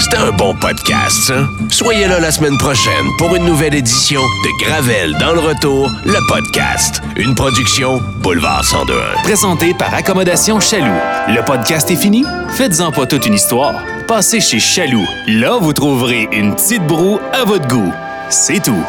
c'était 0.01 0.18
un 0.18 0.32
bon 0.32 0.53
podcast, 0.55 1.16
ça. 1.28 1.47
Soyez 1.70 2.05
là 2.05 2.20
la 2.20 2.32
semaine 2.32 2.57
prochaine 2.57 3.05
pour 3.18 3.34
une 3.34 3.45
nouvelle 3.45 3.74
édition 3.74 4.20
de 4.20 4.66
Gravel 4.66 5.16
dans 5.22 5.32
le 5.32 5.39
retour, 5.39 5.89
le 6.05 6.28
podcast. 6.28 7.01
Une 7.16 7.34
production 7.34 8.01
Boulevard 8.18 8.63
1021. 8.63 9.24
Présenté 9.24 9.74
par 9.74 9.93
Accommodation 9.93 10.59
Chaloux. 10.59 10.99
Le 11.30 11.41
podcast 11.45 11.89
est 11.91 11.95
fini? 11.95 12.26
Faites-en 12.57 12.91
pas 12.91 13.05
toute 13.05 13.26
une 13.26 13.36
histoire. 13.36 13.76
Passez 14.05 14.41
chez 14.41 14.59
Chaloux. 14.59 15.07
Là, 15.28 15.59
vous 15.61 15.72
trouverez 15.72 16.28
une 16.34 16.53
petite 16.53 16.86
broue 16.86 17.22
à 17.32 17.45
votre 17.45 17.70
goût. 17.70 17.93
C'est 18.30 18.61
tout. 18.61 18.84